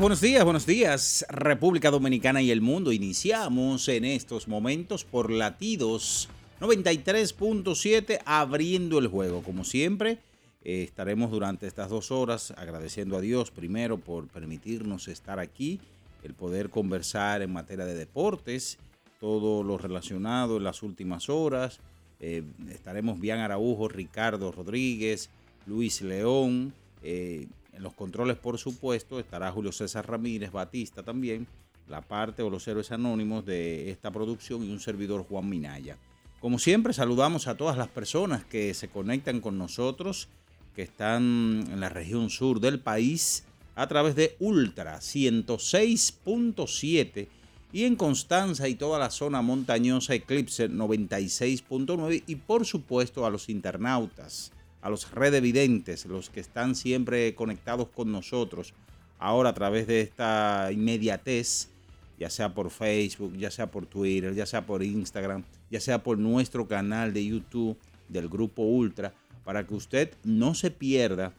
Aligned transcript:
Buenos 0.00 0.20
días, 0.20 0.42
buenos 0.42 0.66
días, 0.66 1.24
República 1.28 1.90
Dominicana 1.90 2.42
y 2.42 2.50
el 2.50 2.60
mundo. 2.60 2.90
Iniciamos 2.90 3.88
en 3.88 4.04
estos 4.04 4.48
momentos 4.48 5.04
por 5.04 5.30
latidos 5.30 6.28
93.7 6.60 8.18
abriendo 8.24 8.98
el 8.98 9.06
juego. 9.06 9.42
Como 9.42 9.62
siempre, 9.62 10.18
eh, 10.64 10.82
estaremos 10.82 11.30
durante 11.30 11.68
estas 11.68 11.90
dos 11.90 12.10
horas 12.10 12.52
agradeciendo 12.56 13.16
a 13.16 13.20
Dios 13.20 13.52
primero 13.52 13.98
por 13.98 14.26
permitirnos 14.26 15.06
estar 15.06 15.38
aquí, 15.38 15.80
el 16.24 16.34
poder 16.34 16.70
conversar 16.70 17.42
en 17.42 17.52
materia 17.52 17.84
de 17.84 17.94
deportes, 17.94 18.78
todo 19.20 19.62
lo 19.62 19.78
relacionado 19.78 20.56
en 20.56 20.64
las 20.64 20.82
últimas 20.82 21.28
horas, 21.28 21.78
eh, 22.18 22.42
estaremos 22.68 23.20
Bian 23.20 23.38
Araujo, 23.38 23.86
Ricardo 23.86 24.50
Rodríguez, 24.50 25.30
Luis 25.66 26.02
León. 26.02 26.72
Eh, 27.02 27.46
en 27.74 27.82
los 27.82 27.94
controles, 27.94 28.36
por 28.36 28.58
supuesto, 28.58 29.18
estará 29.18 29.50
Julio 29.50 29.72
César 29.72 30.08
Ramírez, 30.08 30.52
Batista 30.52 31.02
también, 31.02 31.46
la 31.88 32.00
parte 32.00 32.42
o 32.42 32.50
los 32.50 32.66
héroes 32.66 32.92
anónimos 32.92 33.44
de 33.44 33.90
esta 33.90 34.10
producción 34.10 34.62
y 34.62 34.70
un 34.70 34.80
servidor 34.80 35.24
Juan 35.24 35.48
Minaya. 35.48 35.98
Como 36.40 36.58
siempre, 36.58 36.92
saludamos 36.92 37.46
a 37.46 37.56
todas 37.56 37.76
las 37.76 37.88
personas 37.88 38.44
que 38.44 38.74
se 38.74 38.88
conectan 38.88 39.40
con 39.40 39.58
nosotros, 39.58 40.28
que 40.74 40.82
están 40.82 41.64
en 41.70 41.80
la 41.80 41.88
región 41.88 42.30
sur 42.30 42.60
del 42.60 42.80
país, 42.80 43.44
a 43.74 43.86
través 43.88 44.14
de 44.14 44.36
Ultra 44.38 44.98
106.7 44.98 47.26
y 47.72 47.84
en 47.84 47.96
Constanza 47.96 48.68
y 48.68 48.76
toda 48.76 49.00
la 49.00 49.10
zona 49.10 49.42
montañosa 49.42 50.14
Eclipse 50.14 50.70
96.9 50.70 52.22
y 52.26 52.36
por 52.36 52.66
supuesto 52.66 53.26
a 53.26 53.30
los 53.30 53.48
internautas, 53.48 54.52
a 54.84 54.90
los 54.90 55.10
redevidentes, 55.12 56.04
los 56.04 56.28
que 56.28 56.40
están 56.40 56.74
siempre 56.74 57.34
conectados 57.34 57.88
con 57.88 58.12
nosotros, 58.12 58.74
ahora 59.18 59.48
a 59.48 59.54
través 59.54 59.86
de 59.86 60.02
esta 60.02 60.68
inmediatez, 60.72 61.70
ya 62.18 62.28
sea 62.28 62.52
por 62.52 62.68
Facebook, 62.68 63.34
ya 63.38 63.50
sea 63.50 63.70
por 63.70 63.86
Twitter, 63.86 64.34
ya 64.34 64.44
sea 64.44 64.66
por 64.66 64.82
Instagram, 64.82 65.42
ya 65.70 65.80
sea 65.80 66.02
por 66.02 66.18
nuestro 66.18 66.68
canal 66.68 67.14
de 67.14 67.24
YouTube 67.24 67.78
del 68.10 68.28
Grupo 68.28 68.62
Ultra, 68.62 69.14
para 69.42 69.66
que 69.66 69.72
usted 69.72 70.12
no 70.22 70.54
se 70.54 70.70
pierda 70.70 71.32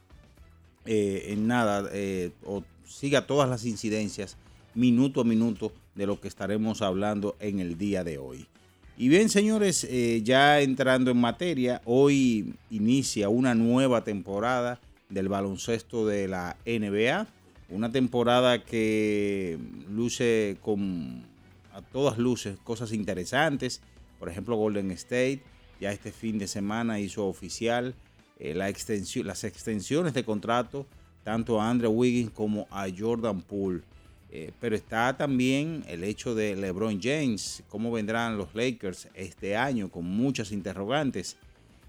eh, 0.88 1.28
en 1.28 1.46
nada 1.46 1.88
eh, 1.94 2.32
o 2.46 2.64
siga 2.84 3.28
todas 3.28 3.48
las 3.48 3.64
incidencias 3.66 4.38
minuto 4.74 5.22
a 5.22 5.24
minuto 5.24 5.72
de 5.94 6.08
lo 6.08 6.20
que 6.20 6.28
estaremos 6.28 6.82
hablando 6.82 7.36
en 7.40 7.60
el 7.60 7.78
día 7.78 8.04
de 8.04 8.18
hoy. 8.18 8.48
Y 8.98 9.10
bien, 9.10 9.28
señores, 9.28 9.84
eh, 9.90 10.22
ya 10.24 10.62
entrando 10.62 11.12
en 11.12 11.18
materia, 11.18 11.82
hoy 11.84 12.54
inicia 12.70 13.28
una 13.28 13.54
nueva 13.54 14.06
temporada 14.06 14.80
del 15.10 15.28
baloncesto 15.28 16.08
de 16.08 16.30
la 16.30 16.56
NBA. 16.66 17.28
Una 17.70 17.92
temporada 17.92 18.64
que 18.64 19.58
luce 19.90 20.58
con 20.62 21.26
a 21.74 21.82
todas 21.82 22.18
luces 22.18 22.58
cosas 22.64 22.94
interesantes. 22.94 23.82
Por 24.18 24.30
ejemplo, 24.30 24.56
Golden 24.56 24.92
State 24.92 25.42
ya 25.82 25.92
este 25.92 26.14
fin 26.14 26.40
de 26.40 26.48
semana 26.48 27.02
hizo 27.02 27.28
oficial 27.28 27.96
eh, 28.40 28.54
la 28.54 28.70
extensión, 28.70 29.28
las 29.28 29.44
extensiones 29.44 30.14
de 30.14 30.24
contrato 30.24 30.86
tanto 31.26 31.60
a 31.60 31.70
Andrew 31.70 31.92
Wiggins 31.92 32.32
como 32.32 32.66
a 32.72 32.86
Jordan 32.96 33.42
Poole. 33.42 33.82
Eh, 34.38 34.52
pero 34.60 34.76
está 34.76 35.16
también 35.16 35.86
el 35.88 36.04
hecho 36.04 36.36
de 36.36 36.58
LeBron 36.58 37.00
James, 37.02 37.64
cómo 37.70 37.90
vendrán 37.90 38.38
los 38.38 38.54
Lakers 38.54 39.08
este 39.14 39.56
año 39.56 39.88
con 39.88 40.04
muchas 40.04 40.52
interrogantes, 40.52 41.38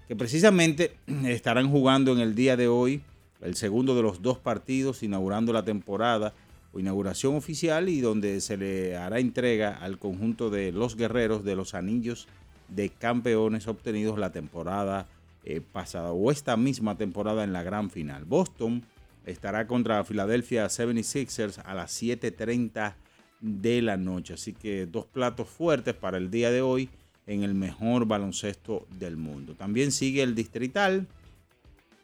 que 0.07 0.15
precisamente 0.15 0.93
estarán 1.25 1.69
jugando 1.69 2.13
en 2.13 2.19
el 2.19 2.35
día 2.35 2.55
de 2.55 2.69
hoy 2.69 3.01
el 3.41 3.55
segundo 3.55 3.97
de 3.97 4.01
los 4.01 4.21
dos 4.21 4.37
partidos, 4.37 5.03
inaugurando 5.03 5.51
la 5.51 5.63
temporada 5.63 6.33
o 6.71 6.79
inauguración 6.79 7.35
oficial 7.35 7.89
y 7.89 7.99
donde 7.99 8.39
se 8.39 8.55
le 8.55 8.95
hará 8.95 9.19
entrega 9.19 9.75
al 9.75 9.99
conjunto 9.99 10.49
de 10.49 10.71
los 10.71 10.95
guerreros 10.95 11.43
de 11.43 11.57
los 11.57 11.73
anillos 11.73 12.29
de 12.69 12.87
campeones 12.87 13.67
obtenidos 13.67 14.17
la 14.17 14.31
temporada 14.31 15.05
eh, 15.43 15.59
pasada 15.59 16.13
o 16.13 16.31
esta 16.31 16.55
misma 16.55 16.95
temporada 16.95 17.43
en 17.43 17.51
la 17.51 17.63
gran 17.63 17.89
final. 17.89 18.23
Boston 18.23 18.83
estará 19.27 19.67
contra 19.67 20.03
Philadelphia 20.03 20.65
76ers 20.65 21.61
a 21.63 21.75
las 21.75 22.01
7.30 22.01 22.95
de 23.41 23.81
la 23.81 23.97
noche. 23.97 24.33
Así 24.33 24.53
que 24.53 24.85
dos 24.85 25.05
platos 25.05 25.49
fuertes 25.49 25.93
para 25.93 26.17
el 26.17 26.31
día 26.31 26.49
de 26.49 26.61
hoy 26.61 26.89
en 27.27 27.43
el 27.43 27.53
mejor 27.53 28.05
baloncesto 28.05 28.87
del 28.97 29.17
mundo. 29.17 29.53
También 29.53 29.91
sigue 29.91 30.23
el 30.23 30.33
distrital 30.33 31.07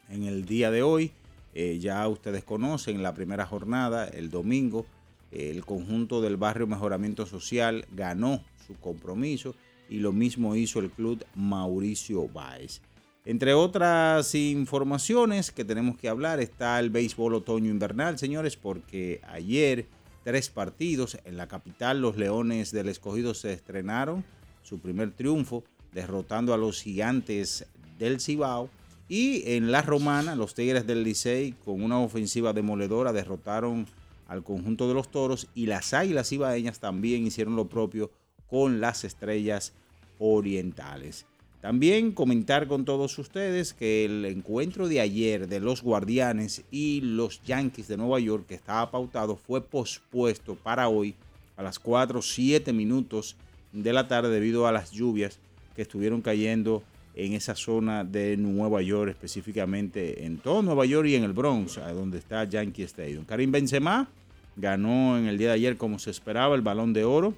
en 0.10 0.24
el 0.24 0.46
día 0.46 0.70
de 0.70 0.84
hoy. 0.84 1.12
Eh, 1.56 1.80
ya 1.80 2.08
ustedes 2.08 2.44
conocen 2.44 3.02
la 3.02 3.14
primera 3.14 3.46
jornada, 3.46 4.08
el 4.08 4.30
domingo, 4.30 4.86
el 5.32 5.66
conjunto 5.66 6.22
del 6.22 6.36
barrio 6.36 6.68
Mejoramiento 6.68 7.26
Social 7.26 7.86
ganó 7.92 8.44
su 8.68 8.76
compromiso 8.76 9.56
y 9.90 10.00
lo 10.00 10.12
mismo 10.12 10.56
hizo 10.56 10.80
el 10.80 10.90
club 10.90 11.24
Mauricio 11.36 12.28
Báez. 12.28 12.82
Entre 13.26 13.54
otras 13.54 14.36
informaciones 14.36 15.52
que 15.52 15.64
tenemos 15.64 15.98
que 15.98 16.10
hablar 16.10 16.42
está 16.42 16.78
el 16.80 16.90
béisbol 16.90 17.36
otoño 17.36 17.72
invernal, 17.72 18.20
señores, 18.20 18.58
porque 18.58 19.22
ayer 19.30 19.88
tres 20.26 20.50
partidos 20.50 21.18
en 21.24 21.38
la 21.38 21.48
capital, 21.48 22.02
los 22.02 22.18
Leones 22.18 22.72
del 22.72 22.90
Escogido 22.90 23.34
se 23.34 23.54
estrenaron 23.54 24.26
su 24.62 24.80
primer 24.80 25.12
triunfo, 25.12 25.64
derrotando 25.94 26.54
a 26.54 26.58
los 26.58 26.82
gigantes 26.82 27.66
del 27.98 28.20
Cibao. 28.20 28.70
Y 29.08 29.44
en 29.54 29.72
la 29.72 29.82
Romana, 29.82 30.36
los 30.36 30.54
Tigres 30.54 30.86
del 30.86 31.04
Licey, 31.04 31.54
con 31.64 31.82
una 31.82 32.00
ofensiva 32.00 32.52
demoledora, 32.52 33.14
derrotaron 33.14 33.86
al 34.28 34.44
conjunto 34.44 34.88
de 34.90 34.96
los 34.96 35.10
toros. 35.10 35.48
Y 35.56 35.68
las 35.68 35.94
Águilas 35.94 36.32
Ibaeñas 36.34 36.80
también 36.80 37.26
hicieron 37.26 37.56
lo 37.56 37.70
propio 37.70 38.12
con 38.48 38.82
las 38.82 39.06
estrellas 39.06 39.74
orientales. 40.20 41.26
También 41.64 42.12
comentar 42.12 42.68
con 42.68 42.84
todos 42.84 43.18
ustedes 43.18 43.74
que 43.74 44.04
el 44.04 44.26
encuentro 44.26 44.90
de 44.90 45.00
ayer 45.00 45.48
de 45.48 45.62
los 45.62 45.82
Guardianes 45.82 46.66
y 46.72 47.00
los 47.00 47.42
Yankees 47.44 47.88
de 47.88 47.96
Nueva 47.96 48.20
York 48.20 48.48
que 48.50 48.56
estaba 48.56 48.92
pautado 48.92 49.38
fue 49.38 49.62
pospuesto 49.62 50.56
para 50.56 50.90
hoy 50.90 51.16
a 51.56 51.64
las 51.64 51.80
4 51.80 52.22
7 52.22 52.74
minutos 52.74 53.38
de 53.72 53.94
la 53.94 54.10
tarde 54.10 54.30
debido 54.30 54.68
a 54.68 54.74
las 54.74 54.92
lluvias 54.92 55.40
que 55.74 55.84
estuvieron 55.84 56.22
cayendo 56.22 56.84
en 57.16 57.32
esa 57.32 57.56
zona 57.56 58.04
de 58.04 58.36
Nueva 58.36 58.82
York, 58.82 59.12
específicamente 59.12 60.26
en 60.26 60.40
todo 60.40 60.64
Nueva 60.64 60.86
York 60.86 61.08
y 61.08 61.16
en 61.16 61.24
el 61.24 61.32
Bronx, 61.32 61.80
donde 61.96 62.18
está 62.18 62.44
Yankee 62.44 62.84
Stadium. 62.84 63.24
Karim 63.24 63.54
Benzema 63.54 64.10
ganó 64.58 65.18
en 65.18 65.28
el 65.28 65.38
día 65.38 65.48
de 65.48 65.54
ayer 65.54 65.78
como 65.78 65.98
se 65.98 66.12
esperaba 66.12 66.56
el 66.56 66.62
balón 66.62 66.92
de 66.92 67.06
oro. 67.06 67.34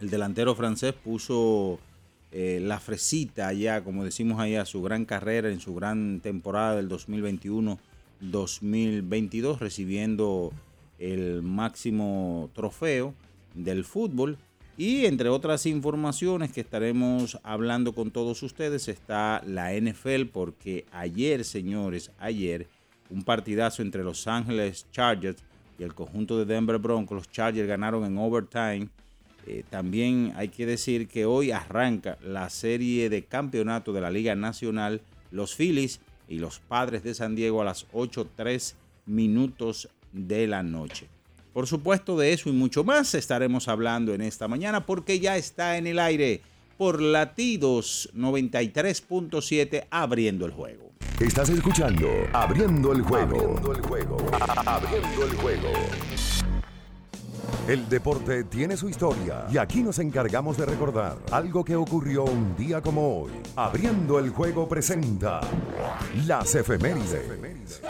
El 0.00 0.10
delantero 0.10 0.56
francés 0.56 0.92
puso 0.92 1.78
eh, 2.30 2.60
la 2.62 2.78
fresita 2.78 3.52
ya, 3.52 3.82
como 3.82 4.04
decimos 4.04 4.38
allá, 4.40 4.64
su 4.64 4.80
gran 4.82 5.04
carrera 5.04 5.50
en 5.50 5.58
su 5.60 5.74
gran 5.74 6.20
temporada 6.20 6.76
del 6.76 6.88
2021-2022, 6.88 9.58
recibiendo 9.58 10.52
el 10.98 11.42
máximo 11.42 12.50
trofeo 12.54 13.14
del 13.54 13.84
fútbol. 13.84 14.38
Y 14.76 15.06
entre 15.06 15.28
otras 15.28 15.66
informaciones 15.66 16.52
que 16.52 16.60
estaremos 16.60 17.40
hablando 17.42 17.94
con 17.94 18.12
todos 18.12 18.44
ustedes 18.44 18.86
está 18.86 19.42
la 19.44 19.74
NFL, 19.74 20.26
porque 20.32 20.84
ayer, 20.92 21.44
señores, 21.44 22.12
ayer, 22.20 22.68
un 23.10 23.24
partidazo 23.24 23.82
entre 23.82 24.04
Los 24.04 24.28
Ángeles 24.28 24.86
Chargers 24.92 25.42
y 25.78 25.82
el 25.82 25.94
conjunto 25.94 26.38
de 26.38 26.44
Denver 26.44 26.78
Broncos. 26.78 27.16
Los 27.16 27.30
Chargers 27.30 27.66
ganaron 27.66 28.04
en 28.04 28.18
overtime. 28.18 28.88
Eh, 29.48 29.64
también 29.70 30.34
hay 30.36 30.48
que 30.48 30.66
decir 30.66 31.08
que 31.08 31.24
hoy 31.24 31.52
arranca 31.52 32.18
la 32.22 32.50
serie 32.50 33.08
de 33.08 33.24
campeonato 33.24 33.94
de 33.94 34.02
la 34.02 34.10
Liga 34.10 34.34
Nacional. 34.34 35.00
Los 35.30 35.54
Phillies 35.54 36.00
y 36.28 36.38
los 36.38 36.58
Padres 36.58 37.02
de 37.02 37.14
San 37.14 37.34
Diego 37.34 37.62
a 37.62 37.64
las 37.64 37.88
8.3 37.92 38.74
minutos 39.06 39.88
de 40.12 40.46
la 40.46 40.62
noche. 40.62 41.06
Por 41.54 41.66
supuesto, 41.66 42.18
de 42.18 42.34
eso 42.34 42.50
y 42.50 42.52
mucho 42.52 42.84
más 42.84 43.14
estaremos 43.14 43.68
hablando 43.68 44.12
en 44.12 44.20
esta 44.20 44.48
mañana 44.48 44.84
porque 44.84 45.18
ya 45.18 45.38
está 45.38 45.78
en 45.78 45.86
el 45.86 45.98
aire 45.98 46.42
por 46.76 47.00
latidos 47.00 48.10
93.7 48.14 49.86
abriendo 49.90 50.44
el 50.44 50.52
juego. 50.52 50.92
Estás 51.20 51.48
escuchando 51.48 52.06
Abriendo 52.34 52.92
el 52.92 53.00
juego. 53.00 53.34
Abriendo 53.34 53.72
el 53.72 53.80
juego. 53.80 54.16
Abriendo 54.66 55.24
el 55.24 55.34
juego. 55.36 55.72
El 57.68 57.88
deporte 57.90 58.44
tiene 58.44 58.78
su 58.78 58.88
historia 58.88 59.46
y 59.52 59.58
aquí 59.58 59.82
nos 59.82 59.98
encargamos 59.98 60.56
de 60.56 60.64
recordar 60.64 61.18
algo 61.30 61.62
que 61.62 61.76
ocurrió 61.76 62.24
un 62.24 62.56
día 62.56 62.80
como 62.80 63.24
hoy. 63.24 63.30
Abriendo 63.56 64.18
el 64.18 64.30
juego 64.30 64.66
presenta 64.66 65.42
las 66.26 66.54
efemérides. 66.54 67.82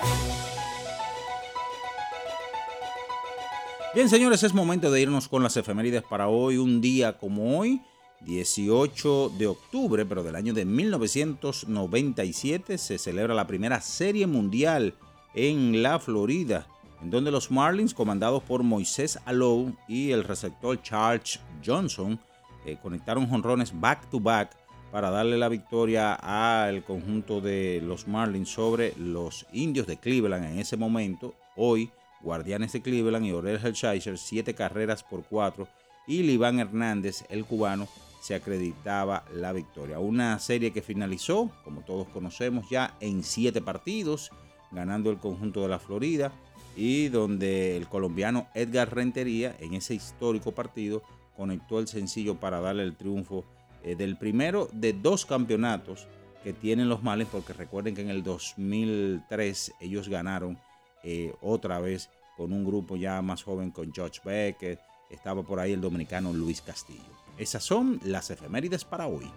Bien, 3.95 4.09
señores, 4.09 4.43
es 4.43 4.53
momento 4.53 4.91
de 4.91 5.01
irnos 5.01 5.29
con 5.29 5.45
las 5.45 5.57
efemérides 5.57 6.03
para 6.03 6.27
hoy, 6.27 6.57
un 6.57 6.81
día 6.81 7.17
como 7.17 7.57
hoy, 7.57 7.81
18 8.23 9.31
de 9.39 9.47
octubre, 9.47 10.05
pero 10.05 10.25
del 10.25 10.35
año 10.35 10.55
de 10.55 10.65
1997, 10.65 12.79
se 12.79 12.99
celebra 12.99 13.33
la 13.33 13.47
primera 13.47 13.81
serie 13.81 14.27
mundial 14.27 14.95
en 15.35 15.85
la 15.85 16.01
Florida, 16.01 16.67
en 17.03 17.11
donde 17.11 17.31
los 17.31 17.51
Marlins, 17.51 17.95
comandados 17.95 18.43
por 18.43 18.63
Moisés 18.63 19.19
Alou 19.25 19.75
y 19.87 20.11
el 20.11 20.25
receptor 20.25 20.81
Charles 20.83 21.41
Johnson, 21.65 22.19
eh, 22.65 22.77
conectaron 22.83 23.29
jonrones 23.29 23.79
back 23.79 24.09
to 24.11 24.21
back 24.21 24.57
para 24.91 25.11
darle 25.11 25.37
la 25.37 25.49
victoria 25.49 26.15
al 26.15 26.83
conjunto 26.83 27.41
de 27.41 27.81
los 27.85 28.09
Marlins 28.09 28.49
sobre 28.49 28.95
los 28.97 29.47
indios 29.53 29.87
de 29.87 29.99
Cleveland 29.99 30.47
en 30.47 30.59
ese 30.59 30.77
momento. 30.77 31.35
Hoy 31.57 31.91
Guardianes 32.21 32.73
de 32.73 32.83
Cleveland 32.83 33.27
y 33.27 33.33
Orel 33.33 33.61
Hershiser, 33.65 34.19
siete 34.19 34.55
carreras 34.55 35.03
por 35.03 35.25
cuatro. 35.25 35.69
Y 36.07 36.23
Liván 36.23 36.59
Hernández, 36.59 37.25
el 37.29 37.45
cubano, 37.45 37.87
se 38.21 38.35
acreditaba 38.35 39.25
la 39.33 39.53
victoria. 39.53 39.99
Una 39.99 40.39
serie 40.39 40.73
que 40.73 40.83
finalizó, 40.83 41.51
como 41.65 41.83
todos 41.83 42.09
conocemos 42.09 42.69
ya, 42.71 42.97
en 43.01 43.23
siete 43.23 43.61
partidos, 43.61 44.31
ganando 44.73 45.11
el 45.11 45.19
conjunto 45.19 45.63
de 45.63 45.69
la 45.69 45.79
Florida 45.79 46.33
y 46.79 47.09
donde 47.09 47.77
el 47.77 47.89
colombiano 47.89 48.47
Edgar 48.55 48.95
Rentería, 48.95 49.57
en 49.59 49.75
ese 49.75 49.95
histórico 49.95 50.53
partido, 50.53 51.03
conectó 51.37 51.81
el 51.81 51.89
sencillo 51.89 52.37
para 52.37 52.61
darle 52.61 52.85
el 52.85 52.97
triunfo 52.97 53.45
eh, 53.83 53.97
del 53.97 54.17
primero 54.17 54.69
de 54.73 54.93
dos 54.93 55.27
campeonatos 55.27 56.07
que 56.45 56.53
tienen 56.53 56.89
los 56.89 57.03
males, 57.03 57.27
porque 57.33 57.53
recuerden 57.53 57.97
que 57.97 58.03
en 58.03 58.11
el 58.11 58.23
2003 58.23 59.73
ellos 59.81 60.09
ganaron 60.09 60.57
eh, 61.03 61.35
otra 61.43 61.81
vez 61.81 62.11
con 62.37 62.53
un 62.53 62.65
grupo 62.65 62.97
ya 62.97 63.21
más 63.23 63.43
joven 63.43 63.73
con 63.73 63.93
George 63.93 64.21
Becker, 64.25 64.79
estaba 65.11 65.43
por 65.43 65.59
ahí 65.59 65.73
el 65.73 65.81
dominicano 65.81 66.33
Luis 66.33 66.61
Castillo. 66.61 67.03
Esas 67.37 67.65
son 67.65 67.99
las 68.05 68.31
efemérides 68.31 68.85
para 68.85 69.09
hoy. 69.09 69.29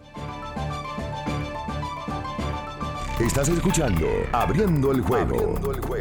Estás 3.19 3.49
escuchando 3.49 4.07
Abriendo 4.31 4.91
el 4.91 5.01
juego. 5.01 5.35
Abriendo 5.35 5.71
el 5.71 5.81
juego. 5.81 6.00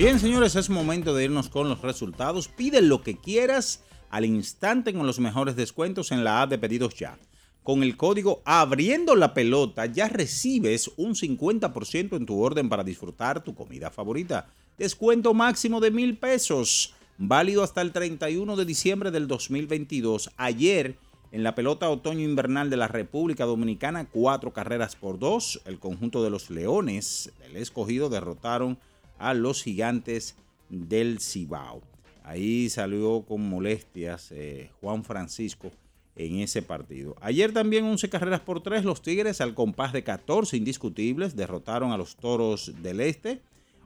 Bien, 0.00 0.18
señores, 0.18 0.56
es 0.56 0.70
momento 0.70 1.14
de 1.14 1.24
irnos 1.24 1.50
con 1.50 1.68
los 1.68 1.82
resultados. 1.82 2.48
Pide 2.48 2.80
lo 2.80 3.02
que 3.02 3.18
quieras 3.18 3.84
al 4.08 4.24
instante 4.24 4.94
con 4.94 5.06
los 5.06 5.20
mejores 5.20 5.56
descuentos 5.56 6.10
en 6.10 6.24
la 6.24 6.40
app 6.40 6.48
de 6.48 6.56
Pedidos 6.56 6.94
Ya 6.94 7.18
con 7.62 7.82
el 7.82 7.98
código 7.98 8.40
Abriendo 8.46 9.14
la 9.14 9.34
Pelota 9.34 9.84
ya 9.84 10.08
recibes 10.08 10.90
un 10.96 11.14
50% 11.14 12.16
en 12.16 12.24
tu 12.24 12.40
orden 12.40 12.70
para 12.70 12.82
disfrutar 12.82 13.44
tu 13.44 13.54
comida 13.54 13.90
favorita. 13.90 14.48
Descuento 14.78 15.34
máximo 15.34 15.80
de 15.80 15.90
mil 15.90 16.16
pesos, 16.16 16.94
válido 17.18 17.62
hasta 17.62 17.82
el 17.82 17.92
31 17.92 18.56
de 18.56 18.64
diciembre 18.64 19.10
del 19.10 19.28
2022. 19.28 20.30
Ayer, 20.38 20.96
en 21.30 21.42
la 21.42 21.54
pelota 21.54 21.90
otoño-invernal 21.90 22.70
de 22.70 22.78
la 22.78 22.88
República 22.88 23.44
Dominicana, 23.44 24.08
cuatro 24.10 24.54
carreras 24.54 24.96
por 24.96 25.18
dos. 25.18 25.60
El 25.66 25.78
conjunto 25.78 26.24
de 26.24 26.30
los 26.30 26.48
Leones 26.48 27.34
del 27.40 27.58
escogido 27.58 28.08
derrotaron 28.08 28.78
a 29.20 29.34
los 29.34 29.62
gigantes 29.62 30.34
del 30.68 31.20
Cibao. 31.20 31.82
Ahí 32.24 32.68
salió 32.70 33.22
con 33.22 33.48
molestias 33.48 34.32
eh, 34.32 34.70
Juan 34.80 35.04
Francisco 35.04 35.70
en 36.16 36.40
ese 36.40 36.62
partido. 36.62 37.16
Ayer 37.20 37.52
también 37.52 37.84
11 37.84 38.08
carreras 38.08 38.40
por 38.40 38.62
3, 38.62 38.84
los 38.84 39.02
Tigres 39.02 39.40
al 39.40 39.54
compás 39.54 39.92
de 39.92 40.02
14 40.02 40.56
indiscutibles 40.56 41.36
derrotaron 41.36 41.92
a 41.92 41.96
los 41.96 42.16
Toros 42.16 42.72
del 42.82 43.00
Este. 43.00 43.40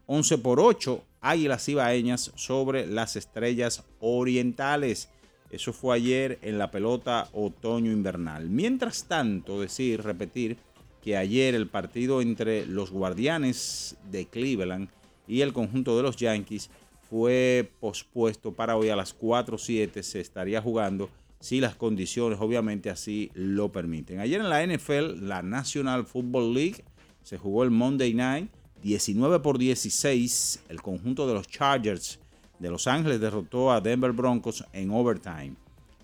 11 0.07 0.39
por 0.39 0.61
8, 0.61 1.03
Águilas 1.21 1.69
Ibaeñas 1.69 2.33
sobre 2.35 2.87
las 2.87 3.17
Estrellas 3.17 3.85
Orientales. 4.01 5.09
Eso 5.51 5.73
fue 5.73 5.97
ayer 5.97 6.39
en 6.43 6.59
la 6.59 6.71
pelota 6.71 7.29
otoño-invernal. 7.33 8.51
Mientras 8.51 9.05
tanto, 9.05 9.61
decir, 9.61 10.03
repetir 10.03 10.59
que 11.03 11.17
ayer 11.17 11.55
el 11.55 11.69
partido 11.69 12.21
entre 12.21 12.67
los 12.67 12.91
Guardianes 12.91 13.97
de 14.11 14.27
Cleveland 14.27 14.89
y 15.27 15.41
el 15.41 15.53
conjunto 15.53 15.97
de 15.97 16.03
los 16.03 16.17
Yankees 16.17 16.71
fue 17.09 17.71
pospuesto 17.81 18.53
para 18.53 18.77
hoy 18.77 18.89
a 18.89 18.97
las 18.97 19.19
4.07. 19.19 20.03
Se 20.03 20.21
estaría 20.21 20.61
jugando 20.61 21.09
si 21.41 21.61
las 21.61 21.75
condiciones 21.75 22.39
obviamente 22.41 22.91
así 22.91 23.31
lo 23.35 23.71
permiten. 23.71 24.21
Ayer 24.21 24.41
en 24.41 24.49
la 24.49 24.67
NFL, 24.67 25.27
la 25.27 25.43
National 25.43 26.07
Football 26.07 26.55
League, 26.55 26.85
se 27.23 27.39
jugó 27.39 27.65
el 27.65 27.71
Monday 27.71 28.15
Night, 28.15 28.51
19 28.83 29.41
por 29.41 29.59
16, 29.59 30.65
el 30.69 30.83
conjunto 30.83 31.27
de 31.27 31.35
los 31.35 31.47
Chargers 31.49 32.19
de 32.59 32.71
Los 32.71 32.87
Ángeles 32.87 33.21
derrotó 33.21 33.73
a 33.73 33.81
Denver 33.81 34.13
Broncos 34.13 34.65
en 34.73 34.91
overtime. 34.91 35.55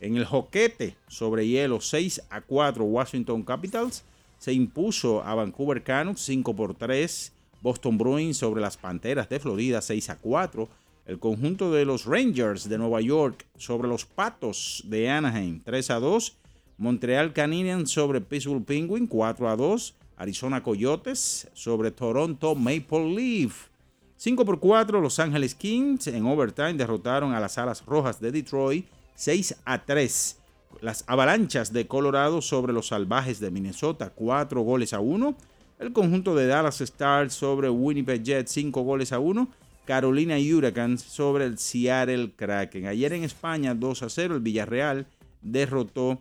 En 0.00 0.16
el 0.16 0.24
joquete 0.24 0.96
sobre 1.08 1.46
hielo 1.46 1.80
6 1.80 2.22
a 2.30 2.40
4 2.40 2.84
Washington 2.84 3.42
Capitals 3.42 4.02
se 4.38 4.52
impuso 4.52 5.22
a 5.22 5.34
Vancouver 5.34 5.82
Canucks 5.82 6.22
5 6.22 6.56
por 6.56 6.74
3, 6.74 7.32
Boston 7.60 7.98
Bruins 7.98 8.36
sobre 8.36 8.60
las 8.60 8.76
Panteras 8.76 9.28
de 9.28 9.40
Florida 9.40 9.80
6 9.80 10.10
a 10.10 10.16
4, 10.16 10.68
el 11.06 11.18
conjunto 11.18 11.72
de 11.72 11.84
los 11.84 12.06
Rangers 12.06 12.68
de 12.68 12.78
Nueva 12.78 13.00
York 13.00 13.46
sobre 13.56 13.88
los 13.88 14.04
Patos 14.04 14.82
de 14.86 15.10
Anaheim 15.10 15.60
3 15.64 15.90
a 15.90 16.00
2. 16.00 16.36
Montreal 16.78 17.32
Canadiens 17.32 17.90
sobre 17.90 18.20
Pittsburgh 18.20 18.64
Penguin 18.64 19.06
4 19.06 19.48
a 19.48 19.56
2. 19.56 19.94
Arizona 20.16 20.62
Coyotes 20.62 21.48
sobre 21.54 21.90
Toronto 21.90 22.54
Maple 22.54 23.14
Leaf 23.14 23.68
5 24.16 24.44
por 24.44 24.60
4. 24.60 25.00
Los 25.00 25.18
Angeles 25.18 25.54
Kings 25.54 26.06
en 26.06 26.26
overtime 26.26 26.74
derrotaron 26.74 27.32
a 27.32 27.40
las 27.40 27.58
Alas 27.58 27.84
Rojas 27.86 28.20
de 28.20 28.30
Detroit 28.30 28.86
6 29.14 29.56
a 29.64 29.84
3. 29.84 30.36
las 30.80 31.04
avalanchas 31.06 31.72
de 31.72 31.86
Colorado 31.86 32.40
sobre 32.40 32.72
los 32.72 32.88
salvajes 32.88 33.40
de 33.40 33.50
Minnesota, 33.50 34.10
cuatro 34.14 34.62
goles 34.62 34.92
a 34.92 35.00
uno. 35.00 35.36
El 35.80 35.94
conjunto 35.94 36.34
de 36.34 36.46
Dallas 36.46 36.82
Stars 36.82 37.32
sobre 37.32 37.70
Winnipeg 37.70 38.22
Jets, 38.22 38.52
cinco 38.52 38.82
goles 38.82 39.12
a 39.14 39.18
uno. 39.18 39.48
Carolina 39.86 40.36
Hurricanes 40.36 41.00
sobre 41.00 41.46
el 41.46 41.56
Seattle 41.56 42.32
Kraken. 42.36 42.86
Ayer 42.86 43.14
en 43.14 43.24
España, 43.24 43.74
2 43.74 44.02
a 44.02 44.10
0, 44.10 44.34
el 44.34 44.40
Villarreal 44.42 45.06
derrotó 45.40 46.20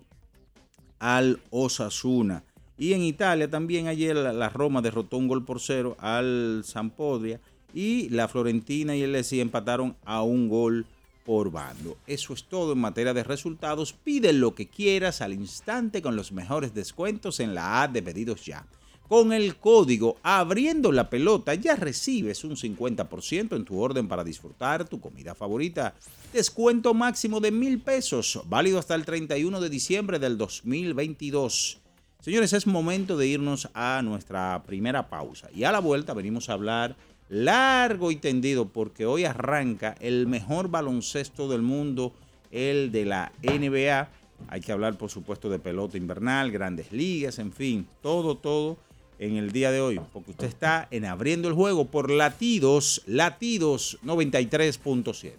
al 0.97 1.41
Osasuna. 1.49 2.45
Y 2.77 2.93
en 2.93 3.01
Italia 3.01 3.49
también 3.49 3.87
ayer 3.87 4.15
la 4.15 4.47
Roma 4.47 4.81
derrotó 4.81 5.17
un 5.17 5.27
gol 5.27 5.43
por 5.43 5.59
cero 5.59 5.97
al 5.99 6.61
Sampdoria 6.63 7.41
y 7.73 8.07
la 8.07 8.29
Florentina 8.29 8.95
y 8.95 9.01
el 9.01 9.11
Lessi 9.11 9.41
empataron 9.41 9.97
a 10.05 10.23
un 10.23 10.47
gol 10.47 10.85
por 11.25 11.51
bando. 11.51 11.97
Eso 12.07 12.33
es 12.33 12.45
todo 12.45 12.71
en 12.71 12.79
materia 12.79 13.13
de 13.13 13.25
resultados. 13.25 13.91
Pide 13.91 14.31
lo 14.31 14.55
que 14.55 14.69
quieras 14.69 15.19
al 15.19 15.33
instante 15.33 16.01
con 16.01 16.15
los 16.15 16.31
mejores 16.31 16.73
descuentos 16.73 17.41
en 17.41 17.53
la 17.53 17.83
app 17.83 17.91
de 17.91 18.01
pedidos 18.01 18.45
ya. 18.45 18.65
Con 19.09 19.33
el 19.33 19.55
código 19.55 20.17
abriendo 20.21 20.91
la 20.91 21.09
pelota 21.09 21.55
ya 21.55 21.75
recibes 21.75 22.43
un 22.43 22.55
50% 22.55 23.55
en 23.55 23.65
tu 23.65 23.79
orden 23.79 24.07
para 24.07 24.23
disfrutar 24.23 24.87
tu 24.87 25.01
comida 25.01 25.33
favorita. 25.33 25.95
Descuento 26.31 26.93
máximo 26.93 27.39
de 27.39 27.49
mil 27.49 27.79
pesos, 27.79 28.39
válido 28.45 28.77
hasta 28.77 28.93
el 28.93 29.05
31 29.05 29.61
de 29.61 29.69
diciembre 29.71 30.19
del 30.19 30.37
2022. 30.37 31.79
Señores, 32.21 32.53
es 32.53 32.67
momento 32.67 33.17
de 33.17 33.25
irnos 33.25 33.67
a 33.73 34.03
nuestra 34.03 34.61
primera 34.67 35.09
pausa 35.09 35.49
y 35.55 35.63
a 35.63 35.71
la 35.71 35.79
vuelta 35.79 36.13
venimos 36.13 36.47
a 36.47 36.53
hablar 36.53 36.95
largo 37.29 38.11
y 38.11 38.15
tendido 38.15 38.67
porque 38.67 39.07
hoy 39.07 39.25
arranca 39.25 39.95
el 40.01 40.27
mejor 40.27 40.69
baloncesto 40.69 41.49
del 41.49 41.63
mundo, 41.63 42.13
el 42.51 42.91
de 42.91 43.05
la 43.05 43.31
NBA. 43.41 44.07
Hay 44.49 44.61
que 44.61 44.71
hablar, 44.71 44.99
por 44.99 45.09
supuesto, 45.09 45.49
de 45.49 45.57
pelota 45.57 45.97
invernal, 45.97 46.51
grandes 46.51 46.91
ligas, 46.91 47.39
en 47.39 47.51
fin, 47.51 47.87
todo, 48.03 48.37
todo 48.37 48.77
en 49.19 49.37
el 49.37 49.51
día 49.51 49.71
de 49.71 49.81
hoy, 49.81 50.01
porque 50.11 50.31
usted 50.31 50.47
está 50.47 50.87
en 50.91 51.05
abriendo 51.05 51.47
el 51.47 51.53
juego 51.53 51.85
por 51.85 52.09
latidos, 52.09 53.03
latidos 53.05 53.99
93.7. 54.03 55.33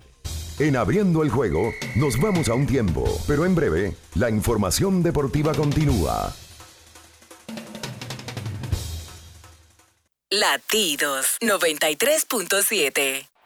En 0.60 0.76
abriendo 0.76 1.22
el 1.22 1.30
juego, 1.30 1.72
nos 1.96 2.20
vamos 2.20 2.48
a 2.50 2.54
un 2.54 2.66
tiempo, 2.66 3.04
pero 3.26 3.46
en 3.46 3.54
breve, 3.54 3.96
la 4.14 4.28
información 4.28 5.02
deportiva 5.02 5.54
continúa. 5.54 6.36
Latidos 10.30 11.38
93.7 11.40 13.29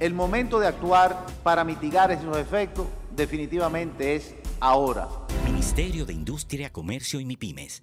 el 0.00 0.14
momento 0.14 0.60
de 0.60 0.66
actuar 0.66 1.26
para 1.42 1.64
mitigar 1.64 2.10
esos 2.10 2.36
efectos 2.36 2.86
definitivamente 3.14 4.14
es 4.16 4.34
ahora. 4.60 5.08
Ministerio 5.44 6.06
de 6.06 6.12
Industria, 6.12 6.70
Comercio 6.70 7.20
y 7.20 7.24
MIPIMES. 7.24 7.82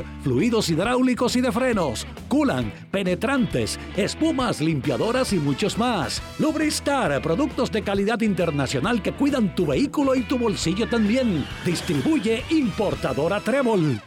fluidos 0.23 0.69
hidráulicos 0.69 1.35
y 1.35 1.41
de 1.41 1.51
frenos, 1.51 2.05
culan, 2.27 2.73
penetrantes, 2.91 3.79
espumas, 3.95 4.61
limpiadoras 4.61 5.33
y 5.33 5.37
muchos 5.37 5.77
más. 5.77 6.21
Lubristar, 6.39 7.21
productos 7.21 7.71
de 7.71 7.83
calidad 7.83 8.21
internacional 8.21 9.01
que 9.01 9.13
cuidan 9.13 9.55
tu 9.55 9.65
vehículo 9.65 10.15
y 10.15 10.21
tu 10.21 10.37
bolsillo 10.37 10.87
también. 10.87 11.45
Distribuye 11.65 12.43
importadora 12.49 13.39
Trébol. 13.39 14.01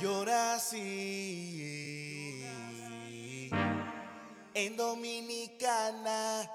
Yo 0.00 0.24
en 4.54 4.76
Dominicana. 4.76 6.50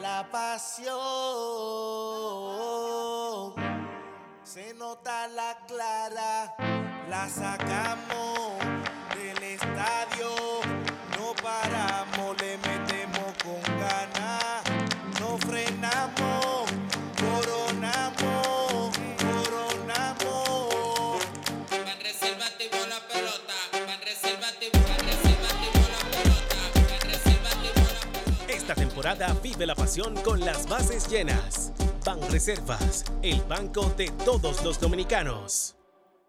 La 0.00 0.26
pasión 0.30 0.90
se 4.52 4.74
nota 4.74 5.28
la 5.28 5.56
clara, 5.68 6.56
la 7.08 7.28
sacamos 7.28 8.58
del 9.14 9.40
estadio, 9.44 10.34
no 11.16 11.32
paramos, 11.40 12.36
le 12.42 12.58
metemos 12.58 13.32
con 13.44 13.62
ganas, 13.78 14.64
no 15.20 15.38
frenamos, 15.38 16.68
coronamos, 17.20 18.98
coronamos. 19.22 21.20
Van 21.70 22.00
reservativo 22.00 22.78
la 22.88 22.98
pelota, 23.06 23.54
van 23.86 24.00
reservativo 24.00 24.80
la 24.88 24.96
pelota, 24.96 25.46
van 26.74 27.00
reservativo 27.08 27.86
la 27.86 28.00
pelota. 28.10 28.52
Esta 28.52 28.74
temporada 28.74 29.32
vive 29.40 29.64
la 29.64 29.76
pasión 29.76 30.16
con 30.24 30.40
las 30.40 30.66
bases 30.66 31.08
llenas. 31.08 31.70
Ban 32.04 32.18
Reservas, 32.30 33.04
el 33.22 33.40
banco 33.42 33.92
de 33.96 34.10
todos 34.24 34.62
los 34.64 34.80
dominicanos. 34.80 35.76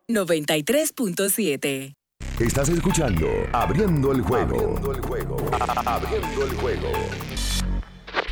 93.7 0.10 1.96
Estás 2.40 2.70
escuchando 2.70 3.28
Abriendo 3.54 4.12
el 4.12 4.22
juego. 4.22 4.56
Abriendo 4.56 4.92
el 4.92 5.02
juego. 5.02 5.38
Abriendo 5.86 6.44
el 6.46 6.56
juego. 6.56 6.90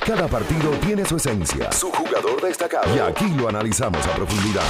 Cada 0.05 0.27
partido 0.27 0.71
tiene 0.85 1.05
su 1.05 1.17
esencia, 1.17 1.71
su 1.71 1.91
jugador 1.91 2.41
destacado. 2.41 2.93
Y 2.95 2.99
aquí 2.99 3.29
lo 3.35 3.47
analizamos 3.47 4.05
a 4.07 4.15
profundidad. 4.15 4.63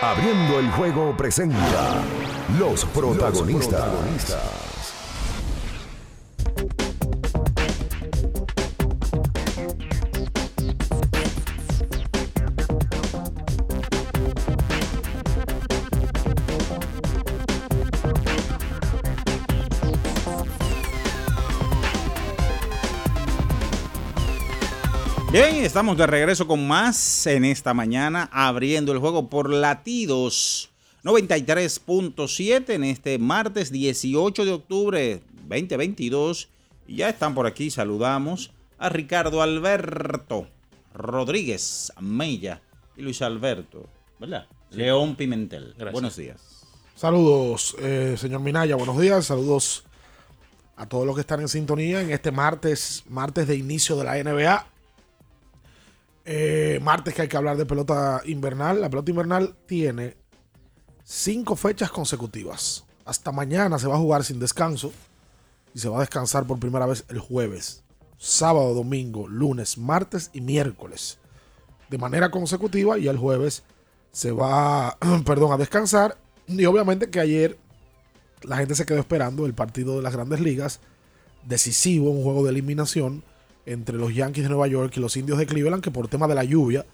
Abriendo 0.00 0.60
el 0.60 0.70
juego 0.70 1.16
presenta 1.16 2.02
los 2.58 2.84
protagonistas. 2.86 3.80
Los 3.80 3.88
protagonistas. 3.90 4.63
Estamos 25.74 25.96
de 25.96 26.06
regreso 26.06 26.46
con 26.46 26.68
más 26.68 27.26
en 27.26 27.44
esta 27.44 27.74
mañana, 27.74 28.30
abriendo 28.32 28.92
el 28.92 29.00
juego 29.00 29.28
por 29.28 29.50
latidos 29.50 30.70
93.7 31.02 32.74
en 32.74 32.84
este 32.84 33.18
martes 33.18 33.72
18 33.72 34.44
de 34.44 34.52
octubre 34.52 35.20
2022. 35.48 36.48
Y 36.86 36.98
ya 36.98 37.08
están 37.08 37.34
por 37.34 37.48
aquí, 37.48 37.72
saludamos 37.72 38.52
a 38.78 38.88
Ricardo 38.88 39.42
Alberto 39.42 40.46
Rodríguez 40.94 41.92
Mella 41.98 42.62
y 42.96 43.02
Luis 43.02 43.20
Alberto, 43.20 43.88
¿verdad? 44.20 44.46
León 44.70 45.16
Pimentel. 45.16 45.74
Buenos 45.90 46.16
días. 46.16 46.68
Saludos, 46.94 47.74
eh, 47.80 48.14
señor 48.16 48.42
Minaya, 48.42 48.76
buenos 48.76 49.00
días. 49.00 49.26
Saludos 49.26 49.82
a 50.76 50.86
todos 50.86 51.04
los 51.04 51.16
que 51.16 51.22
están 51.22 51.40
en 51.40 51.48
sintonía 51.48 52.00
en 52.00 52.12
este 52.12 52.30
martes, 52.30 53.02
martes 53.08 53.48
de 53.48 53.56
inicio 53.56 53.96
de 53.96 54.04
la 54.04 54.22
NBA. 54.22 54.68
Eh, 56.24 56.80
martes 56.82 57.14
que 57.14 57.22
hay 57.22 57.28
que 57.28 57.36
hablar 57.36 57.56
de 57.56 57.66
pelota 57.66 58.22
invernal. 58.24 58.80
La 58.80 58.88
pelota 58.88 59.10
invernal 59.10 59.56
tiene 59.66 60.16
cinco 61.04 61.56
fechas 61.56 61.90
consecutivas. 61.90 62.84
Hasta 63.04 63.32
mañana 63.32 63.78
se 63.78 63.86
va 63.86 63.96
a 63.96 63.98
jugar 63.98 64.24
sin 64.24 64.40
descanso 64.40 64.92
y 65.74 65.78
se 65.78 65.88
va 65.88 65.98
a 65.98 66.00
descansar 66.00 66.46
por 66.46 66.58
primera 66.58 66.86
vez 66.86 67.04
el 67.08 67.18
jueves, 67.18 67.84
sábado, 68.16 68.72
domingo, 68.72 69.28
lunes, 69.28 69.76
martes 69.76 70.30
y 70.32 70.40
miércoles. 70.40 71.18
De 71.90 71.98
manera 71.98 72.30
consecutiva 72.30 72.96
y 72.98 73.08
el 73.08 73.18
jueves 73.18 73.62
se 74.10 74.32
va, 74.32 74.96
perdón, 75.26 75.52
a 75.52 75.58
descansar. 75.58 76.16
Y 76.46 76.64
obviamente 76.64 77.10
que 77.10 77.20
ayer 77.20 77.58
la 78.42 78.56
gente 78.56 78.74
se 78.74 78.86
quedó 78.86 78.98
esperando 78.98 79.44
el 79.44 79.54
partido 79.54 79.96
de 79.96 80.02
las 80.02 80.14
grandes 80.14 80.40
ligas, 80.40 80.80
decisivo, 81.44 82.10
un 82.10 82.22
juego 82.22 82.44
de 82.44 82.50
eliminación 82.50 83.22
entre 83.66 83.96
los 83.96 84.14
Yankees 84.14 84.44
de 84.44 84.50
Nueva 84.50 84.66
York 84.66 84.92
y 84.96 85.00
los 85.00 85.16
Indios 85.16 85.38
de 85.38 85.46
Cleveland, 85.46 85.82
que 85.82 85.90
por 85.90 86.08
tema 86.08 86.28
de 86.28 86.34
la 86.34 86.44
lluvia, 86.44 86.84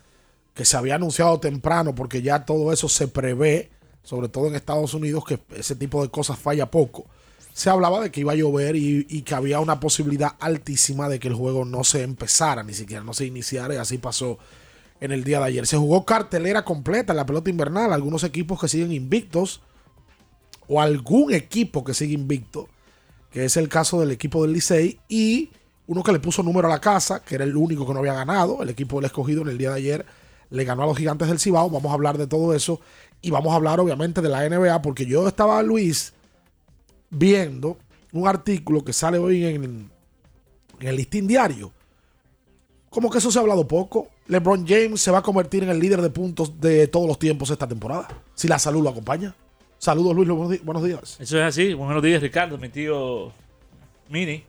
que 0.55 0.65
se 0.65 0.77
había 0.77 0.97
anunciado 0.97 1.41
temprano, 1.41 1.95
porque 1.95 2.23
ya 2.23 2.45
todo 2.45 2.73
eso 2.73 2.89
se 2.89 3.09
prevé, 3.09 3.71
sobre 4.03 4.29
todo 4.29 4.49
en 4.49 4.55
Estados 4.55 4.95
Unidos, 4.95 5.25
que 5.25 5.41
ese 5.57 5.77
tipo 5.77 6.03
de 6.03 6.11
cosas 6.11 6.39
falla 6.39 6.71
poco. 6.71 7.07
Se 7.53 7.71
hablaba 7.71 8.00
de 8.00 8.11
que 8.11 8.21
iba 8.21 8.33
a 8.33 8.37
llover 8.37 8.77
y, 8.77 9.23
que 9.23 9.35
había 9.35 9.61
una 9.61 9.81
posibilidad 9.81 10.37
altísima 10.39 11.09
de 11.09 11.19
que 11.19 11.29
el 11.29 11.35
juego 11.35 11.65
no 11.65 11.85
se 11.85 12.03
empezara, 12.03 12.62
ni 12.62 12.75
siquiera 12.75 13.03
no 13.03 13.12
se 13.12 13.27
iniciara, 13.27 13.75
y 13.75 13.79
así 13.79 13.99
pasó 13.99 14.39
en 15.00 15.12
el 15.12 15.25
día 15.25 15.39
de 15.41 15.47
ayer. 15.47 15.67
Se 15.67 15.77
jugó 15.77 16.05
cartelera 16.05 16.65
completa 16.65 17.12
en 17.12 17.19
la 17.19 17.27
pelota 17.27 17.50
invernal, 17.50 17.93
algunos 17.93 18.25
equipos 18.25 18.61
que 18.61 18.69
siguen 18.69 18.93
invictos, 18.93 19.61
o 20.69 20.81
algún 20.81 21.35
equipo 21.35 21.83
que 21.83 21.95
sigue 21.95 22.15
invicto, 22.15 22.69
que 23.33 23.45
es 23.45 23.57
el 23.57 23.69
caso 23.69 24.00
del 24.00 24.12
equipo 24.12 24.43
del 24.43 24.53
Licey, 24.53 25.00
y 25.09 25.50
uno 25.90 26.04
que 26.04 26.12
le 26.12 26.20
puso 26.20 26.44
número 26.44 26.68
a 26.68 26.70
la 26.70 26.80
casa, 26.80 27.20
que 27.20 27.35
era 27.35 27.42
el 27.42 27.56
único 27.56 27.85
que 27.85 27.92
no 27.92 27.99
había 27.99 28.14
ganado, 28.14 28.62
el 28.62 28.68
equipo 28.68 28.99
del 28.99 29.06
escogido 29.06 29.42
en 29.42 29.49
el 29.49 29.59
día 29.59 29.70
de 29.70 29.76
ayer 29.76 30.06
le 30.50 30.64
ganó 30.64 30.85
a 30.85 30.87
los 30.87 30.97
gigantes 30.97 31.26
del 31.26 31.40
Cibao, 31.40 31.68
vamos 31.68 31.90
a 31.90 31.94
hablar 31.94 32.16
de 32.16 32.28
todo 32.28 32.54
eso, 32.54 32.80
y 33.20 33.30
vamos 33.30 33.52
a 33.52 33.56
hablar 33.56 33.80
obviamente 33.80 34.20
de 34.23 34.28
la 34.28 34.49
NBA, 34.49 34.82
porque 34.82 35.04
yo 35.04 35.26
estaba, 35.26 35.61
Luis, 35.64 36.12
viendo 37.11 37.76
un 38.12 38.28
artículo 38.28 38.85
que 38.85 38.92
sale 38.92 39.18
hoy 39.18 39.44
en, 39.44 39.90
en 40.78 40.88
el 40.88 40.94
listín 40.94 41.26
diario, 41.26 41.73
como 42.88 43.11
que 43.11 43.18
eso 43.18 43.32
se 43.32 43.40
ha 43.40 43.42
hablado 43.42 43.66
poco. 43.66 44.11
LeBron 44.28 44.64
James 44.68 45.00
se 45.00 45.11
va 45.11 45.18
a 45.18 45.23
convertir 45.23 45.64
en 45.64 45.70
el 45.70 45.80
líder 45.80 46.02
de 46.02 46.11
puntos 46.11 46.61
de 46.61 46.87
todos 46.87 47.09
los 47.09 47.18
tiempos 47.18 47.50
esta 47.50 47.66
temporada, 47.66 48.06
si 48.37 48.47
la 48.47 48.61
salud 48.61 48.85
lo 48.85 48.90
acompaña. 48.90 49.35
Saludos, 49.78 50.14
Luis, 50.14 50.62
buenos, 50.62 50.85
días. 50.85 51.16
Eso 51.18 51.37
es 51.37 51.44
así. 51.44 51.75
Buenos 51.75 52.00
días, 52.00 52.23
Ricardo, 52.23 52.59
mi 52.59 52.68
tío 52.68 53.32
Mini. 54.09 54.44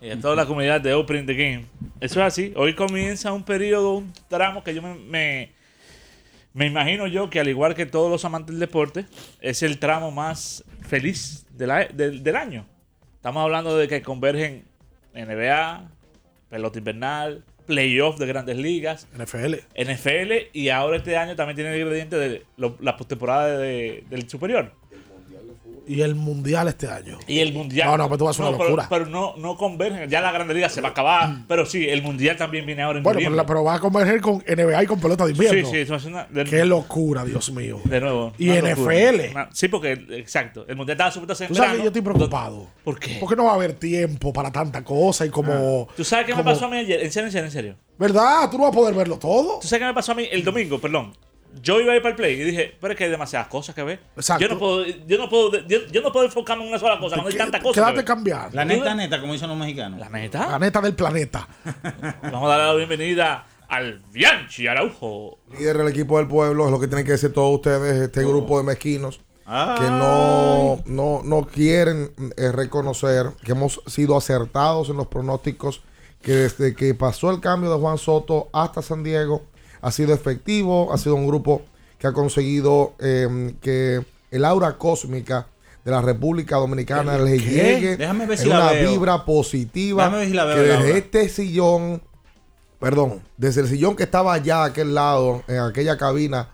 Y 0.00 0.10
a 0.10 0.20
toda 0.20 0.34
la 0.36 0.46
comunidad 0.46 0.80
de 0.80 0.94
Opening 0.94 1.26
the 1.26 1.34
Game. 1.34 1.64
Eso 2.00 2.20
es 2.20 2.26
así. 2.26 2.52
Hoy 2.56 2.74
comienza 2.74 3.32
un 3.32 3.44
periodo, 3.44 3.94
un 3.94 4.12
tramo 4.28 4.62
que 4.64 4.74
yo 4.74 4.82
me, 4.82 4.94
me, 4.94 5.52
me 6.54 6.66
imagino 6.66 7.06
yo 7.06 7.30
que 7.30 7.40
al 7.40 7.48
igual 7.48 7.74
que 7.74 7.86
todos 7.86 8.10
los 8.10 8.24
amantes 8.24 8.54
del 8.54 8.60
deporte, 8.60 9.06
es 9.40 9.62
el 9.62 9.78
tramo 9.78 10.10
más 10.10 10.64
feliz 10.82 11.46
de 11.52 11.66
la- 11.66 11.84
del- 11.86 12.22
del 12.22 12.36
año. 12.36 12.66
Estamos 13.16 13.42
hablando 13.42 13.76
de 13.76 13.88
que 13.88 14.02
convergen 14.02 14.64
NBA, 15.14 15.88
pelota 16.50 16.78
invernal, 16.78 17.44
playoff 17.66 18.18
de 18.18 18.26
grandes 18.26 18.56
ligas, 18.56 19.06
NFL. 19.16 19.56
NFL 19.74 20.48
y 20.52 20.70
ahora 20.70 20.96
este 20.96 21.16
año 21.16 21.36
también 21.36 21.56
tiene 21.56 21.74
el 21.74 21.80
ingrediente 21.82 22.16
de 22.16 22.42
lo- 22.56 22.76
la 22.80 22.96
postemporada 22.96 23.58
de- 23.58 24.04
del 24.08 24.28
superior. 24.28 24.72
Y 25.88 26.02
el 26.02 26.14
mundial 26.14 26.68
este 26.68 26.86
año. 26.86 27.18
Y 27.26 27.38
el 27.40 27.52
mundial. 27.54 27.88
No, 27.88 27.96
no, 27.96 28.04
pero 28.06 28.18
tú 28.18 28.24
vas 28.26 28.38
a 28.38 28.42
una 28.42 28.50
No, 28.52 28.58
pero- 28.58 28.68
locura. 28.70 28.86
Pero, 28.90 29.06
no, 29.06 29.34
no 29.38 29.56
convergen. 29.56 30.08
Ya 30.10 30.20
la 30.20 30.30
Grande 30.32 30.52
Liga 30.54 30.68
se 30.68 30.80
va 30.82 30.88
a 30.88 30.90
acabar. 30.90 31.30
Pero 31.48 31.64
sí, 31.66 31.88
el 31.88 32.02
mundial 32.02 32.36
también 32.36 32.66
viene 32.66 32.82
ahora 32.82 32.98
en 32.98 33.02
Bueno, 33.04 33.18
pero, 33.22 33.46
pero 33.46 33.64
va 33.64 33.74
a 33.74 33.80
converger 33.80 34.20
con 34.20 34.42
NBA 34.46 34.82
y 34.82 34.86
con 34.86 35.00
pelota 35.00 35.24
de 35.24 35.32
invierno. 35.32 35.66
Sí, 35.68 35.74
sí, 35.74 35.80
eso 35.80 35.94
es 35.96 36.04
una. 36.04 36.24
de- 36.30 36.44
Qué 36.44 36.64
locura, 36.64 37.24
Dios 37.24 37.50
mío. 37.52 37.80
De 37.84 38.00
nuevo. 38.00 38.32
Y 38.38 38.50
una. 38.50 38.58
NFL. 38.70 39.30
Una- 39.30 39.48
sí, 39.52 39.68
porque, 39.68 39.92
exacto. 40.10 40.66
El 40.68 40.76
mundial 40.76 40.96
estaba 40.96 41.10
supuesto 41.10 41.32
a 41.32 41.36
ser 41.36 41.46
en 41.46 41.48
Tú 41.48 41.54
sabes 41.56 41.72
que 41.72 41.78
yo 41.82 41.86
estoy 41.86 42.02
preocupado. 42.02 42.66
¿Por 42.84 42.98
qué? 43.00 43.16
Porque 43.18 43.34
no 43.36 43.44
va 43.44 43.52
a 43.52 43.54
haber 43.54 43.72
tiempo 43.72 44.32
para 44.32 44.52
tanta 44.52 44.84
cosa 44.84 45.24
y 45.24 45.30
como. 45.30 45.88
¿Tú 45.96 46.04
sabes 46.04 46.26
qué 46.26 46.32
me 46.32 46.42
como- 46.42 46.50
pasó 46.52 46.66
a 46.66 46.68
mí 46.68 46.76
ayer? 46.76 47.02
En 47.02 47.10
serio, 47.10 47.26
en 47.28 47.32
serio, 47.32 47.46
en 47.46 47.52
serio. 47.52 47.74
¿Verdad? 47.98 48.48
Tú 48.50 48.58
no 48.58 48.64
vas 48.64 48.72
a 48.72 48.76
poder 48.76 48.94
verlo 48.94 49.18
todo. 49.18 49.58
¿Tú 49.60 49.66
sabes 49.66 49.80
qué 49.80 49.86
me 49.86 49.94
pasó 49.94 50.12
a 50.12 50.14
mí 50.14 50.28
el 50.30 50.44
domingo? 50.44 50.78
Perdón. 50.78 51.12
Yo 51.62 51.80
iba 51.80 51.92
a 51.92 51.96
ir 51.96 52.02
para 52.02 52.10
el 52.10 52.16
play 52.16 52.40
y 52.40 52.44
dije, 52.44 52.76
pero 52.80 52.92
es 52.92 52.98
que 52.98 53.04
hay 53.04 53.10
demasiadas 53.10 53.48
cosas 53.48 53.74
que 53.74 53.82
ver. 53.82 54.00
Exacto. 54.16 54.42
Yo 54.42 54.48
no 54.52 54.58
puedo, 54.58 54.84
yo 54.84 55.18
no 55.18 55.28
puedo, 55.28 55.66
yo, 55.66 55.86
yo 55.90 56.02
no 56.02 56.12
puedo 56.12 56.26
enfocarme 56.26 56.64
en 56.64 56.70
una 56.70 56.78
sola 56.78 56.98
cosa 56.98 57.16
cuando 57.16 57.30
hay 57.30 57.36
tantas 57.36 57.62
cosas. 57.62 57.84
Quédate 57.84 58.04
cambiar. 58.04 58.54
La 58.54 58.64
neta, 58.64 58.94
neta, 58.94 59.20
como 59.20 59.32
dicen 59.32 59.48
los 59.48 59.58
mexicanos. 59.58 59.98
La 59.98 60.08
neta. 60.08 60.48
La 60.50 60.58
neta 60.58 60.80
del 60.80 60.94
planeta. 60.94 61.48
Vamos 62.22 62.44
a 62.44 62.56
darle 62.56 62.66
la 62.66 62.74
bienvenida 62.74 63.46
al 63.68 64.00
Bianchi 64.12 64.66
Araujo. 64.66 65.38
líder 65.58 65.78
del 65.78 65.88
equipo 65.88 66.18
del 66.18 66.26
pueblo, 66.26 66.66
es 66.66 66.70
lo 66.70 66.80
que 66.80 66.88
tienen 66.88 67.04
que 67.04 67.12
decir 67.12 67.32
todos 67.32 67.54
ustedes, 67.54 68.02
este 68.02 68.22
grupo 68.24 68.58
de 68.58 68.64
mezquinos 68.64 69.20
que 69.48 69.84
no, 69.84 70.82
no, 70.84 71.22
no 71.24 71.46
quieren 71.46 72.12
eh, 72.36 72.52
reconocer 72.52 73.30
que 73.42 73.52
hemos 73.52 73.80
sido 73.86 74.14
acertados 74.14 74.90
en 74.90 74.98
los 74.98 75.06
pronósticos, 75.06 75.80
que 76.20 76.32
desde 76.32 76.74
que 76.74 76.92
pasó 76.94 77.30
el 77.30 77.40
cambio 77.40 77.70
de 77.72 77.78
Juan 77.78 77.96
Soto 77.96 78.50
hasta 78.52 78.82
San 78.82 79.02
Diego 79.02 79.46
ha 79.80 79.90
sido 79.90 80.14
efectivo, 80.14 80.92
ha 80.92 80.98
sido 80.98 81.14
un 81.14 81.26
grupo 81.26 81.62
que 81.98 82.06
ha 82.06 82.12
conseguido 82.12 82.94
eh, 82.98 83.54
que 83.60 84.04
el 84.30 84.44
aura 84.44 84.78
cósmica 84.78 85.46
de 85.84 85.90
la 85.90 86.02
República 86.02 86.56
Dominicana 86.56 87.16
¿El 87.16 87.24
le 87.24 87.38
qué? 87.38 87.50
llegue 87.50 87.96
Déjame 87.96 88.26
ver 88.26 88.38
en 88.38 88.44
si 88.44 88.48
la 88.48 88.56
una 88.60 88.72
veo. 88.72 88.90
vibra 88.90 89.24
positiva 89.24 90.04
Déjame 90.04 90.18
ver 90.18 90.28
si 90.28 90.34
la 90.34 90.44
veo, 90.44 90.56
que 90.56 90.62
desde 90.62 90.98
este 90.98 91.28
sillón 91.28 92.02
perdón, 92.78 93.22
desde 93.36 93.62
el 93.62 93.68
sillón 93.68 93.96
que 93.96 94.04
estaba 94.04 94.32
allá 94.34 94.62
a 94.62 94.66
aquel 94.66 94.94
lado, 94.94 95.42
en 95.48 95.58
aquella 95.58 95.96
cabina, 95.96 96.50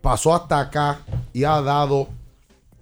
pasó 0.00 0.34
hasta 0.34 0.58
acá 0.58 1.00
y 1.32 1.44
ha 1.44 1.60
dado 1.60 2.08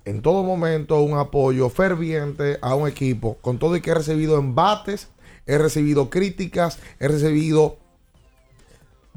en 0.06 0.22
todo 0.22 0.42
momento 0.42 1.02
un 1.02 1.18
apoyo 1.18 1.68
ferviente 1.68 2.58
a 2.62 2.74
un 2.74 2.88
equipo, 2.88 3.36
con 3.42 3.58
todo 3.58 3.76
y 3.76 3.82
que 3.82 3.90
he 3.90 3.94
recibido 3.94 4.38
embates, 4.38 5.08
he 5.46 5.58
recibido 5.58 6.08
críticas, 6.08 6.78
he 6.98 7.08
recibido 7.08 7.76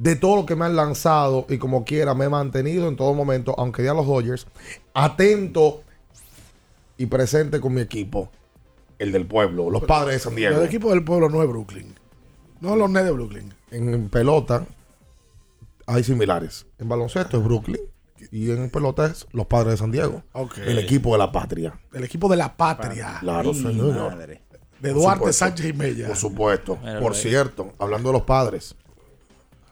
de 0.02 0.16
todo 0.16 0.36
lo 0.38 0.46
que 0.48 0.56
me 0.56 0.66
han 0.66 0.76
lanzado 0.76 1.46
y 1.48 1.60
como 1.60 1.86
quiera 1.86 2.16
me 2.16 2.26
he 2.26 2.30
mantenido 2.30 2.88
en 2.88 2.96
todo 2.96 3.14
momento, 3.14 3.54
aunque 3.60 3.84
ya 3.84 3.94
los 3.94 4.08
Dodgers, 4.08 4.48
atento 4.96 5.84
y 6.98 7.06
presente 7.06 7.62
con 7.62 7.76
mi 7.76 7.82
equipo, 7.82 8.32
el 8.98 9.12
del 9.12 9.28
pueblo, 9.28 9.70
los 9.70 9.84
padres 9.84 10.16
de 10.16 10.20
San 10.20 10.36
Diego. 10.36 10.60
El 10.60 10.66
equipo 10.66 10.90
del 10.90 11.04
pueblo 11.04 11.30
no 11.30 11.44
es 11.44 11.48
Brooklyn. 11.48 11.94
No 12.62 12.76
los 12.76 12.90
Nets 12.90 13.06
de 13.06 13.12
Brooklyn. 13.12 13.54
En 13.70 14.10
pelota 14.10 14.66
hay 15.86 16.04
similares. 16.04 16.66
En 16.80 16.90
baloncesto 16.90 17.38
es 17.38 17.44
Brooklyn 17.44 17.82
y 18.32 18.50
en 18.50 18.72
pelota 18.72 19.06
es 19.06 19.28
los 19.34 19.46
padres 19.46 19.74
de 19.74 19.78
San 19.78 19.92
Diego. 19.92 20.24
Ok. 20.34 20.58
El 20.66 20.80
equipo 20.80 21.12
de 21.12 21.20
la 21.20 21.32
patria. 21.32 21.80
El 21.94 22.04
equipo 22.04 22.28
de 22.28 22.38
la 22.38 22.58
patria. 22.58 23.18
Claro, 23.20 23.54
señor. 23.54 24.16
madre. 24.16 24.42
De 24.80 24.94
Duarte 24.94 25.20
supuesto. 25.20 25.46
Sánchez 25.46 25.66
y 25.68 25.74
Mella. 25.74 26.08
Por 26.08 26.18
supuesto. 26.18 26.80
Por 27.00 27.16
cierto, 27.16 27.74
hablando 27.78 28.10
de 28.10 28.14
los 28.14 28.24
padres. 28.24 28.76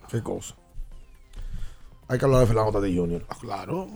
Qué 0.09 0.23
cosa. 0.23 0.55
Hay 2.07 2.17
que 2.17 2.25
hablar 2.25 2.41
de 2.41 2.47
Fernando 2.47 2.71
Tati 2.71 2.97
Jr. 2.97 3.25
Ah, 3.29 3.37
Claro. 3.39 3.87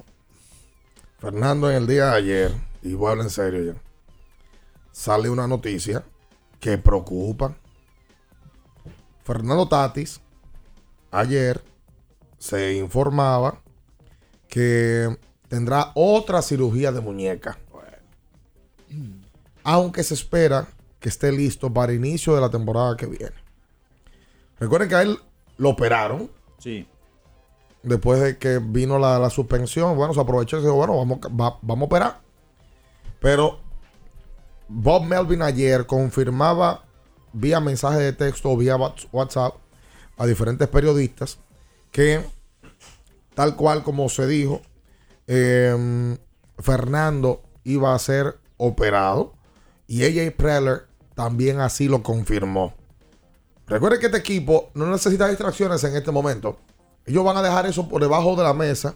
Fernando 1.17 1.71
en 1.71 1.77
el 1.77 1.87
día 1.87 2.07
de 2.07 2.17
ayer, 2.17 2.51
y 2.81 2.93
voy 2.93 3.07
a 3.07 3.11
hablar 3.11 3.25
en 3.25 3.31
serio 3.31 3.73
ya, 3.73 3.81
sale 4.91 5.29
una 5.29 5.47
noticia 5.47 6.03
que 6.59 6.77
preocupa. 6.77 7.55
Fernando 9.23 9.67
Tatis, 9.67 10.19
ayer 11.11 11.63
se 12.37 12.75
informaba 12.75 13.61
que 14.49 15.17
tendrá 15.47 15.91
otra 15.95 16.41
cirugía 16.41 16.91
de 16.91 16.99
muñeca. 16.99 17.57
Aunque 19.63 20.03
se 20.03 20.13
espera 20.13 20.67
que 20.99 21.07
esté 21.07 21.31
listo 21.31 21.73
para 21.73 21.93
inicio 21.93 22.35
de 22.35 22.41
la 22.41 22.49
temporada 22.49 22.97
que 22.97 23.05
viene. 23.05 23.35
Recuerden 24.59 24.89
que 24.89 24.95
a 24.95 25.01
él 25.03 25.17
lo 25.57 25.69
operaron 25.69 26.29
Sí. 26.59 26.87
después 27.83 28.21
de 28.21 28.37
que 28.37 28.59
vino 28.59 28.97
la, 28.99 29.19
la 29.19 29.29
suspensión, 29.29 29.95
bueno, 29.97 30.13
se 30.13 30.19
aprovechó 30.21 30.57
y 30.57 30.61
dijo, 30.61 30.73
bueno, 30.75 30.97
vamos, 30.97 31.19
va- 31.19 31.59
vamos 31.61 31.81
a 31.83 31.85
operar. 31.85 32.21
Pero 33.19 33.59
Bob 34.67 35.03
Melvin 35.03 35.41
ayer 35.41 35.85
confirmaba 35.85 36.83
vía 37.33 37.59
mensaje 37.59 37.99
de 37.99 38.13
texto 38.13 38.49
o 38.51 38.57
vía 38.57 38.75
Whats- 38.77 39.07
WhatsApp 39.11 39.55
a 40.17 40.25
diferentes 40.25 40.67
periodistas 40.67 41.39
que, 41.91 42.23
tal 43.33 43.55
cual 43.55 43.83
como 43.83 44.07
se 44.09 44.27
dijo, 44.27 44.61
eh, 45.27 46.17
Fernando 46.59 47.41
iba 47.63 47.93
a 47.95 47.99
ser 47.99 48.37
operado 48.57 49.33
y 49.87 50.03
AJ 50.05 50.35
Preller 50.35 50.87
también 51.15 51.59
así 51.59 51.87
lo 51.87 52.01
confirmó. 52.03 52.73
Recuerden 53.73 53.99
que 53.99 54.05
este 54.05 54.19
equipo 54.19 54.69
no 54.75 54.85
necesita 54.85 55.27
distracciones 55.27 55.83
en 55.83 55.95
este 55.95 56.11
momento. 56.11 56.59
Ellos 57.07 57.25
van 57.25 57.37
a 57.37 57.41
dejar 57.41 57.65
eso 57.65 57.89
por 57.89 58.03
debajo 58.03 58.35
de 58.35 58.43
la 58.43 58.53
mesa. 58.53 58.93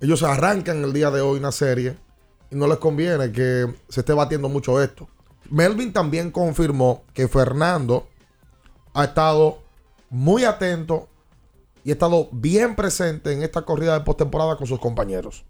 Ellos 0.00 0.22
arrancan 0.22 0.84
el 0.84 0.92
día 0.92 1.10
de 1.10 1.20
hoy 1.20 1.40
una 1.40 1.50
serie 1.50 1.96
y 2.48 2.54
no 2.54 2.68
les 2.68 2.78
conviene 2.78 3.32
que 3.32 3.66
se 3.88 4.00
esté 4.02 4.12
batiendo 4.12 4.48
mucho 4.48 4.80
esto. 4.80 5.08
Melvin 5.50 5.92
también 5.92 6.30
confirmó 6.30 7.02
que 7.12 7.26
Fernando 7.26 8.06
ha 8.94 9.02
estado 9.02 9.58
muy 10.10 10.44
atento 10.44 11.08
y 11.82 11.90
ha 11.90 11.94
estado 11.94 12.28
bien 12.30 12.76
presente 12.76 13.32
en 13.32 13.42
esta 13.42 13.62
corrida 13.62 13.98
de 13.98 14.04
postemporada 14.04 14.56
con 14.56 14.68
sus 14.68 14.78
compañeros. 14.78 15.44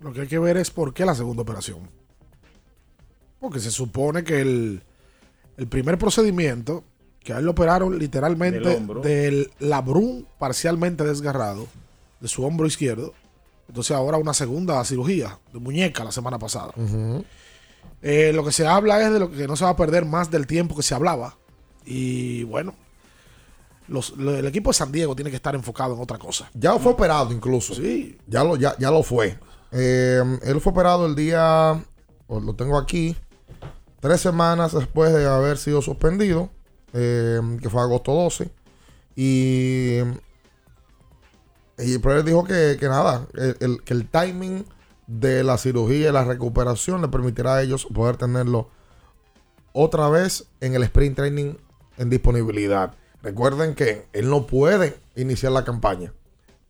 Lo 0.00 0.12
que 0.12 0.22
hay 0.22 0.26
que 0.26 0.40
ver 0.40 0.56
es 0.56 0.72
por 0.72 0.92
qué 0.92 1.04
la 1.04 1.14
segunda 1.14 1.42
operación. 1.42 1.88
Porque 3.38 3.60
se 3.60 3.70
supone 3.70 4.24
que 4.24 4.40
el, 4.40 4.82
el 5.56 5.66
primer 5.66 5.98
procedimiento, 5.98 6.84
que 7.20 7.32
a 7.32 7.38
él 7.38 7.44
lo 7.44 7.52
operaron 7.52 7.98
literalmente 7.98 8.58
Del 9.02 9.50
labrún 9.60 10.26
parcialmente 10.38 11.04
desgarrado 11.04 11.66
de 12.20 12.28
su 12.28 12.44
hombro 12.44 12.66
izquierdo. 12.66 13.12
Entonces 13.68 13.96
ahora 13.96 14.18
una 14.18 14.34
segunda 14.34 14.84
cirugía 14.84 15.38
de 15.52 15.58
muñeca 15.60 16.04
la 16.04 16.12
semana 16.12 16.38
pasada. 16.38 16.72
Eh, 18.02 18.32
lo 18.34 18.44
que 18.44 18.52
se 18.52 18.66
habla 18.66 19.00
es 19.02 19.12
de 19.12 19.18
lo 19.20 19.30
que 19.30 19.46
no 19.46 19.56
se 19.56 19.64
va 19.64 19.70
a 19.70 19.76
perder 19.76 20.04
más 20.04 20.30
del 20.30 20.46
tiempo 20.46 20.74
que 20.76 20.82
se 20.82 20.94
hablaba. 20.94 21.36
Y 21.84 22.42
bueno, 22.44 22.74
los- 23.88 24.16
lo- 24.16 24.36
el 24.36 24.46
equipo 24.46 24.70
de 24.70 24.74
San 24.74 24.90
Diego 24.92 25.14
tiene 25.14 25.30
que 25.30 25.36
estar 25.36 25.54
enfocado 25.54 25.94
en 25.94 26.00
otra 26.00 26.18
cosa. 26.18 26.50
Ya 26.54 26.76
fue 26.78 26.92
operado 26.92 27.32
incluso. 27.32 27.74
Sí. 27.74 28.18
Ya 28.26 28.42
lo, 28.44 28.56
ya, 28.56 28.76
ya 28.78 28.90
lo 28.90 29.02
fue. 29.02 29.38
Eh, 29.70 30.22
él 30.42 30.60
fue 30.60 30.72
operado 30.72 31.06
el 31.06 31.14
día, 31.14 31.82
lo 32.28 32.54
tengo 32.54 32.76
aquí, 32.78 33.16
tres 34.02 34.20
semanas 34.20 34.72
después 34.74 35.14
de 35.14 35.24
haber 35.26 35.56
sido 35.56 35.80
suspendido, 35.80 36.50
eh, 36.92 37.40
que 37.62 37.70
fue 37.70 37.80
agosto 37.80 38.12
12. 38.12 38.50
Y, 39.16 39.98
y 41.78 41.98
Preller 41.98 42.24
dijo 42.24 42.44
que, 42.44 42.76
que 42.78 42.88
nada, 42.88 43.26
el- 43.34 43.56
el- 43.60 43.82
que 43.82 43.94
el 43.94 44.08
timing 44.08 44.64
de 45.06 45.42
la 45.44 45.56
cirugía 45.56 46.08
y 46.08 46.12
la 46.12 46.24
recuperación 46.24 47.00
le 47.00 47.08
permitirá 47.08 47.54
a 47.56 47.62
ellos 47.62 47.86
poder 47.92 48.16
tenerlo 48.16 48.68
otra 49.72 50.08
vez 50.08 50.46
en 50.60 50.74
el 50.74 50.82
sprint 50.84 51.16
training 51.16 51.54
en 51.96 52.10
disponibilidad. 52.10 52.94
Recuerden 53.22 53.74
que 53.74 54.08
él 54.12 54.28
no 54.28 54.46
puede 54.46 54.98
iniciar 55.16 55.52
la 55.52 55.64
campaña. 55.64 56.12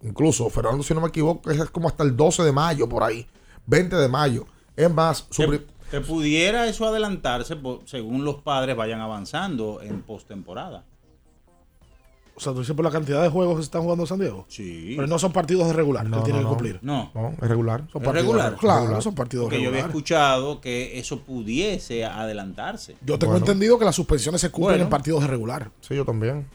Incluso, 0.02 0.50
Fernando, 0.50 0.82
si 0.82 0.92
no 0.94 1.00
me 1.00 1.08
equivoco, 1.08 1.50
es 1.50 1.64
como 1.70 1.88
hasta 1.88 2.02
el 2.04 2.16
12 2.16 2.42
de 2.42 2.52
mayo, 2.52 2.88
por 2.88 3.02
ahí. 3.04 3.26
20 3.66 3.96
de 3.96 4.08
mayo. 4.08 4.44
Es 4.76 4.92
más, 4.92 5.26
su 5.30 5.42
pri- 5.46 5.66
Que 5.92 6.00
pudiera 6.00 6.66
eso 6.66 6.86
adelantarse 6.88 7.54
po- 7.54 7.82
según 7.84 8.24
los 8.24 8.36
padres 8.42 8.74
vayan 8.76 9.00
avanzando 9.00 9.80
en 9.80 10.02
postemporada. 10.02 10.84
O 12.34 12.40
sea, 12.40 12.54
tú 12.54 12.60
dices 12.60 12.74
por 12.74 12.82
la 12.84 12.90
cantidad 12.90 13.22
de 13.22 13.28
juegos 13.28 13.56
que 13.56 13.62
se 13.62 13.66
están 13.66 13.82
jugando 13.82 14.04
en 14.04 14.06
San 14.08 14.18
Diego. 14.18 14.46
Sí. 14.48 14.94
Pero 14.96 15.06
no 15.06 15.18
son 15.18 15.32
partidos 15.32 15.66
de 15.66 15.74
regular 15.74 16.08
No, 16.08 16.16
que 16.16 16.24
tienen 16.24 16.42
no, 16.42 16.48
que 16.48 16.50
no. 16.52 16.56
cumplir. 16.58 16.78
No. 16.82 17.10
No, 17.14 17.28
es 17.32 17.38
regular. 17.48 17.80
Son 17.92 18.00
¿Es 18.02 18.06
partidos 18.08 18.14
regular? 18.14 18.56
Claro, 18.56 18.80
Regular. 18.80 19.02
son 19.02 19.14
partidos 19.14 19.44
Porque 19.44 19.62
yo 19.62 19.68
había 19.68 19.82
escuchado 19.82 20.60
que 20.62 20.98
eso 20.98 21.20
pudiese 21.20 22.06
adelantarse. 22.06 22.96
Yo 23.04 23.18
tengo 23.18 23.34
Bueno. 23.34 23.44
entendido 23.46 23.78
que 23.78 23.84
las 23.84 23.94
suspensiones 23.94 24.40
se 24.40 24.50
cumplen 24.50 24.72
Bueno. 24.76 24.84
en 24.84 24.90
partidos 24.90 25.20
de 25.20 25.26
regular. 25.26 25.70
Sí, 25.82 25.94
yo 25.94 26.06
también. 26.06 26.46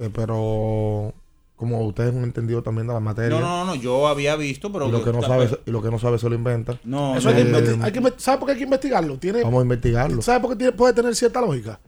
Eh, 0.00 0.08
pero 0.12 1.12
como 1.56 1.80
ustedes 1.86 2.14
han 2.14 2.24
entendido 2.24 2.62
también 2.62 2.86
de 2.86 2.94
la 2.94 3.00
materia. 3.00 3.38
No, 3.38 3.40
no, 3.40 3.64
no, 3.64 3.74
yo 3.74 4.08
había 4.08 4.34
visto, 4.36 4.72
pero... 4.72 4.88
y, 4.88 4.90
lo 4.90 5.04
que 5.04 5.12
no 5.12 5.22
sabe, 5.22 5.48
y 5.64 5.70
lo 5.70 5.82
que 5.82 5.90
no 5.90 5.98
sabe 5.98 6.18
se 6.18 6.28
lo 6.28 6.34
inventa. 6.34 6.78
No, 6.84 7.16
Eso 7.16 7.28
hay 7.28 7.36
que 7.36 7.42
Eh, 7.42 7.78
hay 7.80 7.92
que 7.92 8.12
¿Sabe 8.16 8.38
por 8.38 8.46
qué 8.46 8.52
hay 8.52 8.58
que 8.58 8.64
investigarlo? 8.64 9.18
Tiene, 9.18 9.42
Vamos 9.42 9.60
a 9.60 9.62
investigarlo. 9.62 10.20
¿Sabe 10.22 10.40
por 10.40 10.50
qué 10.50 10.56
tiene- 10.56 10.72
puede 10.72 10.92
tener 10.92 11.14
cierta 11.14 11.40
lógica? 11.40 11.78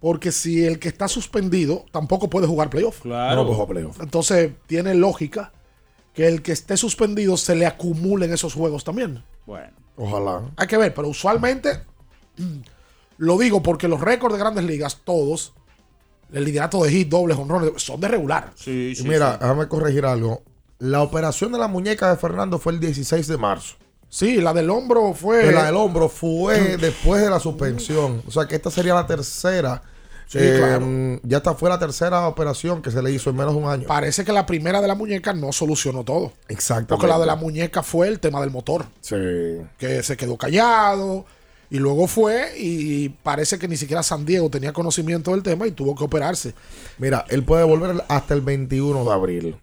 Porque 0.00 0.32
si 0.32 0.64
el 0.64 0.78
que 0.78 0.88
está 0.88 1.08
suspendido 1.08 1.84
tampoco 1.90 2.30
puede 2.30 2.46
jugar 2.46 2.70
playoff. 2.70 3.00
Claro. 3.02 3.36
No 3.36 3.42
puede 3.42 3.54
jugar 3.54 3.68
playoff. 3.68 4.00
Entonces 4.00 4.52
tiene 4.66 4.94
lógica 4.94 5.52
que 6.14 6.26
el 6.26 6.42
que 6.42 6.52
esté 6.52 6.76
suspendido 6.76 7.36
se 7.36 7.54
le 7.54 7.66
acumulen 7.66 8.32
esos 8.32 8.54
juegos 8.54 8.84
también. 8.84 9.22
Bueno. 9.44 9.72
Ojalá. 9.96 10.42
Hay 10.56 10.66
que 10.66 10.78
ver, 10.78 10.94
pero 10.94 11.08
usualmente 11.08 11.82
lo 13.18 13.36
digo 13.38 13.62
porque 13.62 13.88
los 13.88 14.00
récords 14.00 14.34
de 14.34 14.40
grandes 14.40 14.64
ligas, 14.64 15.02
todos, 15.04 15.52
el 16.32 16.44
liderato 16.44 16.82
de 16.84 16.90
hit, 16.90 17.08
dobles, 17.08 17.36
honrones, 17.38 17.70
son 17.76 18.00
de 18.00 18.08
regular. 18.08 18.52
Sí, 18.54 18.94
Y 18.98 19.02
mira, 19.04 19.36
déjame 19.40 19.68
corregir 19.68 20.04
algo. 20.06 20.42
La 20.78 21.02
operación 21.02 21.52
de 21.52 21.58
la 21.58 21.68
muñeca 21.68 22.10
de 22.10 22.16
Fernando 22.16 22.58
fue 22.58 22.72
el 22.72 22.80
16 22.80 23.26
de 23.26 23.36
marzo. 23.36 23.76
Sí, 24.08 24.40
la 24.40 24.52
del 24.52 24.70
hombro 24.70 25.12
fue. 25.14 25.40
Pero 25.42 25.52
la 25.52 25.66
del 25.66 25.76
hombro 25.76 26.08
fue 26.08 26.76
después 26.78 27.22
de 27.22 27.30
la 27.30 27.38
suspensión. 27.38 28.22
O 28.26 28.30
sea 28.30 28.46
que 28.46 28.56
esta 28.56 28.70
sería 28.70 28.94
la 28.94 29.06
tercera. 29.06 29.82
Sí, 30.26 30.38
Eh, 30.40 30.54
claro. 30.58 30.86
Ya 31.24 31.38
esta 31.38 31.54
fue 31.54 31.68
la 31.68 31.78
tercera 31.78 32.26
operación 32.28 32.82
que 32.82 32.90
se 32.90 33.02
le 33.02 33.10
hizo 33.12 33.30
en 33.30 33.36
menos 33.36 33.52
de 33.54 33.60
un 33.60 33.68
año. 33.68 33.86
Parece 33.86 34.24
que 34.24 34.32
la 34.32 34.46
primera 34.46 34.80
de 34.80 34.88
la 34.88 34.94
muñeca 34.94 35.32
no 35.32 35.52
solucionó 35.52 36.04
todo. 36.04 36.32
Exactamente. 36.48 36.88
Porque 36.90 37.06
la 37.08 37.18
de 37.18 37.26
la 37.26 37.36
muñeca 37.36 37.82
fue 37.82 38.08
el 38.08 38.20
tema 38.20 38.40
del 38.40 38.50
motor. 38.50 38.86
Sí. 39.00 39.16
Que 39.76 40.02
se 40.02 40.16
quedó 40.16 40.36
callado. 40.36 41.24
Y 41.70 41.78
luego 41.78 42.06
fue 42.08 42.52
y 42.58 43.08
parece 43.10 43.58
que 43.58 43.68
ni 43.68 43.76
siquiera 43.76 44.02
San 44.02 44.24
Diego 44.26 44.50
tenía 44.50 44.72
conocimiento 44.72 45.30
del 45.30 45.42
tema 45.44 45.66
y 45.68 45.70
tuvo 45.70 45.94
que 45.94 46.02
operarse. 46.04 46.52
Mira, 46.98 47.24
él 47.28 47.44
puede 47.44 47.62
volver 47.64 48.02
hasta 48.08 48.34
el 48.34 48.40
21 48.40 49.04
de 49.04 49.12
abril. 49.12 49.56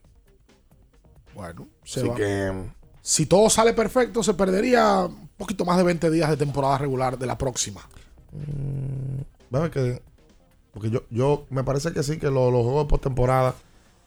Bueno, 1.36 1.68
se 1.84 2.00
Así 2.00 2.10
va. 2.10 2.16
que 2.16 2.54
Si 3.02 3.26
todo 3.26 3.50
sale 3.50 3.74
perfecto, 3.74 4.24
se 4.24 4.34
perdería 4.34 5.06
un 5.06 5.28
poquito 5.38 5.66
más 5.66 5.78
de 5.78 5.84
20 5.84 6.10
días 6.10 6.30
de 6.30 6.38
temporada 6.38 6.78
regular 6.78 7.18
de 7.18 7.26
la 7.26 7.38
próxima. 7.38 7.82
Vamos 9.50 9.70
que. 9.70 10.02
Porque 10.74 10.90
yo, 10.90 11.04
yo 11.10 11.46
me 11.50 11.64
parece 11.64 11.92
que 11.92 12.04
sí, 12.04 12.18
que 12.18 12.28
lo- 12.28 12.52
los 12.52 12.62
juegos 12.64 12.86
de 12.86 12.90
postemporada. 12.90 13.56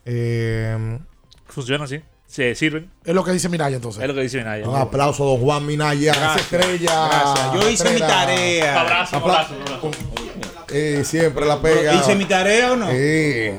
Eh, 0.04 0.98
Funciona 1.46 1.84
así. 1.84 2.00
Se 2.30 2.54
sirven. 2.54 2.88
Es 3.04 3.12
lo 3.12 3.24
que 3.24 3.32
dice 3.32 3.48
Minaya 3.48 3.74
entonces. 3.74 4.00
Es 4.00 4.06
lo 4.08 4.14
que 4.14 4.20
dice 4.22 4.38
Minaya. 4.38 4.68
un 4.68 4.76
aplauso 4.76 5.24
a 5.24 5.26
don 5.32 5.40
Juan 5.40 5.66
Minaya, 5.66 6.14
Gracias, 6.14 6.42
estrella. 6.52 7.08
gracias. 7.08 7.52
Yo 7.54 7.68
hice 7.70 7.90
mi 7.92 7.98
tarea. 7.98 8.80
Abrazo, 8.82 9.16
abrazo, 9.16 9.54
abrazo. 9.66 9.90
Eh, 10.72 11.02
siempre 11.04 11.44
la 11.44 11.60
pega. 11.60 11.92
¿Hice 11.94 12.14
mi 12.14 12.26
tarea 12.26 12.72
o 12.72 12.76
no? 12.76 12.88
Sí. 12.88 13.50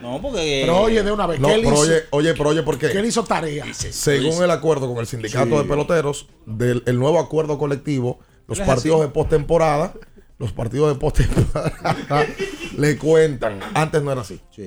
No, 0.00 0.22
porque... 0.22 0.60
Pero 0.62 0.78
oye, 0.82 1.02
de 1.02 1.10
una 1.10 1.26
vez, 1.26 1.40
No, 1.40 1.48
¿qué 1.48 1.54
él 1.56 1.60
pero 1.64 1.72
hizo? 1.74 1.82
oye, 1.82 2.02
oye, 2.10 2.34
pero 2.34 2.50
oye, 2.50 2.62
¿por 2.62 2.78
Que 2.78 2.86
él 2.86 2.92
qué? 3.02 3.06
hizo 3.08 3.24
tarea. 3.24 3.64
Según 3.74 4.42
el 4.44 4.50
acuerdo 4.52 4.88
con 4.88 4.98
el 4.98 5.06
sindicato 5.08 5.58
de 5.60 5.64
peloteros, 5.68 6.28
del 6.46 6.84
el 6.86 6.98
nuevo 7.00 7.18
acuerdo 7.18 7.58
colectivo, 7.58 8.20
los 8.46 8.60
partidos 8.60 9.00
así. 9.00 9.08
de 9.08 9.12
postemporada, 9.12 9.92
los 10.38 10.52
partidos 10.52 10.94
de 10.94 11.00
postemporada 11.00 12.26
le 12.78 12.96
cuentan. 12.96 13.58
Antes 13.74 14.00
no 14.02 14.12
era 14.12 14.20
así. 14.20 14.40
Sí. 14.54 14.62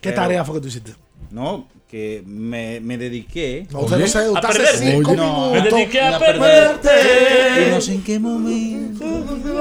¿Qué 0.00 0.10
Pero- 0.10 0.14
tarea 0.22 0.44
fue 0.44 0.54
que 0.54 0.60
tú 0.62 0.68
hiciste? 0.68 0.92
No, 1.32 1.66
que 1.88 2.22
me, 2.26 2.78
me 2.80 2.98
dediqué... 2.98 3.66
No, 3.70 3.80
usted 3.80 4.22
no 4.22 4.36
A 4.36 4.40
perder. 4.42 4.76
cinco 4.76 5.10
Oye. 5.12 5.16
No, 5.16 5.50
Me 5.52 5.60
dediqué 5.62 6.00
a 6.02 6.10
la 6.10 6.18
perder. 6.18 6.76
Y 7.66 7.70
no 7.70 7.80
sé 7.80 7.94
en 7.94 8.04
qué 8.04 8.18
momento. 8.18 9.04
Tú 9.04 9.54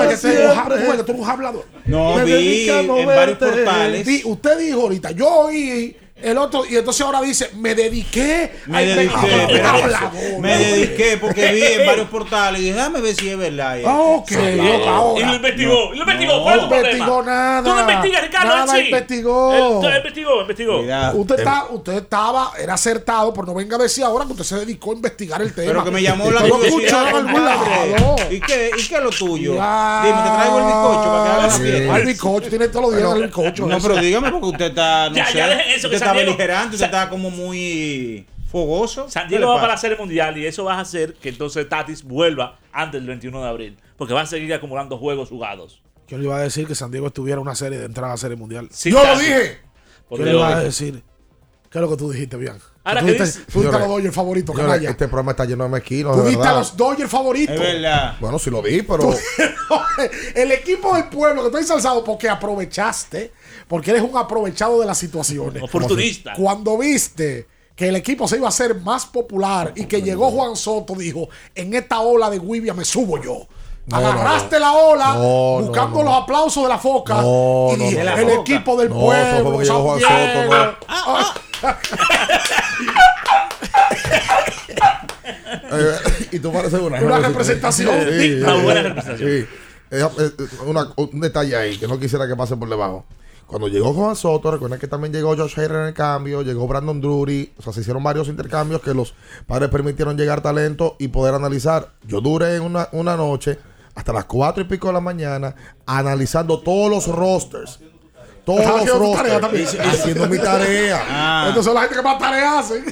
ves 0.00 0.20
que 0.20 1.02
tú 1.04 1.12
eres 1.12 1.22
un 1.22 1.24
hablador. 1.30 1.64
No, 1.86 2.16
Me 2.16 2.24
vi 2.24 2.32
dediqué 2.32 2.70
a 2.70 2.80
en 2.80 3.06
varios 3.06 3.38
portales. 3.38 4.24
Usted 4.24 4.58
dijo 4.58 4.80
ahorita, 4.82 5.10
yo 5.12 5.28
oí 5.28 5.96
el 6.22 6.38
otro, 6.38 6.64
y 6.68 6.76
entonces 6.76 7.04
ahora 7.04 7.20
dice, 7.22 7.50
me 7.56 7.74
dediqué 7.74 8.52
Me 8.66 8.78
a 8.78 8.80
dediqué, 8.82 9.02
investigar". 9.04 9.46
pero- 9.50 9.68
Hablador. 9.68 10.38
me 10.40 10.56
dediqué 10.58 11.16
porque 11.18 11.52
vi 11.52 11.62
en 11.62 11.86
varios 11.86 12.08
portales 12.08 12.60
y 12.60 12.64
dije, 12.64 12.76
déjame 12.76 13.00
ver 13.00 13.14
si 13.14 13.28
es 13.28 13.38
verdad. 13.38 13.78
Y- 13.78 13.84
Ah, 13.86 13.98
ok, 14.00 14.30
Y 14.30 14.34
lo 15.24 15.34
investigó. 15.34 15.90
y 15.92 15.96
lo 15.96 16.02
investigó. 16.02 16.36
No. 16.36 16.42
¿Cuál 16.42 16.54
es 16.56 16.62
No 16.62 16.68
tu 16.68 16.68
problema? 16.70 16.88
investigó 16.90 17.22
nada. 17.22 17.62
Tú 17.62 17.68
no 17.74 17.80
investigas, 17.80 18.22
Ricardo. 18.22 18.48
Nada 18.56 18.78
investigó. 18.80 19.82
Investigó, 20.00 20.40
investigó. 20.42 20.80
Usted, 21.14 21.38
está, 21.38 21.64
usted 21.70 21.92
estaba, 21.94 22.52
era 22.58 22.74
acertado, 22.74 23.32
pero 23.32 23.46
no 23.46 23.54
venga 23.54 23.76
a 23.76 23.78
decir 23.80 24.04
ahora 24.04 24.24
que 24.26 24.32
usted 24.32 24.44
se 24.44 24.56
dedicó 24.56 24.92
a 24.92 24.94
investigar 24.94 25.40
el 25.42 25.52
tema. 25.54 25.66
Pero 25.72 25.84
que 25.84 25.90
me 25.90 26.02
llamó 26.02 26.30
la 26.30 26.40
curiosidad. 26.42 27.04
¿Y 28.30 28.40
qué, 28.40 28.70
¿Y 28.78 28.86
qué 28.86 28.94
es 28.96 29.02
lo 29.02 29.10
tuyo? 29.10 29.54
Ya. 29.54 30.02
Dime, 30.04 30.22
te 30.22 30.28
traigo 30.36 30.58
el 30.58 30.64
bizcocho 30.64 31.10
para 31.10 31.24
que 31.24 31.30
haga 31.30 31.46
la 31.46 31.50
fiesta. 31.52 31.94
Al 31.94 32.04
bizcocho, 32.06 32.48
tiene 32.48 32.68
todos 32.68 32.90
los 32.90 32.96
días 32.96 33.14
el 33.14 33.22
bizcocho. 33.24 33.66
No, 33.66 33.78
pero 33.80 33.96
dígame 33.96 34.30
porque 34.30 34.46
usted 34.46 34.64
está, 34.66 35.08
no 35.10 35.16
Ya, 35.16 35.26
sé, 35.26 35.38
Diego- 36.12 36.26
beligerante, 36.32 36.76
usted 36.76 36.86
está 36.86 37.08
como 37.08 37.30
muy 37.30 38.26
fogoso. 38.50 39.08
San 39.08 39.24
¿Qué 39.28 39.36
Diego 39.36 39.46
va 39.48 39.54
pasa? 39.54 39.60
para 39.62 39.72
la 39.74 39.78
Serie 39.80 39.96
Mundial 39.96 40.36
y 40.38 40.46
eso 40.46 40.64
va 40.64 40.74
a 40.74 40.80
hacer 40.80 41.14
que 41.14 41.28
entonces 41.28 41.68
Tatis 41.68 42.02
vuelva 42.02 42.58
antes 42.72 43.00
del 43.00 43.08
21 43.08 43.42
de 43.42 43.48
abril. 43.48 43.76
Porque 43.96 44.14
va 44.14 44.22
a 44.22 44.26
seguir 44.26 44.52
acumulando 44.54 44.96
juegos 44.98 45.28
jugados. 45.28 45.82
Yo 46.08 46.18
le 46.18 46.24
iba 46.24 46.36
a 46.36 46.40
decir 46.40 46.66
que 46.66 46.74
San 46.74 46.90
Diego 46.90 47.06
estuviera 47.08 47.36
en 47.36 47.42
una 47.42 47.54
serie 47.54 47.78
de 47.78 47.84
entrada 47.86 48.08
a 48.12 48.14
la 48.14 48.18
serie 48.18 48.36
mundial. 48.36 48.68
Yo 48.84 49.04
lo 49.04 49.18
dije. 49.18 49.60
¿Qué 50.08 50.24
le 50.24 50.32
iba 50.32 50.48
a 50.56 50.60
decir? 50.64 51.02
¿Qué 51.70 51.78
es 51.78 51.82
lo 51.82 51.88
que 51.88 51.96
tú 51.96 52.10
dijiste, 52.10 52.36
bien? 52.36 52.56
Ahora, 52.82 53.02
diste 53.02 53.22
a 53.22 53.78
los 53.78 53.88
Dodgers 53.88 54.14
favoritos, 54.14 54.56
canalla. 54.56 54.90
Este 54.90 55.06
programa 55.06 55.32
está 55.32 55.44
lleno 55.44 55.64
de 55.64 55.70
mezquinos. 55.70 56.24
Diste 56.26 56.46
a 56.46 56.54
los 56.54 56.76
Dodgers 56.76 57.10
favoritos. 57.10 57.54
Es 57.54 57.60
verdad. 57.60 58.16
Bueno, 58.20 58.38
sí 58.38 58.50
lo 58.50 58.62
vi, 58.62 58.80
pero. 58.82 59.14
el 60.34 60.52
equipo 60.52 60.94
del 60.94 61.04
pueblo 61.04 61.42
que 61.42 61.48
está 61.48 61.60
ensalzado 61.60 62.02
porque 62.02 62.28
aprovechaste, 62.28 63.32
porque 63.68 63.90
eres 63.90 64.02
un 64.02 64.16
aprovechado 64.16 64.80
de 64.80 64.86
las 64.86 64.96
situaciones. 64.96 65.62
Oportunista. 65.62 66.32
Cuando 66.34 66.78
viste 66.78 67.46
que 67.76 67.88
el 67.88 67.96
equipo 67.96 68.26
se 68.26 68.36
iba 68.36 68.46
a 68.46 68.50
hacer 68.50 68.74
más 68.80 69.06
popular 69.06 69.72
y 69.76 69.84
que 69.84 70.00
llegó 70.00 70.30
Juan 70.30 70.56
Soto, 70.56 70.94
dijo, 70.94 71.28
en 71.54 71.74
esta 71.74 72.00
ola 72.00 72.30
de 72.30 72.38
Guibia 72.38 72.72
me 72.72 72.84
subo 72.84 73.22
yo. 73.22 73.46
No, 73.86 73.96
Agarraste 73.96 74.58
no, 74.58 74.66
no. 74.66 74.72
la 74.96 75.12
ola 75.12 75.60
buscando 75.62 75.98
no. 75.98 76.04
los 76.04 76.22
aplausos 76.22 76.62
de 76.62 76.68
la 76.68 76.78
foca 76.78 77.14
No, 77.14 77.70
y 77.72 77.76
no, 77.78 77.84
dije, 77.84 78.04
no, 78.04 78.16
el 78.16 78.26
no. 78.26 78.32
equipo 78.42 78.76
del 78.76 78.88
pueblo. 78.88 79.64
San 79.64 79.98
Diego". 79.98 80.50
Eh, 85.72 86.28
y 86.32 86.38
tú 86.38 86.52
pareces 86.52 86.80
una. 86.80 87.00
Una 87.00 87.18
representación 87.20 88.18
digna. 88.18 88.54
Una 88.54 88.62
buena 88.64 88.82
representación. 88.82 89.46
Sí. 89.90 90.46
Una- 90.66 90.88
un 90.96 91.20
detalle 91.20 91.56
ahí 91.56 91.76
que 91.78 91.86
no 91.88 91.98
quisiera 91.98 92.26
que 92.28 92.36
pase 92.36 92.56
por 92.56 92.68
debajo. 92.68 93.04
Cuando 93.46 93.66
llegó 93.66 93.92
Juan 93.92 94.14
Soto, 94.14 94.52
recuerden 94.52 94.78
que 94.78 94.86
también 94.86 95.12
llegó 95.12 95.36
Josh 95.36 95.54
Hader 95.58 95.72
en 95.72 95.86
el 95.88 95.94
cambio, 95.94 96.42
llegó 96.42 96.68
Brandon 96.68 97.00
Drury, 97.00 97.52
o 97.58 97.62
sea, 97.62 97.72
se 97.72 97.80
hicieron 97.80 98.00
varios 98.02 98.28
intercambios 98.28 98.80
que 98.80 98.94
los 98.94 99.12
padres 99.46 99.70
permitieron 99.70 100.16
llegar 100.16 100.40
talento 100.40 100.94
y 101.00 101.08
poder 101.08 101.34
analizar. 101.34 101.90
Yo 102.06 102.20
duré 102.20 102.60
una, 102.60 102.88
una 102.92 103.16
noche 103.16 103.58
hasta 103.96 104.12
las 104.12 104.26
cuatro 104.26 104.62
y 104.62 104.66
pico 104.66 104.86
de 104.86 104.92
la 104.92 105.00
mañana 105.00 105.56
analizando 105.84 106.60
todos 106.60 106.88
los 106.90 107.08
rosters. 107.08 107.80
Todos 108.56 108.60
¿Estás 108.60 108.74
los 108.74 108.82
haciendo 108.82 109.16
tarea 109.16 109.38
rosters. 109.38 110.28
mi 110.30 110.38
tarea 110.38 111.04
Ah. 111.08 111.44
Entonces 111.48 111.64
son 111.66 111.74
la 111.74 111.80
gente 111.82 111.96
que 111.96 112.02
más 112.02 112.18
tareas 112.18 112.52
hacen. 112.64 112.84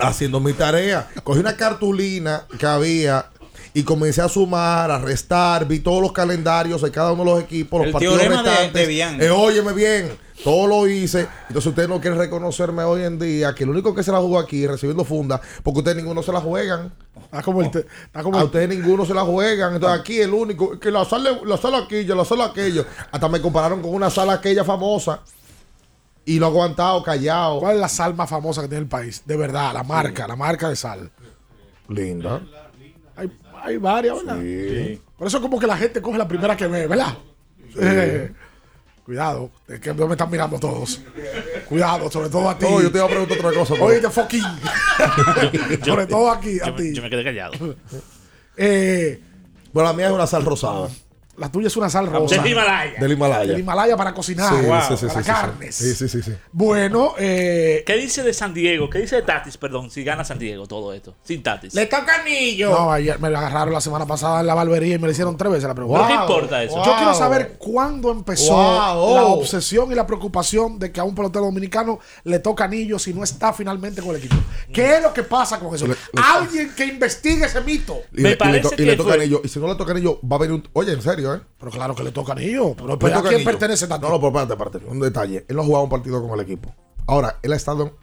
haciendo 0.00 0.40
mi 0.40 0.52
tarea. 0.52 1.08
Cogí 1.24 1.40
una 1.40 1.56
cartulina 1.56 2.42
que 2.58 2.66
había 2.66 3.26
y 3.74 3.82
comencé 3.84 4.20
a 4.22 4.28
sumar, 4.28 4.90
a 4.90 4.98
restar, 4.98 5.66
vi 5.66 5.78
todos 5.80 6.02
los 6.02 6.12
calendarios 6.12 6.82
de 6.82 6.90
cada 6.90 7.12
uno 7.12 7.24
de 7.24 7.30
los 7.30 7.40
equipos, 7.44 7.78
los 7.78 7.86
El 7.86 7.92
partidos 7.92 8.18
de- 8.18 8.28
restantes. 8.28 8.72
de 8.72 8.86
Bian. 8.86 9.22
Eh, 9.22 9.30
óyeme 9.30 9.72
bien, 9.72 10.10
todo 10.44 10.66
lo 10.66 10.88
hice. 10.88 11.26
Entonces 11.48 11.66
ustedes 11.66 11.88
no 11.88 12.00
quieren 12.00 12.18
reconocerme 12.18 12.82
hoy 12.84 13.02
en 13.02 13.18
día 13.18 13.54
que 13.54 13.64
el 13.64 13.70
único 13.70 13.94
que 13.94 14.02
se 14.02 14.12
la 14.12 14.18
jugó 14.18 14.38
aquí 14.38 14.66
recibiendo 14.66 15.04
funda, 15.04 15.40
porque 15.62 15.78
ustedes 15.80 15.96
ninguno 15.96 16.22
se 16.22 16.32
la 16.32 16.40
juegan. 16.40 16.92
Está 17.24 17.42
como 17.42 17.60
el, 17.62 17.70
te- 17.70 17.86
está 18.06 18.22
como 18.22 18.36
A 18.38 18.40
el- 18.40 18.46
ustedes 18.46 18.68
ninguno 18.68 19.04
se 19.04 19.14
la 19.14 19.22
juegan. 19.22 19.74
Entonces 19.74 20.00
aquí 20.00 20.20
el 20.20 20.32
único, 20.32 20.78
que 20.78 20.90
la 20.90 21.04
sala, 21.04 21.40
la 21.44 21.56
sala 21.56 21.78
aquella, 21.78 22.14
la 22.14 22.24
sala 22.24 22.46
aquella. 22.46 22.84
Hasta 23.10 23.28
me 23.28 23.40
compararon 23.40 23.82
con 23.82 23.92
una 23.92 24.08
sala 24.10 24.34
aquella 24.34 24.64
famosa. 24.64 25.20
Y 26.24 26.38
lo 26.38 26.46
he 26.46 26.48
aguantado, 26.50 27.02
callado. 27.02 27.58
¿Cuál 27.60 27.76
es 27.76 27.80
la 27.80 27.88
sal 27.88 28.14
más 28.14 28.28
famosa 28.28 28.60
que 28.62 28.68
tiene 28.68 28.82
el 28.82 28.88
país? 28.88 29.22
De 29.24 29.36
verdad, 29.36 29.72
la 29.72 29.82
marca, 29.82 30.26
la 30.28 30.36
marca 30.36 30.68
de 30.68 30.76
sal. 30.76 31.10
Linda. 31.88 32.42
Hay, 33.16 33.30
hay 33.62 33.76
varias, 33.78 34.16
¿verdad? 34.24 34.38
Por 35.16 35.26
eso 35.26 35.40
como 35.40 35.58
que 35.58 35.66
la 35.66 35.76
gente 35.76 36.00
coge 36.02 36.18
la 36.18 36.28
primera 36.28 36.56
que 36.56 36.66
ve, 36.66 36.86
¿verdad? 36.86 37.16
Eh, 37.80 38.32
cuidado, 39.08 39.50
es 39.66 39.80
que 39.80 39.94
no 39.94 40.06
me 40.06 40.12
están 40.12 40.30
mirando 40.30 40.58
todos. 40.60 41.00
Cuidado, 41.66 42.10
sobre 42.10 42.28
todo 42.28 42.50
a 42.50 42.58
ti. 42.58 42.66
No, 42.68 42.82
yo 42.82 42.92
te 42.92 42.98
iba 42.98 43.06
a 43.06 43.08
preguntar 43.08 43.38
otra 43.38 43.52
cosa. 43.58 43.72
pero- 43.72 43.86
Oíste, 43.86 44.10
fucking. 44.10 44.42
sobre 45.84 46.06
todo 46.06 46.30
aquí, 46.30 46.60
a 46.60 46.66
Yo, 46.66 46.72
me- 46.74 46.82
ti. 46.82 46.94
yo 46.94 47.02
me 47.02 47.08
quedé 47.08 47.24
callado. 47.24 47.52
Eh, 48.58 49.18
Bueno, 49.72 49.88
la 49.88 49.96
mía 49.96 50.06
es 50.08 50.12
una 50.12 50.26
sal 50.26 50.44
rosada. 50.44 50.88
La 51.38 51.50
tuya 51.50 51.68
es 51.68 51.76
una 51.76 51.88
sal 51.88 52.06
rosa. 52.08 52.36
Del 52.42 52.52
Himalaya. 52.52 53.00
Del 53.00 53.12
Himalaya. 53.12 53.46
Del 53.52 53.60
Himalaya 53.60 53.96
para 53.96 54.12
cocinar. 54.14 54.52
Sí, 54.54 54.66
Wow. 54.66 54.80
sí, 54.88 54.96
sí, 54.96 55.06
para 55.06 55.18
sí, 55.20 55.24
sí, 55.24 55.30
carnes. 55.32 55.74
Sí, 55.74 55.94
sí, 55.94 56.08
sí, 56.08 56.22
sí. 56.22 56.32
Bueno, 56.52 57.14
eh, 57.18 57.82
¿Qué 57.86 57.96
dice 57.96 58.22
de 58.22 58.32
San 58.34 58.52
Diego? 58.54 58.90
¿Qué 58.90 58.98
dice 58.98 59.16
de 59.16 59.22
Tatis? 59.22 59.56
Perdón, 59.56 59.90
si 59.90 60.02
gana 60.04 60.24
San 60.24 60.38
Diego 60.38 60.66
todo 60.66 60.92
esto. 60.92 61.14
Sin 61.22 61.42
Tatis. 61.42 61.72
toca 61.72 62.20
anillo. 62.22 62.70
no, 62.70 62.92
ayer 62.92 63.18
me 63.20 63.30
lo 63.30 63.38
agarraron 63.38 63.72
la 63.72 63.80
semana 63.80 64.06
pasada 64.06 64.40
en 64.40 64.46
la 64.46 64.54
barbería 64.54 64.96
y 64.96 64.98
me 64.98 65.06
le 65.06 65.12
hicieron 65.12 65.36
tres 65.36 65.52
veces 65.52 65.68
la 65.68 65.74
pregunta. 65.74 66.06
¿Pero 66.06 66.18
qué 66.18 66.22
importa 66.22 66.62
eso? 66.62 66.76
Yo 66.84 66.96
quiero 66.96 67.14
saber 67.14 67.56
cuándo 67.58 68.10
empezó 68.10 68.52
Wow. 68.54 69.14
la 69.14 69.22
obsesión 69.26 69.92
y 69.92 69.94
la 69.94 70.06
preocupación 70.06 70.78
de 70.78 70.90
que 70.92 71.00
a 71.00 71.04
un 71.04 71.14
pelotero 71.14 71.44
dominicano 71.44 71.98
le 72.24 72.38
toca 72.40 72.64
anillo 72.64 72.98
si 72.98 73.14
no 73.14 73.22
está 73.24 73.52
finalmente 73.52 74.00
con 74.02 74.10
el 74.10 74.16
equipo. 74.16 74.36
¿Qué 74.72 74.96
es 74.96 75.02
lo 75.02 75.12
que 75.12 75.22
pasa 75.22 75.58
con 75.58 75.74
eso? 75.74 75.86
Le- 75.86 75.94
le- 75.94 76.22
Alguien 76.22 76.72
que 76.74 76.84
investigue 76.84 77.44
ese 77.46 77.60
mito. 77.60 78.00
Y, 78.12 78.22
Me 78.22 78.22
le- 78.22 78.28
y 78.28 78.32
le, 78.32 78.36
parece 78.36 78.60
to- 78.68 78.74
y 78.74 78.76
que 78.76 78.82
le 78.86 78.96
toca 78.96 79.10
fue- 79.14 79.18
anillo. 79.22 79.40
Y 79.44 79.48
si 79.48 79.58
no 79.58 79.68
le 79.68 79.74
toca 79.76 79.92
anillo, 79.92 80.20
va 80.30 80.36
a 80.36 80.38
venir 80.40 80.54
un. 80.54 80.68
Oye, 80.72 80.92
en 80.92 81.02
serio, 81.02 81.27
¿eh? 81.34 81.40
Pero 81.58 81.70
claro 81.72 81.94
que 81.94 82.02
le 82.04 82.12
toca 82.12 82.32
anillo. 82.32 82.74
Pero, 82.76 82.94
¿a 82.94 82.98
quién 82.98 83.14
anillo. 83.14 83.44
pertenece 83.44 83.86
tanto? 83.86 84.06
No, 84.08 84.14
no, 84.14 84.20
pero 84.20 84.28
espérate, 84.40 84.52
espérate. 84.64 84.90
Un 84.90 85.00
detalle. 85.00 85.44
Él 85.48 85.56
no 85.56 85.62
ha 85.62 85.64
jugado 85.64 85.84
un 85.84 85.90
partido 85.90 86.20
con 86.26 86.38
el 86.38 86.44
equipo. 86.44 86.74
Ahora, 87.06 87.38
él 87.42 87.52
ha 87.52 87.56
estado. 87.56 87.96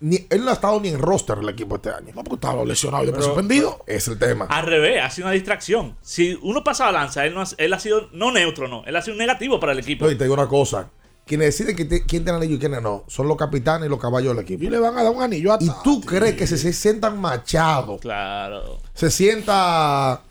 Ni, 0.00 0.26
él 0.30 0.44
no 0.44 0.50
ha 0.50 0.54
estado 0.54 0.80
ni 0.80 0.88
en 0.90 0.98
roster 1.00 1.38
el 1.38 1.48
equipo 1.48 1.74
este 1.76 1.90
año. 1.90 2.12
No, 2.14 2.22
porque 2.22 2.34
estaba 2.36 2.64
lesionado 2.64 3.02
y 3.02 3.06
después 3.06 3.26
suspendido. 3.26 3.82
Es 3.86 4.06
el 4.06 4.16
tema. 4.18 4.44
Al 4.46 4.64
revés, 4.64 5.02
ha 5.02 5.10
sido 5.10 5.26
una 5.26 5.34
distracción. 5.34 5.96
Si 6.02 6.38
uno 6.42 6.62
pasa 6.62 6.86
la 6.86 6.92
lanza, 7.00 7.26
él, 7.26 7.34
no 7.34 7.42
ha, 7.42 7.46
él 7.56 7.72
ha 7.72 7.80
sido 7.80 8.08
no 8.12 8.30
neutro, 8.30 8.68
no. 8.68 8.84
Él 8.86 8.94
ha 8.94 9.02
sido 9.02 9.14
un 9.14 9.18
negativo 9.18 9.58
para 9.58 9.72
el 9.72 9.80
equipo. 9.80 10.04
No, 10.04 10.10
y 10.12 10.16
te 10.16 10.22
digo 10.24 10.34
una 10.34 10.46
cosa. 10.46 10.88
Quienes 11.26 11.58
deciden 11.58 11.76
te- 11.88 12.06
quién 12.06 12.22
tiene 12.24 12.38
anillo 12.38 12.54
y 12.54 12.58
quiénes 12.60 12.80
no 12.80 13.04
son 13.08 13.26
los 13.28 13.36
capitanes 13.36 13.86
y 13.86 13.90
los 13.90 13.98
caballos 14.00 14.34
del 14.34 14.44
equipo. 14.44 14.64
Y 14.64 14.70
le 14.70 14.78
van 14.78 14.96
a 14.96 15.02
dar 15.02 15.12
un 15.12 15.20
anillo 15.20 15.52
a 15.52 15.58
¿Y 15.60 15.68
tú 15.82 16.00
crees 16.00 16.36
que 16.36 16.46
se, 16.46 16.56
se 16.56 16.72
sientan 16.72 17.20
machados? 17.20 18.00
Claro. 18.00 18.78
Se 18.94 19.10
sienta. 19.10 20.22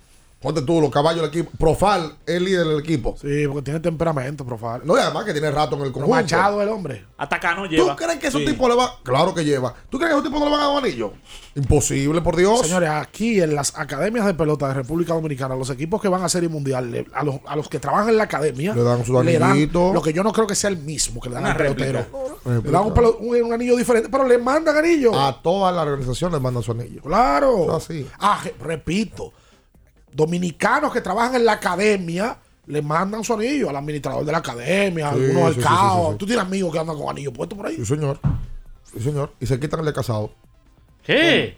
Ponte 0.48 0.62
tú, 0.62 0.80
los 0.80 0.90
caballos 0.90 1.22
del 1.22 1.30
equipo. 1.30 1.52
Profal 1.58 2.16
es 2.26 2.36
el 2.36 2.46
líder 2.46 2.66
del 2.68 2.80
equipo. 2.80 3.16
Sí, 3.20 3.46
porque 3.48 3.64
tiene 3.64 3.82
temperamento, 3.82 4.46
profile. 4.46 4.80
No, 4.86 4.96
y 4.96 5.00
además 5.02 5.26
que 5.26 5.34
tiene 5.34 5.52
rato 5.52 5.76
en 5.76 5.82
el 5.82 5.88
Pero 5.92 6.06
conjunto. 6.06 6.16
machado 6.16 6.62
el 6.62 6.70
hombre. 6.70 7.06
Hasta 7.18 7.54
no 7.56 7.64
¿Tú 7.64 7.70
lleva. 7.70 7.96
crees 7.98 8.18
que 8.20 8.28
esos 8.28 8.40
Sí. 8.42 8.48
tipos 8.48 8.70
le 8.70 8.76
va? 8.76 8.98
Claro 9.04 9.34
que 9.34 9.44
lleva. 9.44 9.74
¿Tú 9.90 9.98
crees 9.98 10.14
que 10.14 10.20
esos 10.20 10.24
tipos 10.24 10.40
no 10.40 10.46
le 10.46 10.52
van 10.52 10.62
a 10.62 10.68
dar 10.68 10.78
un 10.78 10.86
anillo? 10.86 11.12
Imposible, 11.56 12.22
por 12.22 12.36
Dios. 12.38 12.62
Señores, 12.62 12.90
aquí 12.90 13.42
en 13.42 13.56
las 13.56 13.78
academias 13.78 14.26
de 14.26 14.34
pelota 14.36 14.68
de 14.70 14.76
República 14.76 15.14
Dominicana, 15.14 15.56
los 15.56 15.70
equipos 15.70 16.02
que 16.02 16.08
van 16.08 16.24
a 16.24 16.30
Serie 16.30 16.48
Mundial, 16.50 16.92
le- 16.92 17.08
a 17.14 17.24
los, 17.24 17.36
a 17.46 17.56
los 17.56 17.68
que 17.68 17.80
trabajan 17.80 18.10
en 18.10 18.18
la 18.18 18.24
academia, 18.24 18.74
Le 18.74 18.84
dan 18.84 19.04
su 19.04 19.22
le 19.24 19.38
dan 19.40 19.70
lo 19.74 20.02
que 20.02 20.14
yo 20.14 20.24
no 20.24 20.32
creo 20.32 20.48
que 20.48 20.56
sea 20.56 20.70
el 20.70 20.78
mismo 20.78 21.20
que 21.20 21.30
le 21.30 21.36
dan 21.36 21.44
Una 21.44 21.52
al 21.52 21.58
pelotero. 21.58 22.06
Le 22.46 22.72
dan 22.72 22.84
un, 22.86 22.94
pelo- 22.94 23.18
un- 23.20 23.42
un 23.44 23.54
anillo 23.54 23.76
diferente, 23.76 24.08
pero 24.10 24.26
le 24.28 24.38
mandan 24.38 24.78
anillo. 24.78 25.20
A 25.20 25.42
toda 25.42 25.72
la 25.72 25.82
organización 25.82 26.32
le 26.32 26.40
mandan 26.40 26.64
su 26.64 26.72
anillo. 26.72 27.02
Claro. 27.02 27.76
Así. 27.76 28.08
Ah, 28.20 28.40
repito, 28.62 29.34
dominicanos 30.12 30.92
que 30.94 31.02
trabajan 31.02 31.36
en 31.36 31.46
la 31.46 31.54
academia 31.54 32.38
le 32.66 32.82
mandan 32.82 33.24
su 33.24 33.34
anillo 33.34 33.70
al 33.70 33.76
administrador 33.78 34.26
de 34.26 34.32
la 34.32 34.40
academia, 34.40 35.10
a 35.10 35.14
Sí, 35.14 35.20
algunos 35.22 35.54
sí, 35.56 35.62
sí, 35.62 35.68
alcaos. 35.68 36.06
sí, 36.08 36.12
sí. 36.14 36.18
Tú 36.18 36.26
tienes 36.26 36.46
amigos 36.46 36.72
que 36.74 36.80
andan 36.80 36.98
con 36.98 37.10
anillos 37.10 37.34
puestos 37.34 37.58
por 37.58 37.66
ahí. 37.68 37.76
Sí, 37.78 37.86
señor. 37.86 38.20
Sí, 38.94 39.00
señor. 39.02 39.32
Y 39.40 39.46
se 39.46 39.60
quitan 39.60 39.80
el 39.82 39.86
de 39.86 39.94
casado 39.94 40.32
¿Qué? 41.04 41.58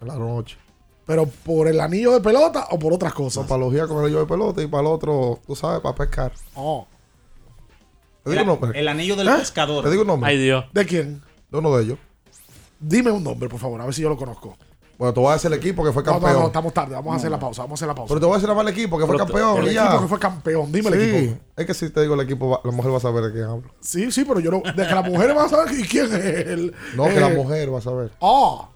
en 0.00 0.06
la 0.08 0.14
noche. 0.16 0.56
Pero 1.04 1.26
por 1.26 1.68
el 1.68 1.80
anillo 1.80 2.12
de 2.12 2.20
pelota 2.20 2.66
o 2.70 2.78
por 2.78 2.92
otras 2.92 3.12
cosas. 3.12 3.34
Son 3.34 3.46
para 3.46 3.60
los 3.60 3.72
días 3.72 3.86
con 3.86 3.98
el 3.98 4.04
anillo 4.04 4.20
de 4.20 4.26
pelota 4.26 4.62
y 4.62 4.66
para 4.66 4.82
el 4.82 4.86
otro, 4.88 5.40
tú 5.46 5.54
sabes, 5.56 5.80
para 5.80 5.94
pescar. 5.94 6.32
Oh. 6.54 6.86
Te 8.24 8.30
digo 8.30 8.42
un 8.42 8.48
nombre. 8.48 8.78
El 8.80 8.88
anillo 8.88 9.14
del 9.16 9.28
¿Eh? 9.28 9.34
pescador. 9.38 9.84
Te 9.84 9.90
digo 9.90 10.02
un 10.02 10.08
nombre. 10.08 10.30
Ay, 10.30 10.38
Dios. 10.38 10.64
¿De 10.72 10.84
quién? 10.84 11.22
De 11.50 11.58
uno 11.58 11.76
de 11.76 11.84
ellos. 11.84 11.98
Dime 12.78 13.10
un 13.10 13.22
nombre, 13.24 13.48
por 13.48 13.58
favor, 13.60 13.80
a 13.80 13.84
ver 13.84 13.94
si 13.94 14.02
yo 14.02 14.08
lo 14.08 14.16
conozco. 14.16 14.56
Bueno, 14.98 15.12
te 15.12 15.20
voy 15.20 15.28
a 15.30 15.32
decir 15.34 15.52
el 15.52 15.58
equipo 15.58 15.84
que 15.84 15.92
fue 15.92 16.02
campeón. 16.02 16.32
no, 16.32 16.40
no, 16.40 16.46
estamos 16.46 16.72
tarde. 16.72 16.94
Vamos 16.94 17.12
a 17.12 17.16
hacer 17.16 17.30
la 17.30 17.38
pausa. 17.38 17.62
Vamos 17.62 17.72
a 17.72 17.84
hacer 17.84 17.88
la 17.88 17.94
pausa. 17.94 18.08
Pero 18.08 18.20
te 18.20 18.26
voy 18.26 18.42
a 18.50 18.54
más 18.54 18.64
el 18.66 18.72
equipo 18.72 18.98
que 18.98 19.04
fue 19.06 19.14
Pero- 19.14 19.26
campeón. 19.26 19.68
el 19.68 19.74
ya. 19.74 19.84
equipo 19.84 20.02
que 20.02 20.08
fue 20.08 20.18
campeón. 20.18 20.72
Dime 20.72 20.88
el 20.88 20.94
sí, 20.94 21.16
equipo. 21.16 21.40
es 21.56 21.66
que 21.66 21.74
si 21.74 21.90
te 21.90 22.00
digo 22.00 22.14
el 22.14 22.20
equipo, 22.20 22.48
va- 22.48 22.60
la 22.64 22.70
mujer 22.70 22.92
va 22.92 22.96
a 22.96 23.00
saber 23.00 23.24
de 23.24 23.32
qué 23.34 23.42
hablo. 23.42 23.64
Sí, 23.80 24.10
sí, 24.10 24.24
pero 24.24 24.40
yo 24.40 24.50
no. 24.50 24.62
De 24.64 24.72
que 24.86 24.94
las 24.94 25.06
mujeres 25.06 25.36
van 25.36 25.46
a 25.46 25.48
saber 25.50 25.86
quién 25.86 26.06
es 26.06 26.12
el. 26.46 26.74
No, 26.94 27.04
que 27.04 27.20
la 27.20 27.30
eh, 27.30 27.34
mujer 27.36 27.72
va 27.74 27.78
a 27.78 27.82
saber. 27.82 28.10
Ah, 28.22 28.70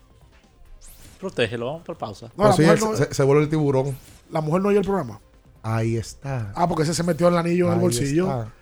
Protégelo, 1.19 1.67
vamos 1.67 1.83
por 1.83 1.97
pausa. 1.99 2.27
no, 2.27 2.33
Pero 2.37 2.49
la, 2.49 2.55
sí, 2.57 2.63
mujer 2.63 2.79
él 2.79 2.85
no, 2.85 2.97
se, 2.97 3.15
se 3.15 3.23
vuelve 3.25 3.43
el 3.45 3.49
tiburón. 3.51 3.97
la 4.31 4.41
mujer 4.41 4.63
no 4.63 4.69
oye 4.69 4.79
el 4.79 4.85
programa. 4.85 5.21
Ahí 5.63 5.97
está. 5.97 6.53
Ah, 6.55 6.67
porque 6.69 6.85
ese 6.85 6.95
se 6.95 7.03
metió 7.03 7.29
el 7.29 7.37
anillo 7.37 7.67
en 7.69 7.75
el 7.75 7.81
bolsillo. 7.81 8.25
está. 8.25 8.53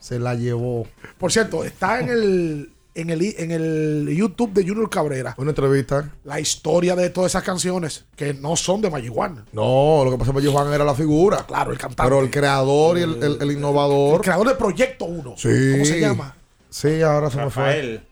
Se 0.00 0.18
la 0.18 0.34
llevó. 0.34 0.86
Por 1.18 1.32
cierto, 1.32 1.64
está 1.64 2.00
en 2.00 2.08
el, 2.08 2.73
en 2.94 3.10
el 3.10 3.22
en 3.38 3.50
el 3.50 4.14
YouTube 4.16 4.52
de 4.52 4.62
Junior 4.66 4.88
Cabrera 4.88 5.34
Una 5.38 5.50
entrevista. 5.50 6.10
la 6.24 6.38
historia 6.38 6.94
de 6.94 7.10
todas 7.10 7.32
esas 7.32 7.42
canciones 7.42 8.04
que 8.16 8.34
no 8.34 8.54
son 8.56 8.80
de 8.80 8.90
Marihuana. 8.90 9.44
No, 9.52 10.02
lo 10.04 10.10
que 10.12 10.18
pasa 10.18 10.30
es 10.30 10.44
que 10.44 10.74
era 10.74 10.84
la 10.84 10.94
figura. 10.94 11.44
Claro, 11.46 11.72
el 11.72 11.78
cantante. 11.78 12.02
Pero 12.08 12.20
el 12.22 12.30
creador 12.30 12.98
y 12.98 13.02
el, 13.02 13.22
el- 13.22 13.38
el 13.42 13.52
innovador. 13.52 14.16
El 14.16 14.20
creador 14.20 14.48
de 14.48 14.54
Proyecto 14.54 15.06
1. 15.06 15.34
Sí. 15.36 15.48
¿Cómo 15.72 15.84
se 15.84 16.00
llama? 16.00 16.36
Sí, 16.70 17.02
ahora 17.02 17.30
se 17.30 17.36
me 17.38 17.50
fue. 17.50 17.64
Rafael. 17.64 18.06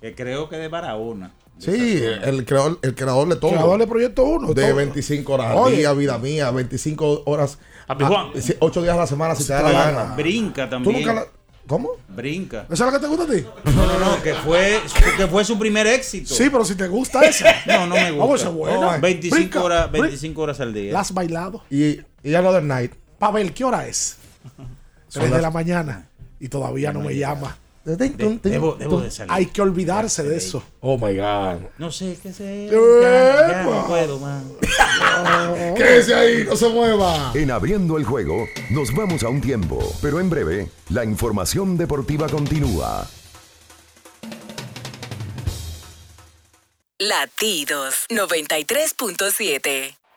Que 0.00 0.14
creo 0.14 0.48
que 0.48 0.56
de 0.56 0.68
Barahona. 0.68 1.32
Sí, 1.58 2.02
el 2.24 2.44
creador, 2.44 2.80
el 2.82 2.94
creador 2.96 3.28
de 3.28 3.36
todo. 3.36 3.50
Creador 3.52 3.78
de 3.78 3.86
Proyecto 3.86 4.24
1. 4.24 4.52
de 4.54 4.62
todo. 4.66 4.74
25 4.76 5.32
horas 5.32 5.46
al 5.52 5.58
Oye. 5.58 5.76
día, 5.76 5.92
vida 5.92 6.18
mía, 6.18 6.50
25 6.50 7.22
horas. 7.26 7.58
Juan. 7.86 8.30
8 8.58 8.82
días 8.82 8.94
a 8.96 8.98
la 9.00 9.06
semana 9.06 9.34
si 9.36 9.44
te 9.46 9.52
da 9.52 9.62
la 9.62 9.70
gana. 9.72 10.14
Brinca 10.16 10.64
¿Tú 10.64 10.70
también. 10.70 10.98
nunca 10.98 11.14
la- 11.14 11.26
¿Cómo? 11.72 11.92
Brinca. 12.06 12.66
¿Esa 12.70 12.86
es 12.86 12.92
la 12.92 12.98
que 12.98 12.98
te 12.98 13.06
gusta 13.06 13.24
a 13.24 13.34
ti? 13.34 13.46
No, 13.74 13.86
no, 13.86 13.98
no, 13.98 14.22
que 14.22 14.34
fue, 14.34 14.78
que 15.16 15.26
fue 15.26 15.42
su 15.42 15.58
primer 15.58 15.86
éxito. 15.86 16.34
Sí, 16.34 16.50
pero 16.50 16.66
si 16.66 16.74
te 16.74 16.86
gusta 16.86 17.22
esa. 17.22 17.50
No, 17.64 17.86
no 17.86 17.94
me 17.94 18.10
gusta. 18.10 18.18
Vamos, 18.18 18.40
esa 18.40 18.50
es 18.50 18.54
buena. 18.54 18.96
No, 18.96 19.00
25, 19.00 19.34
Brinca, 19.34 19.62
horas, 19.62 19.90
brinca. 19.90 20.08
25 20.08 20.42
horas 20.42 20.60
al 20.60 20.74
día. 20.74 20.92
¿La 20.92 21.00
has 21.00 21.14
bailado? 21.14 21.64
Y, 21.70 22.00
y 22.22 22.34
Another 22.34 22.62
Night. 22.62 22.92
Pavel, 23.18 23.54
¿qué 23.54 23.64
hora 23.64 23.86
es? 23.86 24.18
Son 25.08 25.22
3 25.22 25.32
de 25.32 25.40
la 25.40 25.50
mañana. 25.50 26.10
Y 26.38 26.48
todavía 26.48 26.92
no 26.92 27.00
me 27.00 27.16
llama. 27.16 27.56
Debo- 27.84 28.76
debo 28.76 29.00
de 29.00 29.10
salir. 29.10 29.32
Hay 29.32 29.46
que 29.46 29.60
olvidarse 29.62 30.22
de 30.22 30.36
eso. 30.36 30.62
Oh 30.80 30.96
my 30.96 31.16
God. 31.16 31.60
No 31.78 31.90
sé 31.90 32.18
qué 32.22 32.32
sé. 32.32 32.66
Ya, 32.70 33.52
ya 33.52 33.62
no 33.64 33.86
puedo 33.86 34.18
más. 34.18 34.42
Quédese 35.76 36.14
ahí, 36.14 36.44
no 36.44 36.56
se 36.56 36.68
mueva. 36.68 37.32
En 37.34 37.50
abriendo 37.50 37.96
el 37.98 38.04
juego, 38.04 38.46
nos 38.70 38.94
vamos 38.94 39.22
a 39.22 39.28
un 39.28 39.40
tiempo, 39.40 39.80
pero 40.00 40.20
en 40.20 40.30
breve, 40.30 40.68
la 40.90 41.04
información 41.04 41.76
deportiva 41.76 42.28
continúa. 42.28 43.06
Latidos 46.98 48.06
93.7. 48.10 49.96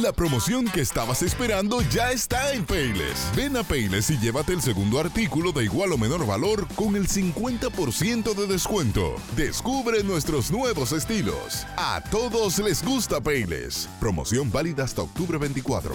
La 0.00 0.10
promoción 0.10 0.64
que 0.68 0.80
estabas 0.80 1.20
esperando 1.20 1.82
ya 1.90 2.12
está 2.12 2.54
en 2.54 2.64
Payless. 2.64 3.30
Ven 3.36 3.58
a 3.58 3.62
Payless 3.62 4.08
y 4.08 4.18
llévate 4.18 4.54
el 4.54 4.62
segundo 4.62 4.98
artículo 4.98 5.52
de 5.52 5.64
igual 5.64 5.92
o 5.92 5.98
menor 5.98 6.26
valor 6.26 6.66
con 6.74 6.96
el 6.96 7.08
50% 7.08 8.34
de 8.34 8.46
descuento. 8.46 9.16
Descubre 9.36 10.02
nuestros 10.02 10.50
nuevos 10.50 10.92
estilos. 10.92 11.66
A 11.76 12.02
todos 12.10 12.58
les 12.58 12.82
gusta 12.82 13.20
Payless. 13.20 13.86
Promoción 14.00 14.50
válida 14.50 14.84
hasta 14.84 15.02
octubre 15.02 15.36
24. 15.36 15.94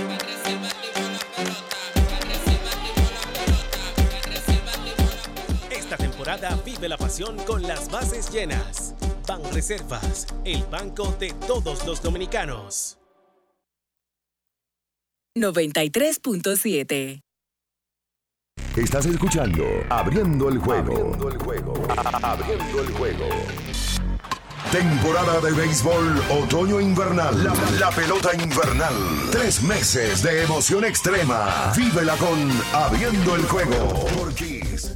Temporada 6.21 6.55
vive 6.63 6.87
la 6.87 6.97
pasión 6.97 7.35
con 7.47 7.63
las 7.63 7.89
bases 7.89 8.31
llenas. 8.31 8.93
Ban 9.27 9.41
Reservas, 9.51 10.27
el 10.45 10.63
banco 10.65 11.15
de 11.19 11.33
todos 11.47 11.83
los 11.85 12.03
dominicanos. 12.03 12.99
93.7. 15.35 17.21
Estás 18.75 19.05
escuchando 19.05 19.63
Abriendo 19.89 20.49
el 20.49 20.59
juego. 20.59 21.13
Abriendo 21.15 21.29
el 21.29 21.37
juego. 21.37 21.73
Abriendo 22.21 22.81
el 22.81 22.91
juego. 22.91 23.25
Temporada 24.71 25.41
de 25.41 25.51
béisbol 25.53 26.21
otoño-invernal. 26.29 27.43
La, 27.43 27.53
la 27.79 27.89
pelota 27.89 28.29
invernal. 28.35 28.93
Tres 29.31 29.63
meses 29.63 30.21
de 30.21 30.43
emoción 30.43 30.85
extrema. 30.85 31.73
Vívela 31.75 32.15
con 32.17 32.51
Abriendo 32.73 33.35
el 33.35 33.43
juego. 33.43 34.05
Por 34.15 34.33
Kiss. 34.35 34.93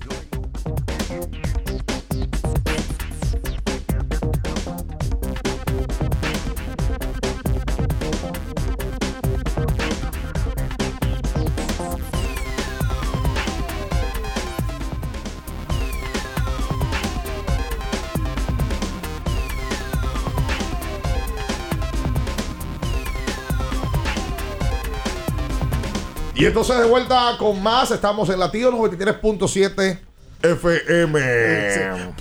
Y 26.45 26.47
entonces 26.49 26.77
de 26.77 26.85
vuelta 26.85 27.35
con 27.39 27.59
más, 27.63 27.89
estamos 27.89 28.29
en 28.29 28.37
Latido 28.37 28.71
93.7 28.71 29.97
FM. 30.43 31.19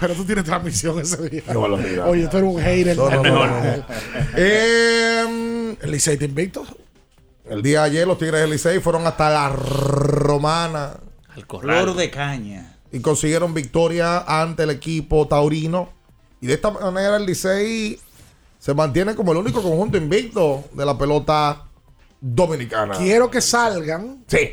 Pero 0.00 0.14
tú 0.14 0.24
tienes 0.24 0.44
transmisión 0.44 0.98
ese 0.98 1.28
día. 1.28 1.42
No. 1.52 1.60
Oye, 1.60 2.26
tú 2.28 2.38
eres 2.38 2.50
un 2.50 2.58
hater. 2.58 2.96
No, 2.96 3.10
no, 3.10 3.22
no, 3.22 3.46
no, 3.46 3.76
no. 3.76 3.84
Eh, 4.34 5.76
el 5.78 5.90
Licey 5.90 6.16
te 6.16 6.24
invicto. 6.24 6.64
El 7.44 7.62
día 7.62 7.80
de 7.80 7.90
ayer 7.90 8.06
los 8.06 8.16
Tigres 8.16 8.40
del 8.40 8.48
Licey 8.52 8.80
fueron 8.80 9.06
hasta 9.06 9.28
la 9.28 9.50
Romana. 9.50 10.94
Al 11.36 11.44
Flor 11.44 11.94
de 11.94 12.10
caña. 12.10 12.78
Y 12.92 13.00
consiguieron 13.00 13.52
victoria 13.52 14.20
ante 14.20 14.62
el 14.62 14.70
equipo 14.70 15.28
taurino. 15.28 15.90
Y 16.40 16.46
de 16.46 16.54
esta 16.54 16.70
manera 16.70 17.18
el 17.18 17.26
Licey 17.26 18.00
se 18.58 18.72
mantiene 18.72 19.14
como 19.14 19.32
el 19.32 19.38
único 19.38 19.62
conjunto 19.62 19.98
invicto 19.98 20.64
de 20.72 20.86
la 20.86 20.96
pelota 20.96 21.66
dominicana. 22.26 22.94
Quiero 22.96 23.30
que 23.30 23.40
salgan 23.42 24.24
Sí. 24.26 24.50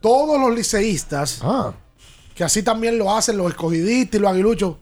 todos 0.00 0.40
los 0.40 0.54
liceístas, 0.54 1.40
Ah. 1.42 1.72
que 2.34 2.42
así 2.44 2.62
también 2.62 2.96
lo 2.96 3.14
hacen 3.14 3.36
los 3.36 3.50
escogidistas 3.50 4.18
y 4.18 4.22
los 4.22 4.30
aguiluchos. 4.30 4.76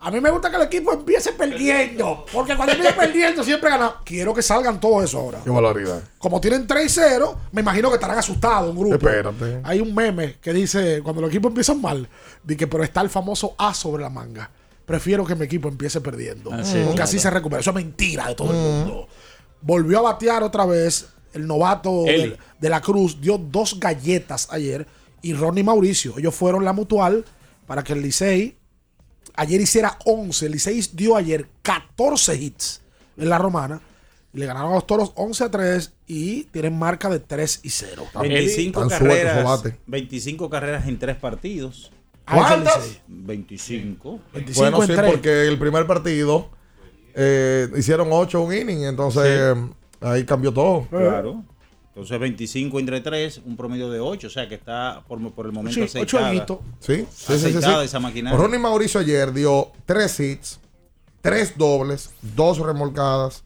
A 0.00 0.10
mí 0.12 0.20
me 0.20 0.30
gusta 0.30 0.48
que 0.48 0.56
el 0.56 0.62
equipo 0.62 0.92
empiece 0.92 1.32
perdiendo, 1.32 2.24
porque 2.32 2.54
cuando 2.56 2.72
empieza 2.72 2.94
perdiendo 2.96 3.42
siempre 3.42 3.68
gana. 3.68 3.96
Quiero 4.04 4.32
que 4.32 4.42
salgan 4.42 4.80
todos 4.80 5.04
eso 5.04 5.18
ahora. 5.18 5.40
Qué 5.44 5.50
valoridad. 5.50 6.00
Como 6.18 6.40
tienen 6.40 6.66
3 6.68 6.86
y 6.86 6.88
0, 6.88 7.36
me 7.52 7.60
imagino 7.62 7.88
que 7.90 7.96
estarán 7.96 8.16
asustados 8.16 8.70
un 8.70 8.78
grupo. 8.78 8.94
Espérate. 8.94 9.60
Hay 9.64 9.80
un 9.80 9.92
meme 9.94 10.36
que 10.40 10.52
dice, 10.52 11.02
cuando 11.02 11.20
los 11.20 11.30
equipos 11.30 11.50
empiezan 11.50 11.82
mal, 11.82 12.08
di 12.44 12.56
que 12.56 12.66
pero 12.68 12.84
está 12.84 13.00
el 13.02 13.10
famoso 13.10 13.54
A 13.58 13.74
sobre 13.74 14.04
la 14.04 14.08
manga. 14.08 14.48
Prefiero 14.86 15.26
que 15.26 15.34
mi 15.34 15.44
equipo 15.44 15.68
empiece 15.68 16.00
perdiendo. 16.00 16.50
Ah, 16.52 16.62
sí, 16.64 16.74
porque 16.76 16.90
claro. 16.92 17.02
así 17.04 17.18
se 17.18 17.28
recupera. 17.28 17.60
Eso 17.60 17.70
es 17.70 17.76
mentira 17.76 18.28
de 18.28 18.34
todo 18.36 18.52
el 18.52 18.56
mundo. 18.56 19.08
Volvió 19.60 19.98
a 19.98 20.02
batear 20.12 20.44
otra 20.44 20.64
vez 20.64 21.08
el 21.32 21.46
novato 21.46 22.04
de, 22.04 22.36
de 22.60 22.68
la 22.68 22.80
Cruz. 22.80 23.20
Dio 23.20 23.38
dos 23.38 23.78
galletas 23.78 24.48
ayer. 24.50 24.86
Y 25.22 25.34
Ronnie 25.34 25.64
Mauricio. 25.64 26.14
Ellos 26.18 26.34
fueron 26.34 26.64
la 26.64 26.72
mutual 26.72 27.24
para 27.66 27.82
que 27.82 27.92
el 27.92 28.02
Licey 28.02 28.56
ayer 29.34 29.60
hiciera 29.60 29.98
11. 30.04 30.46
El 30.46 30.52
Licey 30.52 30.80
dio 30.92 31.16
ayer 31.16 31.46
14 31.62 32.36
hits 32.36 32.80
en 33.16 33.28
la 33.28 33.38
romana. 33.38 33.80
Y 34.32 34.38
le 34.38 34.46
ganaron 34.46 34.72
a 34.72 34.74
los 34.74 34.86
toros 34.86 35.12
11 35.16 35.44
a 35.44 35.50
3 35.50 35.92
y 36.06 36.44
tienen 36.44 36.78
marca 36.78 37.08
de 37.08 37.18
3 37.18 37.60
y 37.62 37.70
0. 37.70 38.04
25 38.20 38.80
Tan 38.80 38.88
carreras, 38.90 39.44
bate. 39.44 39.76
25 39.86 40.50
carreras 40.50 40.86
en 40.86 40.98
tres 40.98 41.16
partidos. 41.16 41.90
¿Cuántas? 42.26 43.00
25. 43.08 44.20
25 44.34 44.60
Bueno, 44.60 44.82
en 44.82 44.86
sí, 44.88 44.94
3. 44.94 45.10
porque 45.10 45.48
el 45.48 45.58
primer 45.58 45.86
partido 45.86 46.50
eh, 47.14 47.68
hicieron 47.76 48.08
8 48.10 48.40
un 48.42 48.54
inning, 48.54 48.84
entonces 48.84 49.22
eh, 49.26 49.54
ahí 50.00 50.24
cambió 50.24 50.52
todo. 50.52 50.86
Claro. 50.90 51.44
Entonces 51.88 52.20
25 52.20 52.78
entre 52.78 53.00
3, 53.00 53.42
un 53.44 53.56
promedio 53.56 53.90
de 53.90 53.98
8, 53.98 54.28
o 54.28 54.30
sea 54.30 54.48
que 54.48 54.54
está 54.54 55.02
por, 55.08 55.18
por 55.32 55.46
el 55.46 55.52
momento 55.52 55.74
Sí, 55.74 55.80
ocho 55.98 56.18
aceitada. 56.18 56.28
añitos. 56.28 56.58
Sí, 56.78 56.96
sí, 56.96 57.06
sí, 57.10 57.38
sí, 57.38 57.46
Aceitada 57.48 57.80
sí. 57.80 57.86
esa 57.86 57.98
maquinaria. 57.98 58.38
Ronnie 58.38 58.58
Mauricio 58.60 59.00
ayer 59.00 59.32
dio 59.32 59.72
3 59.86 60.20
hits, 60.20 60.60
3 61.22 61.54
dobles, 61.58 62.10
2 62.36 62.58
remolcadas. 62.60 63.42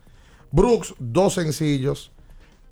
Brooks, 0.50 0.94
2 0.98 1.32
sencillos. 1.32 2.10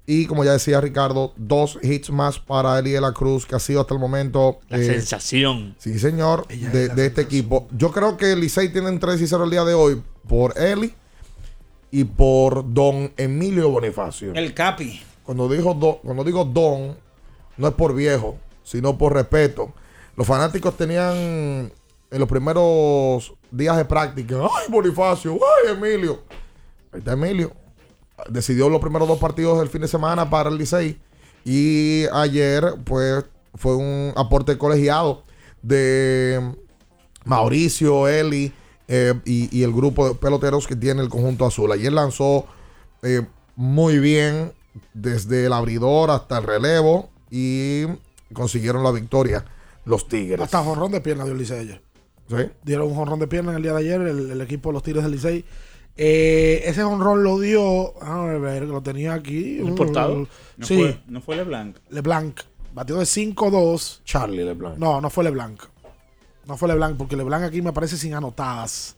Y 0.07 0.27
como 0.27 0.45
ya 0.45 0.53
decía 0.53 0.81
Ricardo, 0.83 1.33
2 1.37 1.79
hits 1.83 2.11
más 2.11 2.39
para 2.39 2.79
Eli 2.79 2.91
de 2.91 3.01
la 3.01 3.13
Cruz, 3.13 3.47
que 3.47 3.55
ha 3.55 3.59
sido 3.61 3.81
hasta 3.81 3.95
el 3.95 4.01
momento. 4.01 4.59
La 4.69 4.77
eh, 4.79 4.85
sensación. 4.85 5.77
Sí, 5.79 5.99
señor, 5.99 6.47
de, 6.49 6.89
de 6.91 7.07
este 7.07 7.23
equipo. 7.23 7.69
Yo 7.75 7.91
creo 7.91 8.19
que 8.19 8.33
el 8.33 8.41
Licey 8.41 8.71
tienen 8.71 8.99
3 9.01 9.19
y 9.21 9.27
0 9.27 9.45
el 9.45 9.51
día 9.51 9.65
de 9.65 9.73
hoy 9.73 10.03
por 10.29 10.59
Eli 10.59 10.93
y 11.91 12.05
por 12.05 12.73
Don 12.73 13.13
Emilio 13.17 13.71
Bonifacio. 13.71 14.33
El 14.35 14.55
Capi. 14.55 15.03
Cuando, 15.25 15.49
dijo 15.49 15.75
don- 15.75 15.99
cuando 16.03 16.25
digo 16.25 16.45
Don, 16.45 16.97
no 17.57 17.69
es 17.69 17.75
por 17.75 17.95
viejo, 17.95 18.37
sino 18.63 18.97
por 18.99 19.15
respeto. 19.15 19.73
Los 20.17 20.27
fanáticos 20.27 20.77
tenían 20.77 21.15
en 21.17 22.19
los 22.19 22.29
primeros 22.29 23.33
días 23.51 23.77
de 23.77 23.85
práctica, 23.85 24.37
¡ay, 24.43 24.67
Bonifacio! 24.69 25.35
¡ay, 25.35 25.73
Emilio! 25.77 26.21
Ahí 26.93 26.99
está 26.99 27.13
Emilio. 27.13 27.53
Decidió 28.29 28.69
los 28.69 28.81
primeros 28.81 29.07
dos 29.09 29.19
partidos 29.19 29.59
del 29.61 29.69
fin 29.69 29.81
de 29.83 29.89
semana 29.89 30.29
para 30.29 30.51
el 30.51 30.57
Licey. 30.59 30.99
Y 31.45 32.05
ayer, 32.13 32.75
pues, 32.85 33.25
fue 33.55 33.77
un 33.77 34.13
aporte 34.17 34.59
colegiado 34.59 35.23
de 35.63 36.55
Mauricio, 37.25 38.09
Eli 38.09 38.53
eh, 38.93 39.15
y, 39.25 39.57
y 39.57 39.63
el 39.63 39.73
grupo 39.73 40.09
de 40.09 40.15
peloteros 40.17 40.67
que 40.67 40.75
tiene 40.75 41.01
el 41.01 41.09
conjunto 41.09 41.47
azul. 41.47 41.71
Ayer 41.71 41.93
lanzó 41.93 42.47
eh, 43.03 43.23
muy 43.55 44.01
bien 44.01 44.53
desde 44.95 45.47
el 45.47 45.53
abridor 45.53 46.11
hasta 46.11 46.39
el 46.39 46.45
relevo 46.45 47.09
y 47.31 47.85
consiguieron 48.33 48.83
la 48.83 48.91
victoria 48.91 49.45
los 49.85 50.09
Tigres. 50.09 50.41
Hasta 50.41 50.65
jonrón 50.65 50.91
de 50.91 51.01
pierna 51.01 51.23
dio 51.23 51.35
el 51.35 51.39
Licey 51.39 51.61
ayer. 51.61 51.83
¿Sí? 52.29 52.51
Dieron 52.65 52.89
un 52.89 52.97
jonrón 52.97 53.21
de 53.21 53.29
pierna 53.29 53.53
en 53.53 53.59
el 53.59 53.63
día 53.63 53.73
de 53.73 53.79
ayer, 53.79 54.01
el, 54.01 54.31
el 54.33 54.41
equipo 54.41 54.71
de 54.71 54.73
los 54.75 54.83
Tigres 54.83 55.05
del 55.05 55.13
Licey. 55.13 55.45
Eh, 55.97 56.63
ese 56.65 56.83
jonrón 56.83 57.23
lo 57.23 57.39
dio, 57.39 57.95
a 58.03 58.25
ver, 58.25 58.63
que 58.63 58.73
lo 58.73 58.83
tenía 58.83 59.15
aquí. 59.15 59.59
¿Importado? 59.59 60.27
No 60.57 60.67
sí, 60.67 60.79
fue, 60.79 61.01
no 61.07 61.21
fue 61.21 61.37
LeBlanc. 61.37 61.77
LeBlanc. 61.91 62.41
Batió 62.75 62.97
de 62.97 63.05
5-2. 63.05 64.01
Charlie 64.05 64.45
LeBlanc. 64.45 64.79
No, 64.79 65.01
no 65.01 65.11
fue 65.11 65.23
LeBlanc. 65.23 65.61
No 66.47 66.57
fue 66.57 66.69
LeBlanc, 66.69 66.97
porque 66.97 67.17
LeBlanc 67.17 67.45
aquí 67.45 67.63
me 67.63 67.73
parece 67.73 67.97
sin 67.97 68.15
anotadas. 68.15 68.97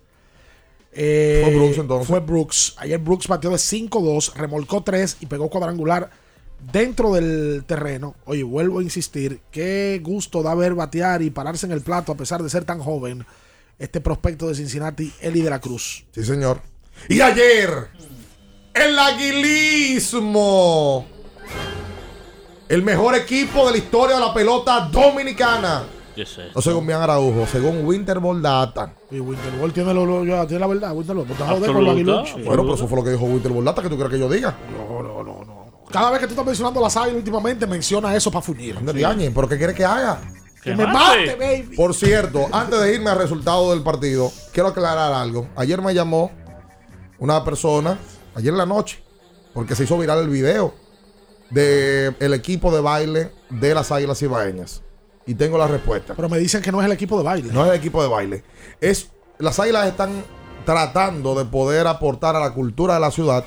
Eh, 0.93 1.43
Fue 1.45 1.55
Brooks, 1.55 1.79
entonces. 1.79 2.09
Fue 2.09 2.21
Brooks. 2.21 2.75
Ayer 2.79 2.99
Brooks 2.99 3.27
batió 3.27 3.51
de 3.51 3.57
5-2, 3.57 4.35
remolcó 4.35 4.83
3 4.83 5.19
y 5.21 5.27
pegó 5.27 5.49
cuadrangular 5.49 6.11
dentro 6.71 7.15
del 7.15 7.65
terreno. 7.67 8.15
Oye, 8.27 8.43
vuelvo 8.43 8.81
a 8.81 8.83
insistir, 8.83 9.41
qué 9.51 10.01
gusto 10.03 10.43
da 10.43 10.55
ver 10.55 10.75
batear 10.75 11.23
y 11.23 11.31
pararse 11.31 11.67
en 11.67 11.73
el 11.73 11.81
plato 11.81 12.13
a 12.13 12.17
pesar 12.17 12.43
de 12.43 12.51
ser 12.51 12.65
tan 12.65 12.81
joven. 12.81 13.25
Este 13.79 14.01
prospecto 14.01 14.49
de 14.49 14.55
Cincinnati, 14.55 15.13
Eli 15.21 15.41
de 15.41 15.51
la 15.51 15.61
Cruz. 15.61 16.05
Sí, 16.13 16.25
señor. 16.25 16.61
Y 17.09 17.21
ayer, 17.21 17.89
el 18.75 18.99
aguilismo. 18.99 21.07
El 22.69 22.83
mejor 22.83 23.17
equipo 23.17 23.67
de 23.67 23.73
la 23.73 23.79
historia 23.79 24.17
de 24.17 24.21
la 24.21 24.33
pelota 24.33 24.89
dominicana. 24.93 25.85
No 26.55 26.61
según 26.63 26.87
Bian 26.87 27.01
Araujo, 27.03 27.47
según 27.47 27.85
Winter 27.85 28.19
Ball 28.19 28.41
Data. 28.43 28.93
Y 29.11 29.21
Winter 29.21 29.53
Ball 29.59 29.73
tiene, 29.73 29.93
lo, 29.95 30.05
lo- 30.07 30.25
ya 30.25 30.47
tiene 30.47 30.61
la 30.61 30.67
verdad. 30.67 30.93
Winter 30.95 31.17
Ball, 31.17 31.27
ponte 31.27 31.43
a 31.43 31.47
joder 31.47 31.61
con 31.73 31.77
Absoluta. 31.87 32.13
los 32.13 32.21
aguiluchos. 32.29 32.45
Bueno, 32.47 32.63
pero 32.63 32.75
eso 32.75 32.89
fue 32.89 32.99
lo 32.99 33.05
que 33.05 33.11
dijo 33.11 33.25
Winter 33.25 33.53
Ball 33.53 33.65
Data, 33.65 33.83
que 33.83 33.89
tú 33.89 33.97
crees 33.97 34.11
que 34.11 34.19
yo 34.19 34.29
diga. 34.29 34.55
No, 34.89 35.03
no, 35.03 35.23
no, 35.23 35.45
no. 35.45 35.63
Cada 35.91 36.11
vez 36.11 36.21
que 36.21 36.27
tú 36.27 36.33
estás 36.33 36.47
mencionando 36.47 36.81
las 36.81 36.97
águilas 36.97 37.17
últimamente, 37.17 37.67
menciona 37.67 38.15
eso 38.17 38.31
para 38.31 38.43
fuñir. 38.43 38.79
Diañe, 38.93 39.31
¿Pero 39.31 39.49
qué 39.49 39.59
quiere 39.59 39.75
que 39.75 39.85
haga? 39.85 40.21
Que 40.63 40.75
me 40.77 40.87
mate, 40.87 41.35
baby. 41.35 41.75
Por 41.77 41.93
cierto, 41.95 42.47
antes 42.53 42.81
de 42.81 42.95
irme 42.95 43.11
al 43.11 43.19
resultado 43.19 43.73
del 43.73 43.83
partido, 43.83 44.31
quiero 44.53 44.69
aclarar 44.69 45.13
algo. 45.13 45.49
Ayer 45.57 45.83
me 45.83 45.93
llamó 45.93 46.31
una 47.19 47.45
persona, 47.45 47.99
ayer 48.37 48.51
en 48.53 48.59
la 48.59 48.67
noche, 48.67 49.03
porque 49.53 49.75
se 49.75 49.85
hizo 49.85 49.99
viral 49.99 50.21
el 50.21 50.29
video 50.29 50.73
del 51.51 52.33
equipo 52.33 52.75
de 52.75 52.81
baile 52.81 53.33
de 53.51 53.75
las 53.75 53.91
Águilas 53.93 54.23
Ibaeñas. 54.23 54.83
Y 55.27 55.35
tengo 55.35 55.57
la 55.59 55.67
respuesta. 55.67 56.15
Pero 56.15 56.29
me 56.29 56.39
dicen 56.39 56.63
que 56.63 56.73
no 56.73 56.81
es 56.81 56.87
el 56.87 56.93
equipo 56.93 57.17
de 57.17 57.25
baile. 57.25 57.53
No 57.53 57.65
es 57.65 57.71
el 57.71 57.77
equipo 57.77 58.03
de 58.03 58.09
baile. 58.09 58.45
Es, 58.81 59.11
las 59.39 59.59
Águilas 59.61 59.87
están 59.87 60.25
tratando 60.65 61.35
de 61.35 61.45
poder 61.45 61.87
aportar 61.87 62.37
a 62.37 62.41
la 62.41 62.53
cultura 62.53 62.95
de 62.95 63.01
la 63.01 63.11
ciudad 63.11 63.45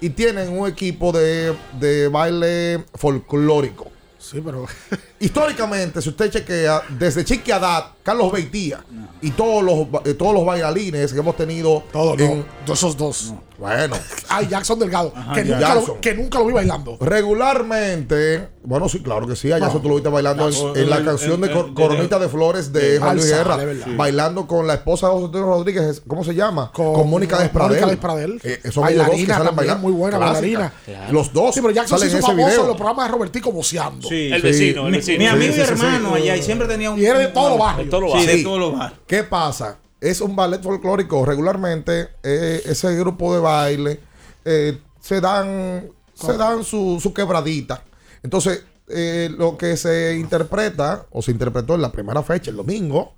y 0.00 0.10
tienen 0.10 0.56
un 0.56 0.68
equipo 0.68 1.12
de, 1.12 1.54
de 1.80 2.08
baile 2.08 2.84
folclórico. 2.94 3.90
Sí, 4.18 4.40
pero. 4.44 4.66
Históricamente, 5.20 6.00
si 6.02 6.08
usted 6.08 6.30
chequea, 6.30 6.82
desde 6.90 7.24
Chiquiadat, 7.24 7.93
Carlos 8.04 8.30
Beitía 8.30 8.84
y 9.22 9.30
todos 9.30 9.62
los, 9.64 9.86
eh, 10.04 10.14
todos 10.14 10.32
los 10.34 10.44
bailarines 10.46 11.12
que 11.12 11.18
hemos 11.18 11.36
tenido. 11.36 11.82
Todos 11.92 12.16
no. 12.18 12.24
en- 12.24 12.44
Esos 12.70 12.96
dos. 12.96 13.32
Bueno. 13.58 13.96
Ay, 14.28 14.46
Jackson 14.50 14.78
Delgado. 14.78 15.12
que, 15.32 15.44
nunca 15.44 15.74
lo, 15.74 15.80
Jackson. 15.80 15.96
que 16.00 16.14
nunca 16.14 16.38
lo 16.40 16.46
vi 16.46 16.52
bailando. 16.54 16.98
Regularmente, 17.00 18.48
bueno, 18.64 18.88
sí, 18.88 19.00
claro 19.00 19.26
que 19.26 19.36
sí. 19.36 19.52
Allá 19.52 19.66
No. 19.68 19.80
tú 19.80 19.88
lo 19.88 19.94
viste 19.94 20.08
bailando 20.10 20.48
en, 20.48 20.76
en 20.76 20.90
la 20.90 21.04
canción 21.04 21.40
de 21.40 21.48
el- 21.48 21.52
Cor- 21.54 21.66
el- 21.68 21.74
Coronita 21.74 22.18
de 22.18 22.28
Flores 22.28 22.72
de 22.72 22.92
de 22.94 22.98
Juan 22.98 23.16
Luis 23.16 23.28
Guerra. 23.30 23.58
Sí. 23.84 23.94
Bailando 23.96 24.46
con 24.46 24.66
la 24.66 24.74
esposa 24.74 25.06
de 25.06 25.12
José 25.14 25.24
Antonio 25.26 25.46
Rodríguez. 25.46 26.02
¿Cómo 26.06 26.24
se 26.24 26.34
llama? 26.34 26.70
Con, 26.72 27.08
Mónica 27.08 27.38
Despradel. 27.38 27.70
Mónica 27.70 27.86
Despradel. 27.90 28.40
Eh, 28.42 28.60
son 28.72 28.88
ellos 28.88 29.06
dos 29.06 29.14
que 29.16 29.26
salen 29.26 29.36
también, 29.36 29.56
bailando. 29.56 29.88
muy 29.88 29.92
buena 29.96 30.18
Clásica. 30.18 30.72
bailarina. 30.86 31.10
Los 31.12 31.32
dos 31.32 31.54
Sí, 31.54 31.60
pero 31.60 31.72
Jackson 31.72 31.98
se 31.98 32.06
salen 32.06 32.16
en 32.16 32.18
hizo 32.18 32.26
ese 32.26 32.26
famoso 32.36 32.48
en 32.48 32.54
video. 32.56 32.66
los 32.66 32.76
programas 32.76 33.06
de 33.06 33.12
Robertico 33.12 33.52
boceando. 33.52 34.08
Sí. 34.08 34.30
El 34.32 34.42
vecino, 34.42 34.86
el 34.86 34.90
Mi- 34.92 34.96
vecino. 34.98 35.18
Mi, 35.18 35.26
amigo 35.26 35.54
y 35.56 35.60
hermano 35.60 36.14
allá 36.14 36.36
y 36.36 36.42
siempre 36.42 36.66
tenía 36.66 36.90
un. 36.90 36.98
Y 36.98 37.04
era 37.06 37.18
de 37.20 37.28
todos 37.28 37.50
los 37.50 37.58
barrios. 37.58 37.84
De 37.86 37.90
todos 37.98 38.02
los 38.02 38.12
Sí, 38.12 38.18
barrios. 38.26 38.36
de 38.38 38.42
todos 38.44 38.58
los 38.60 38.78
barrios. 38.78 39.00
¿Qué 39.06 39.22
pasa? 39.24 39.78
Es 40.00 40.20
un 40.20 40.36
ballet 40.36 40.62
folclórico. 40.62 41.24
Regularmente, 41.24 42.08
eh, 42.22 42.62
ese 42.66 42.94
grupo 42.96 43.34
de 43.34 43.40
baile 43.40 44.00
eh, 44.44 44.78
se 45.00 45.20
dan, 45.20 45.86
se 46.14 46.36
dan 46.36 46.64
su, 46.64 46.98
su 47.02 47.12
quebradita. 47.14 47.82
Entonces, 48.22 48.62
eh, 48.88 49.30
lo 49.36 49.56
que 49.56 49.76
se 49.78 50.16
interpreta, 50.16 51.06
o 51.10 51.22
se 51.22 51.30
interpretó 51.30 51.74
en 51.74 51.82
la 51.82 51.90
primera 51.90 52.22
fecha, 52.22 52.50
el 52.50 52.56
domingo, 52.58 53.14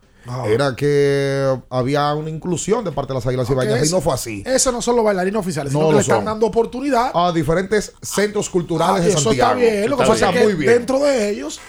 era 0.48 0.74
que 0.74 1.56
había 1.70 2.12
una 2.14 2.28
inclusión 2.30 2.84
de 2.84 2.90
parte 2.90 3.12
de 3.12 3.14
las 3.20 3.26
Águilas 3.28 3.48
Ibañas 3.48 3.80
Ok, 3.80 3.86
y 3.86 3.90
no 3.92 4.00
fue 4.00 4.12
así. 4.14 4.42
Esos 4.44 4.72
no 4.72 4.82
son 4.82 4.96
los 4.96 5.04
bailarines 5.04 5.38
oficiales, 5.38 5.72
No 5.72 5.78
sino 5.78 5.86
que 5.88 5.92
lo 5.92 5.98
le 5.98 6.02
están 6.02 6.16
son. 6.18 6.24
dando 6.24 6.46
oportunidad. 6.46 7.12
A 7.14 7.30
diferentes 7.32 7.92
centros 8.02 8.50
culturales 8.50 9.02
Ah, 9.02 9.04
de 9.04 9.08
eso 9.10 9.20
Santiago. 9.20 9.60
está 9.60 9.70
bien. 9.76 9.90
Lo 9.90 9.96
que 9.96 10.02
Eso 10.02 10.12
pasa 10.12 10.26
está 10.30 10.38
es 10.40 10.44
muy 10.44 10.52
que 10.54 10.58
bien. 10.58 10.72
dentro 10.72 10.98
de 10.98 11.30
ellos 11.30 11.60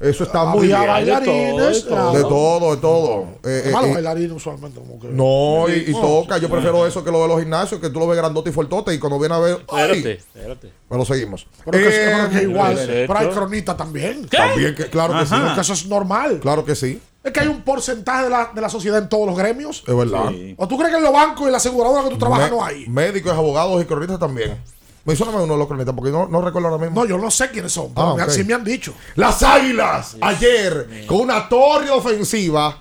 Eso 0.00 0.24
está 0.24 0.44
muy 0.44 0.64
había 0.72 0.78
bien. 0.80 0.90
bailarines. 0.90 1.84
De 1.84 2.22
todo, 2.22 2.74
de 2.74 2.80
todo. 2.80 3.22
Eh, 3.44 3.62
eh, 3.66 3.70
los 3.72 3.84
eh, 3.84 3.94
bailarines 3.94 4.32
usualmente 4.32 4.78
como 4.80 4.98
que... 5.00 5.08
No, 5.08 5.66
y, 5.68 5.90
y 5.90 5.92
toca. 5.92 6.38
Yo 6.38 6.48
prefiero 6.50 6.86
eso 6.86 7.02
que 7.04 7.10
lo 7.10 7.22
de 7.22 7.28
los 7.28 7.40
gimnasios, 7.40 7.80
que 7.80 7.88
tú 7.90 8.00
lo 8.00 8.06
ves 8.06 8.18
grandote 8.18 8.50
y 8.50 8.52
fuertote 8.52 8.92
y 8.92 8.98
cuando 8.98 9.18
viene 9.18 9.34
a 9.34 9.38
ver. 9.38 9.64
¡ay! 9.70 9.82
Espérate, 9.92 10.12
espérate. 10.12 10.72
Pero 10.88 11.04
seguimos. 11.04 11.46
Pero 11.64 11.78
que, 11.78 11.88
Eh, 11.88 12.12
pero 12.14 12.30
que 12.30 12.42
igual, 12.42 12.78
pero 12.86 13.18
hay 13.18 13.28
cronista 13.28 13.76
también. 13.76 14.26
También, 14.28 14.74
que, 14.74 14.86
claro 14.90 15.18
que 15.18 15.26
sí. 15.26 15.34
Porque 15.40 15.60
eso 15.60 15.72
es 15.72 15.86
normal. 15.86 16.38
Claro 16.40 16.64
que 16.64 16.74
sí. 16.74 17.00
Es 17.22 17.32
que 17.32 17.40
hay 17.40 17.48
un 17.48 17.62
porcentaje 17.62 18.24
de 18.24 18.30
la, 18.30 18.50
de 18.54 18.60
la 18.60 18.68
sociedad 18.68 18.98
en 18.98 19.08
todos 19.08 19.26
los 19.26 19.34
gremios. 19.38 19.82
Es 19.86 19.96
verdad. 19.96 20.30
¿O 20.58 20.68
tú 20.68 20.76
crees 20.76 20.90
que 20.90 20.98
en 20.98 21.04
los 21.04 21.12
bancos 21.12 21.48
y 21.48 21.50
la 21.50 21.56
aseguradora 21.56 22.02
que 22.04 22.10
tú 22.10 22.18
trabajas 22.18 22.50
Me- 22.50 22.56
no 22.58 22.62
hay? 22.62 22.86
Médicos, 22.86 23.32
abogados 23.32 23.80
y 23.80 23.86
cronistas 23.86 24.18
también. 24.18 24.58
Mencióname 25.04 25.42
uno 25.42 25.52
de 25.52 25.58
los 25.58 25.66
cronistas 25.68 25.94
porque 25.94 26.10
no, 26.10 26.26
no 26.28 26.40
recuerdo 26.40 26.68
ahora 26.68 26.82
mismo. 26.84 27.02
No, 27.02 27.08
yo 27.08 27.18
no 27.18 27.30
sé 27.30 27.50
quiénes 27.50 27.72
son, 27.72 27.92
pero 27.94 28.08
Ah, 28.12 28.14
me- 28.16 28.22
ok. 28.22 28.30
sí 28.30 28.42
me 28.44 28.54
han 28.54 28.64
dicho. 28.64 28.94
Las 29.16 29.42
Águilas, 29.42 30.16
ayer, 30.20 31.04
con 31.06 31.20
una 31.20 31.48
torre 31.48 31.90
ofensiva, 31.90 32.78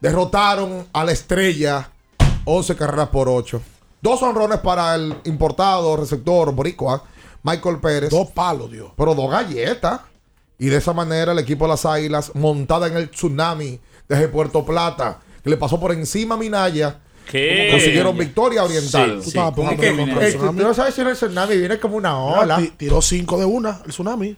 derrotaron 0.00 0.86
a 0.92 1.04
la 1.04 1.12
estrella 1.12 1.90
11 2.44 2.76
carreras 2.76 3.08
por 3.08 3.28
8. 3.28 3.60
Dos 4.00 4.22
honrones 4.22 4.60
para 4.60 4.94
el 4.94 5.16
importado 5.24 5.96
receptor 5.96 6.52
boricua, 6.52 7.02
Michael 7.42 7.80
Pérez. 7.80 8.10
Dos 8.10 8.30
palos, 8.30 8.70
Dios. 8.70 8.92
Pero 8.96 9.14
dos 9.14 9.30
galletas. 9.30 10.00
Y 10.58 10.66
de 10.66 10.76
esa 10.76 10.92
manera 10.92 11.32
el 11.32 11.38
equipo 11.38 11.64
de 11.64 11.70
las 11.70 11.84
Águilas, 11.84 12.30
montada 12.34 12.86
en 12.86 12.96
el 12.96 13.10
tsunami 13.10 13.78
desde 14.08 14.28
Puerto 14.28 14.64
Plata, 14.64 15.18
que 15.42 15.50
le 15.50 15.56
pasó 15.56 15.78
por 15.78 15.92
encima 15.92 16.36
a 16.36 16.38
Minaya, 16.38 17.00
¿Qué? 17.30 17.68
consiguieron 17.72 18.16
victoria 18.16 18.64
oriental. 18.64 19.16
Sí, 19.18 19.22
Tú 19.22 19.28
estabas 19.28 19.54
¿Cómo 19.54 19.76
que 19.76 19.88
el 19.88 19.96
tú 19.96 20.04
tsunami. 20.20 20.60
no 20.62 20.74
sabes 20.74 20.94
si 20.94 21.00
en 21.00 21.08
el 21.08 21.14
tsunami 21.14 21.56
viene 21.56 21.78
como 21.78 21.96
una 21.96 22.16
ola. 22.18 22.56
ti- 22.58 22.72
Tiró 22.76 23.02
cinco 23.02 23.38
de 23.38 23.44
una, 23.44 23.80
el 23.84 23.90
tsunami. 23.90 24.36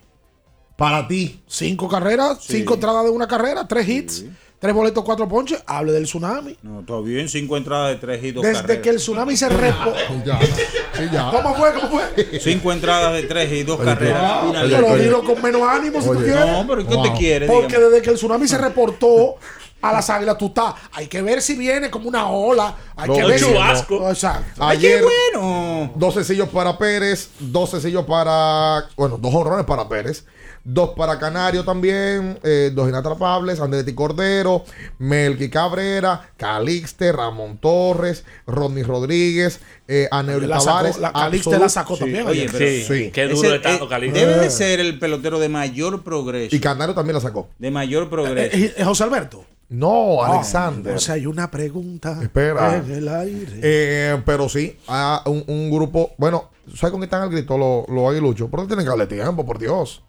Para 0.76 1.07
ti. 1.09 1.43
Cinco 1.47 1.89
carreras, 1.89 2.39
cinco 2.43 2.74
entradas 2.74 3.05
de 3.05 3.11
una 3.11 3.26
carrera, 3.26 3.66
tres 3.66 3.89
hits, 3.89 4.24
tres 4.61 4.72
boletos, 4.72 5.03
cuatro 5.05 5.28
ponches. 5.28 5.61
Hable 5.66 5.91
del 5.93 6.05
tsunami. 6.05 6.57
No, 6.62 6.82
todo 6.86 7.03
bien. 7.03 7.28
Cinco 7.28 7.57
entradas 7.57 7.91
de 7.91 7.97
tres 7.97 8.22
y 8.22 8.30
dos 8.30 8.45
Desde 8.45 8.61
carreras. 8.61 8.82
que 8.84 8.91
el 8.91 8.97
tsunami 8.97 9.36
se 9.36 9.49
repo... 9.49 9.93
Ya. 10.24 10.39
Sí, 10.41 11.03
ya. 11.12 11.30
¿Cómo 11.32 11.55
fue? 11.57 11.72
¿Cómo 11.74 11.89
fue? 11.89 12.39
Cinco 12.41 12.72
entradas 12.72 13.12
de 13.12 13.22
tres 13.24 13.53
y 13.53 13.64
dos 13.64 13.78
Oye, 13.80 13.86
carreras. 13.89 14.32
oye, 14.43 14.51
Una 14.51 14.62
oye, 14.62 14.76
Pero 14.76 14.97
dilo 14.97 15.24
con 15.24 15.43
menos 15.43 15.62
ánimo 15.62 16.01
si 16.01 16.09
tú 16.09 16.14
quieres. 16.18 16.47
No, 16.47 16.64
pero 16.68 16.86
¿qué 16.86 16.95
Wow. 16.95 17.03
te 17.05 17.12
quiere? 17.18 17.47
Porque 17.49 17.66
Dígame. 17.66 17.84
desde 17.86 18.03
que 18.03 18.11
el 18.11 18.16
tsunami 18.16 18.47
se 18.49 18.59
reportó 18.59 19.34
a 19.81 19.93
las 19.93 20.11
águilas, 20.11 20.37
tú 20.39 20.47
estás. 20.47 20.74
Hay 20.93 21.07
que 21.07 21.22
ver 21.22 21.41
si 21.43 21.55
viene 21.57 21.91
como 21.91 22.09
una 22.09 22.29
ola. 22.29 22.74
Hay 22.97 23.09
No, 23.09 23.14
que 23.14 23.20
no, 23.22 23.29
ver 23.29 23.39
si. 23.39 23.45
chubasco. 23.47 24.09
Exacto. 24.11 24.62
Ay, 24.64 24.79
qué 24.79 24.87
Ayer, 24.95 25.05
bueno. 25.33 25.93
dos 25.95 26.14
sencillos 26.14 26.49
para 26.49 26.76
Pérez, 26.79 27.31
dos 27.39 27.70
sencillos 27.70 28.05
para. 28.07 28.87
Bueno, 28.97 29.18
dos 29.18 29.35
honrones 29.35 29.64
para 29.66 29.89
Pérez. 29.89 30.24
Dos 30.64 30.91
para 30.91 31.18
Canario 31.18 31.64
también, 31.64 32.39
eh, 32.43 32.70
dos 32.74 32.89
inatrapables, 32.91 33.59
Andretti 33.59 33.95
Cordero, 33.95 34.64
Melqui 34.99 35.49
Cabrera, 35.49 36.29
Calixte, 36.37 37.11
Ramón 37.11 37.57
Torres, 37.57 38.24
Rodney 38.47 38.83
Rodríguez, 38.83 39.61
eh, 39.87 40.09
Aneuri 40.11 40.47
Tavares. 40.47 40.99
la 40.99 41.12
Calixte 41.12 41.51
Absolut- 41.51 41.61
la 41.61 41.68
sacó 41.70 41.97
también. 41.97 42.26
Oye, 42.26 42.41
ayer. 42.43 42.53
pero 42.53 42.66
Sí, 42.66 42.85
Sí. 42.85 43.11
qué 43.12 43.24
ese- 43.24 43.35
duro 43.35 43.55
está 43.55 43.76
eh, 43.76 43.81
Calixte. 43.89 44.18
Debe 44.18 44.35
de 44.41 44.51
ser 44.51 44.81
el 44.81 44.99
pelotero 44.99 45.39
de 45.39 45.49
mayor 45.49 46.03
progreso. 46.03 46.55
Y 46.55 46.61
Canario 46.61 46.95
también 46.95 47.14
la 47.14 47.20
sacó. 47.22 47.49
De 47.59 47.70
mayor 47.70 48.11
progreso. 48.11 48.55
Eh, 48.55 48.74
eh, 48.76 48.85
José 48.85 49.05
Alberto. 49.05 49.47
No, 49.71 50.23
Alexander. 50.25 50.95
O 50.95 50.99
sea, 50.99 51.14
hay 51.14 51.27
una 51.27 51.51
pregunta. 51.51 52.19
Espera. 52.23 52.77
En 52.77 52.91
el 52.91 53.09
aire. 53.09 53.61
Eh, 53.62 54.23
pero 54.25 54.49
sí, 54.49 54.79
a 54.89 55.23
un, 55.27 55.45
un 55.47 55.71
grupo. 55.71 56.12
Bueno, 56.16 56.51
¿sabes 56.75 56.91
con 56.91 57.01
qué 57.01 57.05
están 57.05 57.23
al 57.23 57.31
grito 57.31 57.59
los 57.59 57.89
los 57.89 58.11
aguiluchos? 58.11 58.49
¿Por 58.49 58.61
qué 58.61 58.66
tienen 58.69 58.87
que 58.87 58.91
darle 58.91 59.07
tiempo, 59.07 59.45
por 59.45 59.59
Dios? 59.59 60.03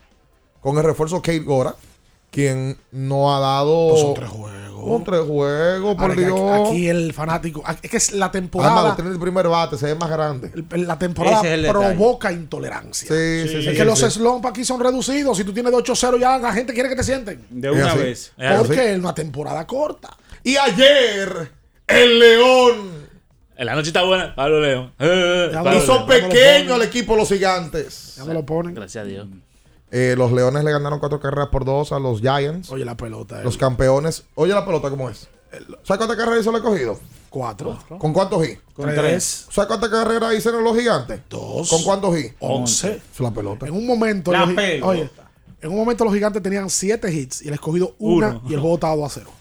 Con 0.62 0.78
el 0.78 0.84
refuerzo 0.84 1.22
Kate 1.22 1.40
Gora, 1.40 1.76
quien 2.32 2.78
no 2.92 3.36
ha 3.36 3.40
dado. 3.40 3.90
Pues 3.90 4.02
son 4.02 4.14
tres 4.14 4.30
juegos. 4.30 4.69
Tres 5.06 5.22
juegos, 5.28 5.96
por 5.96 6.02
Ahora 6.04 6.16
que 6.16 6.26
Dios. 6.26 6.40
aquí, 6.40 6.70
aquí 6.70 6.88
el 6.90 7.14
fanático. 7.14 7.64
Es 7.82 7.90
que 7.92 7.98
es 7.98 8.12
la 8.14 8.26
Además, 8.28 8.32
temporada. 8.32 8.96
tiene 8.96 9.12
el 9.12 9.20
primer 9.20 9.48
bate, 9.48 9.78
se 9.78 9.86
ve 9.88 9.96
más 9.96 10.10
grande. 10.10 10.52
el- 10.72 10.88
la 10.88 10.98
temporada 10.98 11.42
es 11.48 11.68
provoca 11.68 12.32
intolerancia. 12.32 13.08
Sí, 13.08 13.42
sí, 13.44 13.50
sí. 13.50 13.58
es 13.58 13.66
sí, 13.66 13.74
que 13.76 13.86
los 13.86 14.00
sí. 14.00 14.10
slumps 14.10 14.48
aquí 14.50 14.64
son 14.66 14.80
reducidos. 14.80 15.38
Si 15.38 15.44
tú 15.44 15.54
tienes 15.54 15.72
de 15.72 15.78
8-0, 15.78 16.18
ya 16.20 16.38
la 16.38 16.54
gente 16.54 16.74
quiere 16.74 16.90
que 16.90 16.96
te 16.96 17.04
sienten. 17.04 17.46
De 17.50 17.70
una 17.72 17.94
vez. 17.96 18.32
Es 18.38 18.46
así. 18.46 18.58
Porque 18.68 18.94
es 18.94 19.00
una 19.00 19.14
temporada 19.14 19.66
corta. 19.68 20.16
Y 20.44 20.56
ayer, 20.58 21.52
el 21.88 22.20
León 22.20 23.10
La 23.58 23.76
noche 23.76 23.88
está 23.90 24.04
buena. 24.04 24.34
Pablo 24.36 24.62
León. 24.62 24.94
Eh, 25.00 25.50
Ya 25.52 25.62
Pablo 25.64 25.80
hizo 25.84 25.94
León. 25.96 26.08
pe- 26.08 26.22
pequeño 26.22 26.76
al 26.76 26.82
equipo 26.84 27.16
los 27.18 27.28
gigantes. 27.28 28.16
Ya 28.18 28.24
me 28.24 28.34
lo 28.34 28.46
ponen. 28.46 28.74
Gracias 28.74 29.04
a 29.04 29.06
Dios. 29.06 29.28
Eh, 29.92 30.16
los 30.18 30.32
Leones 30.32 30.64
le 30.64 30.72
ganaron 30.72 31.00
cuatro 31.00 31.20
carreras 31.20 31.50
por 31.50 31.66
dos 31.66 31.92
a 31.92 32.00
los 32.00 32.22
Giants. 32.22 32.70
Oye, 32.72 32.86
la 32.86 32.96
pelota. 32.96 33.42
Los 33.44 33.56
eh. 33.56 33.60
campeones. 33.60 34.24
Oye 34.36 34.54
la 34.54 34.66
pelota 34.66 34.90
cómo 34.90 35.10
es. 35.10 35.28
¿Sabes 35.52 35.98
cuántas 35.98 36.16
carreras 36.16 36.42
hizo 36.42 36.52
el 36.52 36.58
escogido? 36.58 37.00
Cuatro. 37.30 37.78
¿Con 37.98 38.14
cuántos 38.14 38.48
hits? 38.48 38.60
Con 38.74 38.86
Tres. 38.86 38.98
tres. 39.00 39.48
¿Sabes 39.50 39.68
cuántas 39.68 39.90
carreras 39.90 40.34
hicieron 40.36 40.64
los 40.64 40.78
gigantes? 40.78 41.22
Dos. 41.30 41.70
¿Con 41.70 41.82
cuántos 41.84 42.18
hits? 42.20 42.36
Once. 42.40 43.02
La 43.20 43.32
pelota. 43.32 43.66
En 43.68 43.74
un 43.74 43.86
momento. 43.88 44.32
La 44.32 44.46
los, 44.46 44.54
pelota. 44.56 44.88
oye, 44.88 45.10
en 45.62 45.70
un 45.72 45.76
momento 45.78 46.06
los 46.06 46.14
gigantes 46.14 46.42
tenían 46.44 46.70
siete 46.70 47.12
hits 47.12 47.42
y 47.42 47.48
el 47.48 47.56
escogido 47.56 47.96
una 48.00 48.30
Uno. 48.30 48.42
y 48.48 48.54
el 48.54 48.60
juego 48.60 48.76
estaba 48.76 48.96
2 48.96 49.06
a 49.06 49.10
0. 49.10 49.32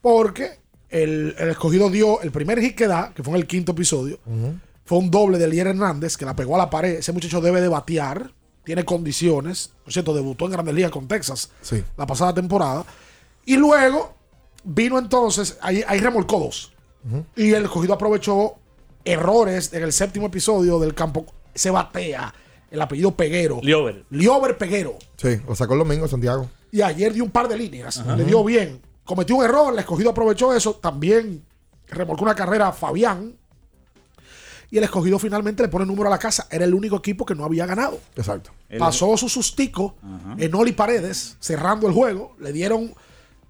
Porque 0.00 0.58
el, 0.88 1.34
el 1.38 1.50
escogido 1.50 1.90
dio 1.90 2.20
el 2.22 2.32
primer 2.32 2.58
hit 2.60 2.74
que 2.74 2.86
da, 2.86 3.12
que 3.14 3.22
fue 3.22 3.32
en 3.34 3.40
el 3.40 3.46
quinto 3.46 3.72
episodio, 3.72 4.18
fue 4.84 4.98
un 4.98 5.10
doble 5.10 5.38
de 5.38 5.44
Elier 5.44 5.68
Hernández 5.68 6.16
que 6.16 6.24
la 6.24 6.34
pegó 6.34 6.54
a 6.54 6.58
la 6.58 6.70
pared. 6.70 6.96
Ese 6.96 7.12
muchacho 7.12 7.40
debe 7.40 7.60
de 7.60 7.68
batear, 7.68 8.30
tiene 8.64 8.84
condiciones. 8.84 9.70
Por 9.84 9.92
cierto, 9.92 10.14
debutó 10.14 10.46
en 10.46 10.52
Grandes 10.52 10.74
Ligas 10.74 10.90
con 10.90 11.08
Texas 11.08 11.50
Sí. 11.62 11.82
la 11.96 12.06
pasada 12.06 12.32
temporada. 12.34 12.84
Y 13.44 13.56
luego 13.56 14.14
vino 14.64 14.98
entonces, 14.98 15.58
ahí, 15.60 15.82
ahí 15.86 15.98
remolcó 15.98 16.38
dos. 16.38 16.72
Y 17.34 17.52
el 17.52 17.64
escogido 17.64 17.94
aprovechó 17.94 18.54
errores 19.04 19.72
en 19.72 19.82
el 19.82 19.92
séptimo 19.92 20.26
episodio 20.26 20.78
del 20.78 20.94
campo. 20.94 21.26
Se 21.54 21.70
batea 21.70 22.32
el 22.70 22.80
apellido 22.80 23.10
Peguero. 23.16 23.58
Liover. 23.62 24.04
Liover 24.10 24.56
Peguero. 24.56 24.94
Sí, 25.16 25.40
lo 25.46 25.54
sacó 25.56 25.72
el 25.74 25.80
domingo 25.80 26.06
Santiago. 26.06 26.48
Y 26.70 26.80
ayer 26.80 27.12
dio 27.12 27.24
un 27.24 27.30
par 27.30 27.48
de 27.48 27.56
líneas. 27.56 28.04
Le 28.16 28.24
dio 28.24 28.44
bien. 28.44 28.80
Cometió 29.04 29.34
un 29.36 29.44
error, 29.44 29.72
el 29.72 29.78
escogido 29.80 30.10
aprovechó 30.10 30.54
eso. 30.54 30.74
También 30.76 31.44
remolcó 31.88 32.22
una 32.22 32.34
carrera 32.36 32.68
a 32.68 32.72
Fabián. 32.72 33.36
Y 34.72 34.78
el 34.78 34.84
escogido 34.84 35.18
finalmente 35.20 35.62
le 35.62 35.68
pone 35.68 35.84
número 35.86 36.08
a 36.08 36.10
la 36.10 36.18
casa. 36.18 36.48
Era 36.50 36.64
el 36.64 36.72
único 36.74 36.96
equipo 36.96 37.24
que 37.26 37.34
no 37.36 37.44
había 37.44 37.66
ganado. 37.66 38.00
Exacto. 38.16 38.50
El- 38.70 38.78
Pasó 38.78 39.14
su 39.18 39.28
sustico 39.28 39.94
en 40.38 40.52
Oli 40.54 40.72
Paredes, 40.72 41.36
cerrando 41.38 41.86
el 41.86 41.92
juego. 41.92 42.34
Le 42.40 42.52
dieron. 42.52 42.92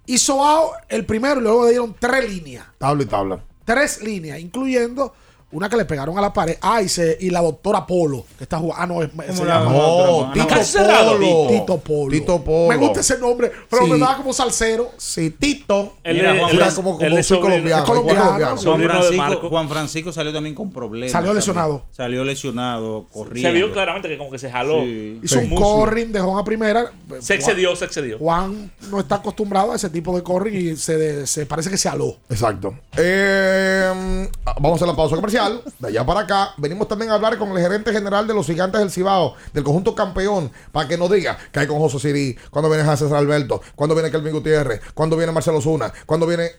Hizo 0.05 0.43
out 0.45 0.73
el 0.89 1.05
primero 1.05 1.39
y 1.39 1.43
luego 1.43 1.63
le 1.63 1.69
dieron 1.71 1.95
tres 1.97 2.29
líneas. 2.29 2.65
Tabla 2.77 3.03
y 3.03 3.05
tabla. 3.05 3.43
Tres 3.63 4.03
líneas, 4.03 4.37
incluyendo 4.39 5.13
Una 5.53 5.69
que 5.69 5.77
le 5.77 5.85
pegaron 5.85 6.17
a 6.17 6.21
la 6.21 6.33
pared. 6.33 6.57
Ah, 6.61 6.81
y, 6.81 6.89
se- 6.89 7.17
y 7.21 7.29
la 7.29 7.41
doctora 7.41 7.85
Polo, 7.87 8.25
que 8.37 8.43
está 8.43 8.57
jugando. 8.57 8.81
Ah, 8.81 8.87
no, 8.87 9.01
es, 9.03 9.09
se 9.37 9.45
la- 9.45 9.59
llama- 9.59 9.71
No, 9.71 10.31
Tito. 10.33 10.47
Polo. 10.47 11.47
Tito 11.47 11.77
Polo. 11.77 12.11
Tito 12.11 12.43
Polo. 12.43 12.67
Me 12.69 12.75
gusta 12.77 12.99
ese 13.01 13.17
nombre, 13.19 13.51
pero 13.69 13.85
Sí. 13.85 13.91
me 13.91 13.99
da 13.99 14.17
como 14.17 14.33
salsero. 14.33 14.91
Sí, 14.97 15.29
Tito. 15.29 15.93
Él 16.03 16.19
Era 16.19 16.71
como, 16.75 16.97
como 16.97 17.23
soy 17.23 17.39
colombiano. 17.39 17.85
Juan 17.85 18.81
Francisco, 18.81 19.15
Marco. 19.17 19.49
Juan 19.49 19.69
Francisco 19.69 20.11
salió 20.11 20.33
también 20.33 20.55
con 20.55 20.71
problemas. 20.71 21.11
Salió 21.11 21.27
también. 21.29 21.35
lesionado. 21.37 21.83
Salió 21.91 22.23
lesionado, 22.23 23.05
corriendo. 23.11 23.49
Se 23.49 23.55
vio 23.55 23.71
claramente 23.71 24.07
que 24.07 24.17
como 24.17 24.31
que 24.31 24.39
se 24.39 24.49
jaló. 24.49 24.81
Sí. 24.81 25.19
Hizo 25.23 25.39
un 25.39 25.49
corring, 25.55 26.11
dejó 26.11 26.37
a 26.37 26.43
primera. 26.43 26.91
Se 27.21 27.35
excedió, 27.35 27.75
se 27.75 27.85
excedió. 27.85 28.17
Juan 28.17 28.71
no 28.89 28.99
está 28.99 29.15
acostumbrado 29.15 29.71
a 29.71 29.75
ese 29.75 29.89
tipo 29.89 30.15
de 30.15 30.23
corring 30.23 30.55
y 30.71 30.75
se, 30.75 31.27
se 31.27 31.45
parece 31.45 31.69
que 31.69 31.77
se 31.77 31.89
aló. 31.89 32.17
Exacto. 32.29 32.73
Eh, 32.97 34.29
vamos 34.59 34.71
a 34.73 34.75
hacer 34.75 34.87
la 34.87 34.95
pausa 34.95 35.15
comercial. 35.15 35.42
De 35.79 35.87
allá 35.87 36.05
para 36.05 36.21
acá. 36.21 36.53
Venimos 36.57 36.87
también 36.87 37.11
a 37.11 37.15
hablar 37.15 37.37
con 37.37 37.51
el 37.51 37.59
gerente 37.59 37.91
general 37.91 38.27
de 38.27 38.33
los 38.33 38.45
gigantes 38.45 38.79
del 38.79 38.91
Cibao, 38.91 39.35
del 39.53 39.63
conjunto 39.63 39.95
campeón, 39.95 40.51
para 40.71 40.87
que 40.87 40.97
nos 40.97 41.11
diga 41.11 41.37
que 41.51 41.59
hay 41.59 41.67
con 41.67 41.79
José 41.79 41.99
Siri, 41.99 42.37
cuando 42.49 42.69
viene 42.69 42.83
César 42.83 43.15
Alberto, 43.15 43.61
cuando 43.75 43.95
viene 43.95 44.11
Kelvin 44.11 44.33
Gutiérrez, 44.33 44.81
cuando 44.93 45.17
viene 45.17 45.31
Marcelo 45.31 45.61
Zuna, 45.61 45.91
cuando 46.05 46.27
viene 46.27 46.51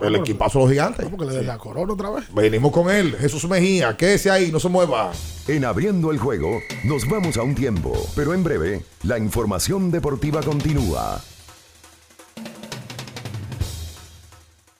el 0.00 0.16
equipazo 0.16 0.58
de 0.58 0.64
los 0.64 0.70
gigantes. 0.72 1.04
¿Cómo 1.04 1.18
que 1.18 1.26
le 1.26 1.34
den 1.34 1.46
la 1.46 1.58
corona 1.58 1.92
otra 1.92 2.10
vez? 2.10 2.32
Venimos 2.32 2.72
con 2.72 2.90
él, 2.90 3.16
Jesús 3.18 3.44
Mejía. 3.48 3.96
Quédese 3.96 4.30
ahí, 4.30 4.50
no 4.50 4.60
se 4.60 4.68
mueva. 4.68 5.12
En 5.46 5.64
abriendo 5.64 6.10
el 6.10 6.18
juego, 6.18 6.60
nos 6.84 7.08
vamos 7.08 7.36
a 7.36 7.42
un 7.42 7.54
tiempo, 7.54 7.92
pero 8.14 8.34
en 8.34 8.42
breve, 8.42 8.84
la 9.02 9.18
información 9.18 9.90
deportiva 9.90 10.42
continúa. 10.42 11.20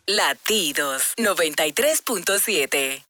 Latidos 0.07 1.15
93.7. 1.19 3.10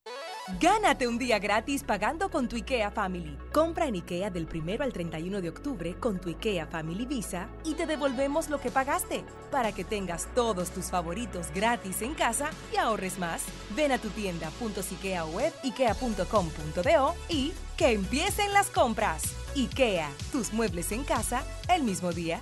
Gánate 0.59 1.07
un 1.07 1.19
día 1.19 1.37
gratis 1.37 1.83
pagando 1.83 2.31
con 2.31 2.49
tu 2.49 2.55
IKEA 2.55 2.89
Family. 2.89 3.37
Compra 3.53 3.85
en 3.85 3.95
IKEA 3.95 4.31
del 4.31 4.47
1 4.51 4.83
al 4.83 4.91
31 4.91 5.39
de 5.39 5.49
octubre 5.49 5.95
con 5.99 6.19
tu 6.19 6.29
IKEA 6.29 6.65
Family 6.65 7.05
Visa 7.05 7.47
y 7.63 7.75
te 7.75 7.85
devolvemos 7.85 8.49
lo 8.49 8.59
que 8.59 8.71
pagaste 8.71 9.23
para 9.51 9.71
que 9.71 9.83
tengas 9.83 10.27
todos 10.33 10.71
tus 10.71 10.85
favoritos 10.85 11.47
gratis 11.53 12.01
en 12.01 12.15
casa 12.15 12.49
y 12.73 12.77
ahorres 12.77 13.19
más. 13.19 13.43
Ven 13.75 13.91
a 13.91 13.99
tu 13.99 14.09
tienda 14.09 14.49
.ikea 14.59 15.25
web 15.25 15.53
ikea.com.do 15.63 17.13
y 17.29 17.53
que 17.77 17.91
empiecen 17.91 18.51
las 18.51 18.71
compras. 18.71 19.21
IKEA, 19.55 20.09
tus 20.31 20.53
muebles 20.53 20.91
en 20.91 21.03
casa 21.03 21.43
el 21.69 21.83
mismo 21.83 22.13
día. 22.13 22.41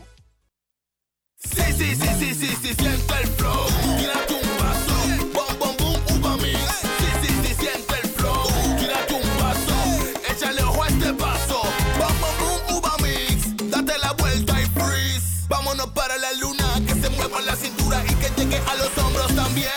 Sí, 1.36 1.62
sí, 1.78 1.96
sí, 1.96 2.08
sí, 2.18 2.34
sí, 2.34 2.56
sí, 2.62 2.74
siente 2.74 3.14
el 3.22 3.28
flow. 3.28 3.68
Mueva 17.20 17.42
la 17.42 17.56
cintura 17.56 18.02
y 18.06 18.16
que 18.16 18.30
llegue 18.38 18.58
a 18.66 18.76
los 18.76 18.98
hombros 18.98 19.36
también. 19.36 19.70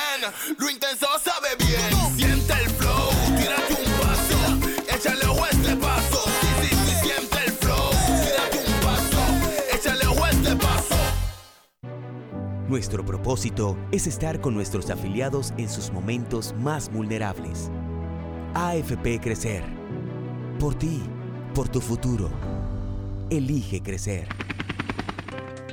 Lo 0.58 0.70
intenso 0.70 1.06
sabe 1.24 1.56
bien. 1.58 2.16
Siente 2.16 2.52
el 2.52 2.70
flow. 2.70 3.10
Tírate 3.36 3.74
un 3.84 3.92
paso. 4.00 4.94
Échale 4.94 5.24
a 5.24 5.48
este 5.50 5.76
paso. 5.76 6.22
Sí, 6.40 6.48
sí, 6.62 6.76
sí, 6.76 6.94
siente 7.02 7.38
el 7.44 7.52
flow. 7.54 7.90
Tírate 8.22 8.58
un 8.64 8.80
paso. 8.80 9.22
Échale 9.74 10.04
a 10.04 10.30
este 10.30 10.54
paso. 10.54 10.94
Nuestro 12.68 13.04
propósito 13.04 13.76
es 13.90 14.06
estar 14.06 14.40
con 14.40 14.54
nuestros 14.54 14.88
afiliados 14.90 15.52
en 15.56 15.68
sus 15.68 15.90
momentos 15.90 16.54
más 16.60 16.92
vulnerables. 16.92 17.72
AFP 18.54 19.20
Crecer. 19.20 19.64
Por 20.60 20.76
ti, 20.76 21.02
por 21.56 21.68
tu 21.68 21.80
futuro. 21.80 22.30
Elige 23.30 23.82
crecer. 23.82 24.28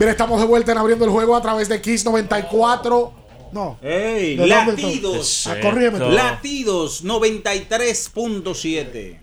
Mira, 0.00 0.12
estamos 0.12 0.40
de 0.40 0.46
vuelta 0.46 0.72
en 0.72 0.78
abriendo 0.78 1.04
el 1.04 1.10
juego 1.10 1.36
a 1.36 1.42
través 1.42 1.68
de 1.68 1.78
Kiss 1.80 2.04
94. 2.06 3.12
No. 3.52 3.78
¡Ey! 3.82 4.36
¿De 4.36 4.46
dónde 4.48 4.72
Latidos. 4.82 5.46
Ah, 5.46 5.56
corrígeme 5.60 5.98
tú. 5.98 6.08
Latidos 6.08 7.04
93.7. 7.04 9.20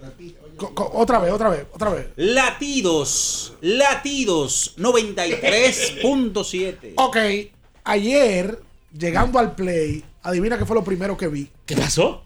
Co- 0.55 0.75
co- 0.75 0.91
Otra 0.93 1.17
vez, 1.19 1.31
otra 1.33 1.49
vez, 1.49 1.65
otra 1.73 1.89
vez. 1.89 2.07
Latidos. 2.15 3.55
Latidos 3.61 4.75
93.7. 4.77 6.93
Ok, 6.97 7.17
ayer, 7.83 8.59
llegando 8.95 9.39
al 9.39 9.55
play, 9.55 10.03
adivina 10.21 10.59
qué 10.59 10.65
fue 10.65 10.75
lo 10.75 10.83
primero 10.83 11.17
que 11.17 11.27
vi. 11.27 11.49
¿Qué 11.65 11.75
pasó? 11.75 12.21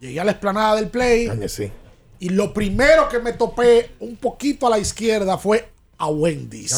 Llegué 0.00 0.20
a 0.20 0.24
la 0.24 0.30
explanada 0.32 0.76
del 0.76 0.88
play. 0.88 1.28
sí. 1.48 1.70
Y 2.18 2.30
lo 2.30 2.54
primero 2.54 3.10
que 3.10 3.18
me 3.18 3.34
topé 3.34 3.90
un 4.00 4.16
poquito 4.16 4.66
a 4.66 4.70
la 4.70 4.78
izquierda 4.78 5.36
fue 5.36 5.68
a 5.98 6.08
Wendy's. 6.08 6.72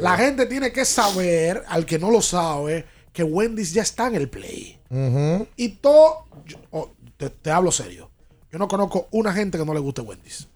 La 0.00 0.16
gente 0.16 0.46
tiene 0.46 0.72
que 0.72 0.84
saber, 0.84 1.62
al 1.68 1.84
que 1.86 1.98
no 1.98 2.10
lo 2.10 2.20
sabe, 2.22 2.84
que 3.12 3.22
Wendy's 3.22 3.72
ya 3.72 3.82
está 3.82 4.06
en 4.08 4.14
el 4.16 4.28
play. 4.28 4.78
Y 5.56 5.68
todo, 5.70 6.26
yo- 6.46 6.58
oh, 6.70 6.90
te, 7.16 7.30
te 7.30 7.50
hablo 7.50 7.70
serio. 7.72 8.10
Yo 8.50 8.58
no 8.58 8.68
conozco 8.68 9.08
una 9.12 9.32
gente 9.32 9.56
que 9.58 9.64
no 9.64 9.72
le 9.72 9.80
guste 9.80 10.02
Wendy's. 10.02 10.46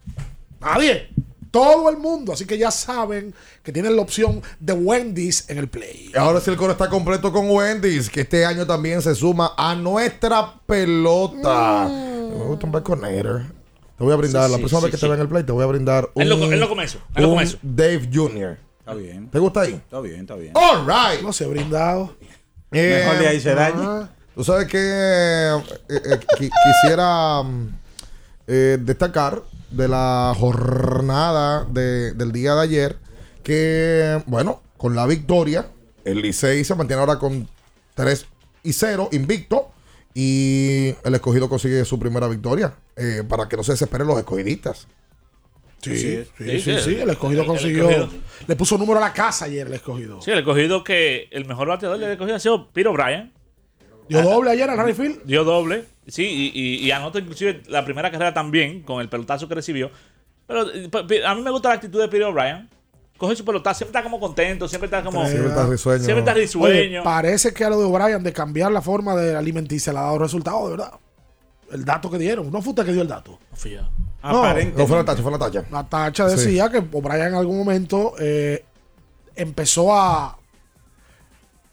Nadie. 0.61 1.09
Todo 1.51 1.89
el 1.89 1.97
mundo. 1.97 2.33
Así 2.35 2.45
que 2.45 2.59
ya 2.59 2.71
saben 2.71 3.33
que 3.63 3.73
tienen 3.73 3.97
la 3.97 4.03
opción 4.03 4.43
de 4.61 4.75
Wendy's 4.75 5.49
en 5.49 5.57
el 5.57 5.69
play. 5.69 6.11
Y 6.13 6.19
ahora 6.19 6.41
sí 6.41 6.51
el 6.51 6.57
coro 6.59 6.73
está 6.73 6.91
completo 6.91 7.33
con 7.33 7.49
Wendy's, 7.51 8.11
que 8.11 8.23
este 8.23 8.45
año 8.45 8.67
también 8.67 9.01
se 9.01 9.15
suma 9.15 9.55
a 9.57 9.75
nuestra 9.75 10.61
pelota. 10.67 11.89
Me 11.89 12.45
gusta 12.45 12.67
un 12.67 12.73
baconator. 12.73 13.45
Te 13.97 14.05
voy 14.05 14.13
a 14.13 14.17
brindar, 14.17 14.45
Sí, 14.47 14.51
la 14.51 14.57
sí, 14.57 14.61
próxima 14.63 14.81
sí, 14.81 14.85
vez 14.87 14.91
que 14.93 14.97
te 14.97 15.01
sí. 15.01 15.07
vea 15.07 15.15
en 15.15 15.21
el 15.23 15.29
play, 15.29 15.43
te 15.45 15.53
voy 15.53 15.63
a 15.65 15.67
brindar 15.67 16.11
un, 16.15 16.23
eso, 16.83 16.99
eso. 17.41 17.59
Dave 17.63 18.09
Jr. 18.13 18.59
Está 18.81 18.95
bien. 18.95 19.29
¿Te 19.31 19.39
gusta 19.39 19.61
ahí? 19.63 19.73
Está 19.75 20.01
bien, 20.01 20.21
está 20.21 20.35
bien. 20.37 20.53
All 20.55 20.87
right. 20.87 21.23
No 21.23 21.33
se 21.33 21.45
ha 21.45 21.49
brindado. 21.49 22.15
Eh, 22.73 23.03
Mejor 23.05 23.23
le 23.23 23.35
hice 23.35 23.55
daño. 23.55 23.83
ajá. 23.83 24.11
Tú 24.35 24.45
sabes 24.45 24.67
que 24.69 24.79
eh, 24.79 25.61
eh, 25.89 26.21
qui- 26.39 26.51
quisiera 26.83 27.43
mm, 27.43 27.69
eh, 28.47 28.79
destacar 28.81 29.43
de 29.71 29.89
la 29.89 30.35
jornada 30.39 31.65
de- 31.65 32.13
del 32.13 32.33
día 32.33 32.55
de 32.55 32.61
ayer 32.63 32.97
que, 33.43 34.23
bueno, 34.27 34.61
con 34.77 34.95
la 34.95 35.07
victoria, 35.07 35.67
el 36.05 36.21
Licey 36.21 36.65
se 36.65 36.75
mantiene 36.75 37.01
ahora 37.01 37.19
con 37.19 37.49
3 37.95 38.27
y 38.63 38.73
0, 38.73 39.09
invicto, 39.13 39.71
y 40.19 40.95
el 41.05 41.15
escogido 41.15 41.47
consigue 41.47 41.85
su 41.85 41.99
primera 41.99 42.27
victoria 42.27 42.75
eh, 42.97 43.23
para 43.29 43.47
que 43.49 43.57
no 43.59 43.63
se 43.63 43.73
desesperen 43.73 44.07
los 44.07 44.17
escogidistas. 44.19 44.89
Sí, 45.83 45.95
Sí, 45.95 46.01
sí, 46.01 46.25
sí, 46.39 46.45
sí, 46.45 46.61
sí. 46.61 46.81
sí, 46.81 46.95
El 47.01 47.11
escogido 47.11 47.43
El- 47.43 47.47
el 47.47 47.47
consiguió. 47.47 47.91
escogido. 47.91 48.23
Le 48.49 48.57
puso 48.57 48.79
número 48.79 48.97
a 48.99 49.03
la 49.03 49.13
casa 49.13 49.45
ayer 49.45 49.67
el 49.67 49.75
escogido. 49.75 50.23
Sí, 50.23 50.31
el 50.31 50.39
escogido 50.39 50.83
que 50.83 51.29
el 51.31 51.45
mejor 51.45 51.69
bateador 51.69 51.99
del 51.99 52.13
escogido 52.13 52.35
ha 52.37 52.41
sido 52.41 52.71
Piro 52.73 52.95
Bryan. 52.95 53.31
Dio 54.09 54.23
doble 54.23 54.51
ayer 54.53 54.71
al 54.71 54.79
Rally 54.79 54.95
Field. 54.95 55.23
Dio 55.25 55.45
doble, 55.45 55.85
sí, 56.07 56.25
y, 56.55 56.61
y, 56.61 56.77
y 56.87 56.91
anota 56.93 57.19
inclusive 57.19 57.63
la 57.67 57.85
primera 57.85 58.11
carrera 58.11 58.33
también 58.33 58.83
con 58.83 59.03
el 59.03 59.09
pelotazo 59.11 59.47
que 59.49 59.55
recibió. 59.57 59.91
Pero 60.47 60.65
eh, 60.73 60.89
a 61.27 61.35
mí 61.35 61.43
me 61.43 61.51
gusta 61.51 61.69
la 61.69 61.75
actitud 61.75 62.01
de 62.01 62.09
Piro 62.09 62.33
Bryan. 62.33 62.71
Coge 63.17 63.35
su 63.37 63.45
pelotazo, 63.45 63.79
siempre 63.79 63.99
está 63.99 64.03
como 64.03 64.21
contento, 64.21 64.69
siempre 64.69 64.87
está 64.87 65.03
como. 65.03 65.27
Siempre 65.27 65.49
está 65.49 65.67
risueño. 65.67 66.05
Siempre 66.05 66.21
está 66.21 66.33
Oye, 66.33 66.41
risueño. 66.43 67.03
parece 67.03 67.55
que 67.55 67.65
a 67.65 67.71
lo 67.71 67.79
de 67.79 67.85
O'Brien 67.87 68.23
de 68.23 68.33
cambiar 68.33 68.71
la 68.73 68.83
forma 68.83 69.17
de 69.17 69.35
alimenticia 69.35 69.93
le 69.93 69.99
ha 70.01 70.03
dado 70.03 70.19
resultado, 70.19 70.65
de 70.65 70.71
verdad. 70.77 70.93
El 71.73 71.85
dato 71.85 72.11
que 72.11 72.19
dieron. 72.19 72.51
No 72.51 72.61
fue 72.63 72.71
usted 72.71 72.85
que 72.85 72.93
dio 72.93 73.03
el 73.03 73.09
dato. 73.09 73.39
No, 74.23 74.43
No 74.77 74.87
fue 74.87 74.97
la 74.99 75.05
tacha, 75.05 75.23
fue 75.23 75.33
la 75.33 75.39
tacha. 75.39 75.65
La 75.71 75.89
tacha 75.89 76.27
decía 76.27 76.69
que 76.69 76.79
O'Brien 76.79 77.29
en 77.29 77.35
algún 77.35 77.59
momento 77.59 78.15
eh, 78.19 78.65
empezó 79.35 79.95
a, 79.95 80.37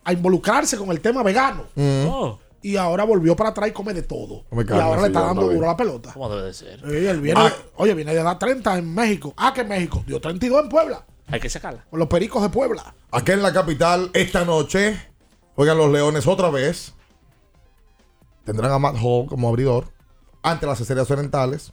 a 0.03 0.13
involucrarse 0.13 0.77
con 0.77 0.89
el 0.91 1.01
tema 1.01 1.23
vegano. 1.23 1.65
Mm. 1.75 2.05
Oh, 2.07 2.39
Y 2.61 2.77
ahora 2.77 3.03
volvió 3.03 3.35
para 3.35 3.49
atrás 3.49 3.69
y 3.69 3.71
come 3.71 3.93
de 3.93 4.03
todo. 4.03 4.45
Come 4.49 4.63
y 4.63 4.65
carne, 4.65 4.83
ahora 4.83 5.01
le 5.01 5.07
está 5.07 5.21
dando 5.21 5.47
duro 5.49 5.65
a 5.65 5.71
la 5.71 5.77
pelota. 5.77 6.11
¿Cómo 6.13 6.29
debe 6.29 6.43
de 6.43 6.53
ser? 6.53 6.79
Él 6.85 7.19
viene, 7.21 7.41
oye, 7.75 7.93
viene 7.93 8.13
de 8.13 8.23
dar 8.23 8.39
30 8.39 8.77
en 8.77 8.93
México. 8.93 9.33
Ah, 9.35 9.51
que 9.53 9.61
en 9.61 9.67
México. 9.67 10.03
Dio 10.07 10.21
32 10.21 10.63
en 10.63 10.69
Puebla. 10.69 11.05
Hay 11.27 11.39
que 11.39 11.49
sacarla. 11.49 11.85
Con 11.89 11.99
los 11.99 12.07
pericos 12.07 12.41
de 12.43 12.49
Puebla. 12.49 12.93
Aquí 13.11 13.31
en 13.31 13.41
la 13.41 13.53
capital, 13.53 14.09
esta 14.13 14.45
noche, 14.45 14.99
juegan 15.55 15.77
los 15.77 15.91
Leones 15.91 16.27
otra 16.27 16.49
vez. 16.49 16.93
Tendrán 18.45 18.71
a 18.71 18.79
Matt 18.79 18.97
Hall 19.01 19.25
como 19.27 19.47
abridor 19.49 19.87
ante 20.41 20.65
las 20.65 20.79
estrellas 20.81 21.09
orientales, 21.09 21.71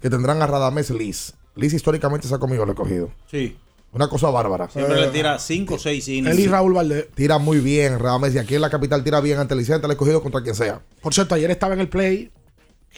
que 0.00 0.10
tendrán 0.10 0.42
a 0.42 0.46
Radames 0.46 0.90
Liz. 0.90 1.34
Liz 1.56 1.72
históricamente 1.72 2.28
se 2.28 2.34
ha 2.34 2.38
comido 2.38 2.64
el 2.64 2.70
escogido. 2.70 3.10
Sí. 3.30 3.58
Una 3.92 4.08
cosa 4.08 4.30
bárbara. 4.30 4.68
Siempre 4.68 5.00
le 5.00 5.08
tira 5.08 5.38
5 5.38 5.74
o 5.74 5.78
6 5.78 6.08
innings. 6.08 6.30
Él 6.36 6.40
y 6.40 6.46
Raúl 6.46 6.74
Valdés. 6.74 7.08
Tira 7.14 7.38
muy 7.38 7.58
bien 7.58 7.98
Radames 7.98 8.34
y 8.34 8.38
aquí 8.38 8.54
en 8.54 8.60
la 8.60 8.70
capital 8.70 9.02
tira 9.02 9.20
bien 9.20 9.38
ante 9.38 9.54
el 9.54 9.58
Licey, 9.60 9.74
ante 9.74 9.86
el 9.86 9.92
escogido 9.92 10.22
contra 10.22 10.42
quien 10.42 10.54
sea. 10.54 10.80
Por 11.02 11.12
cierto, 11.12 11.34
ayer 11.34 11.50
estaba 11.50 11.74
en 11.74 11.80
el 11.80 11.88
play, 11.88 12.30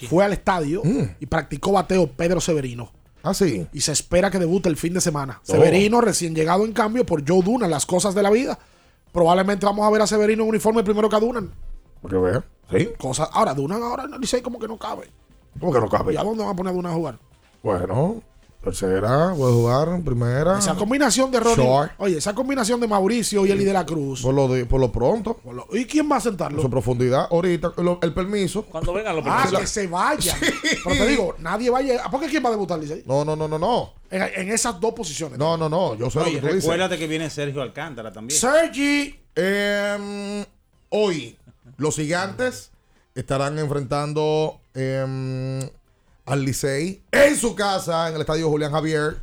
fue 0.08 0.24
al 0.24 0.32
estadio 0.34 0.82
Mm. 0.84 1.02
y 1.20 1.26
practicó 1.26 1.72
bateo 1.72 2.08
Pedro 2.08 2.40
Severino. 2.40 2.92
Ah, 3.22 3.34
sí. 3.34 3.66
Y 3.72 3.80
se 3.80 3.92
espera 3.92 4.30
que 4.30 4.38
debute 4.38 4.68
el 4.68 4.76
fin 4.76 4.94
de 4.94 5.00
semana. 5.00 5.40
Oh. 5.42 5.52
Severino, 5.52 6.00
recién 6.00 6.34
llegado 6.34 6.64
en 6.64 6.72
cambio 6.72 7.06
por 7.06 7.26
Joe 7.26 7.42
Dunan, 7.42 7.70
las 7.70 7.86
cosas 7.86 8.14
de 8.14 8.22
la 8.22 8.30
vida. 8.30 8.58
Probablemente 9.12 9.66
vamos 9.66 9.86
a 9.86 9.90
ver 9.90 10.02
a 10.02 10.06
Severino 10.06 10.42
en 10.42 10.48
uniforme 10.48 10.82
primero 10.82 11.08
que 11.08 11.16
a 11.16 11.20
Dunan. 11.20 11.52
Porque 12.00 12.16
vea. 12.16 12.44
Sí. 12.70 12.88
Cosas. 12.98 13.28
Ahora, 13.32 13.54
Dunan 13.54 13.82
ahora 13.82 14.04
el 14.04 14.20
Licey 14.20 14.42
como 14.42 14.58
que 14.58 14.66
no 14.66 14.78
cabe. 14.78 15.10
¿Cómo 15.60 15.72
que 15.72 15.80
no 15.80 15.88
cabe? 15.88 16.14
¿Y 16.14 16.16
a 16.16 16.24
dónde 16.24 16.42
van 16.42 16.52
a 16.52 16.56
poner 16.56 16.72
a 16.72 16.74
Dunan 16.74 16.92
a 16.92 16.94
jugar? 16.94 17.18
Bueno, 17.62 18.22
tercera, 18.62 19.34
puede 19.36 19.52
jugar 19.52 19.88
en 19.88 20.04
primera. 20.04 20.58
Esa 20.58 20.74
combinación 20.74 21.30
de 21.30 21.40
Ronnie. 21.40 21.64
Short. 21.66 21.92
Oye, 21.98 22.18
esa 22.18 22.34
combinación 22.34 22.80
de 22.80 22.86
Mauricio 22.86 23.44
y 23.44 23.50
Eli 23.50 23.64
de 23.64 23.72
la 23.72 23.84
Cruz. 23.84 24.22
Por 24.22 24.34
lo, 24.34 24.48
de- 24.48 24.64
por 24.66 24.80
lo 24.80 24.90
pronto. 24.92 25.40
¿Y 25.72 25.84
quién 25.84 26.10
va 26.10 26.16
a 26.16 26.20
sentarlo? 26.20 26.62
su 26.62 26.70
profundidad. 26.70 27.26
Ahorita, 27.30 27.72
lo- 27.78 27.98
el 28.02 28.14
permiso. 28.14 28.62
Cuando 28.64 28.92
vengan 28.92 29.16
los 29.16 29.24
Ah, 29.26 29.38
permisos. 29.42 29.60
que 29.60 29.66
se 29.66 29.86
vaya. 29.88 30.36
Pero 30.84 30.96
te 30.96 31.06
digo, 31.08 31.34
nadie 31.40 31.70
va 31.70 31.78
a 31.78 31.82
llegar. 31.82 32.10
¿Por 32.10 32.20
qué 32.20 32.28
quién 32.28 32.44
va 32.44 32.48
a 32.48 32.52
debutar, 32.52 32.78
Licey? 32.78 33.02
No, 33.06 33.24
no, 33.24 33.34
no, 33.36 33.48
no, 33.48 33.58
no. 33.58 33.92
En, 34.10 34.22
en 34.22 34.50
esas 34.52 34.78
dos 34.80 34.92
posiciones. 34.94 35.38
No, 35.38 35.56
no, 35.56 35.68
no. 35.68 35.94
Yo 35.96 36.08
sé 36.10 36.18
lo 36.20 36.24
Oye, 36.24 36.34
que 36.34 36.40
tú 36.40 36.46
dices. 36.46 36.62
recuérdate 36.62 36.98
que 36.98 37.06
viene 37.06 37.28
Sergio 37.30 37.62
Alcántara 37.62 38.12
también. 38.12 38.38
Sergi. 38.38 39.18
Em, 39.34 40.44
hoy, 40.90 41.38
los 41.78 41.96
gigantes 41.96 42.70
estarán 43.14 43.58
enfrentando 43.58 44.60
em, 44.74 45.60
al 46.26 46.44
Licey 46.44 47.02
en 47.10 47.36
su 47.36 47.54
casa, 47.54 48.08
en 48.08 48.14
el 48.14 48.20
estadio 48.20 48.48
Julián 48.48 48.72
Javier. 48.72 49.18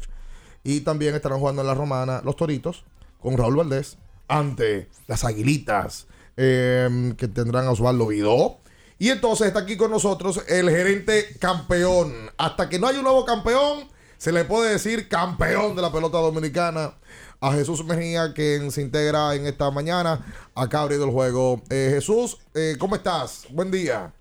Y 0.64 0.82
también 0.82 1.16
estarán 1.16 1.39
jugando 1.39 1.62
en 1.62 1.68
la 1.68 1.74
Romana 1.74 2.22
los 2.24 2.36
Toritos 2.36 2.84
con 3.22 3.38
Raúl 3.38 3.56
Valdés 3.56 3.97
ante 4.28 4.89
las 5.08 5.24
Aguilitas 5.24 6.08
em, 6.38 7.16
que 7.16 7.28
tendrán 7.28 7.66
a 7.66 7.72
Osvaldo 7.72 8.08
Vidó. 8.08 8.60
Y 8.97 9.10
entonces 9.10 9.47
está 9.47 9.62
aquí 9.62 9.78
con 9.78 9.91
nosotros 9.91 10.41
el 10.47 10.70
gerente 10.70 11.36
campeón. 11.39 12.14
Hasta 12.38 12.68
que 12.68 12.80
no 12.80 12.88
haya 12.88 13.00
un 13.00 13.06
nuevo 13.06 13.26
campeón, 13.26 13.88
se 14.18 14.32
le 14.32 14.43
puede 14.43 14.72
decir 14.72 15.08
campeón 15.08 15.76
de 15.76 15.82
la 15.82 15.91
pelota 15.91 16.18
dominicana 16.18 16.95
a 17.39 17.54
Jesús 17.54 17.86
Mejía, 17.86 18.34
quien 18.34 18.72
se 18.72 18.82
integra 18.82 19.34
en 19.36 19.47
esta 19.47 19.72
mañana. 19.72 20.26
Acá 20.54 20.82
abriendo 20.82 21.06
el 21.06 21.14
juego. 21.14 21.62
Eh, 21.70 21.91
Jesús, 21.93 22.39
eh, 22.54 22.76
¿cómo 22.78 22.95
estás? 22.95 23.45
Buen 23.52 23.72
día. 23.72 24.14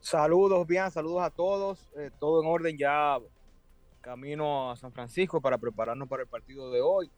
Saludos, 0.00 0.66
bien, 0.66 0.90
saludos 0.90 1.22
a 1.22 1.30
todos. 1.30 1.78
eh, 1.96 2.10
todo 2.18 2.42
en 2.42 2.48
orden 2.48 2.76
ya 2.78 3.18
camino 4.00 4.70
a 4.70 4.76
San 4.76 4.92
Francisco 4.92 5.40
para 5.40 5.58
prepararnos 5.58 6.08
para 6.08 6.22
el 6.22 6.28
partido 6.28 6.70
de 6.70 6.80
hoy. 6.80 7.10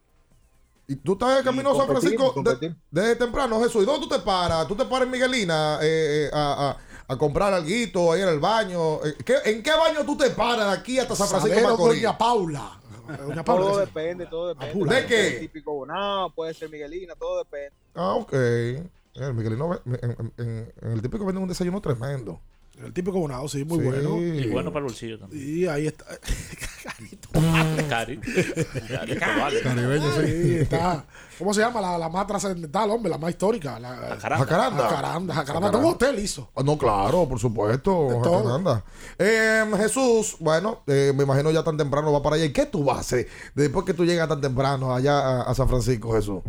¿Y 0.85 0.97
tú 0.97 1.13
estás 1.13 1.37
de 1.37 1.43
camino 1.43 1.71
a 1.71 1.75
San 1.77 1.87
Francisco 1.87 2.33
de- 2.43 2.75
desde 2.91 3.15
temprano, 3.15 3.61
Jesús? 3.61 3.83
¿Y 3.83 3.85
dónde 3.85 4.05
tú 4.05 4.13
te 4.13 4.19
paras? 4.21 4.67
¿Tú 4.67 4.75
te 4.75 4.83
paras 4.83 5.05
en 5.05 5.11
Miguelina 5.11 5.79
eh, 5.81 6.25
eh, 6.25 6.29
a, 6.33 6.71
a- 6.71 6.77
a 7.13 7.17
comprar 7.17 7.53
algo 7.53 8.11
ahí 8.11 8.21
en 8.21 8.27
el 8.27 8.39
baño? 8.41 8.99
¿qué- 9.25 9.37
¿En 9.45 9.63
qué 9.63 9.71
baño 9.71 10.05
tú 10.05 10.17
te 10.17 10.29
paras 10.31 10.67
de 10.67 10.73
aquí 10.77 10.99
hasta 10.99 11.15
San 11.15 11.29
Francisco? 11.29 11.77
Doña 11.77 12.17
Paula. 12.17 12.79
Doña 13.25 13.43
Paula. 13.45 13.65
Todo 13.65 13.79
depende, 13.79 14.25
todo 14.25 14.47
depende. 14.53 14.93
¿De 14.95 15.05
qué? 15.05 15.29
ser 15.29 15.39
Típico 15.39 15.73
Bonao, 15.73 16.29
puede 16.31 16.53
ser 16.53 16.69
Miguelina, 16.69 17.15
todo 17.15 17.39
depende. 17.39 17.71
Ah, 17.95 18.15
ok. 18.15 18.33
El 18.33 19.33
Miguelino, 19.35 19.69
ve- 19.69 19.79
en, 19.85 20.11
en- 20.11 20.33
en- 20.37 20.73
en 20.81 20.91
el 20.91 21.01
típico 21.01 21.23
venden 21.25 21.43
un 21.43 21.49
desayuno 21.49 21.79
tremendo. 21.79 22.41
El 22.87 22.93
típico 22.93 23.19
bonado, 23.19 23.47
sí, 23.47 23.63
muy 23.65 23.79
Sí. 23.79 23.85
bueno. 23.85 24.17
Y 24.21 24.47
bueno 24.49 24.71
para 24.71 24.79
el 24.85 24.91
bolsillo 24.91 25.19
también. 25.19 25.59
Y 25.59 25.65
ahí 25.67 25.87
está. 25.87 26.05
Cari. 27.89 28.17
Cari, 28.19 29.17
vale. 29.19 29.61
Caribeño, 29.61 30.11
sí. 30.13 30.55
Está. 30.59 31.05
¿Cómo 31.39 31.53
se 31.53 31.61
llama? 31.61 31.81
La, 31.81 31.97
la 31.97 32.09
más 32.09 32.27
trascendental, 32.27 32.89
hombre, 32.91 33.09
la 33.09 33.17
más 33.17 33.31
histórica. 33.31 33.79
La, 33.79 33.89
Jacaranda. 33.95 34.37
Jacaranda. 34.45 34.83
Jacaranda. 34.89 35.33
Jacaranda. 35.33 35.77
Un 35.79 35.85
hotel 35.85 36.19
hizo. 36.19 36.49
Ah, 36.55 36.61
No, 36.63 36.77
claro, 36.77 37.27
por 37.27 37.39
supuesto. 37.39 38.21
Jacaranda. 38.21 38.83
Eh, 39.17 39.63
Jesús, 39.77 40.35
bueno, 40.39 40.83
eh, 40.87 41.11
me 41.15 41.23
imagino 41.23 41.51
ya 41.51 41.63
tan 41.63 41.77
temprano 41.77 42.11
va 42.11 42.21
para 42.21 42.35
allá. 42.35 42.45
¿Y 42.45 42.53
qué 42.53 42.65
tú 42.65 42.83
vas 42.83 42.97
a 42.97 42.99
hacer 43.01 43.27
después 43.55 43.85
que 43.85 43.93
tú 43.93 44.05
llegas 44.05 44.27
tan 44.29 44.41
temprano 44.41 44.93
allá 44.93 45.19
a, 45.19 45.41
a 45.43 45.55
San 45.55 45.67
Francisco, 45.67 46.13
Jesús? 46.13 46.41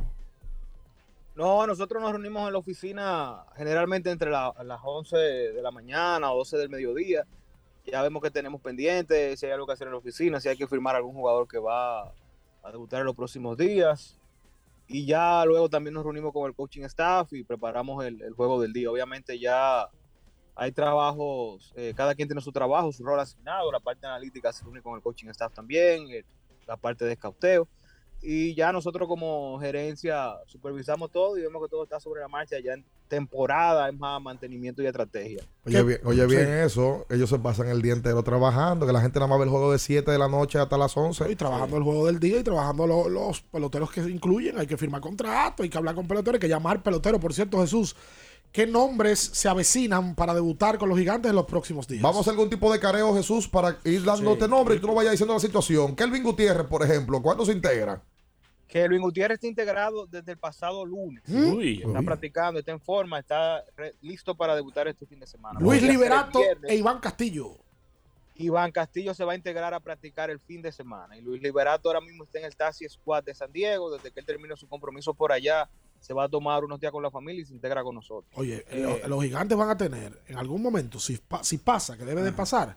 No, 1.35 1.67
nosotros 1.67 2.01
nos 2.01 2.13
reunimos 2.13 2.47
en 2.47 2.53
la 2.53 2.59
oficina 2.61 3.45
generalmente 3.57 4.11
entre 4.11 4.31
la- 4.31 4.55
las 4.63 4.81
11 4.85 5.17
de 5.17 5.63
la 5.63 5.73
mañana 5.73 6.33
o 6.33 6.39
12 6.39 6.57
del 6.57 6.69
mediodía. 6.69 7.25
Ya 7.85 8.03
vemos 8.03 8.23
que 8.23 8.31
tenemos 8.31 8.61
pendientes, 8.61 9.41
si 9.41 9.47
hay 9.47 9.53
algo 9.53 9.67
que 9.67 9.73
hacer 9.73 9.89
en 9.89 9.93
la 9.93 9.99
oficina, 9.99 10.41
si 10.41 10.49
hay 10.49 10.57
que 10.57 10.69
firmar 10.69 10.95
algún 10.95 11.13
jugador 11.13 11.49
que 11.49 11.59
va 11.59 12.03
a 12.63 12.71
debutar 12.71 13.01
en 13.01 13.07
los 13.07 13.17
próximos 13.17 13.59
días. 13.59 14.17
Y 14.87 15.07
ya 15.07 15.45
luego 15.45 15.69
también 15.69 15.95
nos 15.95 16.05
reunimos 16.05 16.33
con 16.33 16.47
el 16.47 16.55
coaching 16.55 16.83
staff 16.83 17.33
y 17.33 17.43
preparamos 17.43 18.05
el, 18.05 18.33
juego 18.35 18.61
del 18.61 18.73
día. 18.73 18.91
Obviamente 18.91 19.39
ya 19.39 19.89
hay 20.55 20.71
trabajos, 20.73 21.73
eh, 21.75 21.95
cada 21.97 22.15
quien 22.15 22.29
tiene 22.29 22.41
su 22.43 22.53
trabajo, 22.53 22.93
su 22.93 23.05
rol 23.05 23.19
asignado. 23.19 23.73
La 23.73 23.81
parte 23.81 24.07
analítica 24.07 24.53
se 24.53 24.63
reúne 24.63 24.83
con 24.83 24.95
el 24.95 25.03
coaching 25.03 25.29
staff 25.31 25.53
también, 25.53 26.07
la 26.67 26.77
parte 26.77 27.05
de 27.05 27.13
escauteo. 27.13 27.67
Y 28.25 28.55
ya 28.55 28.73
nosotros 28.73 29.07
como 29.07 29.59
gerencia 29.61 30.33
supervisamos 30.47 31.11
todo 31.11 31.37
y 31.37 31.43
vemos 31.43 31.63
que 31.63 31.69
todo 31.69 31.85
está 31.85 32.01
sobre 32.01 32.23
la 32.23 32.29
marcha. 32.29 32.57
Ya 32.65 32.73
en 32.73 32.85
temporada 33.07 33.89
es 33.89 33.99
más 33.99 34.21
mantenimiento 34.23 34.83
y 34.83 34.87
estrategia. 34.87 35.43
Oye, 35.67 35.83
bien, 35.83 36.01
oye 36.05 36.27
bien 36.27 36.49
eso. 36.49 37.07
Ellos 37.11 37.29
se 37.29 37.39
pasan 37.39 37.69
el 37.69 37.83
día 37.83 37.93
entero 37.93 38.23
trabajando. 38.23 38.87
Que 38.87 38.93
la 38.93 39.01
gente 39.01 39.19
nada 39.19 39.29
más 39.29 39.39
ve 39.39 39.45
el 39.45 39.51
juego 39.51 39.71
de 39.73 39.79
7 39.79 40.11
de 40.11 40.19
la 40.19 40.29
noche 40.29 40.59
hasta 40.59 40.79
las 40.79 40.97
11. 40.97 41.31
Y 41.31 41.37
trabajando 41.37 41.77
el 41.77 41.83
juego 41.83 42.07
del 42.07 42.19
día 42.19 42.39
y 42.39 42.43
trabajando 42.43 42.87
lo- 42.87 43.09
los 43.09 43.43
peloteros 43.43 43.91
que 43.91 44.03
se 44.03 44.11
incluyen. 44.11 44.59
Hay 44.59 44.67
que 44.67 44.77
firmar 44.77 45.01
contrato, 45.01 45.63
hay 45.63 45.69
que 45.69 45.79
hablar 45.79 45.95
con 45.95 46.09
peloteros, 46.09 46.35
hay 46.37 46.41
que 46.41 46.49
llamar 46.49 46.83
pelotero. 46.83 47.21
Por 47.21 47.35
cierto, 47.35 47.61
Jesús, 47.61 47.95
¿qué 48.53 48.67
nombres 48.67 49.19
se 49.21 49.49
avecinan 49.49 50.15
para 50.15 50.33
debutar 50.35 50.79
con 50.79 50.89
los 50.89 50.99
gigantes 50.99 51.29
en 51.29 51.37
los 51.37 51.45
próximos 51.47 51.87
días? 51.87 52.03
Vamos 52.03 52.19
a 52.19 52.21
hacer 52.23 52.31
algún 52.33 52.49
tipo 52.51 52.73
de 52.73 52.81
careo, 52.81 53.15
Jesús, 53.15 53.47
para 53.49 53.77
ir 53.85 54.03
dándote 54.03 54.49
nombre 54.49 54.77
y 54.77 54.79
tú 54.79 54.87
no 54.87 54.95
vayas 54.95 55.13
diciendo 55.13 55.35
la 55.35 55.41
situación. 55.41 55.95
Kelvin 55.95 56.23
Gutiérrez, 56.23 56.67
por 56.67 56.83
ejemplo, 56.83 57.21
¿cuándo 57.21 57.45
se 57.45 57.53
integra? 57.53 58.03
Que 58.75 58.89
Luis 58.89 59.01
Gutiérrez 59.01 59.37
está 59.37 59.47
integrado 59.47 60.05
desde 60.07 60.33
el 60.33 60.39
pasado 60.39 60.85
lunes. 60.85 61.23
Uy. 61.29 61.81
Está 61.87 62.03
practicando, 62.03 62.59
está 62.59 62.73
en 62.73 62.81
forma, 62.81 63.21
está 63.21 63.65
re- 63.77 63.95
listo 64.03 64.35
para 64.35 64.57
debutar 64.57 64.89
este 64.89 65.07
fin 65.07 65.21
de 65.21 65.29
semana. 65.29 65.61
Luis 65.61 65.81
Liberato 65.81 66.41
e 66.65 66.75
Iván 66.75 66.99
Castillo. 66.99 67.57
Iván 68.35 68.73
Castillo 68.73 69.15
se 69.15 69.23
va 69.25 69.35
a 69.35 69.37
integrar 69.37 69.73
a 69.75 69.79
practicar 69.79 70.29
el 70.29 70.41
fin 70.41 70.61
de 70.61 70.73
semana. 70.73 71.17
Y 71.17 71.21
Luis 71.21 71.41
Liberato 71.41 71.89
ahora 71.89 72.01
mismo 72.01 72.25
está 72.25 72.41
en 72.41 72.47
el 72.47 72.57
Taxi 72.57 72.89
Squad 72.89 73.23
de 73.23 73.33
San 73.33 73.53
Diego. 73.53 73.93
Desde 73.97 74.11
que 74.11 74.19
él 74.19 74.27
terminó 74.27 74.57
su 74.57 74.67
compromiso 74.67 75.15
por 75.15 75.31
allá, 75.31 75.69
se 76.01 76.13
va 76.13 76.25
a 76.25 76.29
tomar 76.29 76.65
unos 76.65 76.81
días 76.81 76.91
con 76.91 77.01
la 77.05 77.13
familia 77.13 77.43
y 77.43 77.45
se 77.45 77.55
integra 77.55 77.85
con 77.85 77.95
nosotros. 77.95 78.33
Oye, 78.35 78.65
Eh, 78.71 78.81
lo- 78.81 79.07
los 79.09 79.23
gigantes 79.23 79.57
van 79.57 79.71
a 79.71 79.77
tener 79.77 80.21
en 80.27 80.37
algún 80.37 80.61
momento, 80.61 80.99
si 80.99 81.17
pasa, 81.59 81.97
que 81.97 82.05
debe 82.05 82.23
de 82.23 82.33
pasar, 82.33 82.77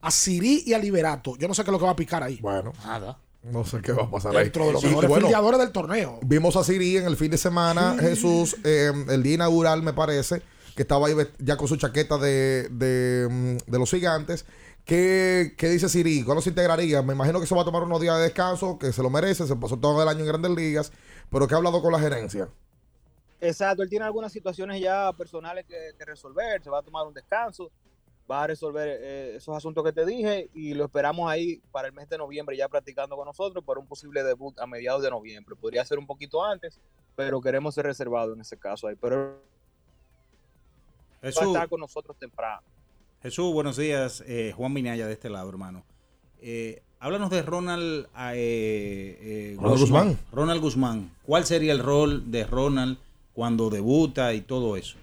a 0.00 0.10
Siri 0.10 0.62
y 0.64 0.72
a 0.72 0.78
Liberato. 0.78 1.36
Yo 1.36 1.46
no 1.48 1.52
sé 1.52 1.62
qué 1.64 1.68
es 1.68 1.72
lo 1.72 1.78
que 1.78 1.84
va 1.84 1.90
a 1.90 1.96
picar 1.96 2.22
ahí. 2.22 2.38
Bueno. 2.40 2.72
Nada. 2.82 3.18
No 3.52 3.64
sé 3.64 3.80
qué 3.80 3.92
va 3.92 4.04
a 4.04 4.10
pasar 4.10 4.36
ahí. 4.36 4.44
Dentro 4.44 4.66
de 4.66 4.72
los 4.72 4.82
Y, 4.82 4.88
mejores 4.88 5.08
bueno, 5.08 5.26
fildeadores 5.26 5.60
del 5.60 5.70
torneo. 5.70 6.18
Vimos 6.22 6.56
a 6.56 6.64
Siri 6.64 6.96
en 6.96 7.06
el 7.06 7.16
fin 7.16 7.30
de 7.30 7.38
semana, 7.38 7.96
Jesús, 8.00 8.56
eh, 8.64 8.92
el 9.08 9.22
día 9.22 9.34
inaugural, 9.34 9.82
me 9.82 9.92
parece, 9.92 10.42
que 10.74 10.82
estaba 10.82 11.06
ahí 11.06 11.14
ya 11.38 11.56
con 11.56 11.68
su 11.68 11.76
chaqueta 11.76 12.18
de, 12.18 12.68
de, 12.70 13.28
mm, 13.30 13.70
de 13.70 13.78
los 13.78 13.88
gigantes. 13.90 14.46
¿Qué, 14.84 15.54
qué 15.56 15.68
dice 15.68 15.88
Siri? 15.88 16.24
¿Cuándo 16.24 16.42
se 16.42 16.50
integraría? 16.50 17.02
Me 17.02 17.12
imagino 17.12 17.40
que 17.40 17.46
se 17.46 17.54
va 17.54 17.62
a 17.62 17.64
tomar 17.64 17.82
unos 17.84 18.00
días 18.00 18.16
de 18.16 18.24
descanso, 18.24 18.78
que 18.78 18.92
se 18.92 19.02
lo 19.02 19.10
merece, 19.10 19.46
se 19.46 19.56
pasó 19.56 19.76
todo 19.76 20.02
el 20.02 20.08
año 20.08 20.20
en 20.20 20.26
grandes 20.26 20.50
ligas, 20.50 20.92
pero 21.30 21.46
que 21.46 21.54
ha 21.54 21.56
hablado 21.56 21.80
con 21.82 21.92
la 21.92 22.00
gerencia. 22.00 22.48
Exacto, 23.40 23.82
él 23.82 23.88
tiene 23.88 24.04
algunas 24.04 24.32
situaciones 24.32 24.80
ya 24.80 25.12
personales 25.12 25.66
que, 25.66 25.76
que 25.96 26.04
resolver, 26.04 26.62
se 26.62 26.70
va 26.70 26.78
a 26.78 26.82
tomar 26.82 27.06
un 27.06 27.14
descanso, 27.14 27.70
va 28.30 28.44
a 28.44 28.46
resolver 28.48 28.88
eh, 28.88 29.36
esos 29.36 29.56
asuntos 29.56 29.84
que 29.84 29.92
te 29.92 30.04
dije 30.04 30.50
y 30.54 30.74
lo 30.74 30.84
esperamos 30.84 31.30
ahí 31.30 31.60
para 31.70 31.88
el 31.88 31.94
mes 31.94 32.08
de 32.08 32.18
noviembre 32.18 32.56
ya 32.56 32.68
practicando 32.68 33.16
con 33.16 33.26
nosotros 33.26 33.64
por 33.64 33.78
un 33.78 33.86
posible 33.86 34.22
debut 34.22 34.58
a 34.58 34.66
mediados 34.66 35.02
de 35.02 35.10
noviembre. 35.10 35.54
Podría 35.56 35.84
ser 35.84 35.98
un 35.98 36.06
poquito 36.06 36.44
antes, 36.44 36.80
pero 37.14 37.40
queremos 37.40 37.74
ser 37.74 37.86
reservados 37.86 38.34
en 38.34 38.40
ese 38.40 38.58
caso 38.58 38.88
ahí. 38.88 38.96
Pero 39.00 39.40
va 41.22 41.28
a 41.28 41.28
estar 41.28 41.68
con 41.68 41.80
nosotros 41.80 42.16
temprano. 42.16 42.62
Jesús, 43.22 43.52
buenos 43.52 43.76
días. 43.76 44.22
Eh, 44.26 44.52
Juan 44.56 44.72
Minaya 44.72 45.06
de 45.06 45.12
este 45.12 45.30
lado, 45.30 45.48
hermano. 45.48 45.84
Eh, 46.40 46.82
háblanos 47.00 47.30
de 47.30 47.42
Ronald, 47.42 48.06
eh, 48.34 49.18
eh, 49.20 49.56
Ronald 49.58 49.80
Guzmán. 49.80 50.18
Ronald 50.32 50.60
Guzmán. 50.60 51.10
¿Cuál 51.24 51.44
sería 51.44 51.72
el 51.72 51.80
rol 51.80 52.30
de 52.30 52.44
Ronald 52.44 52.98
cuando 53.32 53.70
debuta 53.70 54.32
y 54.34 54.42
todo 54.42 54.76
eso? 54.76 54.96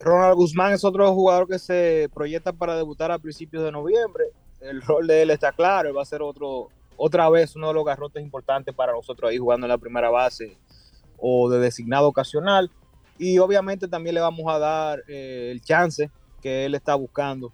Ronald 0.00 0.34
Guzmán 0.34 0.72
es 0.72 0.82
otro 0.82 1.12
jugador 1.14 1.46
que 1.46 1.58
se 1.58 2.08
proyecta 2.14 2.52
para 2.52 2.74
debutar 2.74 3.12
a 3.12 3.18
principios 3.18 3.62
de 3.62 3.70
noviembre. 3.70 4.24
El 4.60 4.80
rol 4.80 5.06
de 5.06 5.22
él 5.22 5.30
está 5.30 5.52
claro, 5.52 5.90
él 5.90 5.96
va 5.96 6.02
a 6.02 6.06
ser 6.06 6.22
otro, 6.22 6.68
otra 6.96 7.28
vez 7.28 7.54
uno 7.54 7.68
de 7.68 7.74
los 7.74 7.84
garrotes 7.84 8.22
importantes 8.22 8.74
para 8.74 8.92
nosotros 8.92 9.30
ahí 9.30 9.38
jugando 9.38 9.66
en 9.66 9.68
la 9.68 9.78
primera 9.78 10.08
base 10.08 10.56
o 11.18 11.50
de 11.50 11.58
designado 11.58 12.08
ocasional. 12.08 12.70
Y 13.18 13.38
obviamente 13.38 13.88
también 13.88 14.14
le 14.14 14.22
vamos 14.22 14.50
a 14.52 14.58
dar 14.58 15.02
eh, 15.06 15.50
el 15.52 15.60
chance 15.60 16.10
que 16.40 16.64
él 16.64 16.74
está 16.74 16.94
buscando 16.94 17.52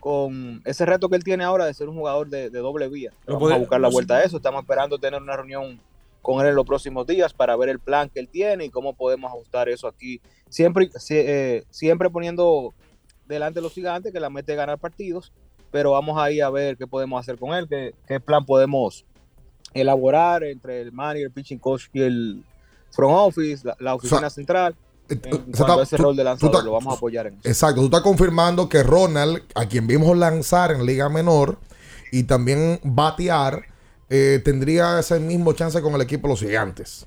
con 0.00 0.60
ese 0.64 0.84
reto 0.84 1.08
que 1.08 1.16
él 1.16 1.24
tiene 1.24 1.44
ahora 1.44 1.66
de 1.66 1.74
ser 1.74 1.88
un 1.88 1.96
jugador 1.96 2.28
de, 2.28 2.50
de 2.50 2.58
doble 2.58 2.88
vía. 2.88 3.12
A 3.28 3.34
buscar 3.34 3.80
la 3.80 3.88
vuelta 3.88 4.16
a 4.16 4.24
eso. 4.24 4.36
Estamos 4.36 4.62
esperando 4.62 4.98
tener 4.98 5.22
una 5.22 5.36
reunión 5.36 5.80
con 6.24 6.40
él 6.40 6.48
en 6.48 6.54
los 6.56 6.64
próximos 6.66 7.06
días 7.06 7.32
para 7.34 7.54
ver 7.54 7.68
el 7.68 7.78
plan 7.78 8.08
que 8.08 8.18
él 8.18 8.28
tiene 8.28 8.64
y 8.64 8.70
cómo 8.70 8.94
podemos 8.94 9.30
ajustar 9.30 9.68
eso 9.68 9.86
aquí. 9.86 10.20
Siempre, 10.48 10.90
si- 10.96 11.14
eh, 11.18 11.62
siempre 11.70 12.08
poniendo 12.10 12.72
delante 13.28 13.58
de 13.58 13.62
los 13.62 13.72
gigantes 13.74 14.12
que 14.12 14.18
la 14.18 14.30
mete 14.30 14.52
es 14.52 14.58
ganar 14.58 14.78
partidos, 14.78 15.32
pero 15.70 15.92
vamos 15.92 16.18
ahí 16.20 16.40
a 16.40 16.48
ver 16.50 16.76
qué 16.76 16.86
podemos 16.86 17.20
hacer 17.20 17.38
con 17.38 17.54
él, 17.54 17.68
qué, 17.68 17.94
qué 18.08 18.18
plan 18.20 18.44
podemos 18.46 19.04
elaborar 19.74 20.44
entre 20.44 20.80
el 20.80 20.92
manager, 20.92 21.26
el 21.26 21.30
pitching 21.32 21.58
coach 21.58 21.84
y 21.92 22.00
el 22.02 22.44
front 22.90 23.14
office, 23.16 23.66
la, 23.66 23.76
la 23.80 23.94
oficina 23.94 24.30
central. 24.30 24.74
En 25.08 25.20
sea, 25.20 25.66
cuanto 25.66 25.80
a 25.80 25.82
ese 25.82 25.96
tú- 25.98 26.02
rol 26.04 26.16
de 26.16 26.24
lanzador, 26.24 26.64
lo 26.64 26.72
vamos 26.72 26.94
a 26.94 26.96
apoyar 26.96 27.26
en 27.26 27.34
eso. 27.34 27.48
Exacto, 27.48 27.80
tú 27.80 27.86
estás 27.86 28.00
confirmando 28.00 28.68
que 28.68 28.82
Ronald, 28.82 29.42
a 29.54 29.66
quien 29.66 29.86
vimos 29.86 30.16
lanzar 30.16 30.70
en 30.72 30.86
Liga 30.86 31.08
Menor 31.10 31.58
y 32.12 32.22
también 32.22 32.80
batear, 32.82 33.64
eh, 34.08 34.40
tendría 34.44 34.98
ese 34.98 35.18
mismo 35.20 35.52
chance 35.52 35.80
con 35.82 35.94
el 35.94 36.00
equipo 36.02 36.28
de 36.28 36.32
los 36.34 36.40
gigantes. 36.40 37.06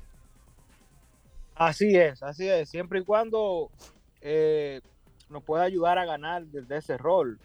Así 1.54 1.96
es, 1.96 2.22
así 2.22 2.48
es. 2.48 2.68
Siempre 2.68 3.00
y 3.00 3.04
cuando 3.04 3.70
eh, 4.20 4.80
nos 5.28 5.42
pueda 5.42 5.64
ayudar 5.64 5.98
a 5.98 6.04
ganar 6.04 6.44
desde 6.46 6.76
ese 6.76 6.96
rol. 6.96 7.38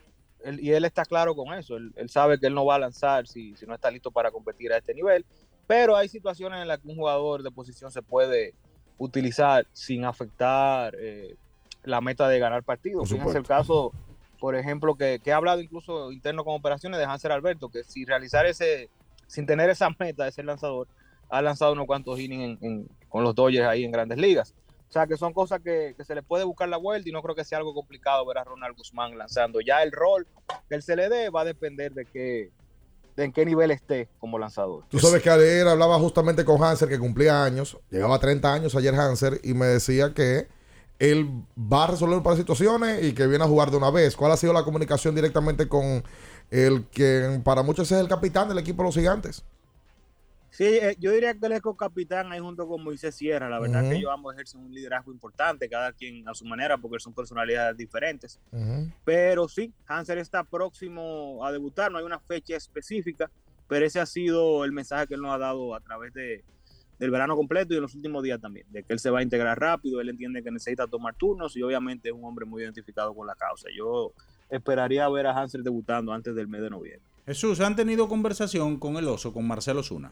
Él- 0.44 0.60
y 0.60 0.72
él 0.72 0.86
está 0.86 1.06
claro 1.06 1.36
con 1.36 1.54
eso. 1.54 1.78
Él, 1.78 1.92
él 1.96 2.10
sabe 2.10 2.40
que 2.40 2.48
él 2.48 2.54
no 2.54 2.66
va 2.66 2.76
a 2.76 2.80
lanzar 2.80 3.28
si, 3.28 3.56
si 3.56 3.66
no 3.66 3.74
está 3.74 3.90
listo 3.90 4.12
para 4.12 4.30
competir 4.32 4.72
a 4.74 4.78
este 4.78 4.94
nivel. 4.94 5.26
Pero 5.66 5.96
hay 5.96 6.10
situaciones 6.10 6.62
en 6.62 6.68
las 6.68 6.80
que 6.80 6.90
un 6.90 6.96
jugador 6.96 7.42
de 7.42 7.50
posición 7.52 7.92
se 7.92 8.02
puede 8.02 8.54
utilizar 8.98 9.66
sin 9.74 10.06
afectar 10.06 10.94
eh, 11.00 11.36
la 11.84 12.02
meta 12.02 12.28
de 12.28 12.38
ganar 12.40 12.64
partidos. 12.64 13.10
Fíjense 13.10 13.38
el 13.38 13.46
caso, 13.48 13.92
por 14.40 14.56
ejemplo, 14.56 14.96
que, 14.96 15.20
que 15.24 15.32
ha 15.32 15.38
hablado 15.38 15.62
incluso 15.62 16.12
interno 16.12 16.44
con 16.44 16.54
operaciones 16.56 17.00
de 17.00 17.06
Hansel 17.06 17.32
Alberto, 17.32 17.70
que 17.70 17.84
si 17.84 18.04
realizar 18.06 18.46
ese, 18.46 18.90
sin 19.34 19.46
tener 19.48 19.70
esa 19.70 19.90
meta 20.00 20.26
de 20.26 20.32
ser 20.32 20.46
lanzador, 20.46 20.88
ha 21.30 21.42
lanzado 21.42 21.74
unos 21.74 21.88
cuantos 21.88 22.20
innings 22.20 22.62
en- 22.62 22.88
con 23.10 23.24
los 23.24 23.34
Dodgers 23.34 23.68
ahí 23.68 23.84
en 23.84 23.92
grandes 23.92 24.20
ligas. 24.20 24.54
O 24.90 24.94
sea 24.94 25.08
que 25.08 25.18
son 25.18 25.34
cosas 25.34 25.60
que, 25.64 25.96
que 25.98 26.06
se 26.06 26.14
le 26.14 26.22
puede 26.22 26.44
buscar 26.44 26.70
la 26.70 26.78
vuelta 26.78 27.10
y 27.10 27.12
no 27.12 27.24
creo 27.24 27.34
que 27.34 27.44
sea 27.44 27.58
algo 27.58 27.74
complicado 27.74 28.24
ver 28.28 28.38
a 28.38 28.44
Ronald 28.44 28.78
Guzmán 28.78 29.18
lanzando. 29.18 29.60
Ya 29.60 29.82
el 29.82 29.92
rol 29.92 30.28
que 30.70 30.76
él 30.76 30.84
se 30.84 30.96
le 30.96 31.10
dé 31.10 31.32
va 31.32 31.42
a 31.42 31.46
depender 31.46 31.94
de 31.94 32.06
qué, 32.06 32.52
de 33.16 33.24
en 33.24 33.32
qué 33.34 33.44
nivel 33.44 33.72
esté 33.72 34.08
como 34.20 34.38
lanzador. 34.38 34.84
Tú 34.90 35.00
sabes 35.00 35.24
que 35.24 35.32
ayer 35.32 35.68
hablaba 35.68 35.98
justamente 35.98 36.46
con 36.46 36.64
Hanser, 36.64 36.88
que 36.90 37.00
cumplía 37.00 37.44
años, 37.44 37.80
llegaba 37.90 38.18
a 38.18 38.20
30 38.20 38.54
años 38.54 38.76
ayer 38.76 38.94
Hanser, 38.94 39.40
y 39.44 39.56
me 39.56 39.66
decía 39.66 40.14
que 40.14 40.48
él 41.00 41.28
va 41.58 41.86
a 41.86 41.88
resolver 41.88 42.18
un 42.18 42.24
par 42.24 42.34
de 42.36 42.42
situaciones 42.42 43.04
y 43.04 43.14
que 43.14 43.26
viene 43.26 43.44
a 43.44 43.48
jugar 43.48 43.72
de 43.72 43.78
una 43.78 43.90
vez. 43.90 44.16
¿Cuál 44.16 44.32
ha 44.32 44.38
sido 44.38 44.54
la 44.54 44.64
comunicación 44.64 45.16
directamente 45.16 45.68
con 45.68 46.04
el 46.54 46.86
que 46.86 47.42
para 47.44 47.64
muchos 47.64 47.92
es 47.92 48.00
el 48.00 48.08
capitán 48.08 48.48
del 48.48 48.60
equipo 48.60 48.84
de 48.84 48.88
los 48.88 48.96
gigantes? 48.96 49.44
Sí, 50.52 50.66
eh, 50.66 50.96
yo 51.00 51.12
diría 51.12 51.34
que 51.34 51.48
él 51.48 51.54
es 51.54 51.62
co-capitán 51.62 52.32
ahí 52.32 52.40
junto 52.40 52.68
con 52.68 52.84
Moisés 52.84 53.16
Sierra. 53.16 53.50
La 53.50 53.60
verdad 53.60 53.82
Ujú. 53.82 53.90
que 53.90 53.96
ellos 53.98 54.12
ambos 54.14 54.36
ejercen 54.36 54.62
un 54.62 54.72
liderazgo 54.72 55.12
importante, 55.12 55.68
cada 55.68 55.92
quien 55.94 56.30
a 56.30 56.36
su 56.36 56.46
manera, 56.46 56.78
porque 56.78 57.00
son 57.00 57.12
personalidades 57.12 57.76
diferentes. 57.76 58.40
Pero 59.04 59.50
sí, 59.50 59.74
Hanser 59.88 60.20
está 60.20 60.44
próximo 60.44 61.44
a 61.44 61.52
debutar, 61.52 61.92
no 61.92 61.98
hay 61.98 62.04
una 62.04 62.20
fecha 62.20 62.56
específica, 62.56 63.32
pero 63.68 63.84
ese 63.84 64.00
ha 64.00 64.06
sido 64.06 64.64
el 64.64 64.72
mensaje 64.72 65.08
que 65.08 65.16
él 65.16 65.22
nos 65.22 65.34
ha 65.34 65.40
dado 65.40 65.74
a 65.74 65.80
través 65.80 66.14
de, 66.14 66.44
del 67.00 67.10
verano 67.10 67.36
completo 67.36 67.74
y 67.74 67.78
en 67.78 67.82
los 67.82 67.96
últimos 67.96 68.22
días 68.22 68.40
también, 68.40 68.68
de 68.70 68.84
que 68.84 68.94
él 68.94 69.00
se 69.00 69.10
va 69.10 69.20
a 69.20 69.24
integrar 69.24 69.60
rápido, 69.60 70.02
él 70.02 70.10
entiende 70.10 70.44
que 70.44 70.52
necesita 70.52 70.86
tomar 70.86 71.16
turnos 71.16 71.56
y 71.58 71.64
obviamente 71.64 72.10
es 72.10 72.14
un 72.14 72.24
hombre 72.26 72.46
muy 72.46 72.62
identificado 72.62 73.16
con 73.16 73.26
la 73.26 73.34
causa. 73.34 73.70
Yo 73.76 74.14
esperaría 74.56 75.08
ver 75.10 75.28
a 75.28 75.32
Hanser 75.38 75.62
debutando 75.64 76.12
antes 76.14 76.36
del 76.36 76.48
mes 76.48 76.62
de 76.62 76.70
noviembre. 76.70 77.02
Jesús, 77.26 77.60
¿han 77.62 77.76
tenido 77.76 78.08
conversación 78.08 78.78
con 78.78 78.98
el 78.98 79.08
oso, 79.08 79.34
con 79.34 79.48
Marcelo 79.48 79.82
Zuna? 79.84 80.12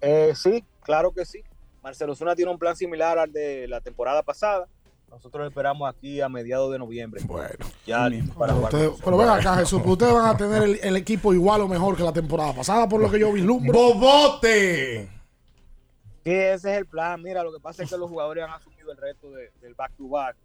Eh, 0.00 0.32
sí, 0.34 0.64
claro 0.82 1.12
que 1.12 1.24
sí. 1.24 1.42
Marcelo 1.82 2.14
Zuna 2.14 2.34
tiene 2.34 2.50
un 2.50 2.58
plan 2.58 2.74
similar 2.76 3.18
al 3.18 3.32
de 3.32 3.68
la 3.68 3.80
temporada 3.80 4.22
pasada. 4.22 4.66
Nosotros 5.10 5.48
esperamos 5.48 5.88
aquí 5.88 6.20
a 6.20 6.28
mediados 6.28 6.70
de 6.72 6.78
noviembre. 6.78 7.20
Bueno, 7.26 7.48
ya 7.84 8.08
para 8.38 8.52
jugar. 8.54 8.72
Ustedes- 8.74 9.00
pero 9.04 9.16
ven 9.16 9.28
acá, 9.28 9.56
Jesús, 9.56 9.80
pues 9.82 9.92
ustedes 9.92 10.12
van 10.14 10.26
a 10.26 10.36
tener 10.36 10.62
el, 10.62 10.78
el 10.82 10.96
equipo 10.96 11.34
igual 11.34 11.60
o 11.62 11.68
mejor 11.68 11.96
que 11.96 12.02
la 12.04 12.12
temporada 12.12 12.54
pasada, 12.54 12.88
por 12.88 13.00
lo 13.00 13.10
que 13.10 13.18
yo 13.18 13.32
vislumbro. 13.32 13.72
¡Bobote! 13.72 15.08
Sí, 16.22 16.30
ese 16.32 16.72
es 16.72 16.78
el 16.78 16.86
plan. 16.86 17.20
Mira, 17.22 17.42
lo 17.42 17.52
que 17.52 17.58
pasa 17.60 17.82
es 17.82 17.90
que 17.90 17.96
los 17.98 18.08
jugadores 18.08 18.44
han 18.44 18.50
asumido 18.52 18.92
el 18.92 18.98
reto 18.98 19.30
de- 19.32 19.50
del 19.60 19.74
back 19.74 19.92
to 19.96 20.08
back. 20.08 20.36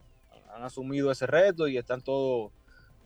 Han 0.56 0.64
asumido 0.64 1.12
ese 1.12 1.28
reto 1.28 1.68
y 1.68 1.78
están 1.78 2.02
todos 2.02 2.52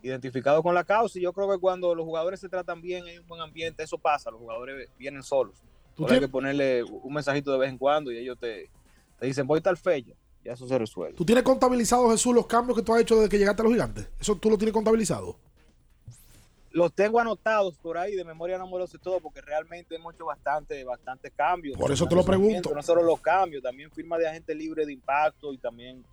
identificados 0.01 0.61
con 0.63 0.73
la 0.75 0.83
causa. 0.83 1.19
Y 1.19 1.21
yo 1.23 1.33
creo 1.33 1.49
que 1.51 1.57
cuando 1.57 1.93
los 1.95 2.05
jugadores 2.05 2.39
se 2.39 2.49
tratan 2.49 2.81
bien, 2.81 3.05
hay 3.05 3.17
un 3.17 3.27
buen 3.27 3.41
ambiente, 3.41 3.83
eso 3.83 3.97
pasa. 3.97 4.31
Los 4.31 4.39
jugadores 4.39 4.89
vienen 4.97 5.23
solos. 5.23 5.55
¿Tú 5.95 6.03
Solo 6.03 6.07
hay 6.07 6.11
tienes- 6.19 6.27
que 6.27 6.31
ponerle 6.31 6.83
un 6.83 7.13
mensajito 7.13 7.51
de 7.51 7.57
vez 7.57 7.69
en 7.69 7.77
cuando 7.77 8.11
y 8.11 8.17
ellos 8.17 8.37
te, 8.39 8.69
te 9.19 9.25
dicen, 9.25 9.45
voy 9.47 9.61
tal 9.61 9.77
fecha. 9.77 10.13
Ya 10.43 10.53
eso 10.53 10.65
se 10.67 10.77
resuelve. 10.77 11.15
¿Tú 11.17 11.25
tienes 11.25 11.43
contabilizado, 11.43 12.09
Jesús, 12.11 12.33
los 12.33 12.47
cambios 12.47 12.77
que 12.77 12.83
tú 12.83 12.93
has 12.93 13.01
hecho 13.01 13.15
desde 13.17 13.29
que 13.29 13.37
llegaste 13.37 13.61
a 13.61 13.65
los 13.65 13.73
gigantes? 13.73 14.07
¿Eso 14.19 14.35
tú 14.35 14.49
lo 14.49 14.57
tienes 14.57 14.73
contabilizado? 14.73 15.35
Los 16.71 16.93
tengo 16.93 17.19
anotados 17.19 17.77
por 17.79 17.97
ahí, 17.97 18.15
de 18.15 18.23
memoria 18.23 18.57
no 18.59 18.67
me 18.69 18.77
lo 18.77 18.85
sé 18.85 18.99
todo, 18.99 19.19
porque 19.19 19.41
realmente 19.41 19.95
hemos 19.95 20.13
hecho 20.13 20.25
bastante, 20.25 20.83
bastante 20.83 21.31
cambios. 21.31 21.77
Por 21.77 21.91
eso 21.91 22.07
te 22.07 22.15
lo 22.15 22.23
pregunto. 22.23 22.71
No 22.75 22.83
solo 22.83 23.01
los 23.01 23.19
cambios, 23.21 23.63
también 23.63 23.89
firma 23.91 24.17
de 24.19 24.27
agente 24.29 24.53
libre 24.53 24.85
de 24.85 24.93
impacto 24.93 25.51
y 25.51 25.57
también 25.57 26.05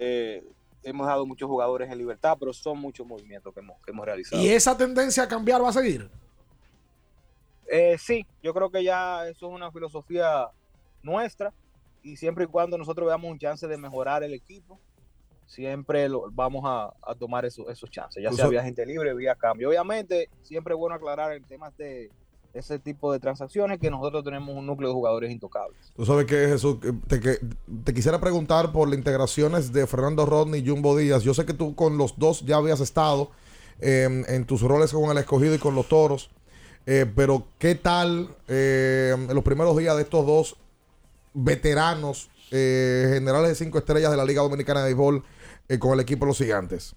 eh, 0.00 0.42
hemos 0.82 1.06
dado 1.06 1.24
muchos 1.26 1.48
jugadores 1.48 1.90
en 1.90 1.98
libertad, 1.98 2.36
pero 2.38 2.52
son 2.52 2.78
muchos 2.78 3.06
movimientos 3.06 3.52
que 3.54 3.60
hemos, 3.60 3.80
que 3.82 3.90
hemos 3.90 4.04
realizado. 4.06 4.42
¿Y 4.42 4.48
esa 4.48 4.76
tendencia 4.76 5.22
a 5.24 5.28
cambiar 5.28 5.62
va 5.62 5.68
a 5.68 5.72
seguir? 5.72 6.10
Eh, 7.68 7.96
sí, 7.98 8.26
yo 8.42 8.52
creo 8.52 8.70
que 8.70 8.84
ya 8.84 9.26
eso 9.28 9.48
es 9.48 9.52
una 9.54 9.70
filosofía 9.72 10.48
nuestra 11.02 11.52
y 12.02 12.16
siempre 12.16 12.44
y 12.44 12.46
cuando 12.46 12.76
nosotros 12.76 13.06
veamos 13.06 13.30
un 13.30 13.38
chance 13.38 13.66
de 13.66 13.76
mejorar 13.78 14.22
el 14.22 14.34
equipo, 14.34 14.78
siempre 15.46 16.08
lo, 16.08 16.30
vamos 16.32 16.62
a, 16.66 16.92
a 17.02 17.14
tomar 17.14 17.44
eso- 17.44 17.68
esos 17.70 17.90
chances, 17.90 18.22
ya 18.22 18.30
sea 18.32 18.48
vía 18.48 18.62
gente 18.62 18.84
libre, 18.84 19.14
vía 19.14 19.34
cambio. 19.34 19.68
Obviamente, 19.68 20.28
siempre 20.42 20.74
es 20.74 20.78
bueno 20.78 20.94
aclarar 20.96 21.32
en 21.32 21.44
temas 21.44 21.76
de 21.76 22.10
ese 22.54 22.78
tipo 22.78 23.12
de 23.12 23.18
transacciones 23.18 23.78
que 23.78 23.90
nosotros 23.90 24.24
tenemos 24.24 24.54
un 24.56 24.66
núcleo 24.66 24.90
de 24.90 24.94
jugadores 24.94 25.30
intocables. 25.30 25.78
Tú 25.96 26.04
sabes 26.04 26.26
que 26.26 26.48
Jesús, 26.48 26.78
te, 27.06 27.94
quisiera 27.94 28.20
preguntar 28.20 28.72
por 28.72 28.88
las 28.88 28.98
integraciones 28.98 29.72
de 29.72 29.86
Fernando 29.86 30.26
Rodney 30.26 30.60
y 30.60 30.68
Jumbo 30.68 30.96
Díaz. 30.96 31.22
Yo 31.22 31.34
sé 31.34 31.46
que 31.46 31.54
tú 31.54 31.74
con 31.74 31.98
los 31.98 32.18
dos 32.18 32.44
ya 32.44 32.56
habías 32.56 32.80
estado 32.80 33.30
eh, 33.80 34.24
en 34.28 34.44
tus 34.44 34.62
roles 34.62 34.92
con 34.92 35.10
el 35.10 35.18
escogido 35.18 35.54
y 35.54 35.58
con 35.58 35.74
los 35.74 35.88
toros. 35.88 36.30
Eh, 36.84 37.06
pero 37.14 37.44
¿qué 37.58 37.76
tal 37.76 38.28
eh, 38.48 39.14
en 39.16 39.34
los 39.34 39.44
primeros 39.44 39.76
días 39.76 39.94
de 39.96 40.02
estos 40.02 40.26
dos 40.26 40.56
veteranos, 41.34 42.30
eh, 42.50 43.10
generales 43.14 43.50
de 43.50 43.54
cinco 43.54 43.78
estrellas 43.78 44.10
de 44.10 44.16
la 44.16 44.24
Liga 44.24 44.42
Dominicana 44.42 44.80
de 44.80 44.86
Béisbol 44.86 45.22
eh, 45.68 45.78
con 45.78 45.92
el 45.92 46.00
equipo 46.00 46.24
de 46.24 46.30
los 46.30 46.38
gigantes. 46.38 46.94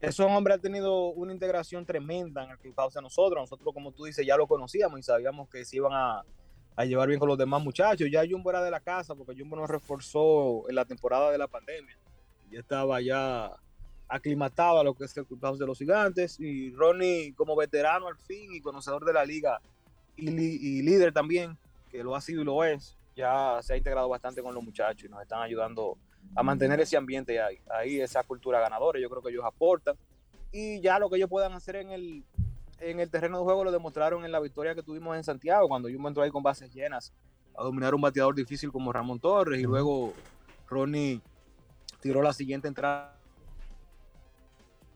Ese 0.00 0.22
hombre 0.22 0.54
ha 0.54 0.58
tenido 0.58 1.08
una 1.08 1.32
integración 1.32 1.86
tremenda 1.86 2.44
en 2.44 2.50
el 2.50 2.58
clubhouse 2.58 2.94
de 2.94 3.02
nosotros. 3.02 3.42
Nosotros, 3.42 3.72
como 3.72 3.92
tú 3.92 4.04
dices, 4.04 4.26
ya 4.26 4.36
lo 4.36 4.46
conocíamos 4.46 5.00
y 5.00 5.02
sabíamos 5.02 5.48
que 5.48 5.64
se 5.64 5.76
iban 5.76 5.92
a, 5.94 6.22
llevar 6.84 7.08
bien 7.08 7.18
con 7.18 7.28
los 7.28 7.38
demás 7.38 7.62
muchachos. 7.62 8.08
Ya 8.10 8.22
Jumbo 8.28 8.50
era 8.50 8.62
de 8.62 8.70
la 8.70 8.80
casa 8.80 9.14
porque 9.14 9.34
Jumbo 9.38 9.56
nos 9.56 9.70
reforzó 9.70 10.68
en 10.68 10.74
la 10.74 10.84
temporada 10.84 11.30
de 11.30 11.38
la 11.38 11.48
pandemia. 11.48 11.96
Ya 12.50 12.60
estaba 12.60 13.00
ya 13.00 13.50
aclimatado 14.08 14.78
a 14.80 14.84
lo 14.84 14.94
que 14.94 15.04
es 15.04 15.16
el 15.16 15.26
clubhouse 15.26 15.58
de 15.58 15.66
los 15.66 15.78
gigantes. 15.78 16.38
Y 16.38 16.72
Ronnie, 16.72 17.32
como 17.34 17.56
veterano 17.56 18.08
al 18.08 18.16
fin 18.18 18.54
y 18.54 18.60
conocedor 18.60 19.04
de 19.04 19.14
la 19.14 19.24
liga 19.24 19.60
y, 20.14 20.30
li- 20.30 20.58
y 20.60 20.82
líder 20.82 21.12
también, 21.12 21.56
que 21.90 22.04
lo 22.04 22.14
ha 22.14 22.20
sido 22.20 22.42
y 22.42 22.44
lo 22.44 22.62
es, 22.62 22.98
ya 23.16 23.58
se 23.62 23.72
ha 23.72 23.76
integrado 23.78 24.10
bastante 24.10 24.42
con 24.42 24.54
los 24.54 24.62
muchachos 24.62 25.04
y 25.04 25.08
nos 25.08 25.22
están 25.22 25.40
ayudando 25.40 25.96
a 26.34 26.42
mantener 26.42 26.80
ese 26.80 26.96
ambiente 26.96 27.40
ahí, 27.40 27.58
ahí 27.70 28.00
esa 28.00 28.22
cultura 28.22 28.60
ganadora. 28.60 28.98
Yo 29.00 29.08
creo 29.08 29.22
que 29.22 29.30
ellos 29.30 29.44
aportan. 29.44 29.96
Y 30.52 30.80
ya 30.80 30.98
lo 30.98 31.10
que 31.10 31.16
ellos 31.16 31.30
puedan 31.30 31.52
hacer 31.52 31.76
en 31.76 31.90
el, 31.90 32.24
en 32.80 33.00
el 33.00 33.10
terreno 33.10 33.38
de 33.38 33.44
juego 33.44 33.64
lo 33.64 33.72
demostraron 33.72 34.24
en 34.24 34.32
la 34.32 34.40
victoria 34.40 34.74
que 34.74 34.82
tuvimos 34.82 35.16
en 35.16 35.24
Santiago, 35.24 35.68
cuando 35.68 35.88
Jumbo 35.88 36.08
entró 36.08 36.22
ahí 36.22 36.30
con 36.30 36.42
bases 36.42 36.72
llenas 36.72 37.12
a 37.56 37.62
dominar 37.62 37.94
un 37.94 38.00
bateador 38.00 38.34
difícil 38.34 38.70
como 38.70 38.92
Ramón 38.92 39.18
Torres 39.18 39.60
y 39.60 39.62
luego 39.62 40.12
Ronnie 40.68 41.20
tiró 42.00 42.22
la 42.22 42.32
siguiente 42.32 42.68
entrada 42.68 43.16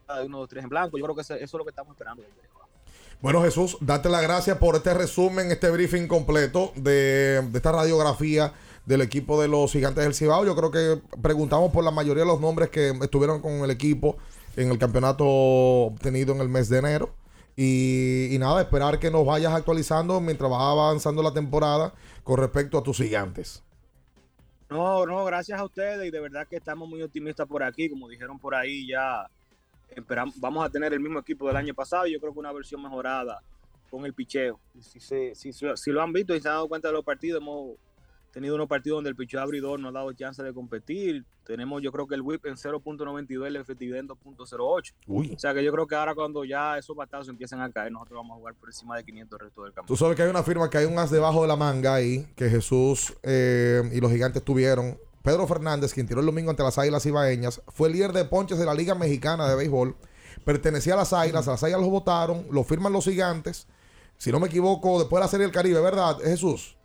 de 0.09 0.27
uno, 0.27 0.39
dos, 0.39 0.49
tres 0.49 0.65
en 0.65 0.71
blanco. 0.71 0.99
Yo 0.99 1.05
creo 1.05 1.15
que 1.15 1.23
eso 1.23 1.35
eso 1.35 1.45
es 1.45 1.53
lo 1.55 1.65
que 1.65 1.71
estamos 1.71 1.93
esperando. 1.93 2.23
Bueno, 3.21 3.43
Jesús, 3.43 3.77
date 3.81 4.09
las 4.09 4.23
gracias 4.23 4.57
por 4.59 4.77
este 4.77 4.95
resumen, 4.95 5.51
este 5.51 5.71
briefing 5.71 6.09
completo 6.09 6.73
de, 6.75 7.43
de 7.51 7.59
esta 7.59 7.71
radiografía 7.71 8.53
del 8.87 9.03
equipo 9.03 9.41
de 9.41 9.49
los 9.49 9.73
gigantes 9.73 10.05
del 10.05 10.15
Cibao. 10.15 10.45
Yo 10.45 10.57
creo 10.57 10.71
que 10.71 11.01
preguntamos 11.21 11.73
por 11.73 11.85
la 11.85 11.91
mayoría 11.91 12.25
de 12.25 12.29
los 12.29 12.41
nombres 12.41 12.71
que 12.71 12.91
estuvieron 13.03 13.41
con 13.41 13.53
el 13.53 13.71
equipo 13.71 14.17
en 14.57 14.71
el 14.71 14.79
campeonato 14.79 15.25
obtenido 15.27 16.35
en 16.35 16.41
el 16.41 16.49
mes 16.49 16.69
de 16.69 16.79
enero. 16.79 17.15
Y, 17.57 18.37
nada, 18.39 18.63
esperar 18.63 18.99
que 18.99 19.11
nos 19.11 19.27
vayas 19.27 19.53
actualizando 19.53 20.19
mientras 20.21 20.51
va 20.51 20.71
avanzando 20.71 21.23
la 21.23 21.33
temporada 21.35 21.93
con 22.25 22.39
respecto 22.39 22.79
a 22.79 22.83
tus 22.83 22.97
gigantes. 22.97 23.63
No, 24.71 25.05
no, 25.05 25.25
gracias 25.25 25.59
a 25.61 25.65
ustedes 25.65 26.07
y 26.07 26.11
de 26.11 26.21
verdad 26.21 26.47
que 26.49 26.57
estamos 26.57 26.89
muy 26.89 27.03
optimistas 27.03 27.47
por 27.47 27.63
aquí, 27.63 27.91
como 27.91 28.09
dijeron 28.09 28.39
por 28.39 28.55
ahí 28.55 28.87
ya 28.87 29.29
esperamos, 29.89 30.39
vamos 30.39 30.65
a 30.65 30.71
tener 30.71 30.93
el 30.93 31.01
mismo 31.01 31.19
equipo 31.19 31.49
del 31.49 31.57
año 31.57 31.75
pasado 31.75 32.07
y 32.07 32.13
yo 32.13 32.21
creo 32.21 32.33
que 32.33 32.39
una 32.39 32.53
versión 32.53 32.81
mejorada 32.81 33.43
con 33.91 34.07
el 34.07 34.15
picheo. 34.15 34.59
Si, 34.81 35.01
se- 35.01 35.35
si, 35.35 35.53
si 35.53 35.91
lo 35.91 36.01
han 36.01 36.13
visto 36.13 36.35
y 36.35 36.41
se 36.41 36.49
han 36.49 36.55
dado 36.55 36.69
cuenta 36.69 36.89
de 36.89 36.95
los 36.95 37.05
partidos, 37.05 37.43
hemos 37.43 37.73
tenido 38.31 38.55
unos 38.55 38.69
partidos 38.69 38.99
donde 38.99 39.11
el 39.11 39.17
picheo 39.17 39.41
abridor 39.41 39.79
nos 39.81 39.91
ha 39.91 39.99
dado 39.99 40.13
chance 40.13 40.43
de 40.43 40.53
competir. 40.53 41.25
Tenemos 41.45 41.83
yo 41.83 41.91
creo 41.91 42.07
que 42.07 42.15
el 42.15 42.23
whip 42.23 42.47
en 42.47 42.55
0.92 42.55 43.49
y 43.49 43.51
la 43.51 43.61
efectividad 43.61 43.99
en 43.99 44.09
2.08. 44.09 44.95
Uy. 45.07 45.33
O 45.35 45.39
sea 45.39 45.53
que 45.53 45.65
yo 45.65 45.73
creo 45.73 45.87
que 45.87 45.95
ahora 45.95 46.15
cuando 46.15 46.45
ya 46.45 46.79
esos 46.79 46.95
batazos 46.97 47.29
empiezan 47.29 47.61
a 47.61 47.71
caer, 47.71 47.91
nosotros 47.93 48.19
vamos 48.19 48.37
a 48.37 48.39
jugar 48.39 48.55
por 48.55 48.69
encima 48.69 48.97
de 48.97 49.05
500 49.05 49.41
el 49.41 49.47
resto 49.47 49.65
del 49.65 49.73
campo. 49.73 49.89
Tú 49.89 49.97
sabes 49.97 50.17
que 50.17 50.23
hay 50.23 50.31
una 50.31 50.43
firma 50.43 50.71
que 50.71 50.79
hay 50.79 50.87
un 50.87 50.99
as 50.99 51.11
debajo 51.11 51.43
de 51.43 51.49
la 51.49 51.57
manga 51.57 51.95
ahí 51.95 52.27
que 52.37 52.49
Jesús 52.49 53.15
eh, 53.23 53.83
y 53.93 54.01
los 54.01 54.11
gigantes 54.11 54.45
tuvieron. 54.45 54.99
Pedro 55.23 55.47
Fernández, 55.47 55.93
quien 55.93 56.07
tiró 56.07 56.21
el 56.21 56.27
domingo 56.27 56.51
ante 56.51 56.63
las 56.63 56.79
Águilas 56.79 57.05
Ibaeñas, 57.05 57.61
fue 57.69 57.89
el 57.89 57.95
líder 57.95 58.13
de 58.13 58.25
ponches 58.25 58.59
de 58.59 58.65
la 58.65 58.73
Liga 58.73 58.95
Mexicana 58.95 59.49
de 59.49 59.55
Béisbol. 59.55 59.95
Pertenecía 60.45 60.95
a 60.95 60.99
las 60.99 61.13
Águilas, 61.13 61.47
las 61.47 61.63
Águilas 61.63 61.83
lo 61.83 61.91
votaron, 61.91 62.47
lo 62.51 62.65
firman 62.65 62.93
los 62.93 63.05
gigantes. 63.05 63.67
Si 64.17 64.33
no 64.33 64.41
me 64.41 64.47
equivoco, 64.47 64.99
después 64.99 65.21
de 65.21 65.25
la 65.25 65.29
Serie 65.29 65.47
del 65.47 65.55
Caribe, 65.55 65.81
¿verdad, 65.81 66.19
Jesús? 66.21 66.77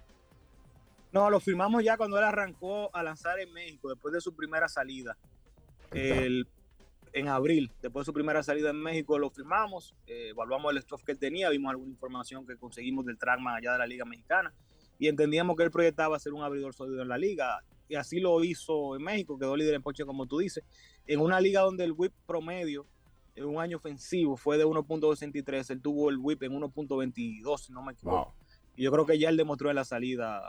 No, 1.15 1.29
lo 1.29 1.39
firmamos 1.39 1.81
ya 1.81 1.95
cuando 1.95 2.17
él 2.17 2.25
arrancó 2.25 2.93
a 2.93 3.01
lanzar 3.01 3.39
en 3.39 3.49
México, 3.53 3.87
después 3.87 4.13
de 4.13 4.19
su 4.19 4.35
primera 4.35 4.67
salida. 4.67 5.17
El- 5.91 6.45
en 7.13 7.29
abril, 7.29 7.71
después 7.81 8.01
de 8.01 8.07
su 8.07 8.13
primera 8.13 8.43
salida 8.43 8.71
en 8.71 8.75
México, 8.83 9.17
lo 9.17 9.29
firmamos, 9.29 9.95
eh, 10.07 10.31
evaluamos 10.31 10.73
el 10.73 10.81
stuff 10.81 11.05
que 11.05 11.13
él 11.13 11.17
tenía, 11.17 11.49
vimos 11.49 11.69
alguna 11.71 11.89
información 11.89 12.45
que 12.45 12.57
conseguimos 12.57 13.05
del 13.05 13.17
trackman 13.17 13.55
allá 13.55 13.71
de 13.71 13.77
la 13.77 13.87
Liga 13.87 14.03
Mexicana 14.03 14.53
y 14.99 15.07
entendíamos 15.07 15.55
que 15.55 15.63
él 15.63 15.71
proyectaba 15.71 16.19
ser 16.19 16.33
un 16.33 16.43
abridor 16.43 16.73
sólido 16.73 17.01
en 17.01 17.07
la 17.07 17.17
liga. 17.17 17.61
Y 17.87 17.95
así 17.95 18.19
lo 18.19 18.43
hizo 18.43 18.97
en 18.97 19.03
México, 19.03 19.39
quedó 19.39 19.55
líder 19.55 19.75
en 19.75 19.83
ponche, 19.83 20.03
como 20.03 20.25
tú 20.25 20.39
dices, 20.39 20.65
en 21.07 21.21
una 21.21 21.39
liga 21.39 21.61
donde 21.61 21.85
el 21.85 21.93
whip 21.93 22.11
promedio 22.27 22.85
en 23.35 23.45
un 23.45 23.61
año 23.61 23.77
ofensivo 23.77 24.35
fue 24.35 24.57
de 24.57 24.65
1.63, 24.65 25.69
él 25.69 25.81
tuvo 25.81 26.09
el 26.09 26.17
whip 26.17 26.43
en 26.43 26.51
1.22, 26.51 27.57
si 27.61 27.71
no 27.71 27.81
me 27.83 27.93
equivoco. 27.93 28.33
Y 28.75 28.83
yo 28.83 28.91
creo 28.91 29.05
que 29.05 29.17
ya 29.17 29.29
él 29.29 29.37
demostró 29.37 29.69
en 29.69 29.77
la 29.77 29.85
salida 29.85 30.41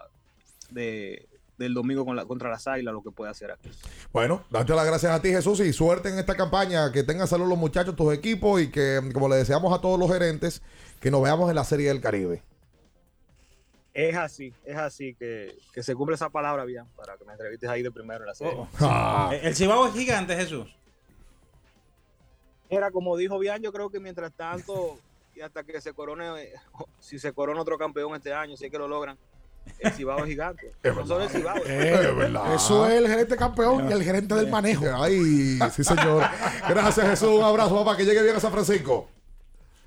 de, 0.70 1.28
del 1.58 1.74
domingo 1.74 2.04
con 2.04 2.16
la- 2.16 2.24
contra 2.24 2.50
las 2.50 2.66
Águilas 2.66 2.92
lo 2.94 3.02
que 3.02 3.10
puede 3.10 3.30
hacer 3.30 3.50
aquí. 3.50 3.70
Bueno, 4.12 4.44
darte 4.50 4.74
las 4.74 4.86
gracias 4.86 5.12
a 5.12 5.20
ti, 5.22 5.30
Jesús, 5.30 5.60
y 5.60 5.72
suerte 5.72 6.08
en 6.08 6.18
esta 6.18 6.36
campaña. 6.36 6.92
Que 6.92 7.02
tengan 7.02 7.26
salud 7.28 7.46
los 7.46 7.58
muchachos, 7.58 7.96
tus 7.96 8.12
equipos, 8.14 8.60
y 8.60 8.70
que, 8.70 9.00
como 9.12 9.28
le 9.28 9.36
deseamos 9.36 9.76
a 9.76 9.80
todos 9.80 9.98
los 9.98 10.10
gerentes, 10.10 10.62
que 11.00 11.10
nos 11.10 11.22
veamos 11.22 11.48
en 11.50 11.56
la 11.56 11.64
Serie 11.64 11.88
del 11.88 12.00
Caribe. 12.00 12.42
Es 13.94 14.14
así, 14.14 14.52
es 14.66 14.76
así 14.76 15.14
que, 15.14 15.56
que 15.72 15.82
se 15.82 15.94
cumple 15.94 16.16
esa 16.16 16.28
palabra 16.28 16.66
bien 16.66 16.84
para 16.96 17.16
que 17.16 17.24
me 17.24 17.32
entrevistes 17.32 17.66
ahí 17.70 17.82
de 17.82 17.90
primero 17.90 18.20
en 18.20 18.26
la 18.26 18.34
serie. 18.34 18.66
Ah. 18.80 19.30
El 19.40 19.56
Cibao 19.56 19.86
es 19.86 19.94
gigante, 19.94 20.36
Jesús. 20.36 20.66
Era 22.68 22.90
como 22.90 23.16
dijo 23.16 23.38
Bian, 23.38 23.62
yo 23.62 23.72
creo 23.72 23.88
que 23.88 23.98
mientras 24.00 24.32
tanto, 24.32 24.98
y 25.34 25.40
hasta 25.40 25.62
que 25.64 25.80
se 25.80 25.94
corone, 25.94 26.50
si 27.00 27.18
se 27.18 27.32
corona 27.32 27.60
otro 27.60 27.78
campeón 27.78 28.14
este 28.14 28.34
año, 28.34 28.56
si 28.56 28.66
es 28.66 28.70
que 28.70 28.76
lo 28.78 28.86
logran, 28.86 29.16
el 29.78 29.92
Cibao 29.92 30.18
es 30.18 30.26
gigante. 30.26 30.72
no 30.84 31.06
solo 31.06 31.24
el 31.24 31.30
Cibao. 31.30 31.56
Eh, 31.66 32.32
Eso 32.54 32.86
es 32.88 32.94
el 32.94 33.08
gerente 33.08 33.36
campeón 33.36 33.88
y 33.88 33.92
el 33.92 34.02
gerente 34.02 34.34
del 34.34 34.48
manejo. 34.48 34.84
Ay, 34.94 35.58
sí, 35.74 35.84
señor. 35.84 36.24
Gracias, 36.68 37.08
Jesús. 37.08 37.28
Un 37.28 37.42
abrazo, 37.42 37.74
papá. 37.84 37.96
Que 37.96 38.04
llegue 38.04 38.22
bien 38.22 38.36
a 38.36 38.40
San 38.40 38.52
Francisco. 38.52 39.08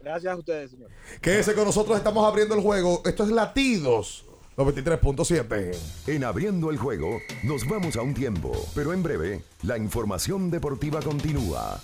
Gracias 0.02 0.34
a 0.34 0.38
ustedes, 0.38 0.72
señor. 0.72 0.90
Quédese 1.22 1.54
con 1.54 1.66
nosotros, 1.66 1.98
estamos 1.98 2.26
abriendo 2.26 2.56
el 2.56 2.62
juego. 2.62 3.02
Esto 3.06 3.24
es 3.24 3.30
Latidos 3.30 4.26
93.7. 4.58 5.78
En 6.08 6.24
abriendo 6.24 6.70
el 6.70 6.78
juego, 6.78 7.20
nos 7.44 7.68
vamos 7.68 7.96
a 7.96 8.02
un 8.02 8.14
tiempo, 8.14 8.52
pero 8.76 8.94
en 8.94 9.04
breve, 9.04 9.44
la 9.64 9.78
información 9.78 10.52
deportiva 10.52 11.02
continúa. 11.02 11.82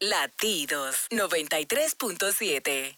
Latidos 0.00 1.08
93.7. 1.10 2.97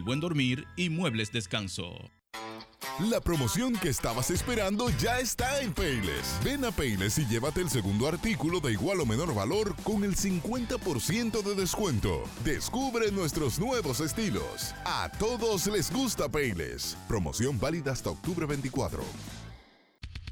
buen 0.01 0.19
dormir 0.19 0.65
y 0.75 0.89
muebles 0.89 1.31
descanso. 1.31 2.11
La 3.09 3.19
promoción 3.19 3.73
que 3.73 3.89
estabas 3.89 4.29
esperando 4.31 4.89
ya 4.99 5.19
está 5.19 5.61
en 5.61 5.73
Payless. 5.73 6.39
Ven 6.43 6.65
a 6.65 6.71
Payless 6.71 7.17
y 7.19 7.25
llévate 7.25 7.61
el 7.61 7.69
segundo 7.69 8.07
artículo 8.07 8.59
de 8.59 8.73
igual 8.73 8.99
o 8.99 9.05
menor 9.05 9.33
valor 9.33 9.75
con 9.83 10.03
el 10.03 10.15
50% 10.15 11.41
de 11.41 11.55
descuento. 11.55 12.23
Descubre 12.43 13.11
nuestros 13.11 13.59
nuevos 13.59 14.01
estilos. 14.01 14.75
A 14.85 15.09
todos 15.17 15.67
les 15.67 15.91
gusta 15.91 16.29
Payless. 16.29 16.97
Promoción 17.07 17.59
válida 17.59 17.91
hasta 17.91 18.09
octubre 18.09 18.45
24. 18.45 19.03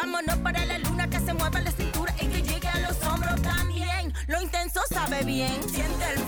Vámonos 0.00 0.36
para 0.36 0.64
la 0.64 0.78
luna 0.78 1.10
que 1.10 1.18
se 1.18 1.34
mueva 1.34 1.60
la 1.60 1.72
cintura 1.72 2.14
y 2.20 2.28
que 2.28 2.40
llegue 2.40 2.68
a 2.68 2.78
los 2.88 3.02
hombros 3.04 3.42
también. 3.42 4.14
Lo 4.28 4.40
intenso 4.40 4.80
sabe 4.88 5.24
bien, 5.24 5.60
siente 5.68 6.12
el 6.14 6.27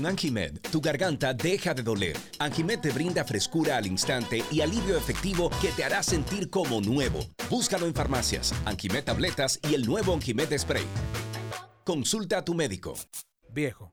Con 0.00 0.06
Anjimed, 0.06 0.60
tu 0.72 0.80
garganta 0.80 1.34
deja 1.34 1.74
de 1.74 1.82
doler. 1.82 2.16
Anjimed 2.38 2.80
te 2.80 2.90
brinda 2.90 3.22
frescura 3.22 3.76
al 3.76 3.86
instante 3.86 4.42
y 4.50 4.62
alivio 4.62 4.96
efectivo 4.96 5.50
que 5.60 5.68
te 5.76 5.84
hará 5.84 6.02
sentir 6.02 6.48
como 6.48 6.80
nuevo. 6.80 7.18
Búscalo 7.50 7.84
en 7.84 7.92
farmacias, 7.92 8.54
Anjimed 8.64 9.04
tabletas 9.04 9.60
y 9.62 9.74
el 9.74 9.84
nuevo 9.84 10.14
Anjimed 10.14 10.56
spray. 10.56 10.84
Consulta 11.84 12.38
a 12.38 12.44
tu 12.46 12.54
médico. 12.54 12.94
Viejo, 13.50 13.92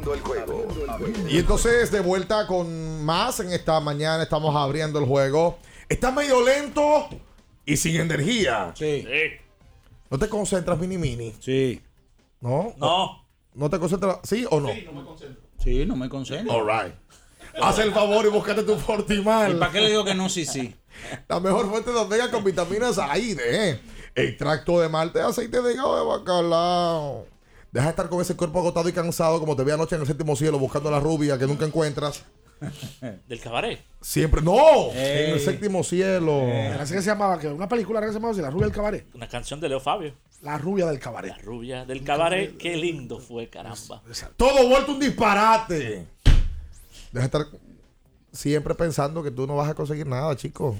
Abriendo 0.00 0.14
el 0.14 0.20
juego. 0.20 0.66
Y 1.28 1.38
entonces 1.38 1.90
de 1.90 2.00
vuelta 2.00 2.46
con 2.46 3.04
más 3.04 3.40
en 3.40 3.52
esta 3.52 3.80
mañana 3.80 4.22
estamos 4.22 4.54
abriendo 4.56 4.98
el 4.98 5.04
juego. 5.04 5.58
Está 5.88 6.10
medio 6.10 6.42
lento 6.44 7.08
y 7.66 7.76
sin 7.76 8.00
energía. 8.00 8.72
Sí. 8.74 9.06
¿No 10.08 10.18
te 10.18 10.28
concentras, 10.28 10.78
Mini 10.78 10.96
Mini? 10.96 11.34
Sí. 11.40 11.82
¿No? 12.40 12.74
No. 12.78 13.26
¿No 13.54 13.68
te 13.68 13.78
concentras? 13.78 14.18
¿Sí 14.22 14.46
o 14.50 14.60
no? 14.60 14.68
me 14.68 15.04
concentro. 15.04 15.42
Sí, 15.58 15.84
no 15.84 15.96
me 15.96 16.08
concentro. 16.08 16.54
All 16.54 16.66
right. 16.66 16.94
Haz 17.60 17.78
el 17.80 17.92
favor 17.92 18.24
y 18.24 18.28
búscate 18.28 18.62
tu 18.62 18.76
Fortimal. 18.76 19.52
¿Y 19.52 19.58
para 19.58 19.72
qué 19.72 19.80
le 19.80 19.88
digo 19.90 20.04
que 20.04 20.14
no? 20.14 20.28
Sí, 20.28 20.46
sí. 20.46 20.74
La 21.28 21.40
mejor 21.40 21.68
fuente 21.68 21.90
de 21.90 21.98
omega 21.98 22.30
con 22.30 22.42
vitaminas 22.44 22.98
AIDE. 22.98 23.70
¿eh? 23.70 23.80
Extracto 24.14 24.80
de 24.80 24.88
malte, 24.88 25.20
aceite 25.20 25.60
de 25.60 25.74
hígado 25.74 25.96
de 25.96 26.04
bacalao. 26.04 27.26
Deja 27.72 27.86
de 27.86 27.90
estar 27.90 28.08
con 28.08 28.20
ese 28.20 28.36
cuerpo 28.36 28.58
agotado 28.58 28.88
y 28.88 28.92
cansado 28.92 29.38
como 29.38 29.54
te 29.54 29.62
vi 29.62 29.70
anoche 29.70 29.94
en 29.94 30.00
el 30.00 30.06
séptimo 30.06 30.34
cielo 30.34 30.58
buscando 30.58 30.88
a 30.88 30.92
la 30.92 31.00
rubia 31.00 31.38
que 31.38 31.46
nunca 31.46 31.64
encuentras. 31.64 32.24
Del 33.28 33.40
cabaret. 33.40 33.80
Siempre. 34.00 34.42
¡No! 34.42 34.90
Ey. 34.92 35.26
En 35.26 35.30
el 35.34 35.40
séptimo 35.40 35.82
cielo. 35.82 36.42
Parece 36.46 36.94
que 36.94 37.00
se 37.00 37.06
llamaba, 37.06 37.38
que 37.38 37.48
una 37.48 37.68
película 37.68 38.00
que 38.00 38.08
se 38.08 38.14
llamaba 38.14 38.32
así, 38.32 38.42
La 38.42 38.50
Rubia 38.50 38.66
del 38.66 38.74
Cabaret. 38.74 39.06
Una 39.14 39.28
canción 39.28 39.60
de 39.60 39.68
Leo 39.68 39.80
Fabio. 39.80 40.14
La 40.42 40.58
Rubia 40.58 40.86
del 40.86 40.98
Cabaret. 40.98 41.30
La 41.30 41.38
rubia 41.38 41.84
del 41.84 42.02
cabaret. 42.02 42.56
Qué 42.56 42.76
lindo 42.76 43.18
fue, 43.18 43.48
caramba. 43.48 44.02
Todo 44.36 44.68
vuelto 44.68 44.92
un 44.92 45.00
disparate. 45.00 46.06
Deja 47.12 47.20
de 47.20 47.24
estar 47.24 47.46
siempre 48.32 48.74
pensando 48.74 49.22
que 49.22 49.30
tú 49.30 49.46
no 49.46 49.56
vas 49.56 49.68
a 49.68 49.74
conseguir 49.74 50.06
nada, 50.06 50.34
chico. 50.36 50.76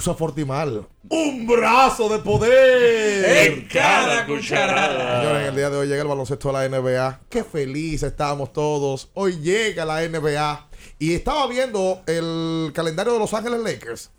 Usa 0.00 0.14
Fortimal. 0.14 0.88
¡Un 1.10 1.46
brazo 1.46 2.08
de 2.08 2.20
poder! 2.20 3.52
En 3.52 3.68
cada 3.68 4.24
cucharada. 4.24 5.20
Señores, 5.20 5.42
en 5.42 5.48
el 5.50 5.56
día 5.56 5.68
de 5.68 5.76
hoy 5.76 5.88
llega 5.88 6.00
el 6.00 6.08
baloncesto 6.08 6.50
de 6.50 6.54
la 6.54 6.78
NBA. 6.80 7.20
Qué 7.28 7.44
felices 7.44 8.12
estamos 8.12 8.50
todos. 8.50 9.10
Hoy 9.12 9.36
llega 9.42 9.84
la 9.84 10.00
NBA. 10.08 10.68
Y 10.98 11.12
estaba 11.12 11.46
viendo 11.48 12.00
el 12.06 12.72
calendario 12.74 13.12
de 13.12 13.18
Los 13.18 13.34
Ángeles 13.34 13.60
Lakers. 13.60 14.10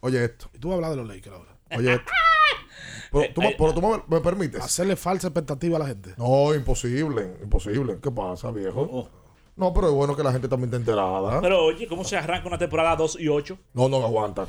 Oye 0.00 0.24
esto. 0.24 0.50
Y 0.52 0.58
tú 0.58 0.70
vas 0.70 0.74
a 0.74 0.76
hablar 0.78 0.90
de 0.90 0.96
los 0.96 1.06
Lakers 1.06 1.36
ahora. 1.36 1.56
Oye 1.76 1.92
esto. 1.94 2.12
Pero 3.12 3.32
tú, 3.34 3.40
me- 3.40 3.54
pero 3.56 3.72
tú 3.74 3.82
me, 3.82 4.02
me 4.16 4.20
permites. 4.20 4.60
Hacerle 4.60 4.96
falsa 4.96 5.28
expectativa 5.28 5.76
a 5.76 5.80
la 5.80 5.86
gente. 5.86 6.12
No, 6.16 6.52
imposible. 6.56 7.36
Imposible. 7.40 7.98
¿Qué 8.02 8.10
pasa, 8.10 8.50
viejo? 8.50 9.08
No, 9.54 9.72
pero 9.72 9.86
es 9.86 9.94
bueno 9.94 10.16
que 10.16 10.24
la 10.24 10.32
gente 10.32 10.48
también 10.48 10.66
esté 10.70 10.78
enterada. 10.78 11.40
Pero 11.40 11.66
oye, 11.66 11.86
¿cómo 11.86 12.02
se 12.02 12.16
arranca 12.16 12.48
una 12.48 12.58
temporada 12.58 12.96
2 12.96 13.18
y 13.20 13.28
8? 13.28 13.56
No, 13.74 13.88
no 13.88 14.02
aguanta. 14.04 14.48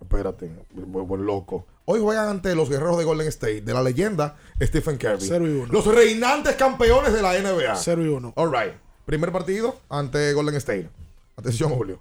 Espérate, 0.00 0.50
buen, 0.72 1.06
buen 1.06 1.24
loco. 1.24 1.66
Hoy 1.86 2.00
juegan 2.00 2.28
ante 2.28 2.54
los 2.54 2.70
guerreros 2.70 2.96
de 2.96 3.04
Golden 3.04 3.28
State, 3.28 3.60
de 3.60 3.74
la 3.74 3.82
leyenda 3.82 4.36
Stephen 4.60 4.96
Curry. 4.96 5.20
Cero 5.20 5.46
y 5.46 5.50
uno. 5.50 5.72
Los 5.72 5.86
reinantes 5.86 6.56
campeones 6.56 7.12
de 7.12 7.20
la 7.20 7.38
NBA. 7.38 7.76
0 7.76 8.04
y 8.04 8.08
1. 8.08 8.32
All 8.36 8.50
right. 8.50 8.74
Primer 9.04 9.32
partido 9.32 9.76
ante 9.90 10.32
Golden 10.32 10.54
State. 10.56 10.88
Atención, 11.36 11.72
Julio. 11.72 12.00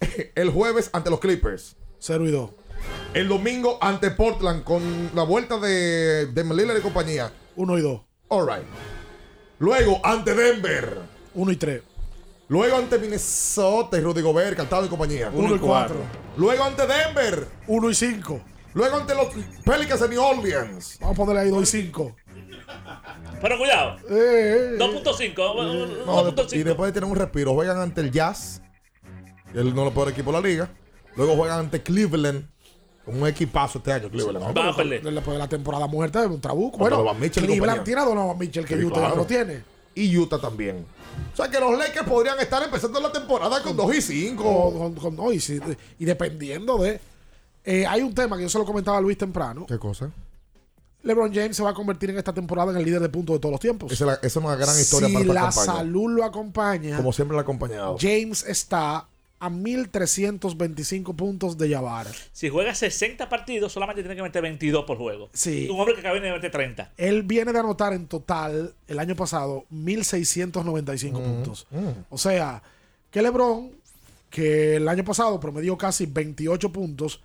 El 0.34 0.50
jueves 0.50 0.90
ante 0.92 1.10
los 1.10 1.18
Clippers. 1.18 1.76
0 1.98 2.28
y 2.28 2.30
2. 2.30 2.50
El 3.14 3.28
domingo 3.28 3.78
ante 3.80 4.10
Portland 4.10 4.62
con 4.62 5.10
la 5.14 5.22
vuelta 5.22 5.58
de, 5.58 6.26
de 6.26 6.44
Lillard 6.44 6.78
y 6.78 6.82
compañía. 6.82 7.32
1 7.56 7.78
y 7.78 7.82
2. 7.82 8.00
All 8.28 8.46
right. 8.46 8.66
Luego 9.58 10.00
ante 10.04 10.34
Denver. 10.34 10.98
1 11.34 11.52
y 11.52 11.56
3. 11.56 11.82
Luego 12.54 12.76
ante 12.76 13.00
Minnesota 13.00 13.98
y 13.98 14.00
Rudy 14.00 14.22
Gobert, 14.22 14.56
Cartado 14.56 14.86
y 14.86 14.88
compañía. 14.88 15.28
1 15.34 15.56
y 15.56 15.58
4. 15.58 15.96
Luego 16.36 16.62
ante 16.62 16.86
Denver. 16.86 17.48
1 17.66 17.90
y 17.90 17.94
5. 17.96 18.40
Luego 18.74 18.96
ante 18.96 19.12
los 19.12 19.26
Pelicans 19.64 20.00
de 20.00 20.08
New 20.08 20.22
Orleans. 20.22 20.98
Vamos 21.00 21.14
a 21.14 21.16
ponerle 21.16 21.40
ahí 21.40 21.50
2 21.50 21.62
y 21.74 21.82
5. 21.82 22.14
Pero 23.42 23.58
cuidado. 23.58 23.96
Eh, 24.08 24.76
2.5. 24.78 26.04
No, 26.06 26.30
de- 26.30 26.56
y 26.56 26.62
después 26.62 26.88
de 26.90 27.00
tener 27.00 27.10
un 27.10 27.16
respiro, 27.16 27.54
juegan 27.54 27.78
ante 27.80 28.00
el 28.02 28.12
Jazz. 28.12 28.62
El 29.52 29.74
no 29.74 29.82
lo 29.86 29.92
peor 29.92 30.10
equipo 30.10 30.30
de 30.30 30.40
la 30.40 30.48
liga. 30.48 30.70
Luego 31.16 31.34
juegan 31.34 31.58
ante 31.58 31.82
Cleveland. 31.82 32.48
Con 33.04 33.20
un 33.20 33.26
equipazo 33.28 33.78
este 33.78 33.90
año, 33.92 34.08
Cleveland. 34.08 34.46
No, 34.46 34.54
pero 34.54 34.88
Después 34.88 35.34
de 35.34 35.38
la 35.40 35.48
temporada 35.48 35.88
muerta 35.88 36.20
de 36.20 36.28
un 36.28 36.40
trabuco. 36.40 36.78
Bueno, 36.78 37.04
Cleveland 37.32 37.82
tiene 37.82 38.00
a 38.00 38.04
Donovan 38.04 38.38
Mitchell 38.38 38.64
que 38.64 38.76
Sí, 38.78 38.84
Utah 38.84 38.94
claro. 39.00 39.08
no 39.16 39.22
lo 39.22 39.26
tiene. 39.26 39.73
Y 39.94 40.16
Utah 40.18 40.40
también. 40.40 40.84
O 41.32 41.36
sea 41.36 41.48
que 41.48 41.58
los 41.60 41.76
Lakers 41.78 42.08
podrían 42.08 42.38
estar 42.40 42.62
empezando 42.62 43.00
la 43.00 43.12
temporada 43.12 43.62
con 43.62 43.76
2 43.76 43.94
y 43.96 44.02
5. 44.02 44.42
Con- 44.42 44.78
con- 44.78 44.94
con- 44.94 45.16
no, 45.16 45.32
y, 45.32 45.40
dependiendo 46.04 46.78
de. 46.78 47.00
eh, 47.64 47.86
hay 47.86 48.02
un 48.02 48.14
tema 48.14 48.36
que 48.36 48.42
yo 48.42 48.48
se 48.48 48.58
lo 48.58 48.64
comentaba 48.64 48.98
a 48.98 49.00
Luis 49.00 49.16
temprano. 49.18 49.64
¿Qué 49.66 49.78
cosa? 49.78 50.10
LeBron 51.02 51.32
James 51.34 51.54
se 51.56 51.62
va 51.62 51.70
a 51.70 51.74
convertir 51.74 52.10
en 52.10 52.16
esta 52.18 52.32
temporada 52.32 52.72
en 52.72 52.78
el 52.78 52.84
líder 52.84 53.00
de 53.00 53.08
puntos 53.10 53.34
de 53.36 53.40
todos 53.40 53.52
los 53.52 53.60
tiempos. 53.60 53.92
Esa 53.92 54.04
es, 54.04 54.06
la- 54.08 54.14
esa 54.14 54.26
es 54.26 54.36
una 54.36 54.56
gran 54.56 54.78
historia 54.80 55.08
si 55.08 55.14
para 55.14 55.22
esta 55.24 55.34
la 55.34 55.40
campaña. 55.42 55.66
salud 55.78 56.10
lo 56.10 56.24
acompaña, 56.24 56.96
Como 56.96 57.12
siempre 57.12 57.34
la 57.36 57.40
ha 57.40 57.42
acompañado. 57.42 57.96
James 58.00 58.42
está 58.48 59.06
a 59.44 59.50
1325 59.50 61.14
puntos 61.14 61.58
de 61.58 61.70
Jabbar. 61.70 62.06
Si 62.32 62.48
juega 62.48 62.74
60 62.74 63.28
partidos, 63.28 63.72
solamente 63.72 64.02
tiene 64.02 64.16
que 64.16 64.22
meter 64.22 64.40
22 64.40 64.84
por 64.86 64.96
juego. 64.96 65.28
Sí. 65.34 65.68
Un 65.70 65.80
hombre 65.80 65.94
que 65.94 66.00
acaba 66.00 66.18
de 66.18 66.32
meter 66.32 66.50
30. 66.50 66.92
Él 66.96 67.24
viene 67.24 67.52
de 67.52 67.58
anotar 67.58 67.92
en 67.92 68.06
total 68.06 68.74
el 68.88 68.98
año 68.98 69.14
pasado 69.14 69.66
1695 69.68 71.20
puntos. 71.20 71.66
O 72.08 72.16
sea, 72.16 72.62
que 73.10 73.20
LeBron, 73.20 73.70
que 74.30 74.76
el 74.76 74.88
año 74.88 75.04
pasado 75.04 75.38
promedió 75.38 75.76
casi 75.76 76.06
28 76.06 76.72
puntos, 76.72 77.20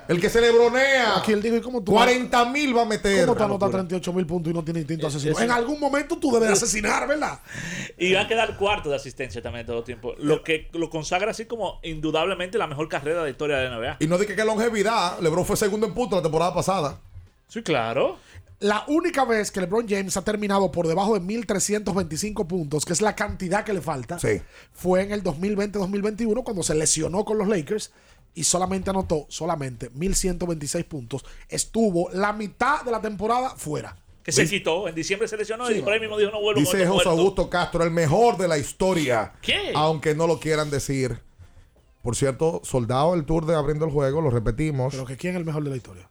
El 0.08 0.18
que 0.20 0.30
se 0.30 0.40
le 0.40 0.50
bronea. 0.50 1.22
Él 1.28 1.42
dijo, 1.42 1.56
¿y 1.56 1.60
cómo 1.60 1.82
tú 1.82 1.92
40 1.92 2.44
mil 2.46 2.74
va 2.76 2.82
a 2.82 2.84
meter. 2.86 3.26
¿Cómo 3.26 3.36
tú 3.36 3.42
anotas 3.44 3.66
locura. 3.68 3.82
38 3.82 4.12
mil 4.14 4.26
puntos 4.26 4.50
y 4.50 4.54
no 4.54 4.64
tienes 4.64 4.80
instinto 4.82 5.06
asesino? 5.06 5.32
eso- 5.32 5.42
En 5.42 5.50
algún 5.50 5.78
momento 5.78 6.16
tú 6.16 6.32
debes 6.32 6.48
de 6.48 6.54
asesinar, 6.54 7.06
¿verdad? 7.06 7.38
Y 7.98 8.14
va 8.14 8.22
a 8.22 8.28
quedar 8.28 8.56
cuarto 8.56 8.88
de 8.88 8.96
asistencia 8.96 9.42
también 9.42 9.66
todo 9.66 9.78
el 9.78 9.84
tiempo. 9.84 10.14
Lo 10.18 10.42
que 10.42 10.68
lo 10.72 10.88
consagra 10.88 11.32
así 11.32 11.44
como 11.44 11.80
indudablemente 11.82 12.56
la 12.56 12.66
mejor 12.66 12.88
carrera 12.88 13.18
de 13.18 13.24
la 13.24 13.30
historia 13.30 13.58
de 13.58 13.68
la 13.68 13.76
NBA. 13.76 13.96
Y 14.00 14.06
no 14.06 14.16
dije 14.16 14.34
que 14.34 14.44
longevidad. 14.44 15.18
LeBron 15.20 15.44
fue 15.44 15.56
segundo 15.58 15.86
en 15.86 15.92
puntos 15.94 16.16
la 16.18 16.22
temporada 16.22 16.54
pasada. 16.54 16.98
Sí, 17.48 17.62
claro. 17.62 18.16
La 18.60 18.84
única 18.88 19.24
vez 19.24 19.50
que 19.50 19.60
LeBron 19.60 19.88
James 19.88 20.16
ha 20.18 20.22
terminado 20.22 20.70
por 20.70 20.86
debajo 20.86 21.14
de 21.14 21.20
1325 21.20 22.46
puntos, 22.46 22.84
que 22.84 22.92
es 22.92 23.00
la 23.00 23.16
cantidad 23.16 23.64
que 23.64 23.72
le 23.72 23.80
falta, 23.80 24.18
Sí. 24.18 24.40
fue 24.72 25.02
en 25.02 25.12
el 25.12 25.22
2020-2021 25.22 26.42
cuando 26.44 26.62
se 26.62 26.74
lesionó 26.74 27.24
con 27.24 27.38
los 27.38 27.48
Lakers 27.48 27.90
y 28.34 28.44
solamente 28.44 28.90
anotó 28.90 29.24
solamente 29.28 29.90
1126 29.94 30.84
puntos. 30.84 31.24
Estuvo 31.48 32.10
la 32.12 32.32
mitad 32.34 32.82
de 32.84 32.90
la 32.90 33.00
temporada 33.00 33.50
fuera. 33.56 33.96
Que 34.22 34.32
se 34.32 34.46
quitó. 34.46 34.86
En 34.86 34.94
diciembre 34.94 35.26
se 35.26 35.38
lesionó 35.38 35.70
y 35.70 35.80
por 35.80 35.94
ahí 35.94 36.00
mismo 36.00 36.18
dijo 36.18 36.30
no 36.30 36.42
vuelvo 36.42 36.60
Dice 36.60 36.86
José. 36.86 37.08
Augusto 37.08 37.48
Castro, 37.48 37.82
el 37.82 37.90
mejor 37.90 38.36
de 38.36 38.46
la 38.46 38.58
historia. 38.58 39.32
¿Qué? 39.40 39.72
Aunque 39.74 40.14
no 40.14 40.26
lo 40.26 40.38
quieran 40.38 40.68
decir. 40.70 41.18
Por 42.02 42.14
cierto, 42.14 42.60
soldado 42.62 43.14
el 43.14 43.24
tour 43.24 43.46
de 43.46 43.54
abriendo 43.54 43.86
el 43.86 43.90
juego, 43.90 44.20
lo 44.20 44.28
repetimos. 44.30 44.92
Pero 44.92 45.06
que 45.06 45.16
quién 45.16 45.34
es 45.34 45.38
el 45.40 45.46
mejor 45.46 45.64
de 45.64 45.70
la 45.70 45.76
historia. 45.76 46.08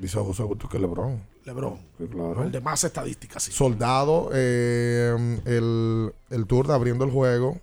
Dice 0.00 0.18
José 0.18 0.42
Augusto 0.42 0.68
que 0.68 0.78
LeBron. 0.78 1.22
LeBron. 1.44 1.78
Sí, 1.98 2.06
claro. 2.06 2.42
El 2.42 2.50
de 2.52 2.60
más 2.60 2.82
estadísticas, 2.84 3.42
sí. 3.42 3.52
Soldado, 3.52 4.30
eh, 4.32 5.14
el, 5.44 6.12
el 6.30 6.46
tour 6.46 6.66
de 6.66 6.72
abriendo 6.74 7.04
el 7.04 7.10
juego. 7.10 7.58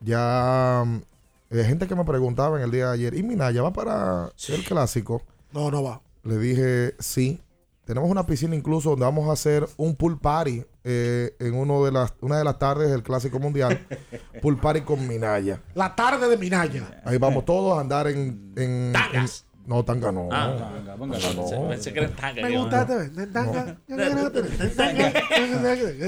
Ya 0.00 0.82
hay 0.82 1.64
gente 1.64 1.86
que 1.86 1.94
me 1.94 2.04
preguntaba 2.04 2.56
en 2.58 2.64
el 2.64 2.70
día 2.70 2.88
de 2.88 2.94
ayer, 2.94 3.14
¿y 3.14 3.22
Minaya 3.22 3.62
va 3.62 3.72
para 3.72 4.30
el 4.48 4.64
clásico? 4.64 5.22
No, 5.52 5.70
no 5.70 5.82
va. 5.82 6.00
Le 6.24 6.38
dije, 6.38 6.94
sí. 6.98 7.40
Tenemos 7.84 8.08
una 8.10 8.24
piscina 8.24 8.54
incluso 8.54 8.90
donde 8.90 9.04
vamos 9.04 9.28
a 9.28 9.32
hacer 9.32 9.68
un 9.76 9.96
pool 9.96 10.18
party 10.18 10.64
eh, 10.84 11.34
en 11.40 11.54
uno 11.54 11.84
de 11.84 11.90
las, 11.90 12.14
una 12.20 12.38
de 12.38 12.44
las 12.44 12.58
tardes 12.58 12.88
del 12.90 13.02
Clásico 13.02 13.38
Mundial. 13.40 13.84
pool 14.42 14.58
party 14.58 14.82
con 14.82 15.06
Minaya. 15.08 15.60
La 15.74 15.94
tarde 15.96 16.28
de 16.28 16.36
Minaya. 16.36 17.02
Ahí 17.04 17.18
vamos 17.18 17.44
todos 17.44 17.76
a 17.76 17.80
andar 17.80 18.06
en... 18.08 18.52
en, 18.56 18.92
en- 19.12 19.26
no, 19.70 19.84
tanga 19.84 20.10
no. 20.10 20.28
Ah, 20.32 20.52
Tanga 20.84 20.96
Pensé- 21.16 21.34
no. 21.36 21.68
Pensé 21.68 21.92
que 21.92 21.98
eran 22.00 22.12
tangas. 22.16 22.42
Me 22.44 22.50
que 22.50 22.56
gusta 22.58 22.82
este, 22.82 23.26
tanga, 23.28 23.76
tanga, 23.86 24.30
tanga, 24.30 24.30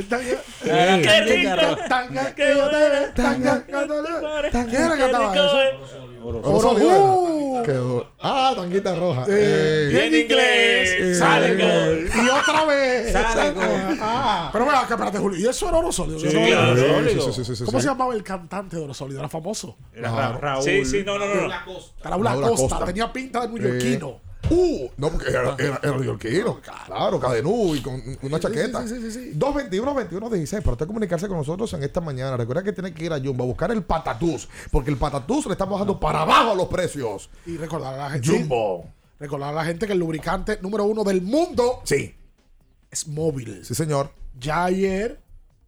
tanga, 0.08 0.42
Ah, 0.64 0.98
qué 1.02 1.20
rico. 1.22 1.76
tanga, 1.88 2.34
que 2.34 2.54
yo 2.56 2.68
te 2.70 2.76
ve, 2.76 3.00
tanga, 3.14 3.64
tanga. 3.66 4.50
¿Quién 4.68 4.82
era 4.82 4.94
que 4.94 5.00
cantaba 5.00 5.34
eso? 5.34 6.08
Oro. 6.24 7.62
Qué 7.64 7.72
duro. 7.72 8.06
Ah, 8.20 8.52
tanguita 8.56 8.94
roja. 8.94 9.24
Eh, 9.28 9.30
Eh, 9.32 9.88
bien 9.90 10.22
inglés, 10.22 10.90
eh, 10.98 11.14
sale 11.14 11.52
eh, 11.52 11.56
gol. 11.56 12.24
Y 12.24 12.28
otra 12.28 12.64
vez. 12.64 13.12
Sale 13.12 13.50
gol. 13.52 13.98
Ah, 14.00 14.48
pero 14.52 14.64
vea, 14.66 14.84
que 14.86 14.94
espérate, 14.94 15.18
Julio. 15.18 15.38
¿Y 15.38 15.46
eso 15.48 15.68
era 15.68 15.78
oro 15.78 15.92
sólido? 15.92 16.18
Sí, 16.18 16.26
era 16.28 16.74
sí, 16.76 17.64
¿Cómo 17.64 17.80
se 17.80 17.86
llamaba 17.88 18.14
el 18.14 18.22
cantante 18.22 18.76
de 18.76 18.82
oro 18.82 18.94
sólido? 18.94 19.20
Era 19.20 19.28
famoso. 19.28 19.76
Era 19.92 20.10
Ra- 20.10 20.38
Raúl. 20.38 20.62
Sí, 20.64 20.84
sí, 20.84 21.02
no, 21.04 21.18
no, 21.18 21.26
no. 21.26 21.48
no. 21.48 21.54
Raúl 22.02 22.26
Acosta. 22.26 22.84
Tenía 22.84 23.12
pinta 23.12 23.40
de 23.40 23.48
neoyorquino. 23.60 24.20
Uh, 24.50 24.88
no, 24.96 25.08
porque 25.10 25.30
era, 25.30 25.54
era, 25.58 25.78
era 25.82 25.92
neoyorquino. 25.92 26.60
Claro, 26.86 27.20
cadenú 27.20 27.74
y 27.76 27.80
con 27.80 28.02
una 28.22 28.40
chaqueta. 28.40 28.86
sí, 28.86 28.96
sí, 28.96 29.00
sí, 29.02 29.10
sí. 29.12 29.30
221 29.34 29.94
21 29.94 30.30
16 30.30 30.62
para 30.62 30.72
usted 30.72 30.86
comunicarse 30.86 31.28
con 31.28 31.36
nosotros 31.38 31.72
en 31.74 31.82
esta 31.84 32.00
mañana. 32.00 32.36
Recuerda 32.36 32.62
que 32.62 32.72
tiene 32.72 32.92
que 32.92 33.04
ir 33.04 33.12
a 33.12 33.20
Jumbo 33.20 33.44
a 33.44 33.46
buscar 33.46 33.70
el 33.70 33.82
patatús, 33.84 34.48
porque 34.70 34.90
el 34.90 34.96
patatús 34.96 35.46
le 35.46 35.52
estamos 35.52 35.74
bajando 35.74 35.98
para 36.00 36.22
abajo 36.22 36.54
los 36.54 36.66
precios. 36.68 37.30
Y 37.46 37.56
recordar 37.56 37.94
a 37.94 37.96
la 37.98 38.10
gente. 38.10 38.28
Jumbo. 38.28 38.86
Recordar 39.20 39.50
a 39.50 39.52
la 39.52 39.64
gente 39.64 39.86
que 39.86 39.92
el 39.92 40.00
lubricante 40.00 40.58
número 40.60 40.84
uno 40.84 41.04
del 41.04 41.22
mundo 41.22 41.80
Sí, 41.84 42.12
es 42.90 43.06
móvil. 43.06 43.64
sí, 43.64 43.74
señor. 43.76 44.10
Ya 44.40 44.64
ayer 44.64 45.20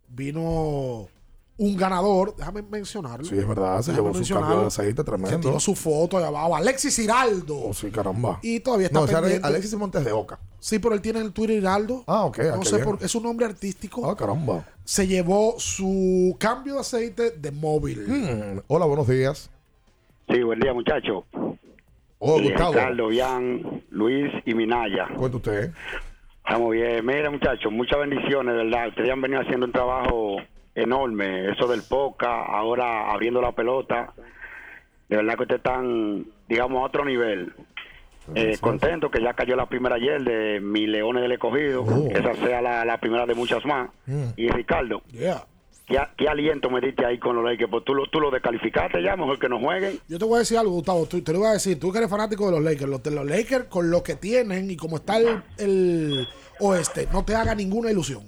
vino 0.08 1.08
un 1.56 1.76
ganador, 1.76 2.34
déjame 2.36 2.62
mencionarlo. 2.62 3.24
Sí, 3.24 3.38
es 3.38 3.46
verdad, 3.46 3.80
se 3.82 3.92
Déjame 3.92 4.12
llevó 4.12 4.24
su 4.24 4.34
cambio 4.34 4.60
de 4.62 4.66
aceite 4.66 4.96
Se 5.02 5.04
tremendo. 5.04 5.38
tiró 5.38 5.60
su 5.60 5.74
foto 5.76 6.18
ahí 6.18 6.24
abajo. 6.24 6.56
Alexis 6.56 6.98
Hiraldo. 6.98 7.56
Oh, 7.56 7.72
sí, 7.74 7.90
caramba. 7.90 8.40
Y 8.42 8.58
todavía 8.60 8.88
está 8.88 9.00
No, 9.00 9.06
pendiente. 9.06 9.46
Alexis 9.46 9.74
Montes 9.74 10.04
de 10.04 10.12
Oca. 10.12 10.38
Sí, 10.58 10.78
pero 10.80 10.94
él 10.94 11.00
tiene 11.00 11.20
el 11.20 11.32
Twitter 11.32 11.56
Hiraldo. 11.58 12.02
Ah, 12.06 12.24
ok. 12.24 12.38
ah, 12.40 12.56
No 12.56 12.60
qué 12.60 12.68
sé 12.68 12.78
por 12.80 12.98
es 13.02 13.14
un 13.14 13.22
nombre 13.22 13.46
artístico. 13.46 14.08
Ah, 14.10 14.16
caramba. 14.16 14.64
Se 14.84 15.06
llevó 15.06 15.54
su 15.58 16.34
cambio 16.40 16.74
de 16.74 16.80
aceite 16.80 17.30
de 17.30 17.50
móvil. 17.52 18.00
Mm, 18.08 18.60
Hola, 18.66 18.86
buenos 18.86 19.06
días. 19.06 19.48
Sí, 20.28 20.42
buen 20.42 20.58
día, 20.58 20.72
muchachos. 20.74 21.24
Oh, 22.18 22.40
Gustavo. 22.40 22.72
Ricardo, 22.72 23.08
Bian, 23.08 23.82
Luis 23.90 24.32
y 24.46 24.54
Minaya. 24.54 25.06
Cuenta 25.16 25.36
usted. 25.36 25.72
Estamos 26.44 26.72
bien. 26.72 27.04
Mira, 27.06 27.30
muchachos, 27.30 27.70
muchas 27.70 27.98
bendiciones, 27.98 28.54
¿verdad? 28.54 28.88
Ustedes 28.88 29.10
han 29.10 29.20
venido 29.20 29.40
haciendo 29.42 29.66
un 29.66 29.72
trabajo 29.72 30.36
enorme. 30.74 31.50
Eso 31.50 31.66
del 31.66 31.82
poca, 31.82 32.44
ahora 32.44 33.10
abriendo 33.12 33.40
la 33.40 33.52
pelota. 33.52 34.12
De 35.08 35.16
verdad 35.16 35.36
que 35.36 35.42
ustedes 35.42 35.58
están, 35.58 36.26
digamos, 36.48 36.82
a 36.82 36.86
otro 36.86 37.04
nivel. 37.04 37.52
Eh, 38.34 38.56
contento 38.58 39.10
que 39.10 39.20
ya 39.22 39.34
cayó 39.34 39.54
la 39.54 39.66
primera 39.68 39.96
ayer 39.96 40.22
de 40.24 40.58
mi 40.60 40.86
Leones 40.86 41.22
del 41.22 41.32
Escogido. 41.32 41.84
Que 42.08 42.18
esa 42.18 42.34
sea 42.36 42.62
la, 42.62 42.84
la 42.84 42.98
primera 42.98 43.26
de 43.26 43.34
muchas 43.34 43.64
más. 43.66 43.90
Mm. 44.06 44.24
Y 44.36 44.48
Ricardo, 44.48 45.02
Yeah. 45.12 45.44
¿qué, 45.86 45.98
qué 46.16 46.26
aliento 46.28 46.70
me 46.70 46.80
diste 46.80 47.04
ahí 47.04 47.18
con 47.18 47.36
los 47.36 47.44
Lakers? 47.44 47.70
Pues 47.70 47.84
tú 47.84 47.94
lo, 47.94 48.06
tú 48.06 48.20
lo 48.20 48.30
descalificaste 48.30 49.02
ya, 49.02 49.14
mejor 49.14 49.38
que 49.38 49.50
no 49.50 49.60
jueguen. 49.60 49.98
Yo 50.08 50.18
te 50.18 50.24
voy 50.24 50.36
a 50.36 50.38
decir 50.38 50.56
algo, 50.56 50.72
Gustavo. 50.72 51.04
Tú- 51.04 51.22
te 51.22 51.34
lo 51.34 51.40
voy 51.40 51.48
a 51.48 51.52
decir. 51.52 51.78
Tú 51.78 51.92
que 51.92 51.98
eres 51.98 52.08
fanático 52.08 52.46
de 52.46 52.52
los 52.52 52.62
Lakers. 52.62 52.88
Los, 52.88 53.02
de 53.02 53.10
los 53.10 53.26
Lakers, 53.26 53.64
con 53.66 53.90
lo 53.90 54.02
que 54.02 54.14
tienen 54.14 54.70
y 54.70 54.76
como 54.78 54.96
está 54.96 55.18
el, 55.18 55.42
el 55.58 56.26
oeste, 56.60 57.06
no 57.12 57.26
te 57.26 57.34
haga 57.34 57.54
ninguna 57.54 57.90
ilusión. 57.90 58.22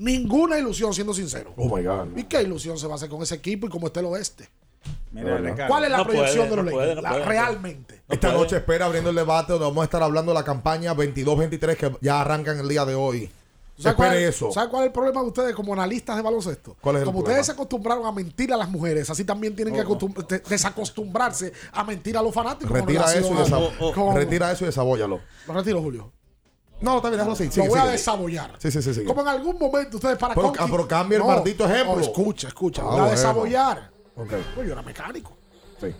Ninguna 0.00 0.58
ilusión, 0.58 0.94
siendo 0.94 1.12
sincero. 1.12 1.52
Oh 1.56 1.64
my 1.76 1.84
God. 1.84 2.16
¿Y 2.16 2.24
qué 2.24 2.42
ilusión 2.42 2.78
se 2.78 2.86
va 2.86 2.94
a 2.94 2.96
hacer 2.96 3.08
con 3.10 3.22
ese 3.22 3.34
equipo 3.34 3.66
y 3.66 3.70
como 3.70 3.86
está 3.88 4.00
el 4.00 4.06
oeste? 4.06 4.48
Mira, 5.12 5.36
Ricardo. 5.36 5.66
¿Cuál 5.68 5.84
es 5.84 5.90
la 5.90 5.98
No 5.98 6.04
proyección 6.04 6.48
puede, 6.48 6.50
de 6.50 6.56
los 6.56 6.64
no 6.64 6.70
puede, 6.70 6.86
Lakers? 6.86 6.96
no 6.96 7.02
La- 7.02 7.08
puede, 7.10 7.24
no 7.24 7.28
realmente. 7.30 8.02
Esta 8.08 8.32
noche 8.32 8.56
espera 8.56 8.86
abriendo 8.86 9.10
el 9.10 9.16
debate 9.16 9.52
donde 9.52 9.66
vamos 9.66 9.82
a 9.82 9.84
estar 9.84 10.02
hablando 10.02 10.32
de 10.32 10.38
la 10.38 10.44
campaña 10.44 10.94
22-23 10.94 11.76
que 11.76 11.92
ya 12.00 12.20
arrancan 12.22 12.58
el 12.58 12.68
día 12.68 12.84
de 12.86 12.94
hoy. 12.94 13.30
¿Sabes 13.76 13.92
Espere 13.98 14.08
cuál, 14.10 14.22
eso. 14.22 14.52
¿Sabes 14.52 14.68
cuál 14.70 14.82
es 14.84 14.86
el 14.88 14.92
problema 14.92 15.20
de 15.22 15.26
ustedes 15.28 15.54
como 15.54 15.72
analistas 15.74 16.16
de 16.16 16.22
baloncesto? 16.22 16.76
¿Cuál 16.80 16.96
es 16.96 17.00
el 17.02 17.06
como 17.06 17.18
problema? 17.20 17.32
ustedes 17.40 17.46
se 17.46 17.52
acostumbraron 17.52 18.06
a 18.06 18.12
mentir 18.12 18.52
a 18.52 18.56
las 18.56 18.68
mujeres, 18.70 19.08
así 19.10 19.24
también 19.24 19.54
tienen 19.56 19.74
que 19.74 19.82
acostum- 19.82 20.26
de- 20.26 20.38
desacostumbrarse 20.40 21.52
a 21.72 21.84
mentir 21.84 22.16
a 22.16 22.22
los 22.22 22.32
fanáticos. 22.34 22.70
Retira 22.70 23.04
eso, 23.14 23.32
y 23.34 23.36
a- 23.36 23.44
desa- 23.44 23.92
como- 23.94 24.14
retira 24.16 24.52
eso 24.52 24.64
y 24.64 24.66
desabóllalo. 24.66 25.20
Lo 25.46 25.54
retiro, 25.54 25.80
Julio. 25.82 26.12
No, 26.80 26.96
está 26.96 27.08
bien, 27.08 27.18
déjalo 27.18 27.32
así. 27.34 27.46
lo 27.46 27.52
sigue, 27.52 27.68
voy 27.68 27.78
a 27.78 27.86
desabollar. 27.86 28.54
Sí, 28.58 28.70
sí, 28.70 28.80
sí. 28.82 28.94
sí. 28.94 29.04
Como 29.04 29.20
en 29.22 29.28
algún 29.28 29.58
momento 29.58 29.96
ustedes 29.98 30.16
para 30.18 30.34
Pero- 30.34 30.52
ah, 30.58 30.66
pero 30.70 30.88
cambia 30.88 31.18
el 31.18 31.24
maldito 31.24 31.64
ejemplo. 31.64 31.96
no, 31.96 32.00
escucha, 32.00 32.48
escucha. 32.48 32.82
Ah, 32.82 32.84
voy 32.86 32.94
a 32.94 32.98
bueno. 33.02 33.10
desabollar. 33.16 33.90
Ok, 34.16 34.32
Pues 34.54 34.66
yo 34.66 34.72
era 34.72 34.82
mecánico. 34.82 35.32
sí. 35.80 35.94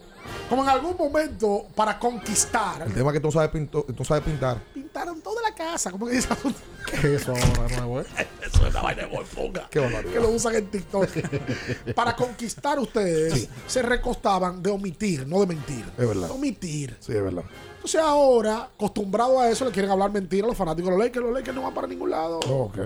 como 0.50 0.62
en 0.62 0.68
algún 0.68 0.96
momento 0.98 1.66
para 1.74 1.98
conquistar, 1.98 2.82
El 2.82 2.92
tema 2.92 3.08
es 3.10 3.14
que 3.14 3.20
tú 3.20 3.28
no 3.28 3.32
sabes, 3.32 3.50
pinto- 3.50 3.84
tú 3.84 3.94
no 3.98 4.04
sabes 4.04 4.22
pintar. 4.22 4.58
pintaron 4.74 5.20
toda 5.22 5.40
la 5.42 5.54
casa. 5.54 5.90
¿Cómo 5.90 6.06
que 6.06 6.12
dice? 6.12 6.28
¿Qué 6.90 6.96
es 6.96 7.22
eso 7.22 7.32
ahora 7.32 7.76
nuevo, 7.76 8.00
eh? 8.02 8.04
Eso 8.42 8.66
es 8.66 8.70
una 8.70 8.82
vaina 8.82 9.02
de 9.04 9.08
bonfonga. 9.08 9.66
Qué 9.70 9.80
barbaridad. 9.80 10.12
Que 10.12 10.20
lo 10.20 10.28
usan 10.28 10.54
en 10.56 10.70
TikTok. 10.70 11.08
para 11.94 12.14
conquistar 12.14 12.78
ustedes, 12.78 13.48
se 13.66 13.82
recostaban 13.82 14.62
de 14.62 14.70
omitir, 14.70 15.26
no 15.26 15.40
de 15.40 15.46
mentir. 15.46 15.84
Es 15.96 16.06
verdad. 16.06 16.28
De 16.28 16.34
omitir. 16.34 16.96
Sí, 17.00 17.12
es 17.12 17.22
verdad. 17.22 17.44
Entonces 17.80 18.00
ahora, 18.02 18.64
acostumbrado 18.64 19.40
a 19.40 19.48
eso, 19.48 19.64
le 19.64 19.70
quieren 19.70 19.90
hablar 19.90 20.12
mentira 20.12 20.44
a 20.44 20.48
los 20.48 20.56
fanáticos 20.56 20.90
de 20.90 20.96
los 20.98 21.04
Lakers. 21.06 21.24
Los 21.24 21.34
Lakers 21.34 21.54
no 21.56 21.62
van 21.62 21.72
para 21.72 21.86
ningún 21.86 22.10
lado. 22.10 22.38
Ok. 22.40 22.76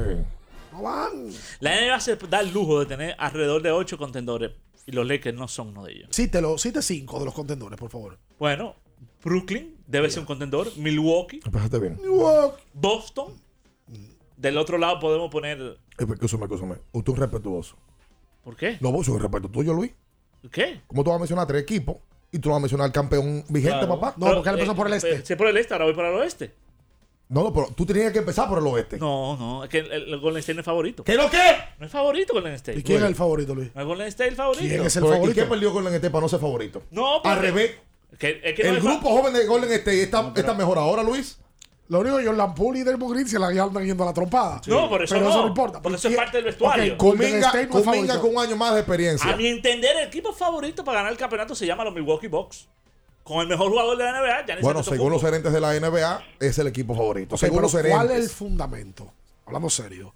No 0.72 0.82
van. 0.82 1.30
La 1.58 1.72
NBA 1.80 1.98
se 1.98 2.14
da 2.16 2.38
el 2.40 2.52
lujo 2.52 2.78
de 2.78 2.86
tener 2.86 3.16
alrededor 3.18 3.60
de 3.60 3.72
8 3.72 3.98
contendores 3.98 4.52
y 4.86 4.92
los 4.92 5.04
Lakers 5.04 5.36
no 5.36 5.48
son 5.48 5.68
uno 5.70 5.82
de 5.84 5.94
ellos. 5.94 6.08
Cítelo, 6.12 6.56
cite 6.58 6.80
cinco 6.80 7.18
de 7.18 7.24
los 7.24 7.34
contendores, 7.34 7.76
por 7.76 7.90
favor. 7.90 8.18
Bueno, 8.38 8.76
Brooklyn 9.24 9.76
debe 9.86 10.08
ser 10.10 10.20
un 10.20 10.26
contendor. 10.26 10.68
Milwaukee. 10.76 11.40
Empezaste 11.44 11.78
bien. 11.80 11.98
Boston. 12.72 13.34
Del 14.36 14.58
otro 14.58 14.78
lado 14.78 15.00
podemos 15.00 15.28
poner. 15.28 15.60
Eh, 15.60 15.76
Escúchame, 15.98 16.44
escúchame. 16.44 16.76
Usted 16.92 17.12
es 17.14 17.18
respetuoso. 17.18 17.76
¿Por 18.44 18.54
qué? 18.56 18.78
Lo 18.80 18.92
vos 18.92 19.08
es 19.08 19.20
respeto 19.20 19.48
tuyo, 19.48 19.72
Luis. 19.72 19.92
¿Qué? 20.52 20.82
¿Cómo 20.86 21.02
tú 21.02 21.10
vas 21.10 21.16
a 21.16 21.20
mencionar 21.20 21.46
tres 21.48 21.62
equipos 21.62 21.96
y 22.34 22.38
tú 22.40 22.48
no 22.48 22.54
vas 22.54 22.60
a 22.60 22.62
mencionar 22.62 22.86
al 22.86 22.92
campeón 22.92 23.44
vigente, 23.48 23.78
Claro. 23.78 24.00
papá? 24.00 24.14
Pero, 24.18 24.44
eh, 24.44 24.98
eh, 25.04 25.22
Sí, 25.24 25.36
por 25.36 25.46
el 25.48 25.56
este, 25.56 25.72
ahora 25.72 25.84
voy 25.86 25.94
para 25.94 26.08
el 26.10 26.16
oeste. 26.16 26.52
No, 27.28 27.42
no, 27.44 27.52
pero 27.52 27.68
tú 27.74 27.86
tenías 27.86 28.12
que 28.12 28.18
empezar 28.18 28.48
por 28.48 28.58
el 28.58 28.66
oeste. 28.66 28.98
No, 28.98 29.36
no, 29.36 29.64
es 29.64 29.70
que 29.70 29.78
el, 29.78 29.90
el 29.92 30.20
Golden 30.20 30.40
State 30.40 30.54
no 30.54 30.60
es 30.60 30.66
favorito. 30.66 31.04
¿Qué 31.04 31.14
lo 31.14 31.30
qué? 31.30 31.38
No 31.78 31.86
es 31.86 31.92
favorito 31.92 32.34
Golden 32.34 32.52
State. 32.54 32.78
¿Y 32.78 32.82
quién 32.82 32.98
es 32.98 33.04
el 33.04 33.14
favorito, 33.14 33.54
Luis? 33.54 33.70
No 33.74 33.80
es 33.80 33.86
Golden 33.86 34.06
State 34.08 34.30
el 34.30 34.36
favorito. 34.36 34.62
Pero, 34.68 35.30
¿Y 35.30 35.32
qué 35.32 35.44
perdió 35.44 35.72
Golden 35.72 35.94
State 35.94 36.10
para 36.10 36.22
no 36.22 36.28
ser 36.28 36.40
favorito? 36.40 36.82
No, 36.90 37.16
Al 37.16 37.22
porque- 37.22 37.40
revés. 37.40 37.70
Que- 38.18 38.40
es 38.44 38.54
que 38.54 38.62
no 38.64 38.70
el 38.70 38.76
es 38.76 38.84
grupo 38.84 39.08
joven 39.08 39.32
de 39.32 39.46
Golden 39.46 39.72
State 39.72 40.02
está, 40.02 40.32
está 40.36 40.54
mejor 40.54 40.78
ahora, 40.78 41.02
Luis. 41.02 41.38
Lo 41.88 42.00
único 42.00 42.16
que 42.16 42.24
Jordan 42.26 42.54
Poole 42.54 42.78
y 42.78 42.82
Draymond 42.82 43.12
Green 43.12 43.28
se 43.28 43.38
la 43.38 43.48
andan 43.48 43.84
yendo 43.84 44.02
a 44.04 44.06
la 44.06 44.14
trompada. 44.14 44.60
No, 44.66 44.88
por 44.88 45.02
eso 45.02 45.14
Pero 45.14 45.26
no. 45.26 45.30
eso 45.30 45.42
no 45.42 45.48
importa. 45.48 45.82
Porque 45.82 45.96
eso 45.96 46.08
es 46.08 46.16
parte 46.16 46.38
del 46.38 46.46
vestuario. 46.46 46.94
Ok, 46.94 46.98
Golden 46.98 47.28
Kuminga, 47.28 47.46
State 47.48 47.66
no 47.66 47.78
es 47.78 47.84
Kuminga 47.84 48.14
favorito. 48.14 48.20
con 48.20 48.30
un 48.36 48.42
año 48.42 48.56
más 48.56 48.74
de 48.74 48.80
experiencia. 48.80 49.30
A 49.30 49.36
mi 49.36 49.46
entender, 49.48 49.96
el 49.98 50.08
equipo 50.08 50.32
favorito 50.32 50.82
para 50.82 50.98
ganar 50.98 51.12
el 51.12 51.18
campeonato 51.18 51.54
se 51.54 51.66
llama 51.66 51.84
los 51.84 51.94
Milwaukee 51.94 52.28
Bucks. 52.28 52.68
Con 53.22 53.40
el 53.40 53.48
mejor 53.48 53.70
jugador 53.70 53.96
de 53.96 54.04
la 54.04 54.12
NBA, 54.20 54.46
Giannis 54.46 54.62
Bueno, 54.62 54.82
según 54.82 55.10
los 55.10 55.22
gerentes 55.22 55.50
de 55.52 55.60
la 55.60 55.72
NBA, 55.78 56.22
es 56.40 56.58
el 56.58 56.66
equipo 56.66 56.94
favorito. 56.94 57.36
Según 57.38 57.62
los 57.62 57.72
gerentes. 57.72 57.96
¿Cuál 57.96 58.10
es 58.10 58.24
el 58.24 58.28
fundamento? 58.30 59.12
Hablando 59.46 59.68
serio. 59.70 60.12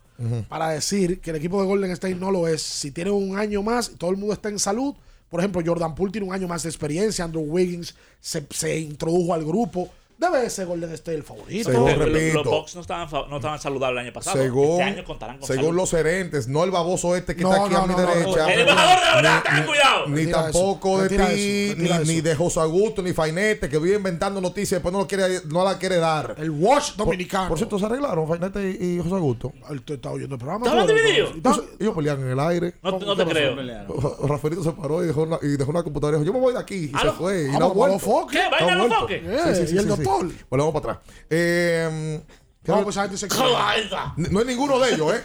Para 0.49 0.71
decir 0.71 1.21
que 1.21 1.31
el 1.31 1.37
equipo 1.37 1.61
de 1.61 1.67
Golden 1.69 1.91
State 1.93 2.17
no 2.17 2.31
lo 2.31 2.49
es. 2.49 2.61
Si 2.61 2.91
tiene 2.91 3.11
un 3.11 3.39
año 3.39 3.63
más 3.63 3.91
y 3.91 3.97
todo 3.97 4.11
el 4.11 4.17
mundo 4.17 4.33
está 4.35 4.49
en 4.49 4.59
salud. 4.59 4.95
Por 5.31 5.41
ejemplo, 5.41 5.63
Jordan 5.65 5.95
Poole 5.95 6.11
tiene 6.13 6.27
un 6.27 6.35
año 6.35 6.49
más 6.49 6.63
de 6.65 6.71
experiencia. 6.71 7.25
Andrew 7.25 7.43
Wiggins 7.45 7.95
se, 8.21 8.47
se 8.51 8.79
introdujo 8.79 9.33
al 9.35 9.45
grupo. 9.45 9.89
Debe 10.19 10.51
ser 10.51 10.67
Golden 10.67 10.93
State 10.95 11.17
el 11.17 11.23
favorito. 11.23 11.71
Según, 11.71 11.91
Los- 11.91 11.99
repito. 11.99 12.35
Los 12.43 12.45
Bucks 12.47 12.75
no 12.75 12.81
estaban, 12.81 13.09
no 13.31 13.37
estaban 13.37 13.61
saludables 13.61 14.01
el 14.01 14.07
año 14.07 14.13
pasado. 14.13 14.37
Según, 14.37 14.71
este 14.73 14.83
año 14.83 15.05
contarán 15.05 15.39
con 15.39 15.47
según 15.47 15.63
salud. 15.67 15.77
los 15.77 15.91
gerentes, 15.93 16.49
no 16.49 16.65
el 16.65 16.73
baboso 16.73 17.15
este 17.15 17.37
que 17.37 17.43
No, 17.45 17.53
está 17.53 17.65
aquí 17.67 17.75
no, 17.75 17.81
a 17.81 17.87
mi 17.87 17.95
no, 17.95 18.01
no, 18.01 18.07
derecha. 18.09 18.43
no. 18.43 18.49
El 18.49 18.61
embajador 18.61 19.23
de 19.23 19.51
ten 19.57 19.65
cuidado. 19.67 20.07
Ni 20.09 20.27
tampoco 20.27 21.03
eso, 21.05 21.15
de 21.15 21.75
ti, 21.77 21.83
ni, 22.07 22.21
de 22.21 22.35
José 22.35 22.59
Augusto, 22.61 23.01
ni 23.01 23.13
Fainete, 23.13 23.69
que 23.69 23.79
vive 23.79 23.95
inventando 23.97 24.41
noticias 24.41 24.73
y 24.73 24.75
después 24.77 24.93
no, 24.93 24.99
lo 24.99 25.07
quiere, 25.07 25.41
no 25.47 25.65
la 25.65 25.79
quiere 25.79 25.99
dar. 25.99 26.35
El 26.39 26.51
Wash 26.51 26.95
dominicano. 26.97 27.49
Por 27.51 27.59
cierto, 27.59 27.79
se 27.79 27.87
arreglaron 27.87 28.27
Fainete 28.27 28.77
y, 28.81 28.97
y 28.97 28.99
José 28.99 29.15
Augusto. 29.15 29.53
Él 29.71 29.83
te 29.83 29.95
está 29.95 30.11
oyendo 30.11 30.35
el 30.35 30.41
programa. 30.41 30.67
¿Estás 30.67 30.87
de. 30.89 31.69
Ellos, 31.79 31.95
pelearon 31.95 32.25
en 32.25 32.31
el 32.33 32.41
aire. 32.41 32.75
No, 32.83 32.99
no 32.99 33.17
te 33.17 33.25
creo. 33.25 33.55
Rafaelito 34.27 34.65
se 34.65 34.73
paró 34.73 35.05
y 35.05 35.07
dejó 35.07 35.23
una, 35.23 35.39
y 35.43 35.57
dejó 35.57 35.71
una 35.71 35.85
computadora 35.85 36.17
y 36.17 36.21
dijo, 36.21 36.33
yo 36.33 36.39
me 36.39 36.45
voy 36.45 36.55
de 36.55 36.59
aquí. 36.59 36.75
Y 36.87 36.93
Ah, 36.95 37.03
se 37.03 37.11
fue. 37.13 37.45
Y 37.45 37.55
Ah, 37.55 37.59
no. 37.61 37.69
¿Qué? 37.73 38.39
No 38.39 38.51
¿Vayan 38.51 38.69
ha 38.69 38.73
a 38.73 38.77
los 38.89 38.95
foques? 38.99 39.23
Eh, 39.25 39.71
y 39.75 39.79
el 39.79 39.87
doctor. 40.09 40.33
Bueno, 40.51 40.67
vamos 40.67 40.81
para 40.81 40.93
atrás. 40.95 41.15
Eh, 41.31 42.21
¿qué 42.63 42.73
No, 42.73 42.83
pues 42.83 42.97
esa 42.97 43.03
gente 43.03 43.19
se 43.19 43.29
Cabeza. 43.29 44.13
no 44.17 44.41
es 44.41 44.47
ninguno 44.47 44.79
de 44.79 44.95
ellos, 44.95 45.15
¿eh? 45.15 45.25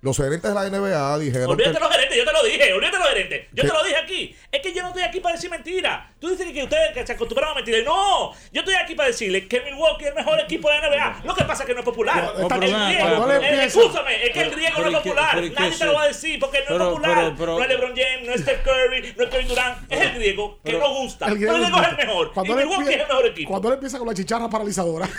Los 0.00 0.16
gerentes 0.16 0.48
de 0.48 0.54
la 0.54 0.68
NBA 0.70 1.18
dijeron 1.18 1.46
que... 1.48 1.52
Olvídate 1.54 1.80
los 1.80 1.90
gerentes, 1.90 2.16
yo 2.18 2.24
te 2.24 2.32
lo 2.32 2.42
dije, 2.44 2.72
olvídate 2.72 2.98
los 2.98 3.08
gerentes. 3.08 3.46
Yo 3.52 3.62
te 3.64 3.68
lo 3.68 3.82
dije 3.82 3.96
aquí. 3.96 4.36
Es 4.52 4.62
que 4.62 4.72
yo 4.72 4.82
no 4.82 4.88
estoy 4.88 5.02
aquí 5.02 5.18
para 5.18 5.34
decir 5.34 5.50
mentiras. 5.50 6.06
Tú 6.20 6.28
dices 6.28 6.52
que 6.52 6.62
ustedes 6.62 6.92
que 6.94 7.04
se 7.04 7.12
acostumbraron 7.14 7.52
a 7.52 7.56
mentir. 7.56 7.82
No, 7.84 8.32
yo 8.52 8.60
estoy 8.60 8.74
aquí 8.74 8.94
para 8.94 9.08
decirle 9.08 9.48
que 9.48 9.60
Milwaukee 9.60 10.04
es 10.04 10.10
el 10.10 10.14
mejor 10.14 10.38
equipo 10.38 10.68
de 10.70 10.78
la 10.78 10.88
NBA. 10.88 11.22
Lo 11.24 11.34
que 11.34 11.42
pasa 11.44 11.64
es 11.64 11.66
que 11.66 11.74
no 11.74 11.80
es 11.80 11.84
popular. 11.84 12.32
No, 12.38 12.48
el 12.48 12.60
griego, 12.60 13.30
escúchame, 13.32 14.24
es 14.26 14.30
que 14.32 14.40
el 14.40 14.50
griego 14.52 14.80
no 14.82 14.90
¿y 14.90 14.94
es 14.94 15.00
popular. 15.00 15.30
pero 15.34 15.46
¿y 15.46 15.50
qué 15.50 15.60
Nadie 15.60 15.76
te 15.78 15.84
lo 15.84 15.94
va 15.94 16.02
a 16.02 16.06
decir 16.06 16.38
porque 16.38 16.58
no 16.60 16.64
Pero- 16.68 16.84
es 16.84 16.90
popular. 16.90 17.14
pero- 17.16 17.36
pero- 17.36 17.58
no 17.58 17.62
es 17.62 17.68
LeBron 17.68 17.94
James, 17.96 18.26
no 18.26 18.32
es 18.34 18.40
Steph 18.42 18.62
Curry, 18.62 19.14
no 19.16 19.24
es 19.24 19.30
Kevin 19.30 19.48
Durant. 19.48 19.92
Es 19.92 20.00
el 20.00 20.14
griego 20.14 20.58
que 20.64 20.72
no 20.74 20.94
gusta. 20.94 21.26
El 21.26 21.38
Pero 21.38 21.52
griego 21.54 21.56
el 21.56 21.72
griego 21.72 21.82
es 21.82 21.88
el 21.98 22.06
mejor. 22.06 22.32
Cuando 22.34 22.52
y 22.52 22.56
Milwaukee 22.56 22.94
es 22.94 23.00
el 23.00 23.08
mejor 23.08 23.26
equipo. 23.26 23.50
Cuando 23.50 23.68
él 23.68 23.74
empieza 23.74 23.98
con 23.98 24.06
la 24.06 24.14
chicharra 24.14 24.48
paralizadora. 24.48 25.08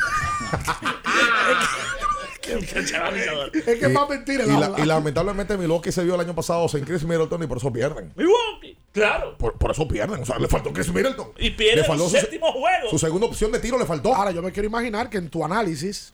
es 3.53 3.79
que 3.79 3.85
es 3.85 3.91
más 3.91 4.09
mentira. 4.09 4.43
Y, 4.45 4.49
la 4.59 4.73
y 4.77 4.85
lamentablemente 4.85 5.57
Milwaukee 5.57 5.91
se 5.91 6.03
vio 6.03 6.15
el 6.15 6.21
año 6.21 6.35
pasado 6.35 6.67
sin 6.67 6.83
Chris 6.85 7.03
Middleton 7.03 7.43
y 7.43 7.47
por 7.47 7.57
eso 7.57 7.71
pierden. 7.71 8.11
Milwaukee, 8.15 8.77
claro. 8.91 9.37
Por, 9.37 9.57
por 9.57 9.71
eso 9.71 9.87
pierden. 9.87 10.21
O 10.21 10.25
sea, 10.25 10.39
le 10.39 10.47
faltó 10.47 10.71
Chris 10.73 10.93
Middleton. 10.93 11.31
Y 11.37 11.51
pierde 11.51 11.81
el 11.89 11.99
su- 11.99 12.09
séptimo 12.09 12.51
juego. 12.51 12.89
Su 12.89 12.99
segunda 12.99 13.27
opción 13.27 13.51
de 13.51 13.59
tiro 13.59 13.77
le 13.77 13.85
faltó. 13.85 14.13
Ahora, 14.15 14.31
yo 14.31 14.41
me 14.41 14.51
quiero 14.51 14.67
imaginar 14.67 15.09
que 15.09 15.17
en 15.17 15.29
tu 15.29 15.43
análisis 15.43 16.13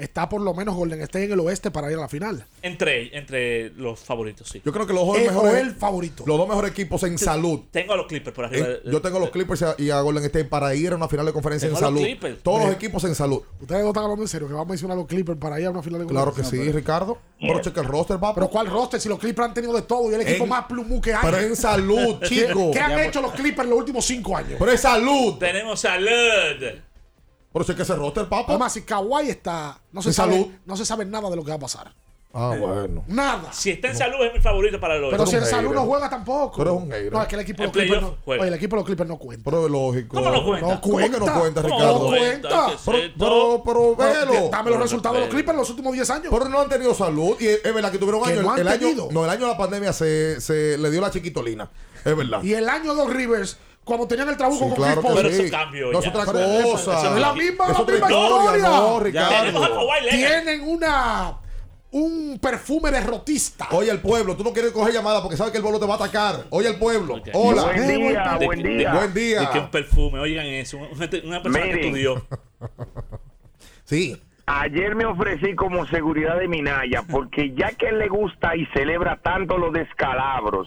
está 0.00 0.28
por 0.28 0.40
lo 0.40 0.54
menos 0.54 0.74
Golden 0.74 1.00
State 1.02 1.24
en 1.26 1.32
el 1.32 1.40
oeste 1.40 1.70
para 1.70 1.90
ir 1.90 1.98
a 1.98 2.00
la 2.02 2.08
final. 2.08 2.44
Entre, 2.62 3.16
entre 3.16 3.70
los 3.70 4.00
favoritos, 4.00 4.48
sí. 4.48 4.60
Yo 4.64 4.72
creo 4.72 4.86
que 4.86 4.92
los 4.92 5.06
dos 5.06 5.18
Eh, 5.18 5.26
mejores. 5.28 5.54
el 5.54 5.74
favorito. 5.74 6.24
Los 6.26 6.38
dos 6.38 6.48
mejores 6.48 6.70
equipos 6.72 7.02
en 7.04 7.18
salud. 7.18 7.60
Tengo 7.70 7.92
a 7.92 7.96
los 7.96 8.06
Clippers 8.06 8.34
por 8.34 8.44
arriba. 8.46 8.66
Eh, 8.68 8.80
yo 8.84 9.00
tengo 9.00 9.18
a 9.18 9.20
los 9.20 9.30
Clippers 9.30 9.60
y 9.60 9.64
a- 9.64 9.74
y 9.78 9.90
a 9.90 10.00
Golden 10.00 10.24
State 10.24 10.44
para 10.46 10.74
ir 10.74 10.92
a 10.92 10.96
una 10.96 11.08
final 11.08 11.26
de 11.26 11.32
conferencia 11.32 11.66
en 11.68 11.74
Tengo 11.74 11.86
salud. 11.86 12.00
Clippers. 12.00 12.42
Todos 12.42 12.64
los 12.64 12.72
equipos 12.74 13.04
en 13.04 13.14
salud. 13.14 13.42
Ustedes 13.60 13.82
no 13.82 13.88
están 13.88 14.02
hablando 14.04 14.22
en 14.24 14.28
serio, 14.28 14.46
que 14.48 14.54
vamos 14.54 14.66
a 14.66 14.70
mencionar 14.70 14.96
a 14.96 15.00
los 15.00 15.06
Clippers 15.08 15.38
para 15.38 15.60
ir 15.60 15.66
a 15.66 15.70
una 15.70 15.82
final 15.82 16.00
de 16.00 16.06
Claro 16.06 16.32
que 16.34 16.42
conferencia. 16.42 16.72
sí, 16.72 16.76
Ricardo. 16.76 17.18
Pero 17.40 17.60
checa 17.62 17.80
el 17.80 17.86
roster, 17.86 18.16
papá. 18.18 18.34
Pero 18.34 18.48
¿cuál 18.48 18.66
roster? 18.66 19.00
Si 19.00 19.08
los 19.08 19.18
Clippers 19.18 19.48
han 19.48 19.54
tenido 19.54 19.72
de 19.74 19.82
todo 19.82 20.10
y 20.10 20.14
el 20.14 20.20
equipo 20.22 20.44
En- 20.44 20.50
más 20.50 20.66
plumú 20.66 21.00
que 21.00 21.14
hay. 21.14 21.20
Pero 21.22 21.38
en 21.38 21.56
salud, 21.56 22.18
¿Qué- 22.20 22.26
chico. 22.28 22.70
¿Qué 22.70 22.80
han 22.80 22.98
hecho 23.00 23.20
los 23.22 23.32
Clippers 23.32 23.64
en 23.64 23.70
los 23.70 23.78
últimos 23.78 24.04
cinco 24.04 24.36
años? 24.36 24.56
Pero 24.58 24.70
en 24.72 24.78
salud. 24.78 25.38
Tenemos 25.38 25.80
salud. 25.80 26.08
Pero 27.52 27.64
checa 27.64 27.82
ese 27.82 27.96
roster, 27.96 28.28
papá. 28.28 28.52
Además, 28.52 28.72
si 28.72 28.82
Kawhi 28.82 29.28
está, 29.30 29.78
no 29.92 30.02
se, 30.02 30.12
sabe, 30.12 30.34
salud. 30.34 30.46
no 30.66 30.76
se 30.76 30.84
sabe 30.86 31.04
nada 31.04 31.28
de 31.30 31.36
lo 31.36 31.44
que 31.44 31.50
va 31.50 31.56
a 31.56 31.60
pasar. 31.60 31.92
Ah, 32.32 32.54
bueno. 32.56 33.02
Nada. 33.08 33.52
Si 33.52 33.70
está 33.70 33.88
en 33.88 33.96
salud 33.96 34.24
es 34.24 34.32
mi 34.32 34.38
favorito 34.38 34.78
para 34.78 34.94
el 34.94 35.00
Pero 35.10 35.24
oeste. 35.24 35.36
si 35.36 35.42
en 35.42 35.50
salud 35.50 35.74
no 35.74 35.84
juega 35.84 36.08
tampoco. 36.08 36.54
Tú 36.54 36.62
eres 36.62 36.74
un 36.74 36.88
hater. 36.88 37.12
No, 37.12 37.22
es 37.22 37.26
que 37.26 37.34
el 37.34 37.40
equipo 37.40 37.62
de 37.62 37.66
los 37.66 37.72
Clippers 37.72 38.02
no, 38.02 38.16
juega. 38.24 38.42
oye, 38.42 38.48
el 38.50 38.54
equipo 38.54 38.76
de 38.76 38.80
los 38.80 38.86
Clippers 38.86 39.08
no 39.08 39.18
cuenta. 39.18 39.50
Pero 39.50 39.64
es 39.66 39.72
lógico. 39.72 40.16
¿Cómo 40.16 40.30
no 40.30 40.44
cuenta? 40.44 40.68
No 40.68 40.80
¿Cómo 40.80 40.96
que 40.98 41.08
no 41.08 41.18
cuenta, 41.40 41.62
¿Cómo 41.62 41.74
Ricardo? 41.74 41.98
no 41.98 42.06
cuenta? 42.06 42.48
¿Qué 42.68 42.74
es 42.74 42.80
Pero, 42.86 43.02
pero, 43.18 43.62
pero 43.66 43.96
Pero, 43.98 44.32
velo. 44.32 44.48
Dame 44.48 44.70
los 44.70 44.78
resultados 44.80 45.16
de 45.16 45.20
los 45.22 45.30
Clippers 45.34 45.50
en 45.54 45.56
los 45.58 45.70
últimos 45.70 45.92
10 45.92 46.10
años. 46.10 46.26
Pero 46.30 46.48
no 46.48 46.60
han 46.60 46.68
tenido 46.68 46.94
salud. 46.94 47.36
Y 47.40 47.48
es 47.48 47.64
es 47.64 47.74
verdad 47.74 47.90
que 47.90 47.98
tuvieron 47.98 48.22
Que 48.22 48.30
años. 48.30 48.44
no 48.44 48.54
el, 48.56 48.68
año, 48.68 48.86
no, 49.10 49.24
el 49.24 49.30
año 49.30 49.40
de 49.46 49.52
la 49.52 49.58
pandemia 49.58 49.92
se, 49.92 50.40
se 50.40 50.78
le 50.78 50.88
dio 50.92 51.00
la 51.00 51.10
chiquitolina. 51.10 51.68
Es 52.04 52.16
verdad. 52.16 52.44
Y 52.44 52.54
el 52.54 52.68
año 52.68 52.94
de 52.94 53.04
los 53.06 53.12
Rivers, 53.12 53.58
cuando 53.90 54.08
tenían 54.08 54.28
el 54.28 54.36
trabuco 54.36 54.64
Sí, 54.64 54.68
con 54.70 54.76
claro 54.76 55.00
Chris 55.02 55.12
Paul. 55.12 55.22
Pero 55.22 55.34
sí. 55.36 55.42
eso 55.42 55.50
cambió 55.50 55.92
No 55.92 55.98
es 55.98 56.04
ya. 56.04 56.10
otra 56.10 56.24
Pero 56.32 56.38
eso- 56.40 56.70
cosa. 56.70 57.14
es 57.14 57.20
la 57.20 57.32
misma- 57.34 57.64
Es 57.66 57.72
la 57.72 57.80
otra 57.80 57.94
misma 57.94 58.10
historia. 58.10 58.56
historia. 58.56 58.68
No, 58.68 59.00
Ricardo. 59.00 59.88
Tienen 60.10 60.60
una 60.68 61.36
un 61.92 62.38
perfume 62.40 62.92
derrotista. 62.92 63.66
Oye, 63.72 63.90
el 63.90 63.98
pueblo, 63.98 64.36
tú 64.36 64.44
no 64.44 64.52
quieres 64.52 64.70
coger 64.70 64.94
llamada 64.94 65.20
porque 65.22 65.36
sabes 65.36 65.50
que 65.50 65.56
el 65.58 65.62
pueblo 65.62 65.80
te 65.80 65.86
va 65.86 65.94
a 65.94 65.96
atacar. 65.96 66.44
Oye, 66.50 66.68
el 66.68 66.78
pueblo. 66.78 67.20
Hola. 67.34 67.64
Buen 67.64 67.88
día, 67.88 68.36
De- 68.38 68.46
buen 68.46 68.62
de- 68.62 68.68
día. 68.68 68.94
Buen 68.94 69.12
día. 69.14 69.40
De 69.40 69.48
que 69.50 69.58
un 69.58 69.70
perfume, 69.72 70.20
oigan 70.20 70.46
eso. 70.46 70.76
Una, 70.78 71.42
persona 71.42 71.64
que 71.64 71.80
estudió. 71.86 72.24
Sí. 73.84 74.20
Ayer 74.52 74.96
me 74.96 75.04
ofrecí 75.04 75.54
como 75.54 75.86
seguridad 75.86 76.36
de 76.36 76.48
Minaya, 76.48 77.04
porque 77.08 77.52
ya 77.54 77.68
que 77.70 77.86
él 77.86 78.00
le 78.00 78.08
gusta 78.08 78.56
y 78.56 78.66
celebra 78.74 79.16
tanto 79.22 79.56
los 79.58 79.72
descalabros, 79.72 80.66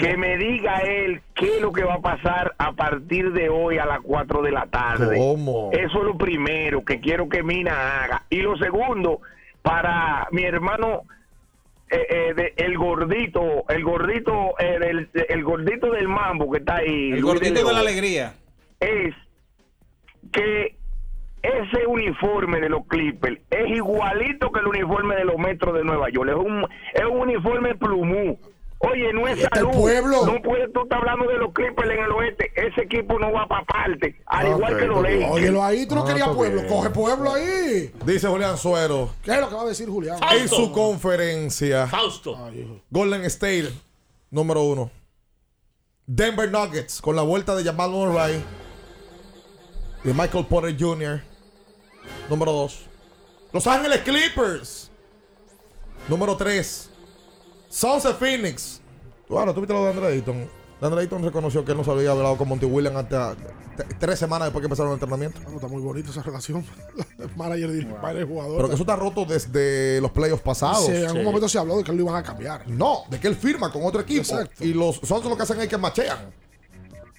que 0.00 0.16
me 0.16 0.38
diga 0.38 0.78
él 0.78 1.20
qué 1.34 1.56
es 1.56 1.60
lo 1.60 1.72
que 1.72 1.84
va 1.84 1.94
a 1.96 2.00
pasar 2.00 2.54
a 2.56 2.72
partir 2.72 3.32
de 3.32 3.50
hoy 3.50 3.76
a 3.76 3.84
las 3.84 4.00
4 4.00 4.40
de 4.40 4.50
la 4.52 4.64
tarde. 4.66 5.18
¿Cómo? 5.18 5.68
Eso 5.72 5.98
es 5.98 6.04
lo 6.04 6.16
primero 6.16 6.82
que 6.86 7.00
quiero 7.00 7.28
que 7.28 7.42
Mina 7.42 8.02
haga. 8.02 8.22
Y 8.30 8.36
lo 8.36 8.56
segundo, 8.56 9.20
para 9.60 10.26
mi 10.32 10.44
hermano, 10.44 11.02
eh, 11.90 12.06
eh, 12.08 12.34
de- 12.34 12.54
el 12.56 12.78
gordito, 12.78 13.64
el 13.68 13.84
gordito, 13.84 14.54
eh, 14.58 14.78
del- 14.78 15.10
el 15.28 15.44
gordito 15.44 15.90
del 15.90 16.08
mambo 16.08 16.50
que 16.50 16.60
está 16.60 16.76
ahí. 16.76 17.12
El 17.12 17.20
Luis 17.20 17.24
gordito 17.34 17.66
de 17.66 17.72
la 17.74 17.80
alegría. 17.80 18.34
Es 18.80 19.14
que 20.32 20.76
ese 21.42 21.86
uniforme 21.86 22.60
de 22.60 22.68
los 22.68 22.86
Clippers 22.86 23.40
es 23.50 23.68
igualito 23.76 24.50
que 24.52 24.60
el 24.60 24.66
uniforme 24.68 25.16
de 25.16 25.24
los 25.24 25.36
metros 25.38 25.74
de 25.74 25.84
Nueva 25.84 26.08
York. 26.10 26.30
Es 26.30 26.36
un, 26.36 26.64
es 26.94 27.04
un 27.10 27.20
uniforme 27.20 27.74
plumú. 27.74 28.38
Oye, 28.84 29.12
no 29.12 29.28
es 29.28 29.38
salud. 29.54 29.70
pueblo. 29.70 30.26
No 30.26 30.42
puedes 30.42 30.72
tú 30.72 30.82
estar 30.82 30.98
hablando 30.98 31.28
de 31.28 31.38
los 31.38 31.52
Clippers 31.52 31.88
en 31.90 32.02
el 32.04 32.10
oeste. 32.10 32.50
Ese 32.56 32.80
equipo 32.82 33.16
no 33.18 33.30
va 33.32 33.46
para 33.46 33.64
parte. 33.64 34.20
Al 34.26 34.48
igual 34.48 34.76
que 34.76 34.86
los. 34.86 35.02
Lakers. 35.02 35.30
Óyelo 35.30 35.62
ahí, 35.64 35.86
tú 35.86 35.94
no 35.94 36.02
Ah, 36.02 36.06
querías 36.08 36.28
pueblo. 36.30 36.62
bien. 36.62 36.66
Coge 36.72 36.90
pueblo 36.90 37.32
ahí. 37.32 37.92
Dice 38.04 38.26
Julián 38.26 38.56
Suero 38.58 39.10
¿Qué 39.22 39.30
es 39.32 39.40
lo 39.40 39.48
que 39.48 39.54
va 39.54 39.62
a 39.62 39.66
decir 39.66 39.88
Julián? 39.88 40.18
en 40.36 40.48
su 40.48 40.72
conferencia. 40.72 41.86
Fausto. 41.86 42.36
Ay. 42.44 42.82
Golden 42.90 43.24
State, 43.26 43.68
número 44.30 44.62
uno. 44.64 44.90
Denver 46.06 46.50
Nuggets 46.50 47.00
con 47.00 47.14
la 47.14 47.22
vuelta 47.22 47.54
de 47.54 47.62
Jamal 47.62 47.90
Murray. 47.90 48.42
De 50.02 50.12
Michael 50.12 50.46
Porter 50.46 50.74
Jr. 50.76 51.20
Número 52.28 52.52
2. 52.52 52.80
Los 53.52 53.66
Ángeles 53.66 54.00
Clippers. 54.00 54.90
Número 56.08 56.36
3. 56.36 56.90
Suns 57.68 58.02
de 58.04 58.14
Phoenix. 58.14 58.80
Bueno, 59.28 59.54
tú 59.54 59.60
viste 59.60 59.72
lo 59.72 59.84
de 59.84 59.90
Andre 59.90 60.06
Ayton. 60.08 60.48
Andre 60.80 61.02
Ayton 61.02 61.22
reconoció 61.22 61.64
que 61.64 61.72
él 61.72 61.78
no 61.78 61.84
se 61.84 61.90
había 61.90 62.10
hablado 62.10 62.36
con 62.36 62.48
Monty 62.48 62.66
Williams 62.66 62.96
hasta 62.96 63.36
tres 63.98 64.18
semanas 64.18 64.46
después 64.46 64.62
que 64.62 64.66
empezaron 64.66 64.92
el 64.92 64.94
entrenamiento. 64.94 65.40
Está 65.54 65.68
muy 65.68 65.80
bonita 65.80 66.10
esa 66.10 66.22
relación. 66.22 66.64
manager 67.36 67.70
y 67.70 67.86
manager 67.86 68.26
jugador. 68.26 68.56
Pero 68.56 68.68
que 68.68 68.74
eso 68.74 68.82
está 68.82 68.96
roto 68.96 69.24
desde 69.24 70.00
los 70.00 70.10
playoffs 70.10 70.42
pasados. 70.42 70.86
Sí, 70.86 70.92
en 70.92 71.06
algún 71.06 71.24
momento 71.24 71.48
se 71.48 71.58
habló 71.58 71.78
de 71.78 71.84
que 71.84 71.92
lo 71.92 72.00
iban 72.00 72.16
a 72.16 72.22
cambiar. 72.22 72.68
No, 72.68 73.04
de 73.08 73.20
que 73.20 73.28
él 73.28 73.36
firma 73.36 73.70
con 73.70 73.84
otro 73.84 74.00
equipo. 74.00 74.22
Exacto. 74.22 74.64
Y 74.64 74.74
los 74.74 74.96
Suns 74.96 75.24
lo 75.24 75.36
que 75.36 75.42
hacen 75.44 75.60
es 75.60 75.68
que 75.68 75.78
machean. 75.78 76.18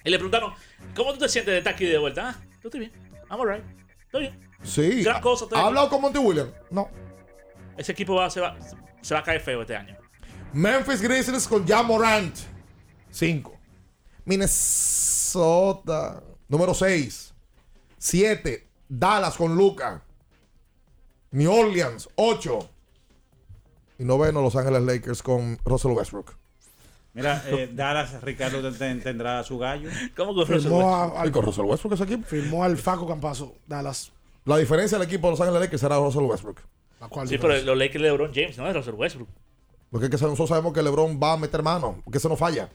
Y 0.04 0.10
le 0.10 0.18
preguntaron, 0.18 0.52
¿cómo 0.94 1.12
tú 1.14 1.20
te 1.20 1.28
sientes 1.28 1.52
de 1.52 1.58
estar 1.58 1.72
aquí 1.72 1.86
de 1.86 1.98
vuelta? 1.98 2.30
Ah, 2.30 2.36
yo 2.62 2.68
estoy 2.68 2.80
bien. 2.80 2.92
I'm 3.30 3.40
alright. 3.40 3.64
Estoy 4.04 4.20
bien. 4.22 4.43
Sí. 4.64 5.02
Gran 5.04 5.20
cosa, 5.22 5.44
estoy 5.44 5.56
¿Ha 5.58 5.60
aquí. 5.60 5.68
hablado 5.68 5.88
con 5.90 6.00
Monty 6.00 6.18
Williams? 6.18 6.52
No. 6.70 6.88
Ese 7.76 7.92
equipo 7.92 8.14
va, 8.16 8.28
se, 8.30 8.40
va, 8.40 8.56
se 9.02 9.14
va 9.14 9.20
a 9.20 9.22
caer 9.22 9.40
feo 9.40 9.60
este 9.62 9.76
año. 9.76 9.96
Memphis 10.52 11.00
Grizzlies 11.02 11.46
con 11.48 11.66
Jan 11.66 11.86
Morant. 11.86 12.36
5. 13.10 13.52
Minnesota. 14.24 16.22
Número 16.48 16.74
6. 16.74 17.34
7. 17.98 18.68
Dallas 18.88 19.36
con 19.36 19.54
Luca. 19.56 20.02
New 21.32 21.52
Orleans. 21.52 22.08
8. 22.16 22.70
Y 23.98 24.04
noveno, 24.04 24.42
Los 24.42 24.56
Ángeles 24.56 24.82
Lakers 24.82 25.22
con 25.22 25.58
Russell 25.64 25.92
Westbrook. 25.92 26.36
Mira, 27.12 27.42
eh, 27.46 27.70
Dallas, 27.74 28.20
Ricardo 28.22 28.72
ten- 28.72 29.00
tendrá 29.02 29.42
su 29.44 29.58
gallo. 29.58 29.88
¿Cómo 30.16 30.34
que 30.34 30.46
Firmó, 30.46 30.94
a- 30.96 31.20
al, 31.20 31.28
Y 31.28 31.32
con 31.32 31.44
Russell 31.44 31.64
Westbrook 31.64 31.94
ese 31.94 32.04
equipo. 32.04 32.24
firmó 32.26 32.64
al 32.64 32.76
Faco 32.76 33.06
Campazo, 33.06 33.54
Dallas. 33.66 34.10
La 34.44 34.56
diferencia 34.58 34.98
del 34.98 35.06
equipo 35.06 35.26
de 35.26 35.32
Los 35.32 35.40
Ángeles 35.40 35.60
Lakers 35.62 35.80
será 35.80 35.98
Russell 35.98 36.22
Westbrook. 36.22 36.60
¿A 37.00 37.08
cuál 37.08 37.28
Sí, 37.28 37.38
pero 37.38 37.54
los 37.62 37.76
Lakers 37.78 38.02
de 38.02 38.10
LeBron 38.10 38.30
James, 38.34 38.56
no 38.58 38.68
es 38.68 38.74
Russell 38.74 38.94
Westbrook. 38.94 39.28
Porque 39.90 40.06
es 40.06 40.10
que 40.10 40.16
nosotros 40.22 40.48
sabemos 40.48 40.72
que 40.72 40.82
LeBron 40.82 41.18
va 41.22 41.32
a 41.34 41.36
meter 41.36 41.62
mano. 41.62 42.00
Porque 42.04 42.18
eso 42.18 42.28
no 42.28 42.36
falla. 42.36 42.68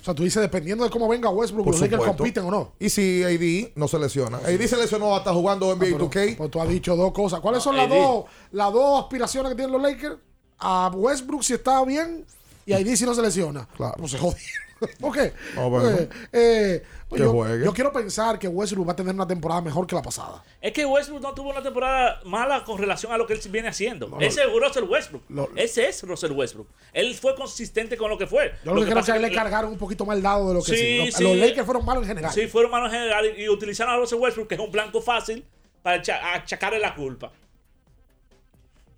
O 0.00 0.04
sea, 0.04 0.14
tú 0.14 0.22
dices, 0.22 0.40
dependiendo 0.40 0.84
de 0.84 0.90
cómo 0.90 1.08
venga 1.08 1.28
Westbrook, 1.30 1.64
Por 1.64 1.74
los 1.74 1.80
Lakers 1.80 2.00
supuesto. 2.02 2.18
compiten 2.18 2.44
o 2.44 2.50
no. 2.50 2.72
Y 2.78 2.90
si 2.90 3.24
AD 3.24 3.72
no 3.74 3.88
se 3.88 3.98
lesiona. 3.98 4.36
AD 4.38 4.66
se 4.66 4.76
lesionó 4.76 5.16
hasta 5.16 5.32
jugando 5.32 5.74
NBA 5.74 5.80
Pero, 5.86 6.10
2K. 6.10 6.36
pues 6.36 6.50
tú 6.50 6.60
has 6.60 6.68
dicho 6.68 6.94
dos 6.94 7.12
cosas. 7.12 7.40
¿Cuáles 7.40 7.62
son 7.62 7.76
las 7.76 7.88
dos, 7.88 8.26
las 8.52 8.72
dos 8.72 9.02
aspiraciones 9.02 9.50
que 9.50 9.56
tienen 9.56 9.72
los 9.72 9.82
Lakers? 9.82 10.16
A 10.58 10.90
Westbrook 10.94 11.42
si 11.42 11.54
está 11.54 11.84
bien 11.84 12.24
y 12.66 12.72
a 12.72 12.76
AD 12.76 12.94
si 12.94 13.04
no 13.04 13.14
se 13.14 13.22
lesiona. 13.22 13.66
Claro. 13.76 13.94
Pues 13.98 14.12
se 14.12 14.18
jodieron. 14.18 14.65
¿Por 15.00 15.14
qué? 15.14 15.32
No, 15.54 15.70
bueno. 15.70 15.88
Eh, 15.90 16.08
eh, 16.32 16.82
pues 17.08 17.20
Que 17.20 17.26
yo, 17.26 17.32
juegue. 17.32 17.64
yo 17.64 17.72
quiero 17.72 17.92
pensar 17.92 18.38
que 18.38 18.46
Westbrook 18.48 18.88
va 18.88 18.92
a 18.92 18.96
tener 18.96 19.14
una 19.14 19.26
temporada 19.26 19.60
mejor 19.62 19.86
que 19.86 19.94
la 19.94 20.02
pasada. 20.02 20.44
Es 20.60 20.72
que 20.72 20.84
Westbrook 20.84 21.22
no 21.22 21.32
tuvo 21.34 21.50
una 21.50 21.62
temporada 21.62 22.20
mala 22.24 22.62
con 22.64 22.76
relación 22.78 23.10
a 23.12 23.16
lo 23.16 23.26
que 23.26 23.32
él 23.32 23.40
viene 23.50 23.68
haciendo. 23.68 24.08
No, 24.08 24.20
Ese 24.20 24.42
es 24.42 24.48
Russell 24.52 24.84
Westbrook. 24.84 25.22
Lo- 25.30 25.50
Ese 25.56 25.88
es 25.88 26.02
Russell 26.02 26.32
Westbrook. 26.32 26.68
Él 26.92 27.14
fue 27.14 27.34
consistente 27.34 27.96
con 27.96 28.10
lo 28.10 28.18
que 28.18 28.26
fue. 28.26 28.52
Yo 28.64 28.74
lo, 28.74 28.80
que 28.82 28.88
creo 28.90 28.98
es 29.00 29.06
que 29.06 29.18
le 29.18 29.32
cargaron 29.32 29.72
un 29.72 29.78
poquito 29.78 30.04
más 30.04 30.16
el 30.16 30.22
dado 30.22 30.48
de 30.48 30.54
lo 30.54 30.62
que 30.62 30.72
Sí, 30.72 30.76
sí. 30.76 30.98
Los, 31.06 31.14
sí. 31.14 31.22
los 31.24 31.36
Lakers 31.36 31.64
fueron 31.64 31.84
malos 31.84 32.02
en 32.02 32.08
general. 32.08 32.32
Sí, 32.32 32.46
fueron 32.46 32.70
malos 32.70 32.92
en 32.92 32.98
general 33.00 33.24
y, 33.38 33.42
y 33.44 33.48
utilizaron 33.48 33.94
a 33.94 33.96
Russell 33.98 34.18
Westbrook, 34.18 34.48
que 34.48 34.54
es 34.56 34.60
un 34.60 34.70
blanco 34.72 35.00
fácil, 35.00 35.44
para 35.82 35.96
acha- 36.02 36.34
achacarle 36.34 36.78
la 36.80 36.94
culpa. 36.94 37.32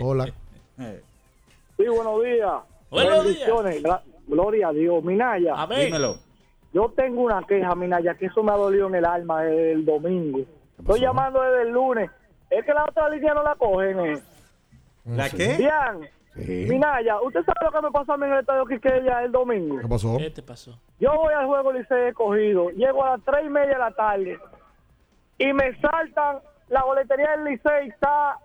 Hola. 0.00 0.32
Sí, 1.76 1.86
buenos 1.88 2.22
días. 2.22 2.52
Buenos 2.90 3.24
Bendiciones. 3.24 3.82
Gra- 3.82 4.02
Gloria 4.26 4.68
a 4.68 4.72
Dios. 4.72 5.02
Minaya, 5.02 5.54
Amén. 5.56 5.86
dímelo. 5.86 6.18
yo 6.74 6.92
tengo 6.94 7.22
una 7.22 7.42
queja, 7.46 7.74
Minaya, 7.74 8.14
que 8.18 8.26
eso 8.26 8.42
me 8.42 8.52
ha 8.52 8.56
dolido 8.56 8.86
en 8.88 8.96
el 8.96 9.06
alma 9.06 9.44
desde 9.44 9.72
el 9.72 9.86
domingo. 9.86 10.40
Estoy 10.78 11.00
llamando 11.00 11.40
desde 11.40 11.62
el 11.62 11.70
lunes. 11.70 12.10
Es 12.50 12.66
que 12.66 12.74
la 12.74 12.84
otra 12.84 13.08
línea 13.08 13.32
no 13.32 13.42
la 13.42 13.54
cogen. 13.54 13.98
Eh. 13.98 14.18
¿La 15.06 15.30
qué? 15.30 15.56
Bien. 15.56 16.10
Sí. 16.34 16.66
Minaya, 16.68 17.20
¿usted 17.20 17.44
sabe 17.44 17.58
lo 17.64 17.72
que 17.72 17.82
me 17.82 17.90
pasó 17.90 18.12
a 18.12 18.16
mí 18.16 18.26
en 18.26 18.32
el 18.32 18.40
estadio 18.40 18.64
Quiqueya 18.64 19.24
el 19.24 19.32
domingo? 19.32 19.78
¿Qué 19.80 19.88
pasó? 19.88 20.16
¿Qué 20.16 20.30
te 20.30 20.42
pasó? 20.42 20.78
Yo 20.98 21.12
voy 21.14 21.34
al 21.34 21.46
juego 21.46 21.72
Licey 21.72 22.08
escogido, 22.08 22.70
llego 22.70 23.04
a 23.04 23.10
las 23.10 23.24
tres 23.24 23.46
y 23.46 23.48
media 23.48 23.72
de 23.72 23.78
la 23.78 23.90
tarde 23.90 24.38
y 25.38 25.52
me 25.52 25.74
saltan, 25.80 26.38
la 26.68 26.84
boletería 26.84 27.32
del 27.32 27.44
Licey 27.44 27.88
está 27.88 28.38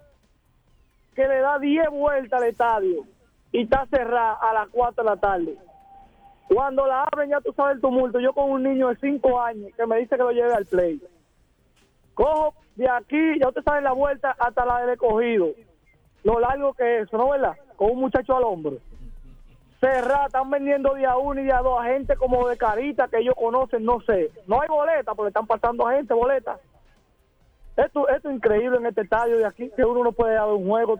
que 1.16 1.28
le 1.28 1.40
da 1.40 1.60
10 1.60 1.90
vueltas 1.92 2.42
al 2.42 2.48
estadio 2.50 3.04
y 3.52 3.64
está 3.64 3.86
cerrada 3.88 4.34
a 4.34 4.54
las 4.54 4.68
4 4.70 5.04
de 5.04 5.10
la 5.10 5.18
tarde. 5.18 5.58
Cuando 6.48 6.86
la 6.86 7.04
abren 7.04 7.30
ya 7.30 7.40
tú 7.42 7.54
sabes 7.54 7.76
el 7.76 7.82
tumulto, 7.82 8.20
yo 8.20 8.34
con 8.34 8.50
un 8.52 8.64
niño 8.64 8.90
de 8.90 8.98
5 8.98 9.42
años 9.42 9.72
que 9.76 9.86
me 9.86 9.98
dice 9.98 10.18
que 10.18 10.24
lo 10.24 10.32
lleve 10.32 10.54
al 10.54 10.66
play. 10.66 11.02
Cojo 12.14 12.54
de 12.76 12.90
aquí, 12.90 13.40
ya 13.40 13.48
usted 13.48 13.64
sabe 13.64 13.82
la 13.82 13.94
vuelta 13.94 14.36
hasta 14.38 14.66
la 14.66 14.82
del 14.82 14.92
escogido. 14.92 15.50
Lo 16.24 16.40
largo 16.40 16.74
que 16.74 17.00
es 17.00 17.08
eso, 17.08 17.18
¿no 17.18 17.30
verdad? 17.30 17.56
Con 17.76 17.92
un 17.92 18.00
muchacho 18.00 18.36
al 18.36 18.44
hombro 18.44 18.78
cerrada, 19.86 20.26
están 20.26 20.50
vendiendo 20.50 20.94
día 20.96 21.16
uno 21.18 21.40
y 21.40 21.44
día 21.44 21.60
dos 21.60 21.80
a 21.80 21.86
gente 21.86 22.16
como 22.16 22.48
de 22.48 22.58
carita 22.58 23.08
que 23.08 23.20
ellos 23.20 23.36
conocen, 23.38 23.84
no 23.84 24.02
sé. 24.02 24.32
No 24.48 24.62
hay 24.62 24.68
boleta 24.68 25.14
porque 25.14 25.30
están 25.30 25.48
pasando 25.48 25.88
a 25.88 25.94
gente 25.94 26.14
boleta. 26.14 26.60
Esto, 27.78 28.08
esto 28.08 28.30
es 28.30 28.36
increíble 28.36 28.78
en 28.78 28.86
este 28.86 29.02
estadio 29.02 29.38
de 29.38 29.46
aquí, 29.46 29.70
que 29.76 29.84
uno 29.84 30.04
no 30.04 30.12
puede 30.12 30.36
dar 30.36 30.48
un 30.48 30.68
juego. 30.68 30.98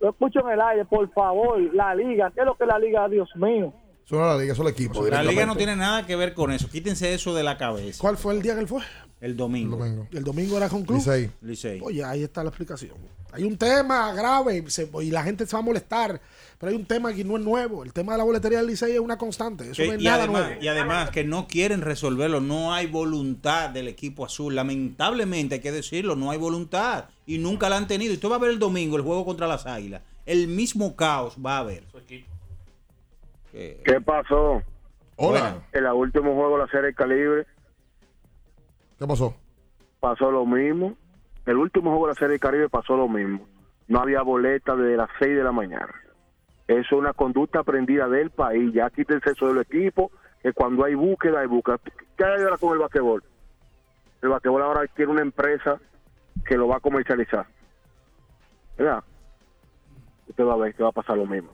Lo 0.00 0.10
escucho 0.10 0.40
en 0.40 0.50
el 0.50 0.60
aire, 0.60 0.84
por 0.84 1.10
favor, 1.12 1.58
la 1.74 1.94
liga, 1.94 2.30
¿qué 2.34 2.40
es 2.40 2.46
lo 2.46 2.54
que 2.54 2.64
es 2.64 2.68
la 2.68 2.78
liga? 2.78 3.08
Dios 3.08 3.30
mío. 3.36 3.72
Eso 4.04 4.16
no 4.16 4.22
es 4.22 4.36
la 4.36 4.38
liga, 4.38 4.52
eso 4.52 4.62
es 4.62 4.68
el 4.68 4.74
equipo. 4.74 5.06
La 5.06 5.22
liga 5.22 5.46
no 5.46 5.56
tiene 5.56 5.74
nada 5.74 6.06
que 6.06 6.14
ver 6.14 6.34
con 6.34 6.52
eso. 6.52 6.68
Quítense 6.70 7.12
eso 7.14 7.34
de 7.34 7.42
la 7.42 7.56
cabeza. 7.56 7.98
¿Cuál 8.00 8.16
fue 8.16 8.34
el 8.34 8.42
día 8.42 8.54
que 8.54 8.60
él 8.60 8.68
fue? 8.68 8.82
El 9.20 9.36
domingo. 9.36 9.76
Domingo. 9.76 10.06
El 10.12 10.24
domingo 10.24 10.56
era 10.56 10.68
con 10.68 10.84
club. 10.84 10.98
Licey. 10.98 11.30
Licey. 11.40 11.80
Oye, 11.82 12.04
ahí 12.04 12.22
está 12.22 12.42
la 12.44 12.50
explicación. 12.50 12.94
Hay 13.32 13.44
un 13.44 13.56
tema 13.58 14.12
grave 14.14 14.64
se- 14.70 14.88
y 15.02 15.10
la 15.10 15.22
gente 15.22 15.46
se 15.46 15.54
va 15.56 15.60
a 15.60 15.62
molestar, 15.62 16.20
pero 16.58 16.70
hay 16.70 16.76
un 16.76 16.86
tema 16.86 17.12
que 17.12 17.22
no 17.24 17.36
es 17.36 17.42
nuevo. 17.42 17.82
El 17.82 17.92
tema 17.92 18.12
de 18.12 18.18
la 18.18 18.24
boletería 18.24 18.58
del 18.58 18.66
Licey 18.68 18.92
es 18.92 19.00
una 19.00 19.18
constante. 19.18 19.64
Eso 19.70 19.82
Que- 19.82 19.88
no 19.88 19.92
es 19.94 20.00
y, 20.00 20.04
nada 20.04 20.24
además, 20.24 20.44
nuevo. 20.46 20.62
y 20.62 20.68
además 20.68 21.10
que 21.10 21.24
no 21.24 21.46
quieren 21.48 21.80
resolverlo, 21.82 22.40
no 22.40 22.72
hay 22.72 22.86
voluntad 22.86 23.70
del 23.70 23.88
equipo 23.88 24.24
azul. 24.24 24.54
Lamentablemente 24.54 25.56
hay 25.56 25.60
que 25.60 25.72
decirlo, 25.72 26.14
no 26.16 26.30
hay 26.30 26.38
voluntad 26.38 27.06
y 27.26 27.38
nunca 27.38 27.68
la 27.68 27.76
han 27.78 27.86
tenido. 27.88 28.12
Y 28.14 28.18
tú 28.18 28.28
vas 28.28 28.38
a 28.38 28.42
ver 28.42 28.50
el 28.50 28.58
domingo 28.58 28.96
el 28.96 29.02
juego 29.02 29.24
contra 29.24 29.46
las 29.46 29.66
Águilas. 29.66 30.02
El 30.24 30.48
mismo 30.48 30.94
caos 30.96 31.36
va 31.44 31.56
a 31.56 31.60
haber. 31.60 31.84
¿Qué 33.52 34.00
pasó? 34.04 34.62
Hola. 35.16 35.62
En 35.72 35.84
el 35.84 35.92
último 35.92 36.34
juego 36.34 36.58
de 36.58 36.64
la 36.66 36.70
serie 36.70 36.94
Calibre 36.94 37.46
¿Qué 38.98 39.06
pasó? 39.06 39.34
pasó 40.00 40.30
lo 40.30 40.46
mismo. 40.46 40.96
El 41.46 41.56
último 41.56 41.90
juego 41.90 42.06
de 42.06 42.12
la 42.14 42.18
serie 42.18 42.38
Caribe 42.38 42.68
pasó 42.68 42.96
lo 42.96 43.08
mismo. 43.08 43.46
No 43.88 44.00
había 44.00 44.22
boleta 44.22 44.76
desde 44.76 44.96
las 44.96 45.08
6 45.18 45.36
de 45.36 45.42
la 45.44 45.52
mañana. 45.52 45.94
Eso 46.68 46.80
es 46.80 46.92
una 46.92 47.12
conducta 47.12 47.60
aprendida 47.60 48.08
del 48.08 48.30
país. 48.30 48.72
Ya 48.72 48.90
quítense 48.90 49.30
eso 49.30 49.48
del 49.48 49.58
equipo, 49.62 50.10
que 50.42 50.52
cuando 50.52 50.84
hay 50.84 50.94
búsqueda, 50.94 51.40
hay 51.40 51.46
búsqueda. 51.46 51.78
¿Qué 52.16 52.24
hay 52.24 52.42
ahora 52.42 52.56
con 52.56 52.72
el 52.72 52.78
basquetbol? 52.78 53.22
El 54.22 54.28
basquetbol 54.28 54.62
ahora 54.62 54.86
tiene 54.94 55.12
una 55.12 55.22
empresa 55.22 55.80
que 56.46 56.56
lo 56.56 56.68
va 56.68 56.76
a 56.76 56.80
comercializar. 56.80 57.46
¿Verdad? 58.76 59.02
Usted 60.28 60.44
va 60.44 60.54
a 60.54 60.56
ver 60.56 60.74
que 60.74 60.82
va 60.82 60.88
a 60.88 60.92
pasar 60.92 61.16
lo 61.16 61.26
mismo. 61.26 61.50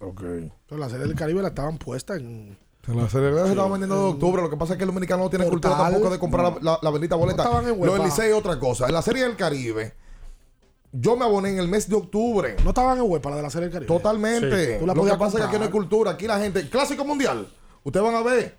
Ok. 0.00 0.22
Pero 0.68 0.78
la 0.78 0.88
serie 0.88 1.06
del 1.06 1.16
Caribe 1.16 1.42
la 1.42 1.48
estaban 1.48 1.78
puesta 1.78 2.16
en. 2.16 2.56
La 2.86 3.08
celebridad 3.08 3.44
se 3.44 3.50
estaba 3.50 3.68
vendiendo 3.68 3.96
de 3.96 4.10
octubre. 4.10 4.42
Lo 4.42 4.50
que 4.50 4.56
pasa 4.56 4.74
es 4.74 4.76
que 4.78 4.84
el 4.84 4.88
dominicano 4.88 5.24
no 5.24 5.30
tiene 5.30 5.46
cultura 5.48 5.76
tampoco 5.76 6.10
de 6.10 6.18
comprar 6.18 6.52
la, 6.54 6.72
la, 6.72 6.78
la 6.82 6.90
bendita 6.90 7.16
boleta. 7.16 7.42
estaban 7.42 7.66
en 7.68 7.80
Lo 7.84 7.94
del. 7.94 8.02
Licey 8.04 8.28
es 8.30 8.34
otra 8.36 8.58
cosa. 8.58 8.86
En 8.86 8.92
la 8.94 9.00
serie 9.02 9.22
del 9.22 9.36
Caribe, 9.36 9.94
Yo 10.92 11.16
me 11.16 11.24
aboné 11.24 11.50
en 11.50 11.58
el 11.58 11.68
mes 11.68 11.88
de 11.88 11.96
octubre. 11.96 12.56
¿No 12.62 12.70
estaban 12.70 12.98
en 12.98 13.04
web 13.04 13.22
para 13.22 13.36
la 13.36 13.38
de 13.38 13.42
la 13.44 13.50
Serie 13.50 13.68
del 13.68 13.72
Caribe? 13.72 13.88
Totalmente. 13.88 14.78
Sí. 14.80 14.84
Lo 14.86 14.94
que 14.94 15.16
pasa 15.16 15.38
es 15.38 15.42
que 15.44 15.48
aquí 15.48 15.56
no 15.58 15.64
hay 15.64 15.70
cultura. 15.70 16.10
Aquí 16.12 16.26
la 16.26 16.38
gente. 16.38 16.68
Clásico 16.68 17.04
mundial. 17.04 17.48
Ustedes 17.84 18.04
van 18.04 18.14
a 18.16 18.22
ver 18.22 18.56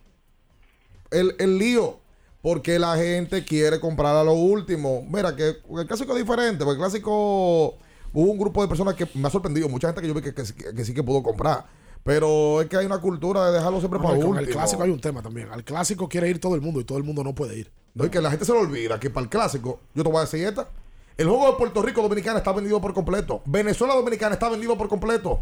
el, 1.11 1.35
el 1.39 1.57
lío. 1.57 1.99
Porque 2.41 2.77
la 2.77 2.95
gente 2.95 3.43
quiere 3.43 3.79
comprar 3.79 4.15
a 4.15 4.23
lo 4.23 4.33
último. 4.33 5.03
Mira, 5.09 5.35
que 5.35 5.47
el 5.77 5.87
clásico 5.87 6.13
es 6.13 6.19
diferente. 6.19 6.63
Porque 6.65 6.75
el 6.79 6.87
clásico. 6.87 7.75
Hubo 8.13 8.31
un 8.31 8.37
grupo 8.37 8.61
de 8.61 8.67
personas 8.67 8.95
que 8.95 9.07
me 9.15 9.27
ha 9.27 9.31
sorprendido. 9.31 9.67
Mucha 9.69 9.87
gente 9.87 10.01
que 10.01 10.07
yo 10.07 10.13
vi 10.13 10.21
que, 10.21 10.33
que, 10.33 10.43
que- 10.53 10.73
que 10.75 10.85
sí 10.85 10.93
que 10.93 11.03
pudo 11.03 11.21
comprar. 11.23 11.65
Pero 12.05 12.61
es 12.61 12.69
que 12.69 12.77
hay 12.77 12.85
una 12.85 12.99
cultura 12.99 13.47
de 13.47 13.53
dejarlo 13.53 13.79
siempre 13.79 13.99
para 13.99 14.13
último. 14.13 14.37
el 14.37 14.47
clásico 14.47 14.83
hay 14.83 14.91
un 14.91 15.01
tema 15.01 15.23
también. 15.23 15.51
Al 15.51 15.63
clásico 15.63 16.07
quiere 16.07 16.29
ir 16.29 16.39
todo 16.39 16.53
el 16.53 16.61
mundo 16.61 16.79
y 16.79 16.83
todo 16.83 16.99
el 16.99 17.03
mundo 17.03 17.23
no 17.23 17.33
puede 17.33 17.57
ir. 17.57 17.71
No, 17.95 18.05
y 18.05 18.11
que 18.11 18.21
la 18.21 18.29
gente 18.29 18.45
se 18.45 18.53
le 18.53 18.59
olvida 18.59 18.99
que 18.99 19.09
para 19.09 19.23
el 19.23 19.29
clásico, 19.29 19.79
yo 19.95 20.03
te 20.03 20.09
voy 20.09 20.19
a 20.19 20.21
decir 20.21 20.47
esta. 20.47 20.69
El 21.17 21.27
juego 21.27 21.47
de 21.47 21.57
Puerto 21.57 21.81
Rico 21.81 22.03
Dominicana 22.03 22.37
está 22.37 22.51
vendido 22.51 22.79
por 22.79 22.93
completo. 22.93 23.41
Venezuela 23.45 23.95
Dominicana 23.95 24.35
está 24.35 24.49
vendido 24.49 24.77
por 24.77 24.87
completo. 24.87 25.39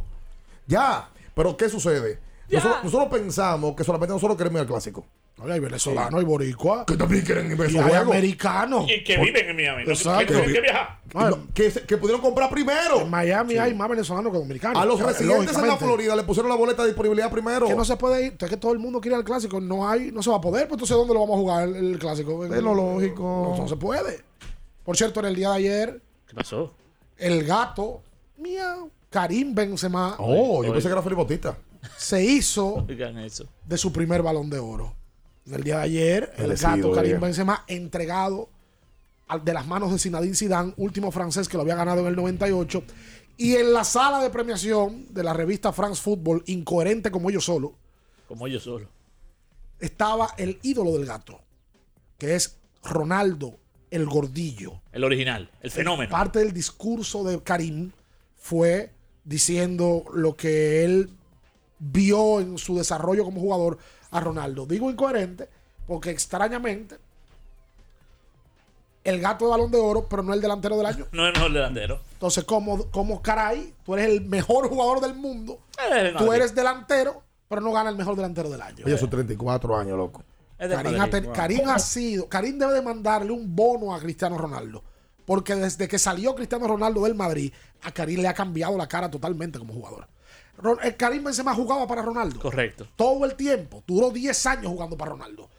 Ya. 0.65 1.09
Pero 1.35 1.57
¿qué 1.57 1.67
sucede? 1.67 2.19
Nosotros, 2.55 2.83
nosotros 2.83 3.19
pensamos 3.19 3.75
que 3.75 3.83
solamente 3.83 4.13
nosotros 4.13 4.37
queremos 4.37 4.55
ir 4.57 4.61
al 4.61 4.67
clásico. 4.67 5.05
Oye, 5.41 5.53
hay 5.53 5.59
venezolanos, 5.59 6.19
hay 6.19 6.25
boricua. 6.25 6.85
Que 6.85 6.95
también 6.95 7.25
quieren 7.25 7.51
ir 7.51 7.59
a 7.61 7.69
Y 7.69 7.77
hay 7.77 7.93
americanos. 7.95 8.85
Y 8.89 9.03
que 9.03 9.17
viven 9.17 9.49
en 9.49 9.55
Miami. 9.55 9.83
¿no? 9.85 9.91
Exacto. 9.91 10.19
Que 10.19 10.33
tienen 10.33 10.53
que 10.53 10.61
viajar. 10.61 10.99
No, 11.13 11.47
que, 11.53 11.71
se- 11.71 11.81
que 11.81 11.97
pudieron 11.97 12.21
comprar 12.21 12.49
primero. 12.49 13.01
En 13.01 13.09
Miami 13.09 13.57
hay 13.57 13.73
más 13.73 13.89
venezolanos 13.89 14.31
que 14.31 14.37
dominicanos. 14.37 14.81
A 14.81 14.85
los 14.85 14.99
Eh, 14.99 15.03
residentes 15.03 15.57
en 15.57 15.67
la. 15.67 15.77
Florida 15.77 16.15
le 16.15 16.23
pusieron 16.23 16.49
la 16.49 16.55
boleta 16.55 16.83
de 16.83 16.89
disponibilidad 16.89 17.29
primero. 17.31 17.67
Que 17.67 17.75
no 17.75 17.83
se 17.83 17.97
puede 17.97 18.27
ir. 18.27 18.35
Es 18.39 18.49
que 18.49 18.57
todo 18.57 18.71
el 18.73 18.79
mundo 18.79 19.01
quiere 19.01 19.15
ir 19.15 19.19
al 19.19 19.25
clásico. 19.25 19.59
No 19.59 19.89
hay, 19.89 20.11
no 20.11 20.21
se 20.23 20.29
va 20.29 20.37
a 20.37 20.41
poder. 20.41 20.67
Pues 20.67 20.73
entonces, 20.75 20.95
¿dónde 20.95 21.13
lo 21.13 21.19
vamos 21.21 21.35
a 21.35 21.39
jugar 21.39 21.67
el, 21.67 21.75
el 21.75 21.99
clásico? 21.99 22.45
Es 22.45 22.61
lo 22.61 22.73
lógico. 22.75 23.53
No, 23.57 23.63
no 23.63 23.67
se 23.67 23.75
puede. 23.75 24.21
Por 24.85 24.95
cierto, 24.95 25.19
en 25.19 25.25
el 25.25 25.35
día 25.35 25.49
de 25.49 25.55
ayer, 25.55 26.01
¿Qué 26.27 26.35
pasó? 26.35 26.73
el 27.17 27.43
gato, 27.43 28.01
miau, 28.37 28.89
Karim 29.09 29.53
Benzema, 29.55 30.15
Oh, 30.19 30.63
yo 30.63 30.71
pensé 30.73 30.87
que 30.87 30.93
era 30.93 31.01
Felipe 31.01 31.17
Bautista. 31.21 31.57
Se 31.97 32.23
hizo 32.23 32.75
Oigan 32.89 33.17
eso. 33.19 33.47
de 33.65 33.77
su 33.77 33.91
primer 33.91 34.21
balón 34.21 34.49
de 34.49 34.59
oro. 34.59 34.93
En 35.45 35.55
el 35.55 35.63
día 35.63 35.77
de 35.77 35.83
ayer, 35.83 36.33
el 36.37 36.55
gato 36.55 36.91
Karim. 36.91 37.19
Benzema 37.19 37.65
entregado 37.67 38.49
al- 39.27 39.43
de 39.43 39.53
las 39.53 39.67
manos 39.67 39.91
de 39.91 39.99
Zinedine 39.99 40.35
Zidane, 40.35 40.73
último 40.77 41.11
francés 41.11 41.47
que 41.49 41.57
lo 41.57 41.63
había 41.63 41.75
ganado 41.75 42.01
en 42.01 42.07
el 42.07 42.15
98. 42.15 42.83
Y 43.35 43.55
en 43.55 43.73
la 43.73 43.83
sala 43.83 44.21
de 44.21 44.29
premiación 44.29 45.07
de 45.13 45.23
la 45.23 45.33
revista 45.33 45.73
France 45.73 46.01
Football, 46.01 46.43
incoherente 46.45 47.09
como 47.11 47.29
ellos 47.29 47.43
solo, 47.43 47.73
Como 48.27 48.47
ellos 48.47 48.63
solo. 48.63 48.87
estaba 49.79 50.29
el 50.37 50.59
ídolo 50.61 50.93
del 50.93 51.05
gato, 51.05 51.39
que 52.17 52.35
es 52.35 52.57
Ronaldo 52.83 53.57
el 53.91 54.05
Gordillo. 54.05 54.81
El 54.91 55.03
original. 55.03 55.49
El 55.61 55.71
fenómeno. 55.71 56.09
Parte 56.09 56.39
del 56.39 56.53
discurso 56.53 57.23
de 57.23 57.41
Karim 57.43 57.91
fue 58.37 58.91
diciendo 59.23 60.03
lo 60.13 60.35
que 60.35 60.83
él 60.85 61.09
vio 61.79 62.39
en 62.39 62.57
su 62.57 62.77
desarrollo 62.77 63.23
como 63.23 63.41
jugador 63.41 63.77
a 64.11 64.19
Ronaldo. 64.19 64.65
Digo 64.65 64.89
incoherente 64.89 65.49
porque 65.87 66.09
extrañamente 66.11 66.97
el 69.03 69.19
gato 69.19 69.45
de 69.45 69.51
balón 69.51 69.71
de 69.71 69.77
oro, 69.77 70.07
pero 70.07 70.23
no 70.23 70.33
el 70.33 70.41
delantero 70.41 70.77
del 70.77 70.85
año. 70.85 71.07
No 71.11 71.23
es 71.27 71.33
el 71.33 71.39
mejor 71.39 71.53
delantero. 71.53 71.99
Entonces, 72.13 72.43
como, 72.45 72.89
como 72.89 73.21
caray, 73.21 73.73
tú 73.83 73.95
eres 73.95 74.07
el 74.07 74.21
mejor 74.21 74.69
jugador 74.69 75.01
del 75.01 75.13
mundo, 75.13 75.59
del 75.91 76.15
tú 76.15 76.31
eres 76.31 76.55
delantero, 76.55 77.21
pero 77.49 77.61
no 77.61 77.71
gana 77.71 77.89
el 77.89 77.97
mejor 77.97 78.15
delantero 78.15 78.49
del 78.49 78.61
año. 78.61 78.85
Oye, 78.85 78.97
sus 78.97 79.09
34 79.09 79.77
años, 79.77 79.97
loco. 79.97 80.23
Karim, 80.57 81.01
ha, 81.01 81.09
ten-. 81.09 81.31
Karim 81.31 81.67
ha 81.67 81.79
sido. 81.79 82.29
Karim 82.29 82.57
debe 82.57 82.73
de 82.73 82.81
mandarle 82.81 83.31
un 83.31 83.53
bono 83.53 83.93
a 83.93 83.99
Cristiano 83.99 84.37
Ronaldo. 84.37 84.83
Porque 85.25 85.55
desde 85.55 85.87
que 85.87 85.99
salió 85.99 86.35
Cristiano 86.35 86.67
Ronaldo 86.67 87.03
del 87.03 87.15
Madrid, 87.15 87.53
a 87.81 87.91
Karim 87.91 88.21
le 88.21 88.27
ha 88.27 88.33
cambiado 88.33 88.77
la 88.77 88.87
cara 88.87 89.09
totalmente 89.09 89.57
como 89.59 89.73
jugador. 89.73 90.07
Eh, 90.83 90.95
Karim 90.95 91.23
Benzema 91.23 91.53
jugaba 91.53 91.87
para 91.87 92.01
Ronaldo. 92.01 92.39
Correcto. 92.39 92.87
Todo 92.95 93.25
el 93.25 93.35
tiempo. 93.35 93.83
Duró 93.87 94.11
10 94.11 94.45
años 94.45 94.67
jugando 94.67 94.95
para 94.97 95.11
Ronaldo. 95.11 95.49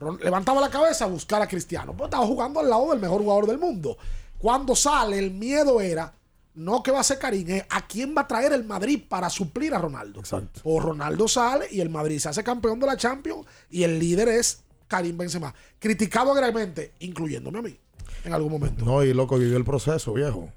Ron- 0.00 0.18
levantaba 0.22 0.60
la 0.60 0.70
cabeza 0.70 1.04
a 1.04 1.08
buscar 1.08 1.42
a 1.42 1.46
Cristiano. 1.48 1.92
Pero 1.92 2.04
estaba 2.06 2.26
jugando 2.26 2.60
al 2.60 2.70
lado 2.70 2.90
del 2.90 3.00
mejor 3.00 3.20
jugador 3.22 3.46
del 3.46 3.58
mundo. 3.58 3.96
Cuando 4.38 4.74
sale, 4.76 5.18
el 5.18 5.30
miedo 5.32 5.80
era 5.80 6.12
no 6.56 6.82
que 6.84 6.92
va 6.92 7.00
a 7.00 7.04
ser 7.04 7.18
Karim, 7.18 7.50
es 7.50 7.64
a 7.68 7.84
quién 7.86 8.14
va 8.16 8.22
a 8.22 8.28
traer 8.28 8.52
el 8.52 8.62
Madrid 8.64 9.02
para 9.08 9.28
suplir 9.28 9.74
a 9.74 9.78
Ronaldo. 9.78 10.20
Exacto. 10.20 10.60
O 10.64 10.78
Ronaldo 10.78 11.26
sale 11.26 11.66
y 11.70 11.80
el 11.80 11.90
Madrid 11.90 12.18
se 12.20 12.28
hace 12.28 12.44
campeón 12.44 12.78
de 12.78 12.86
la 12.86 12.96
Champions 12.96 13.44
y 13.70 13.82
el 13.82 13.98
líder 13.98 14.28
es 14.28 14.60
Karim 14.86 15.16
Benzema. 15.18 15.52
Criticado 15.80 16.30
agremente, 16.32 16.92
incluyéndome 17.00 17.58
a 17.58 17.62
mí, 17.62 17.76
en 18.24 18.32
algún 18.34 18.52
momento. 18.52 18.84
No, 18.84 19.02
y 19.02 19.12
loco, 19.12 19.36
vivió 19.36 19.56
el 19.56 19.64
proceso, 19.64 20.12
viejo. 20.12 20.48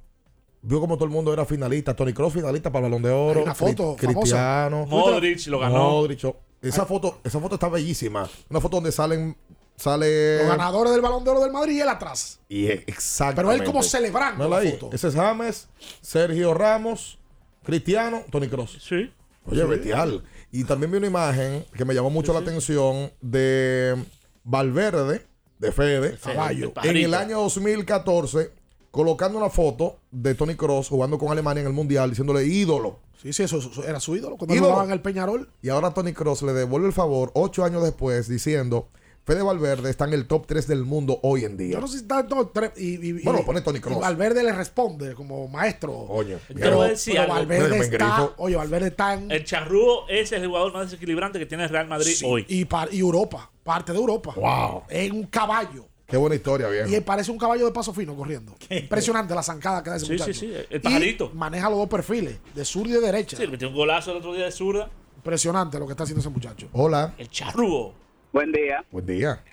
Vio 0.61 0.79
como 0.79 0.95
todo 0.95 1.05
el 1.05 1.11
mundo 1.11 1.31
era 1.31 1.45
finalista. 1.45 1.95
Tony 1.95 2.13
Cross 2.13 2.33
finalista 2.33 2.71
para 2.71 2.85
el 2.87 2.91
Balón 2.91 3.03
de 3.03 3.09
Oro. 3.11 3.39
Hay 3.39 3.43
una 3.45 3.55
foto 3.55 3.95
Cri- 3.95 4.07
famosa. 4.07 4.19
Cristiano. 4.21 4.85
Modric 4.87 5.47
lo 5.47 5.59
ganó. 5.59 5.89
Modric. 5.91 6.35
Esa 6.61 6.85
foto, 6.85 7.19
esa 7.23 7.39
foto 7.39 7.55
está 7.55 7.69
bellísima. 7.69 8.27
Una 8.49 8.59
foto 8.59 8.77
donde 8.77 8.91
salen, 8.91 9.37
sale. 9.75 10.39
Los 10.39 10.47
ganadores 10.47 10.91
del 10.91 11.01
Balón 11.01 11.23
de 11.23 11.29
Oro 11.29 11.39
del 11.41 11.51
Madrid 11.51 11.75
y 11.77 11.81
él 11.81 11.87
atrás. 11.89 12.39
Y 12.49 12.65
exactamente. 12.67 13.41
Pero 13.43 13.51
él 13.53 13.63
como 13.63 13.83
celebrando 13.83 14.43
Mírala 14.45 14.63
la 14.63 14.69
ahí. 14.69 14.77
foto. 14.77 14.95
Ese 14.95 15.07
es 15.09 15.13
James, 15.15 15.69
Sergio 16.01 16.53
Ramos, 16.53 17.19
Cristiano, 17.63 18.23
Tony 18.31 18.47
Cross. 18.47 18.77
Sí. 18.81 19.11
Oye, 19.45 19.63
bestial. 19.63 20.23
Y 20.51 20.63
también 20.63 20.91
vi 20.91 20.97
una 20.97 21.07
imagen 21.07 21.63
que 21.75 21.85
me 21.85 21.93
llamó 21.93 22.09
mucho 22.09 22.33
la 22.33 22.39
atención 22.39 23.11
de 23.21 23.95
Valverde, 24.43 25.25
de 25.59 25.71
Fede, 25.71 26.17
Caballo. 26.21 26.73
en 26.83 26.97
el 26.97 27.13
año 27.13 27.39
2014, 27.41 28.51
colocando 28.97 29.37
una 29.37 29.49
foto 29.49 29.97
de 30.11 30.35
Tony 30.35 30.55
Cross 30.55 30.89
jugando 30.89 31.17
con 31.17 31.31
Alemania 31.31 31.61
en 31.61 31.67
el 31.67 31.73
Mundial, 31.73 32.09
diciéndole 32.09 32.43
ídolo. 32.45 32.99
Sí, 33.21 33.31
sí, 33.33 33.43
eso, 33.43 33.57
eso 33.59 33.83
era 33.85 33.99
su 33.99 34.15
ídolo. 34.15 34.35
Cuando 34.37 34.53
Ídolo. 34.53 34.69
jugaba 34.71 34.85
en 34.85 34.91
el 34.93 35.01
Peñarol. 35.01 35.49
Y 35.61 35.69
ahora 35.69 35.91
Tony 35.93 36.13
Cross 36.13 36.41
le 36.43 36.53
devuelve 36.53 36.87
el 36.87 36.93
favor 36.93 37.31
ocho 37.33 37.63
años 37.63 37.81
después 37.83 38.27
diciendo, 38.27 38.89
Fede 39.25 39.41
Valverde 39.41 39.89
está 39.89 40.05
en 40.05 40.13
el 40.13 40.25
top 40.27 40.45
3 40.47 40.67
del 40.67 40.85
mundo 40.85 41.19
hoy 41.23 41.43
en 41.43 41.57
día. 41.57 41.73
Yo 41.73 41.81
no 41.81 41.87
sé 41.87 41.93
si 41.97 42.01
está 42.03 42.19
en 42.21 42.27
todo 42.27 42.47
tres- 42.49 42.71
y, 42.77 42.95
y- 42.95 43.09
y- 43.19 43.23
Bueno, 43.23 43.43
pone 43.43 43.61
Tony 43.61 43.79
y 43.79 43.81
Kroos. 43.81 43.99
Valverde 43.99 44.43
le 44.43 44.53
responde 44.53 45.15
como 45.15 45.47
maestro. 45.47 46.05
Coño. 46.07 46.37
Te 46.47 46.53
Pero, 46.53 46.79
pero. 47.05 47.27
Valverde 47.27 47.69
Me 47.79 47.85
está. 47.85 48.31
Oye, 48.37 48.55
Valverde 48.55 48.87
está 48.89 49.13
en. 49.15 49.29
El 49.31 49.43
charrúo 49.43 50.07
es 50.07 50.31
el 50.31 50.45
jugador 50.47 50.71
más 50.73 50.89
desequilibrante 50.91 51.39
que 51.39 51.45
tiene 51.45 51.63
el 51.63 51.69
Real 51.69 51.87
Madrid 51.87 52.13
sí, 52.15 52.25
hoy. 52.27 52.45
Y, 52.47 52.65
par- 52.65 52.89
y 52.93 52.99
Europa. 52.99 53.51
Parte 53.63 53.91
de 53.91 53.97
Europa. 53.97 54.33
Wow. 54.37 54.83
Es 54.89 55.11
un 55.11 55.23
caballo. 55.25 55.85
Qué 56.07 56.15
buena 56.17 56.35
historia, 56.35 56.69
viejo. 56.69 56.87
Y 56.89 56.95
él 56.95 57.03
parece 57.03 57.31
un 57.31 57.37
caballo 57.37 57.65
de 57.65 57.71
paso 57.73 57.93
fino 57.93 58.15
corriendo. 58.15 58.55
Impresionante 58.69 59.35
la 59.35 59.43
zancada 59.43 59.83
que 59.83 59.89
da 59.89 59.97
ese 59.97 60.05
Sí, 60.05 60.11
muchacho. 60.13 60.33
sí, 60.33 60.39
sí, 60.39 60.53
el 60.69 60.77
Y 60.77 60.79
pajarito. 60.79 61.31
maneja 61.33 61.69
los 61.69 61.79
dos 61.79 61.89
perfiles, 61.89 62.39
de 62.55 62.63
sur 62.65 62.87
y 62.87 62.91
de 62.91 63.01
derecha. 63.01 63.35
Sí, 63.35 63.43
le 63.45 63.51
metió 63.51 63.67
un 63.67 63.75
golazo 63.75 64.11
el 64.11 64.17
otro 64.17 64.33
día 64.33 64.45
de 64.45 64.51
zurda. 64.51 64.89
Impresionante 65.17 65.77
lo 65.79 65.85
que 65.85 65.91
está 65.91 66.03
haciendo 66.03 66.21
ese 66.21 66.29
muchacho. 66.29 66.69
Hola. 66.71 67.13
El 67.17 67.29
charrúo. 67.29 67.93
Buen 68.31 68.51
día. 68.53 68.83
Buen 68.91 69.05
día. 69.05 69.43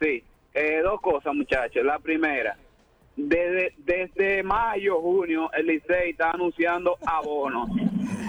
Sí, 0.00 0.22
eh, 0.54 0.80
dos 0.84 1.00
cosas, 1.00 1.34
muchachos. 1.34 1.84
La 1.84 1.98
primera, 1.98 2.56
desde, 3.16 3.74
desde 3.78 4.42
mayo, 4.44 5.00
junio, 5.00 5.50
el 5.52 5.66
Licey 5.66 6.10
está 6.10 6.30
anunciando 6.30 6.96
abonos. 7.04 7.68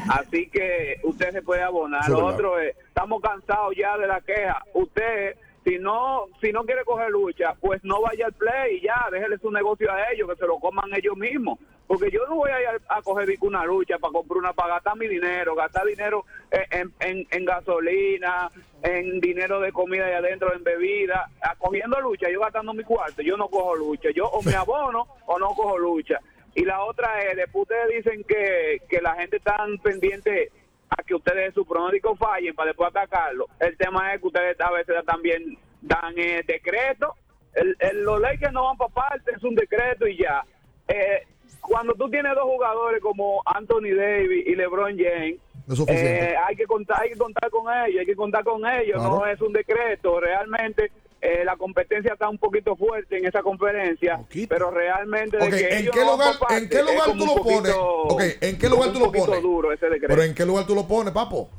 Así 0.10 0.48
que 0.48 0.96
usted 1.04 1.32
se 1.32 1.42
puede 1.44 1.62
abonar. 1.62 2.04
Sí, 2.06 2.12
Lo 2.12 2.18
verdad. 2.18 2.34
otro 2.34 2.60
es, 2.60 2.76
estamos 2.88 3.22
cansados 3.22 3.76
ya 3.78 3.96
de 4.00 4.08
la 4.08 4.20
queja. 4.22 4.64
Usted, 4.74 5.36
si 5.64 5.78
no 5.78 6.26
si 6.42 6.52
no 6.52 6.64
quiere 6.64 6.84
coger 6.84 7.10
lucha, 7.12 7.54
pues 7.60 7.84
no 7.84 8.02
vaya 8.02 8.26
al 8.28 8.34
play 8.34 8.78
y 8.78 8.82
ya, 8.82 9.08
déjele 9.12 9.38
su 9.38 9.52
negocio 9.52 9.92
a 9.92 10.12
ellos, 10.12 10.30
que 10.30 10.36
se 10.36 10.48
lo 10.48 10.60
coman 10.60 10.94
ellos 10.96 11.16
mismos. 11.18 11.60
Porque 11.88 12.10
yo 12.10 12.26
no 12.26 12.36
voy 12.36 12.50
a 12.52 12.62
ir 12.62 12.68
a, 12.88 12.98
a 12.98 13.02
coger 13.02 13.28
una 13.42 13.66
lucha 13.66 13.98
para 14.00 14.14
comprar 14.14 14.38
una, 14.38 14.54
para 14.54 14.76
gastar 14.76 14.96
mi 14.98 15.08
dinero, 15.08 15.56
gastar 15.56 15.86
dinero 15.86 16.24
en, 16.72 16.92
en, 17.02 17.28
en 17.30 17.46
gasolina, 17.46 18.50
en 18.82 19.20
dinero 19.20 19.60
de 19.60 19.72
comida 19.74 20.10
y 20.10 20.14
adentro, 20.14 20.54
en 20.56 20.64
bebida, 20.64 21.30
a- 21.42 21.56
cogiendo 21.58 22.00
lucha, 22.00 22.30
yo 22.30 22.40
gastando 22.40 22.74
mi 22.74 22.84
cuarto, 22.84 23.22
yo 23.22 23.36
no 23.36 23.50
cojo 23.50 23.76
lucha, 23.76 24.10
yo 24.16 24.26
o 24.26 24.42
me 24.42 24.56
abono 24.56 25.06
o 25.26 25.38
no 25.38 25.48
cojo 25.50 25.78
lucha. 25.78 26.20
Y 26.56 26.64
la 26.66 26.84
otra 26.84 27.22
es, 27.24 27.36
después 27.38 27.64
ustedes 27.64 28.04
dicen 28.04 28.24
que, 28.24 28.82
que 28.90 29.02
la 29.02 29.16
gente 29.16 29.38
está 29.38 29.58
pendiente 29.84 30.50
a 30.98 31.04
que 31.04 31.16
ustedes 31.16 31.54
su 31.54 31.66
pronóstico 31.66 32.16
fallen 32.16 32.54
para 32.54 32.68
después 32.68 32.90
atacarlo. 32.90 33.48
El 33.60 33.78
tema 33.78 34.14
es 34.14 34.22
que 34.22 34.28
ustedes 34.28 34.60
a 34.60 34.72
veces 34.72 34.96
también 35.06 35.58
dan 35.82 36.14
eh, 36.18 36.44
decretos. 36.46 37.12
El, 37.54 37.76
el- 37.80 38.04
los 38.04 38.20
Lakers 38.20 38.54
no 38.54 38.66
van 38.66 38.78
para 38.78 38.94
parte, 38.94 39.32
es 39.36 39.44
un 39.44 39.56
decreto 39.56 40.08
y 40.08 40.18
ya. 40.18 40.44
Eh, 40.88 41.24
cuando 41.62 41.94
tú 41.94 42.10
tienes 42.10 42.34
dos 42.36 42.44
jugadores 42.44 43.02
como 43.02 43.42
Anthony 43.46 43.94
Davis 43.96 44.48
y 44.48 44.56
LeBron 44.56 44.98
James, 44.98 45.38
No 45.68 45.86
eh, 45.88 46.36
hay 46.46 46.56
que 46.56 46.66
contar, 46.66 47.02
hay 47.02 47.12
que 47.12 47.18
contar 47.18 47.50
con 47.50 47.66
ellos, 47.86 48.00
hay 48.00 48.06
que 48.06 48.16
contar 48.16 48.44
con 48.44 48.66
ellos, 48.66 48.98
Claro. 48.98 49.10
no 49.20 49.26
es 49.28 49.40
un 49.42 49.54
decreto, 49.54 50.20
realmente 50.20 50.92
eh, 51.22 51.46
la 51.46 51.56
competencia 51.56 52.14
está 52.14 52.28
un 52.30 52.38
poquito 52.40 52.76
fuerte 52.76 53.18
en 53.18 53.26
esa 53.28 53.42
conferencia, 53.44 54.20
pero 54.50 54.72
realmente 54.72 55.38
de 55.38 55.50
que 55.50 55.68
¿en 55.70 55.78
ellos 55.84 55.94
qué 55.94 56.04
no 56.04 56.12
lugar, 56.14 56.40
parte, 56.40 56.58
en 56.58 56.70
qué 56.70 56.78
es 56.78 56.82
lugar 56.84 57.06
tú 57.06 57.12
un 57.12 57.18
lo 57.20 57.36
pones? 57.36 57.58
poquito- 57.74 58.02
Ok, 58.04 58.22
¿en 58.42 58.58
qué 58.58 58.70
lugar 58.70 58.88
un 58.88 58.94
tú 58.94 59.00
lo 59.00 59.06
poquito 59.06 59.26
pones? 59.28 59.42
duro 59.44 59.72
ese 59.72 59.86
decreto. 59.86 60.08
Pero 60.08 60.24
¿en 60.24 60.34
qué 60.34 60.46
lugar 60.46 60.66
tú 60.66 60.74
lo 60.76 60.88
pones, 60.88 61.14
papo? 61.14 61.50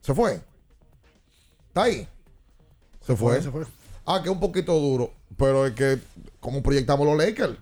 ¿Se 0.00 0.14
fue? 0.14 0.40
¿Está 1.68 1.82
ahí? 1.84 2.06
Se 3.00 3.16
fue. 3.16 3.42
Se 3.42 3.50
fue. 3.50 3.64
Ah, 4.06 4.20
que 4.22 4.30
un 4.30 4.40
poquito 4.40 4.74
duro. 4.78 5.10
Pero 5.36 5.66
es 5.66 5.72
que, 5.74 5.98
como 6.40 6.62
proyectamos 6.62 7.06
los 7.06 7.16
Lakers? 7.16 7.56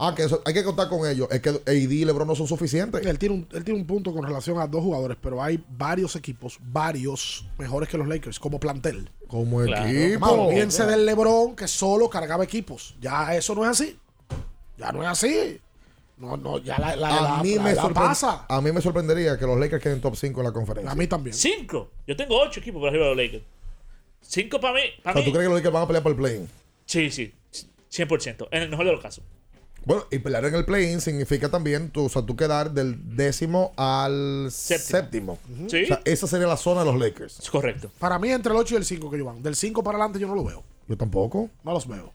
Ah, 0.00 0.14
que 0.14 0.22
eso, 0.22 0.40
hay 0.44 0.54
que 0.54 0.62
contar 0.62 0.88
con 0.88 1.08
ellos. 1.08 1.26
Es 1.30 1.40
que 1.40 1.48
AD 1.48 1.72
y 1.72 2.04
LeBron 2.04 2.28
no 2.28 2.36
son 2.36 2.46
suficientes. 2.46 3.04
Él 3.04 3.18
tiene, 3.18 3.34
un, 3.34 3.48
él 3.52 3.64
tiene 3.64 3.80
un 3.80 3.86
punto 3.86 4.12
con 4.14 4.22
relación 4.24 4.58
a 4.60 4.66
dos 4.68 4.82
jugadores, 4.82 5.16
pero 5.20 5.42
hay 5.42 5.62
varios 5.68 6.14
equipos, 6.14 6.58
varios 6.62 7.44
mejores 7.58 7.88
que 7.88 7.98
los 7.98 8.06
Lakers, 8.06 8.38
como 8.38 8.60
plantel. 8.60 9.10
Como 9.26 9.60
Claro. 9.64 9.88
equipo. 9.88 10.26
Olvídense 10.28 10.86
del 10.86 11.04
LeBron 11.04 11.56
que 11.56 11.66
solo 11.66 12.08
cargaba 12.08 12.44
equipos. 12.44 12.94
Ya 13.00 13.34
eso 13.34 13.54
no 13.56 13.64
es 13.64 13.70
así. 13.70 13.98
Ya 14.76 14.92
no 14.92 15.02
es 15.02 15.08
así. 15.08 15.60
No, 16.16 16.36
no, 16.36 16.58
ya 16.58 16.78
la, 16.78 16.94
la, 16.96 17.18
a, 17.18 17.22
la- 17.36 17.42
mí 17.42 17.54
la- 17.56 17.62
me 17.62 17.74
la 17.74 17.88
pasa. 17.90 18.46
a 18.48 18.60
mí 18.60 18.70
me 18.72 18.80
sorprendería 18.80 19.36
que 19.36 19.46
los 19.46 19.58
Lakers 19.58 19.82
queden 19.82 20.00
top 20.00 20.14
5 20.16 20.40
en 20.40 20.46
la 20.46 20.52
conferencia. 20.52 20.90
A 20.92 20.94
mí 20.94 21.06
también. 21.08 21.34
Cinco. 21.34 21.90
Yo 22.06 22.16
tengo 22.16 22.40
ocho 22.40 22.60
equipos 22.60 22.78
por 22.80 22.88
arriba 22.88 23.06
de 23.06 23.14
los 23.14 23.24
Lakers. 23.24 23.44
Cinco 24.20 24.60
para 24.60 24.74
mí. 24.74 24.80
O 24.98 25.02
Para 25.02 25.14
sea, 25.14 25.20
mí. 25.22 25.26
¿tú 25.26 25.32
crees 25.32 25.44
que 25.46 25.48
los 25.50 25.58
Lakers 25.58 25.72
van 25.74 25.82
a 25.82 25.86
pelear 25.88 26.02
por 26.04 26.12
el 26.12 26.18
play-in? 26.18 26.48
Sí, 26.86 27.10
sí. 27.10 27.32
100%. 27.90 28.48
En 28.52 28.62
el 28.62 28.68
mejor 28.70 28.86
de 28.86 28.92
los 28.92 29.00
casos. 29.00 29.24
Bueno, 29.84 30.04
y 30.10 30.18
pelear 30.18 30.44
en 30.44 30.54
el 30.54 30.64
play-in 30.64 31.00
significa 31.00 31.48
también 31.48 31.90
tú, 31.90 32.04
o 32.04 32.08
sea, 32.08 32.22
tú 32.22 32.36
quedar 32.36 32.72
del 32.72 33.16
décimo 33.16 33.72
al 33.76 34.48
séptimo. 34.50 35.38
Sí. 35.68 35.84
O 35.84 35.86
sea, 35.86 36.00
esa 36.04 36.26
sería 36.26 36.46
la 36.46 36.56
zona 36.56 36.80
de 36.80 36.86
los 36.86 37.00
Lakers. 37.00 37.38
Es 37.40 37.50
correcto. 37.50 37.90
Para 37.98 38.18
mí, 38.18 38.30
entre 38.30 38.52
el 38.52 38.58
8 38.58 38.74
y 38.74 38.78
el 38.78 38.84
5 38.84 39.10
que 39.10 39.16
ellos 39.16 39.26
van. 39.26 39.42
Del 39.42 39.56
5 39.56 39.82
para 39.82 39.96
adelante 39.96 40.18
yo 40.18 40.28
no 40.28 40.34
lo 40.34 40.44
veo. 40.44 40.62
Yo 40.88 40.96
tampoco. 40.96 41.48
No 41.64 41.72
los 41.72 41.86
veo. 41.88 42.12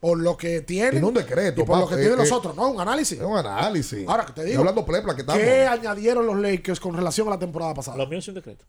Por 0.00 0.18
lo 0.18 0.36
que 0.36 0.60
tienen. 0.60 0.92
Tiene 0.92 1.06
un 1.06 1.14
decreto. 1.14 1.60
Y 1.60 1.64
por 1.64 1.78
lo 1.78 1.88
que 1.88 1.96
eh, 1.96 1.98
tienen 1.98 2.16
los 2.16 2.30
eh, 2.30 2.34
otros. 2.34 2.54
No, 2.54 2.70
un 2.70 2.80
análisis. 2.80 3.18
Es 3.18 3.24
un 3.24 3.36
análisis. 3.36 4.08
Ahora 4.08 4.24
que 4.24 4.32
te 4.32 4.44
digo. 4.44 4.60
hablando 4.60 4.84
plepla 4.84 5.14
que 5.14 5.22
estamos. 5.22 5.42
¿Qué 5.42 5.66
añadieron 5.66 6.24
los 6.24 6.38
Lakers 6.38 6.78
con 6.78 6.96
relación 6.96 7.26
a 7.26 7.30
la 7.30 7.38
temporada 7.38 7.74
pasada? 7.74 7.96
Los 7.96 8.08
míos 8.08 8.24
son 8.24 8.34
decreto. 8.34 8.64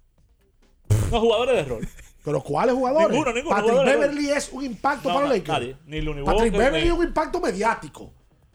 No, 1.11 1.21
jugadores 1.21 1.55
de 1.55 1.63
rol. 1.63 1.87
¿Pero 2.23 2.41
cuáles 2.41 2.75
jugadores? 2.75 3.09
Ninguno, 3.09 3.33
ninguno, 3.33 3.55
Patrick 3.55 3.71
jugadores 3.71 3.93
de 3.93 3.99
Beverly 4.07 4.29
es 4.31 4.49
un 4.51 4.63
impacto 4.65 5.07
No, 5.09 5.15
para 5.15 5.27
los 5.27 5.37
Lakers. 5.37 5.59
nadie. 5.59 5.77
Ni 5.85 6.01
Looney 6.01 6.23
Patrick 6.25 6.43
Walker, 6.53 6.59
Beverly 6.59 6.81
ni- 6.81 6.87
es 6.93 6.99
un 6.99 7.05
impacto 7.07 7.39
mediático. 7.39 8.11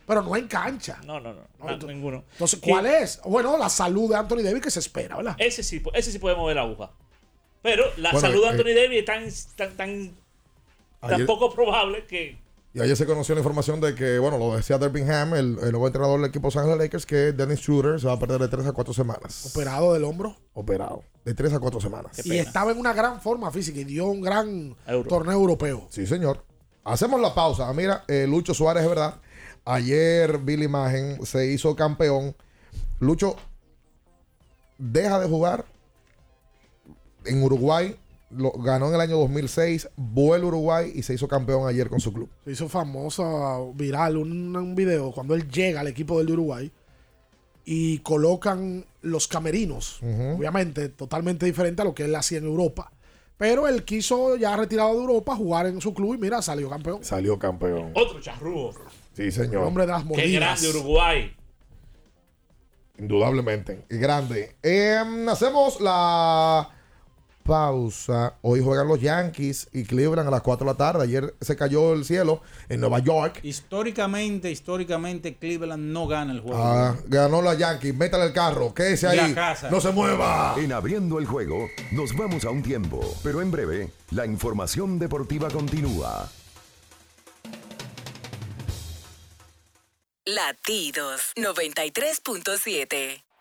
Pero 0.07 0.21
no 0.23 0.37
en 0.37 0.47
cancha. 0.49 0.99
No, 1.07 1.19
no, 1.19 1.33
no. 1.33 1.41
na- 1.65 1.77
ninguno. 1.93 2.25
Entonces, 2.33 2.61
¿Qué? 2.61 2.71
¿cuál 2.71 2.85
es? 2.87 3.21
Bueno, 3.25 3.57
la 3.57 3.71
salud 3.71 4.11
de 4.11 4.17
Anthony 4.17 4.43
Davis 4.43 4.61
que 4.63 4.71
se 4.71 4.81
espera, 4.81 5.17
¿verdad? 5.17 5.35
Ese 5.39 5.63
sí, 5.63 5.83
ese 5.95 6.13
sí 6.13 6.19
puede 6.19 6.37
mover 6.37 6.57
la 6.57 6.63
aguja. 6.63 6.91
Pero 7.63 7.85
la 7.97 8.13
Bueno, 8.13 8.29
salud 8.29 8.43
de 8.43 8.47
eh, 8.47 8.51
Anthony 8.51 8.75
Davis 8.77 8.99
es 9.27 9.47
tan, 9.57 9.75
tan, 9.77 10.15
tan, 11.01 11.25
poco 11.27 11.55
probable 11.55 12.05
que. 12.05 12.39
Y 12.75 12.81
ayer 12.83 12.97
se 12.97 13.07
conoció 13.07 13.35
la 13.35 13.41
información 13.41 13.81
de 13.81 13.95
que, 13.95 14.19
bueno, 14.19 14.37
lo 14.37 14.55
decía 14.57 14.77
Derbingham, 14.77 15.33
el, 15.35 15.59
el 15.63 15.71
nuevo 15.71 15.87
entrenador 15.87 16.21
del 16.21 16.29
equipo 16.29 16.49
Los 16.49 16.57
Ángeles 16.57 16.77
Lakers, 16.79 17.07
que 17.07 17.33
Dennis 17.33 17.61
Schroeder 17.61 17.99
se 18.01 18.07
va 18.09 18.15
a 18.15 18.19
perder 18.19 18.41
de 18.41 18.49
3 18.49 18.67
a 18.67 18.73
4 18.73 18.93
semanas. 18.93 19.47
Operado 19.55 19.95
del 19.95 20.05
hombro. 20.05 20.37
Operado. 20.53 21.03
De 21.25 21.33
3 21.35 21.55
a 21.55 21.59
4 21.59 21.81
semanas. 21.81 22.27
Y 22.27 22.37
estaba 22.37 22.73
en 22.73 22.79
una 22.79 22.93
gran 22.93 23.21
forma 23.21 23.51
física 23.51 23.81
y 23.81 23.85
dio 23.85 24.07
un 24.07 24.21
gran 24.21 24.77
Euro. 24.87 25.09
torneo 25.09 25.33
europeo. 25.35 25.87
Sí, 25.91 26.07
señor. 26.07 26.45
Hacemos 26.85 27.21
la 27.21 27.35
pausa. 27.35 27.73
Mira, 27.73 28.05
eh, 28.09 28.27
Lucho 28.29 28.53
Suárez, 28.53 28.83
es 28.83 28.89
verdad. 28.89 29.15
Ayer 29.65 30.39
vi 30.39 30.59
la 30.59 30.65
imagen, 30.65 31.25
se 31.25 31.51
hizo 31.51 31.75
campeón. 31.75 32.37
Lucho 33.01 33.37
deja 34.77 35.19
de 35.19 35.27
jugar 35.27 35.65
en 37.25 37.43
Uruguay. 37.43 37.97
Lo, 38.31 38.51
ganó 38.51 38.89
en 38.89 38.95
el 38.95 39.01
año 39.01 39.17
2006, 39.17 39.89
vuelve 39.97 40.45
a 40.45 40.49
Uruguay 40.49 40.93
y 40.95 41.03
se 41.05 41.15
hizo 41.15 41.29
campeón 41.29 41.69
ayer 41.69 41.89
con 41.89 42.01
su 42.01 42.13
club. 42.13 42.29
Se 42.45 42.51
hizo 42.51 42.69
famosa, 42.69 43.25
viral, 43.75 44.17
un, 44.17 44.55
un 44.57 44.75
video 44.75 45.13
cuando 45.13 45.35
él 45.35 45.49
llega 45.49 45.81
al 45.81 45.87
equipo 45.87 46.19
del 46.19 46.27
de 46.27 46.33
Uruguay 46.33 46.73
y 47.65 47.99
colocan 48.01 48.85
los 49.03 49.27
camerinos. 49.29 50.01
Obviamente, 50.37 50.89
totalmente 50.89 51.47
diferente 51.47 51.83
a 51.83 51.85
lo 51.85 51.95
que 51.95 52.05
él 52.05 52.15
hacía 52.15 52.39
en 52.39 52.45
Europa. 52.45 52.91
Pero 53.37 53.67
él 53.67 53.85
quiso, 53.85 54.37
ya 54.37 54.57
retirado 54.57 54.93
de 54.95 55.01
Europa, 55.01 55.35
jugar 55.35 55.67
en 55.67 55.81
su 55.81 55.93
club 55.93 56.15
y 56.15 56.19
mira, 56.19 56.41
salió 56.41 56.71
campeón. 56.71 57.03
Salió 57.05 57.39
campeón. 57.39 57.91
Otro 57.95 58.21
charrúo. 58.21 58.73
Sí, 59.15 59.23
El 59.25 59.33
señor. 59.33 59.65
hombre 59.65 59.87
de 59.87 59.93
las 59.93 60.03
Qué 60.03 60.09
mordidas. 60.09 60.63
grande 60.63 60.69
Uruguay. 60.79 61.37
Indudablemente. 62.99 63.85
Y 63.91 63.97
grande. 63.97 64.55
Em, 64.63 65.29
hacemos 65.29 65.81
la 65.81 66.71
pausa. 67.45 68.35
Hoy 68.43 68.61
juegan 68.61 68.89
los 68.89 69.01
Yankees 69.01 69.69
y 69.73 69.85
Cleveland 69.85 70.27
a 70.27 70.31
las 70.31 70.43
4 70.43 70.67
de 70.67 70.73
la 70.73 70.77
tarde. 70.77 71.05
Ayer 71.05 71.35
se 71.41 71.55
cayó 71.55 71.93
el 71.93 72.05
cielo 72.05 72.43
en 72.69 72.81
Nueva 72.81 72.99
York. 72.99 73.41
Históricamente, 73.43 74.51
históricamente, 74.51 75.37
Cleveland 75.37 75.93
no 75.93 76.09
gana 76.09 76.33
el 76.33 76.41
juego. 76.41 76.59
Ah, 76.61 76.97
ganó 77.07 77.43
la 77.43 77.55
Yankees. 77.55 77.95
Métale 77.95 78.25
el 78.25 78.33
carro. 78.33 78.75
Quédese 78.75 79.07
ahí. 79.07 79.35
casa. 79.35 79.71
No 79.71 79.81
se 79.81 79.93
mueva. 79.93 80.57
En 80.59 80.73
abriendo 80.73 81.19
el 81.19 81.27
juego, 81.27 81.69
nos 81.93 82.17
vamos 82.17 82.45
a 82.45 82.51
un 82.51 82.63
tiempo, 82.63 83.01
pero 83.23 83.43
en 83.43 83.51
breve, 83.51 83.91
la 84.11 84.27
información 84.27 84.99
deportiva 84.99 85.51
continúa. 85.51 86.29
Latidos 90.27 91.33
93.7. 91.37 93.34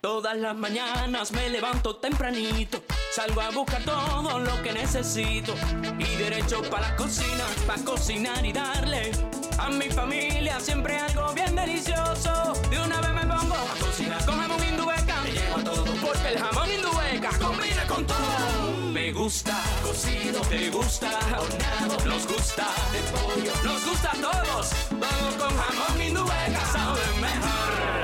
Todas 0.00 0.34
las 0.34 0.56
mañanas 0.56 1.30
me 1.32 1.50
levanto 1.50 1.96
tempranito, 1.96 2.82
salgo 3.14 3.42
a 3.42 3.50
buscar 3.50 3.82
todo 3.84 4.38
lo 4.38 4.62
que 4.62 4.72
necesito 4.72 5.54
y 5.98 6.16
derecho 6.16 6.62
para 6.70 6.88
la 6.88 6.96
cocina, 6.96 7.44
para 7.66 7.84
cocinar 7.84 8.42
y 8.46 8.50
darle 8.50 9.12
a 9.58 9.68
mi 9.68 9.90
familia 9.90 10.58
siempre 10.58 10.96
algo 10.96 11.34
bien 11.34 11.54
delicioso. 11.54 12.54
De 12.70 12.80
una 12.80 12.98
vez 13.02 13.12
me 13.12 13.26
pongo 13.26 13.54
a 13.54 13.74
cocinar 13.78 14.24
con 14.24 14.40
jamón 14.40 14.64
indubeca, 14.70 15.20
me 15.20 15.32
llevo 15.32 15.58
todo 15.64 15.84
porque 15.84 16.28
el 16.28 16.38
jamón 16.38 16.72
indubeca 16.72 17.30
combina 17.38 17.86
con 17.86 18.06
todo. 18.06 18.90
Me 18.92 19.12
gusta 19.12 19.62
cocido, 19.82 20.40
te 20.48 20.70
gusta 20.70 21.10
horneado, 21.38 22.06
nos 22.06 22.26
gusta 22.26 22.66
de 22.92 23.00
pollo, 23.12 23.52
nos 23.64 23.84
gusta 23.84 24.12
a 24.12 24.14
todos. 24.14 24.70
Vamos 24.92 25.34
con 25.34 25.54
jamón 25.58 26.02
indubeca, 26.02 26.64
sabe 26.72 27.00
mejor. 27.19 27.19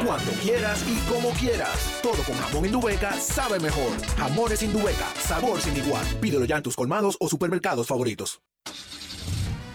Cuando 0.07 0.31
quieras 0.35 0.85
y 0.89 0.97
como 1.11 1.31
quieras. 1.31 2.01
Todo 2.01 2.23
con 2.23 2.37
jamón 2.37 2.65
Indubeca 2.65 3.13
sabe 3.15 3.59
mejor. 3.59 3.91
Jamones 4.17 4.63
Indubeca, 4.63 5.13
sabor 5.19 5.61
sin 5.61 5.77
igual. 5.77 6.07
Pídelo 6.21 6.45
ya 6.45 6.59
en 6.59 6.63
tus 6.63 6.77
colmados 6.77 7.17
o 7.19 7.29
supermercados 7.29 7.89
favoritos. 7.89 8.41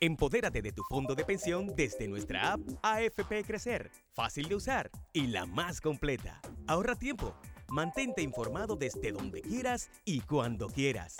Empodérate 0.00 0.62
de 0.62 0.70
tu 0.70 0.84
fondo 0.84 1.16
de 1.16 1.24
pensión 1.24 1.74
desde 1.74 2.06
nuestra 2.06 2.52
app 2.52 2.60
AFP 2.82 3.42
Crecer, 3.44 3.90
fácil 4.14 4.48
de 4.48 4.54
usar 4.54 4.90
y 5.12 5.26
la 5.26 5.44
más 5.44 5.80
completa. 5.80 6.40
Ahorra 6.68 6.94
tiempo, 6.94 7.34
mantente 7.68 8.22
informado 8.22 8.76
desde 8.76 9.10
donde 9.10 9.42
quieras 9.42 9.90
y 10.04 10.20
cuando 10.20 10.68
quieras. 10.68 11.16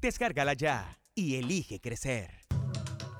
Descárgala 0.00 0.52
ya 0.52 0.98
y 1.16 1.34
elige 1.34 1.80
crecer. 1.80 2.30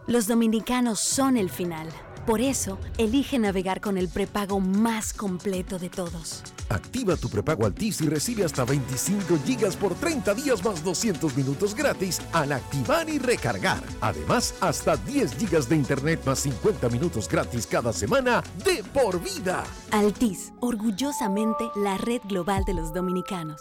Los 0.06 0.28
dominicanos 0.28 1.00
son 1.00 1.36
el 1.36 1.50
final. 1.50 1.88
Por 2.26 2.40
eso, 2.40 2.78
elige 2.98 3.38
navegar 3.38 3.80
con 3.80 3.98
el 3.98 4.08
prepago 4.08 4.60
más 4.60 5.12
completo 5.12 5.78
de 5.78 5.90
todos. 5.90 6.42
Activa 6.68 7.16
tu 7.16 7.28
prepago 7.28 7.66
Altis 7.66 8.00
y 8.00 8.08
recibe 8.08 8.44
hasta 8.44 8.64
25 8.64 9.38
gigas 9.44 9.76
por 9.76 9.94
30 9.94 10.32
días 10.34 10.64
más 10.64 10.84
200 10.84 11.36
minutos 11.36 11.74
gratis 11.74 12.20
al 12.32 12.52
activar 12.52 13.08
y 13.08 13.18
recargar. 13.18 13.82
Además, 14.00 14.54
hasta 14.60 14.96
10 14.96 15.36
gigas 15.36 15.68
de 15.68 15.76
internet 15.76 16.20
más 16.24 16.38
50 16.40 16.88
minutos 16.88 17.28
gratis 17.28 17.66
cada 17.66 17.92
semana 17.92 18.42
de 18.64 18.84
por 18.84 19.20
vida. 19.20 19.64
Altis, 19.90 20.52
orgullosamente 20.60 21.64
la 21.74 21.98
red 21.98 22.20
global 22.28 22.64
de 22.64 22.74
los 22.74 22.94
dominicanos. 22.94 23.60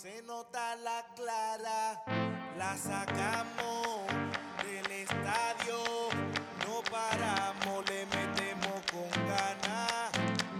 se 0.00 0.22
nota 0.22 0.76
la 0.76 1.04
clara 1.14 2.02
la 2.56 2.74
sacamos 2.78 4.06
del 4.64 4.90
estadio. 4.92 5.76
No 6.66 6.80
paramos 6.90 7.84
le 7.90 8.06
metemos 8.06 8.80
con 8.90 9.10
ganas. 9.28 10.10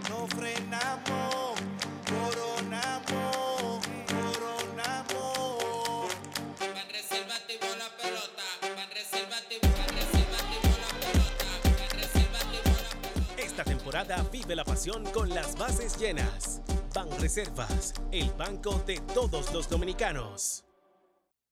No 0.09 0.27
frenamos 0.27 1.55
coronamos 2.07 3.87
coronamos. 4.13 5.57
Van 6.59 6.89
reservativo 6.89 7.67
la 7.79 7.89
pelota, 7.97 8.45
van 8.61 8.91
reservativo, 8.91 9.67
van 9.75 9.95
reservativo 9.97 10.69
la 10.83 10.91
pelota, 10.99 11.45
van 11.79 11.99
reservativo 11.99 12.69
la 13.37 13.43
Esta 13.43 13.63
temporada 13.63 14.23
vive 14.31 14.55
la 14.55 14.65
pasión 14.65 15.03
con 15.11 15.29
las 15.29 15.57
bases 15.57 15.97
llenas. 15.97 16.61
Ban 16.93 17.07
Reservas, 17.19 17.93
el 18.11 18.29
banco 18.31 18.81
de 18.85 18.99
todos 19.13 19.53
los 19.53 19.69
dominicanos. 19.69 20.65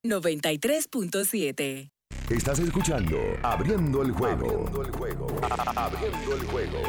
93.7. 0.03 1.91
Estás 2.29 2.59
escuchando 2.59 3.17
Abriendo 3.41 4.01
el 4.01 4.11
juego. 4.11 4.45
Abriendo 4.45 4.81
el 4.81 4.91
juego. 4.91 5.27
Abriendo 5.75 6.35
el 6.35 6.45
juego. 6.47 6.79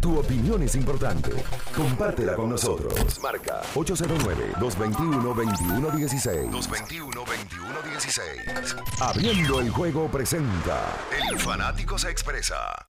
Tu 0.00 0.18
opinión 0.18 0.62
es 0.62 0.74
importante. 0.76 1.30
Compártela 1.76 2.34
con 2.34 2.48
nosotros. 2.50 3.20
Marca 3.22 3.60
809-221-2116. 3.74 6.50
221-2116. 6.50 9.00
Abriendo 9.00 9.60
el 9.60 9.68
juego 9.70 10.10
presenta. 10.10 10.96
El 11.30 11.38
fanático 11.38 11.98
se 11.98 12.10
expresa. 12.10 12.88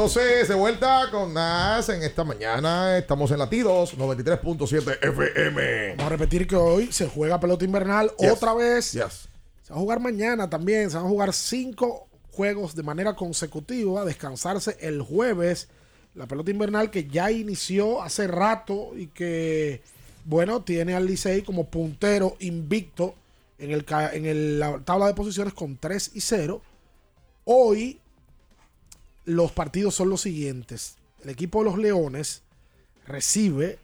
Entonces, 0.00 0.46
de 0.46 0.54
vuelta 0.54 1.08
con 1.10 1.32
más 1.32 1.88
en 1.88 2.02
esta 2.02 2.22
mañana. 2.22 2.98
Estamos 2.98 3.30
en 3.30 3.38
Latidos 3.38 3.96
93.7 3.96 4.98
FM. 5.00 5.90
Vamos 5.96 6.04
a 6.04 6.08
repetir 6.10 6.46
que 6.46 6.54
hoy 6.54 6.92
se 6.92 7.08
juega 7.08 7.40
pelota 7.40 7.64
invernal 7.64 8.12
Yes. 8.18 8.30
otra 8.30 8.52
vez. 8.52 8.92
Yes. 8.92 9.26
Se 9.62 9.72
va 9.72 9.76
a 9.76 9.80
jugar 9.80 10.00
mañana 10.00 10.50
también. 10.50 10.90
Se 10.90 10.98
van 10.98 11.06
a 11.06 11.08
jugar 11.08 11.32
cinco 11.32 12.08
juegos 12.30 12.76
de 12.76 12.82
manera 12.82 13.16
consecutiva. 13.16 14.04
Descansarse 14.04 14.76
el 14.80 15.00
jueves. 15.00 15.68
La 16.14 16.26
pelota 16.26 16.50
invernal 16.50 16.90
que 16.90 17.06
ya 17.08 17.30
inició 17.30 18.02
hace 18.02 18.26
rato 18.26 18.90
y 18.94 19.06
que, 19.06 19.80
bueno, 20.26 20.62
tiene 20.62 20.94
al 20.94 21.06
Licey 21.06 21.40
como 21.40 21.70
puntero 21.70 22.36
invicto 22.40 23.14
en, 23.58 23.70
el, 23.70 23.86
en 24.12 24.26
el- 24.26 24.60
la 24.60 24.78
tabla 24.80 25.06
de 25.06 25.14
posiciones 25.14 25.54
con 25.54 25.78
3 25.78 26.10
y 26.12 26.20
0. 26.20 26.60
Hoy 27.46 27.98
los 29.26 29.52
partidos 29.52 29.94
son 29.94 30.08
los 30.08 30.22
siguientes. 30.22 30.96
El 31.22 31.30
equipo 31.30 31.58
de 31.58 31.66
los 31.66 31.78
Leones 31.78 32.42
recibe 33.06 33.78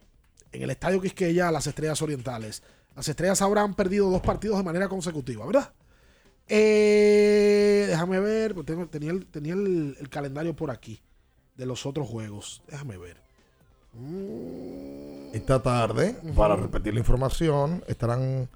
en 0.52 0.62
el 0.62 0.70
Estadio 0.70 1.01
Quisqueya 1.01 1.48
a 1.48 1.52
las 1.52 1.66
Estrellas 1.66 2.01
Orientales. 2.02 2.62
Las 2.97 3.09
Estrellas 3.09 3.43
ahora 3.43 3.62
han 3.62 3.74
perdido 3.74 4.10
dos 4.10 4.20
partidos 4.23 4.59
de 4.59 4.64
manera 4.64 4.89
consecutiva, 4.89 5.44
¿verdad? 5.47 5.73
Eh, 6.48 7.86
déjame 7.89 8.20
ver, 8.20 8.55
tengo- 8.64 8.86
tenía, 8.86 9.10
el, 9.12 9.27
tenía 9.27 9.55
el- 9.55 9.97
el 9.98 10.09
calendario 10.09 10.55
por 10.55 10.70
aquí 10.70 11.01
de 11.56 11.66
los 11.66 11.86
otros 11.86 12.09
juegos. 12.09 12.62
Déjame 12.69 12.97
ver. 12.98 13.16
Esta 15.32 15.62
tarde, 15.62 16.16
para 16.36 16.56
repetir 16.56 16.94
la 16.94 17.01
información, 17.01 17.82
estarán 17.86 18.48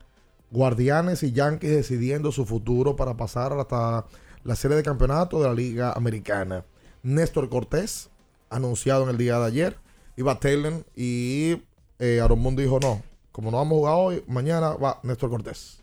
Guardianes 0.51 1.23
y 1.23 1.33
Yankees 1.33 1.71
decidiendo 1.71 2.33
su 2.33 2.45
futuro 2.47 2.97
para 2.97 3.17
pasar 3.17 3.53
hasta 3.55 4.05
la 4.45 4.57
serie 4.57 4.77
de 4.77 4.83
campeonato 4.83 5.41
de 5.41 5.49
la 5.49 5.55
Liga 5.55 5.93
Americana. 5.93 6.65
Néstor 7.07 7.49
Cortés, 7.49 8.11
anunciado 8.51 9.05
en 9.05 9.11
el 9.11 9.17
día 9.17 9.39
de 9.39 9.47
ayer, 9.47 9.77
iba 10.17 10.41
Taylor 10.41 10.85
y 10.97 11.63
eh, 12.01 12.21
Aaron 12.21 12.43
Boone 12.43 12.61
dijo 12.63 12.81
no. 12.81 13.01
Como 13.31 13.51
no 13.51 13.59
vamos 13.59 13.77
a 13.77 13.79
jugar 13.79 13.95
hoy, 13.97 14.25
mañana 14.27 14.71
va 14.71 14.99
Néstor 15.03 15.31
Cortés 15.31 15.83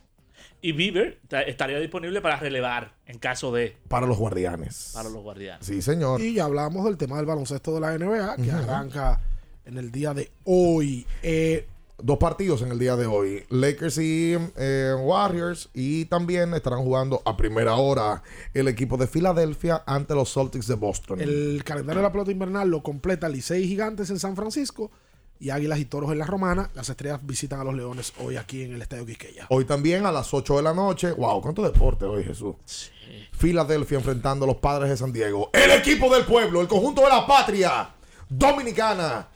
Y 0.62 0.72
Bieber 0.74 1.20
ta- 1.30 1.44
estaría 1.44 1.80
disponible 1.80 2.20
para 2.20 2.36
relevar 2.38 2.94
en 3.06 3.20
caso 3.20 3.52
de 3.54 3.78
para 3.88 4.06
los 4.06 4.18
Guardianes. 4.18 4.91
para 4.94 5.08
los 5.10 5.22
guardianes. 5.24 5.66
Sí, 5.66 5.82
señor. 5.82 6.20
Y 6.20 6.34
ya 6.34 6.45
hablamos 6.45 6.84
del 6.86 6.98
tema 6.98 7.18
del 7.18 7.26
baloncesto 7.26 7.74
de 7.76 7.80
la 7.80 7.98
NBA, 7.98 8.36
que 8.38 8.52
arranca 8.52 9.22
en 9.66 9.78
el 9.78 9.91
día 9.91 10.14
de 10.14 10.30
hoy. 10.44 11.06
Eh, 11.22 11.68
Dos 12.04 12.18
partidos 12.18 12.62
en 12.62 12.70
el 12.70 12.80
día 12.80 12.98
de 12.98 13.06
hoy. 13.06 13.46
Lakers 13.50 13.98
y 13.98 14.36
eh, 14.58 14.94
Warriors. 15.00 15.70
Y 15.74 16.04
también 16.06 16.54
estarán 16.54 16.84
jugando 16.84 17.22
a 17.24 17.38
primera 17.38 17.76
hora 17.76 18.24
el 18.54 18.68
equipo 18.68 18.98
de 18.98 19.08
Filadelfia 19.08 19.84
ante 19.86 20.14
los 20.14 20.34
Celtics 20.34 20.68
de 20.68 20.76
Boston. 20.76 21.22
El 21.22 21.64
calendario 21.64 22.02
de 22.02 22.04
la 22.04 22.12
pelota 22.12 22.30
invernal 22.30 22.70
lo 22.70 22.84
completa 22.84 23.30
Licey 23.30 23.66
Gigantes 23.66 24.10
en 24.10 24.20
San 24.20 24.36
Francisco 24.36 24.92
y 25.40 25.52
Águilas 25.52 25.80
y 25.80 25.86
Toros 25.86 26.12
en 26.12 26.20
la 26.20 26.26
Romana. 26.26 26.70
Las 26.74 26.90
estrellas 26.90 27.22
visitan 27.24 27.62
a 27.62 27.64
los 27.64 27.74
Leones 27.74 28.12
hoy 28.20 28.36
aquí 28.36 28.64
en 28.64 28.74
el 28.74 28.82
Estadio 28.82 29.06
Quisqueya. 29.06 29.46
Hoy 29.48 29.64
también 29.64 30.06
a 30.06 30.12
las 30.12 30.34
8 30.34 30.58
de 30.58 30.62
la 30.62 30.74
noche. 30.74 31.14
Wow, 31.14 31.40
cuánto 31.40 31.62
deporte 31.64 32.04
hoy, 32.04 32.26
Jesús. 32.26 32.92
Filadelfia 33.32 34.00
enfrentando 34.00 34.44
a 34.44 34.50
los 34.50 34.58
padres 34.58 34.90
de 34.90 34.98
San 34.98 35.14
Diego. 35.14 35.52
El 35.54 35.72
equipo 35.72 36.14
del 36.14 36.26
pueblo, 36.26 36.60
el 36.60 36.68
conjunto 36.68 37.04
de 37.04 37.08
la 37.08 37.26
patria 37.26 37.96
dominicana. 38.28 39.30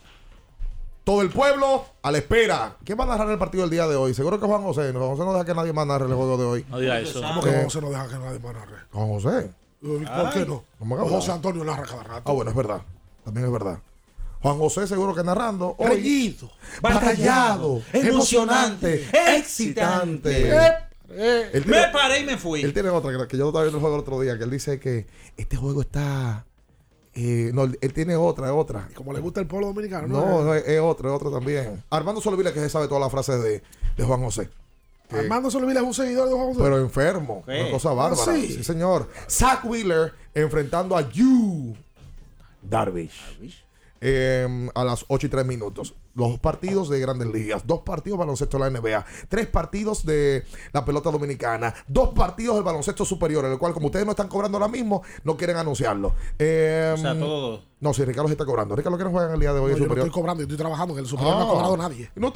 Todo 1.08 1.22
el 1.22 1.30
pueblo 1.30 1.86
a 2.02 2.12
la 2.12 2.18
espera. 2.18 2.76
¿Quién 2.84 3.00
va 3.00 3.04
a 3.04 3.06
narrar 3.06 3.30
el 3.30 3.38
partido 3.38 3.62
del 3.62 3.70
día 3.70 3.86
de 3.88 3.96
hoy? 3.96 4.12
Seguro 4.12 4.38
que 4.38 4.44
Juan 4.44 4.62
José. 4.62 4.92
No, 4.92 4.98
Juan 4.98 5.10
José 5.12 5.24
no 5.24 5.32
deja 5.32 5.46
que 5.46 5.54
nadie 5.54 5.72
más 5.72 5.86
narre 5.86 6.04
el 6.04 6.12
juego 6.12 6.36
de 6.36 6.44
hoy. 6.44 6.66
No 6.68 6.78
diga 6.78 7.00
eso. 7.00 7.22
¿Cómo 7.22 7.42
que 7.42 7.48
Juan 7.48 7.64
José 7.64 7.80
no 7.80 7.88
deja 7.88 8.08
que 8.08 8.18
nadie 8.18 8.38
más 8.40 8.52
narre? 8.52 8.76
Juan 8.92 9.08
José. 9.08 9.50
¿Por 9.80 10.30
qué 10.34 10.44
no? 10.44 10.64
José 11.06 11.32
Antonio 11.32 11.64
narra 11.64 11.84
cada 11.84 12.02
rato. 12.02 12.30
Ah, 12.30 12.32
bueno, 12.34 12.50
es 12.50 12.56
verdad. 12.58 12.82
También 13.24 13.46
es 13.46 13.52
verdad. 13.52 13.78
Juan 14.42 14.58
José 14.58 14.86
seguro 14.86 15.14
que 15.14 15.24
narrando. 15.24 15.76
hoy. 15.78 15.88
Reñido, 15.88 16.50
batallado, 16.82 17.80
emocionante, 17.90 19.08
excitante. 19.38 20.52
Me 21.08 21.60
tiene- 21.62 21.88
paré 21.90 22.20
y 22.20 22.24
me 22.26 22.36
fui. 22.36 22.60
Él 22.60 22.74
tiene 22.74 22.90
otra 22.90 23.12
que, 23.16 23.28
que 23.28 23.38
yo 23.38 23.46
estaba 23.46 23.64
viendo 23.64 23.78
el 23.78 23.80
juego 23.80 23.96
el 23.96 24.02
otro 24.02 24.20
día, 24.20 24.36
que 24.36 24.44
él 24.44 24.50
dice 24.50 24.78
que 24.78 25.06
este 25.38 25.56
juego 25.56 25.80
está... 25.80 26.44
eh, 27.20 27.50
no, 27.52 27.64
él, 27.64 27.92
tiene 27.94 28.14
otra, 28.16 28.46
es 28.46 28.52
otra. 28.52 28.88
Como 28.94 29.12
le 29.12 29.20
gusta 29.20 29.40
el 29.40 29.46
pueblo 29.46 29.68
dominicano, 29.68 30.06
No, 30.06 30.24
¿no? 30.26 30.44
no, 30.44 30.54
es, 30.54 30.66
es 30.68 30.80
otra, 30.80 31.08
es 31.08 31.14
otra 31.14 31.30
también. 31.30 31.82
Armando 31.90 32.20
Solovila 32.20 32.52
que 32.52 32.60
se 32.60 32.68
sabe 32.68 32.86
todas 32.86 33.00
las 33.02 33.10
frases 33.10 33.42
de, 33.42 33.62
de 33.96 34.04
Juan 34.04 34.20
José. 34.22 34.48
Que- 35.08 35.16
Armando 35.20 35.50
Solvila 35.50 35.80
es 35.80 35.86
un 35.86 35.94
seguidor 35.94 36.28
de 36.28 36.34
Juan 36.34 36.48
José. 36.48 36.60
pero 36.62 36.78
enfermo. 36.78 37.42
¿Qué? 37.46 37.62
Una 37.62 37.70
cosa 37.70 37.92
bárbara. 37.94 38.22
Ah, 38.26 38.34
sí. 38.36 38.52
sí. 38.52 38.62
señor. 38.64 39.08
Zach 39.28 39.64
Wheeler 39.64 40.12
enfrentando 40.34 40.94
a 40.96 41.10
You 41.10 41.74
Darvish. 42.62 43.64
eh, 44.00 44.68
a 44.74 44.84
las 44.84 45.04
8 45.08 45.26
y 45.26 45.30
3 45.30 45.46
minutos. 45.46 45.94
Los 46.18 46.38
partidos 46.40 46.88
de 46.88 46.98
grandes 47.00 47.28
ligas, 47.28 47.62
dos 47.66 47.80
partidos 47.82 48.18
de 48.18 48.24
baloncesto 48.24 48.58
de 48.58 48.70
la 48.70 48.78
NBA, 48.80 49.06
tres 49.28 49.46
partidos 49.46 50.04
de 50.04 50.44
la 50.72 50.84
pelota 50.84 51.10
dominicana, 51.10 51.72
dos 51.86 52.10
partidos 52.10 52.56
del 52.56 52.64
baloncesto 52.64 53.04
superior, 53.04 53.44
en 53.44 53.52
el 53.52 53.58
cual, 53.58 53.72
como 53.72 53.86
ustedes 53.86 54.04
no 54.04 54.10
están 54.12 54.26
cobrando 54.28 54.58
ahora 54.58 54.68
mismo, 54.68 55.02
no 55.24 55.36
quieren 55.36 55.56
anunciarlo. 55.56 56.14
Eh, 56.38 56.92
O 56.94 57.00
sea, 57.00 57.18
todo- 57.18 57.62
No, 57.80 57.94
sí, 57.94 58.04
Ricardo 58.04 58.26
se 58.28 58.32
está 58.32 58.44
cobrando. 58.44 58.74
Ricardo, 58.74 58.98
¿quién 58.98 59.10
juega 59.12 59.28
en 59.28 59.34
el 59.34 59.40
día 59.40 59.52
de 59.52 59.60
hoy? 59.60 59.70
No, 59.72 59.78
yo 59.78 59.86
no 59.86 59.94
estoy 59.94 60.10
cobrando, 60.10 60.40
yo 60.42 60.46
estoy 60.46 60.56
trabajando. 60.58 60.94
En 60.94 61.00
el 61.00 61.06
superior 61.06 61.34
no 61.36 61.40
Ah. 61.40 61.44
ha 61.44 61.48
cobrado 61.52 61.76
nadie. 61.76 62.10
No 62.16 62.32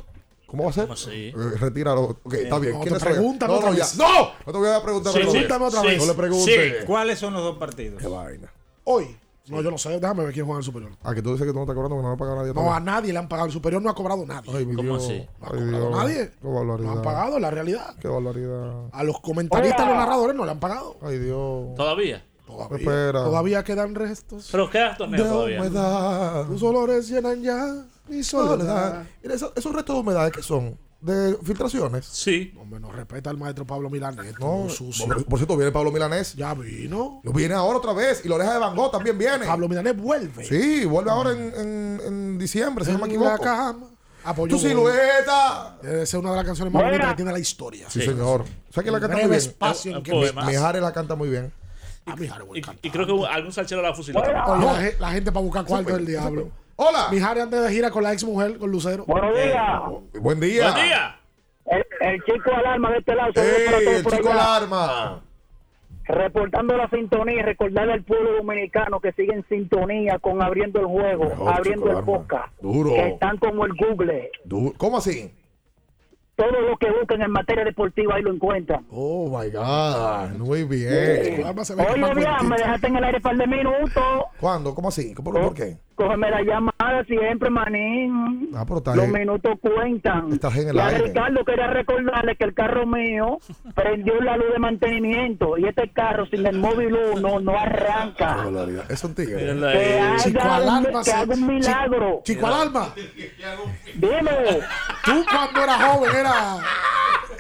¿Cómo 0.47 0.65
va 0.65 0.71
a 0.71 0.73
ser? 0.75 0.87
Eh, 1.11 1.33
retíralo. 1.59 2.19
Ok, 2.23 2.35
está 2.35 2.59
bien. 2.59 2.75
No, 2.75 2.81
¿Quién 2.83 2.95
te 2.95 3.01
pregúntame 3.01 3.53
no, 3.55 3.59
otra 3.59 3.71
no, 3.71 3.77
vez. 3.77 3.97
¡No! 3.97 4.07
No 4.47 4.53
te 4.53 4.59
voy 4.59 4.69
a 4.69 4.83
preguntar. 4.83 5.13
Sí, 5.15 5.19
pregúntame 5.21 5.65
otra 5.65 5.81
vez. 5.83 5.99
No 5.99 6.07
le 6.07 6.15
pregunte. 6.15 6.85
¿Cuáles 6.87 7.19
son 7.19 7.33
los 7.33 7.43
dos 7.43 7.57
partidos? 7.57 8.01
Qué 8.03 8.07
vaina. 8.07 8.53
Hoy. 8.85 9.17
No, 9.49 9.61
yo 9.61 9.71
no 9.71 9.79
sé. 9.79 9.99
Déjame 9.99 10.25
ver 10.25 10.33
quién 10.33 10.47
juega 10.47 10.59
en 10.59 10.61
el 10.61 10.65
superior. 10.65 10.93
Ah, 11.03 11.15
que 11.15 11.21
tú 11.23 11.33
dices 11.33 11.47
que 11.47 11.53
tú 11.53 11.57
no 11.57 11.63
estás 11.63 11.75
cobrando, 11.75 11.97
que 11.97 12.03
no 12.03 12.09
le 12.11 12.15
ha 12.15 12.17
pagado 12.17 12.37
nadie. 12.39 12.55
No, 12.55 12.73
a 12.73 12.79
nadie 12.81 13.13
le 13.13 13.19
han 13.19 13.29
pagado. 13.29 13.47
El 13.47 13.53
superior 13.53 13.83
no 13.83 13.91
ha 13.91 13.95
cobrado 13.95 14.25
nadie. 14.25 14.51
Ay, 14.55 14.65
mi 14.67 14.75
¿Cómo 14.77 14.91
Dios. 14.99 15.05
así? 15.05 15.13
Ay, 15.15 15.29
No 15.41 15.47
ha 15.47 15.51
cobrado 15.51 15.71
Dios. 15.89 15.91
nadie. 15.91 16.31
Qué 16.41 16.49
barbaridad. 16.49 16.87
No 16.87 16.93
han 16.93 17.03
pagado, 17.03 17.37
es 17.37 17.43
la 17.43 17.51
realidad. 17.51 17.95
Qué 18.01 18.09
barbaridad. 18.09 18.73
A 18.93 19.03
los 19.05 19.21
comentaristas, 19.21 19.87
los 19.87 19.97
narradores 19.97 20.37
no 20.37 20.45
le 20.45 20.51
han 20.53 20.61
pagado. 20.61 20.97
Ay, 21.03 21.19
Dios. 21.19 21.75
¿Todavía? 21.75 22.25
Todavía, 22.47 22.77
Espera. 22.79 23.25
Todavía 23.25 23.65
quedan 23.65 23.95
restos. 23.95 24.49
¿Pero 24.53 24.69
queda 24.71 24.97
torneo 24.97 25.25
De 25.25 25.29
todavía? 25.31 25.61
humedad. 25.61 26.47
Tus 26.47 26.63
olores 26.63 27.09
llenan 27.09 27.43
ya 27.43 27.85
mi 28.09 28.23
soledad. 28.23 28.59
Soledad. 28.59 29.07
Mira, 29.23 29.35
esos, 29.35 29.53
esos 29.57 29.73
restos 29.75 29.97
de 29.97 30.01
humedad, 30.03 30.31
¿qué 30.31 30.43
son? 30.43 30.77
¿De 31.03 31.37
filtraciones? 31.43 32.07
Sí. 32.07 32.55
Hombre, 32.57 32.79
no 32.79 32.93
respeta 32.93 33.29
al 33.29 33.37
maestro 33.37 33.67
Pablo 33.67 33.91
Milanes. 33.91 34.39
No, 34.39 34.65
No, 34.65 34.69
sucio. 34.71 35.05
por, 35.07 35.25
por 35.25 35.39
cierto, 35.39 35.57
viene 35.57 35.73
Pablo 35.73 35.91
Milanés. 35.91 36.35
Ya 36.35 36.55
vino. 36.55 37.21
Lo 37.25 37.33
viene 37.33 37.55
ahora 37.55 37.79
otra 37.79 37.93
vez. 37.93 38.25
Y 38.25 38.29
la 38.29 38.37
oreja 38.37 38.53
de 38.55 38.59
Van 38.61 38.77
Gogh 38.77 38.93
también 38.93 39.19
viene. 39.19 39.45
Pablo 39.45 39.69
Milanes 39.69 39.97
vuelve. 39.97 40.45
Sí, 40.45 40.85
vuelve 40.85 41.11
ahora 41.11 41.33
en, 41.33 41.53
en, 41.57 42.01
en 42.07 42.39
diciembre, 42.39 42.85
si 42.85 42.93
no 42.93 42.99
me 42.99 43.13
En 43.13 43.21
la 43.21 43.35
equivoco. 43.35 43.89
Apoyó 44.25 44.57
Tu 44.57 44.63
silueta. 44.63 45.79
Debe 45.83 46.07
ser 46.07 46.21
una 46.21 46.31
de 46.31 46.37
las 46.37 46.45
canciones 46.47 46.73
más 46.73 46.85
bonitas 46.85 47.09
que 47.11 47.17
tiene 47.17 47.33
la 47.33 47.39
historia. 47.41 47.91
Sí, 47.91 48.01
señor. 48.03 48.45
¿Sabes 48.71 48.83
quién 48.85 48.93
la 48.93 48.99
El 48.99 49.01
canta 49.03 49.17
muy 49.17 49.25
bien? 49.27 49.33
espacio 49.35 49.91
en 49.91 49.97
El- 49.97 50.03
que 50.05 50.13
me- 50.13 50.17
poema. 50.21 50.45
Mijares 50.47 50.83
la 50.83 50.93
canta 50.93 51.17
muy 51.17 51.29
bien. 51.29 51.53
Mijares, 52.17 52.47
Y, 52.55 52.87
y 52.87 52.91
creo 52.91 53.07
que 53.07 53.27
algún 53.29 53.53
salchero 53.53 53.83
la 53.83 53.93
fusiló. 53.95 54.21
La, 54.23 54.93
la 55.01 55.11
gente 55.11 55.33
para 55.33 55.45
buscar 55.45 55.65
cuarto 55.65 55.95
del 55.95 56.07
diablo. 56.07 56.51
Hola. 56.77 57.09
Mijares 57.11 57.43
antes 57.45 57.63
de 57.63 57.71
gira 57.71 57.91
con 57.91 58.03
la 58.03 58.13
ex 58.13 58.25
mujer, 58.25 58.59
con 58.59 58.71
Lucero. 58.71 59.05
Buenos 59.07 59.35
días. 59.35 59.81
Buen 60.21 60.41
día. 60.41 60.71
Buen 60.73 60.85
día. 60.85 61.17
El, 61.67 61.87
el 62.01 62.25
chico 62.25 62.51
alarma 62.55 62.91
de 62.91 62.99
este 62.99 63.15
lado. 63.15 63.33
¡Ey, 63.37 63.67
todos 63.71 63.83
el 63.83 64.05
chico 64.19 64.31
allá. 64.31 64.57
alarma! 64.57 65.23
Reportando 66.05 66.77
la 66.77 66.89
sintonía 66.91 67.39
y 67.39 67.43
recordarle 67.43 67.93
al 67.93 68.03
pueblo 68.03 68.33
dominicano 68.39 68.99
que 69.01 69.13
sigue 69.13 69.33
en 69.33 69.47
sintonía 69.49 70.19
con 70.19 70.43
abriendo 70.43 70.81
el 70.81 70.87
juego, 70.87 71.25
Mejor, 71.27 71.55
abriendo 71.55 71.85
el 71.87 71.91
alarma. 71.93 72.07
podcast. 72.19 72.53
Duro. 72.61 72.91
Que 72.91 73.09
están 73.11 73.37
como 73.39 73.65
el 73.65 73.73
Google. 73.75 74.31
Du- 74.45 74.75
¿Cómo 74.77 74.99
así? 74.99 75.33
Todo 76.35 76.51
lo 76.51 76.77
que 76.79 76.91
busquen 76.91 77.23
en 77.23 77.31
materia 77.31 77.63
deportiva 77.63 78.17
ahí 78.17 78.23
lo 78.23 78.33
encuentran. 78.33 78.85
Oh 78.91 79.29
my 79.29 79.49
God. 79.51 80.31
Muy 80.39 80.65
bien. 80.65 81.43
Como 81.43 81.61
Oye, 81.61 82.15
bien, 82.17 82.49
me 82.49 82.57
dejaste 82.57 82.87
en 82.89 82.97
el 82.97 83.05
aire 83.05 83.19
un 83.19 83.23
par 83.23 83.37
de 83.37 83.47
minutos. 83.47 84.03
¿Cuándo? 84.41 84.75
¿Cómo 84.75 84.89
así? 84.89 85.15
¿Por, 85.15 85.25
por 85.41 85.55
qué? 85.55 85.77
Cógeme 85.95 86.31
la 86.31 86.43
llamada 86.43 87.05
siempre, 87.07 87.51
manín. 87.51 88.51
Ah, 88.55 88.65
pero 88.67 88.79
está 88.79 88.95
Los 88.97 89.05
en- 89.07 89.13
minutos 89.13 89.53
cuentan. 89.61 90.33
Estás 90.33 90.57
en 90.57 90.69
el 90.71 90.77
y 90.77 90.79
a 90.79 90.87
aire. 90.87 91.03
Ricardo 91.09 91.45
quería 91.45 91.67
recordarle 91.69 92.37
que 92.37 92.45
el 92.45 92.55
carro 92.55 92.87
mío 92.87 93.39
prendió 93.75 94.21
la 94.21 94.37
luz 94.37 94.53
de 94.53 94.59
mantenimiento 94.59 95.59
y 95.59 95.67
este 95.67 95.91
carro 95.93 96.27
sin 96.27 96.47
el 96.47 96.59
móvil 96.59 96.95
1 97.15 97.41
no 97.41 97.59
arranca. 97.59 98.45
Es 98.89 99.05
un 99.05 99.15
tigre. 99.15 99.55
Que. 99.55 100.17
Chico 100.23 100.41
haga, 100.41 100.57
un, 100.57 100.63
alarma. 100.69 100.99
que 101.01 101.05
se- 101.05 101.13
haga 101.13 101.35
un 101.35 101.39
Chi- 101.41 101.45
milagro. 101.45 102.21
Chico 102.25 102.47
alarma. 102.47 102.95
Dime. 103.95 104.31
Tú 105.05 105.25
cuando 105.31 105.63
eras 105.63 105.85
joven 105.85 106.11
era, 106.17 106.57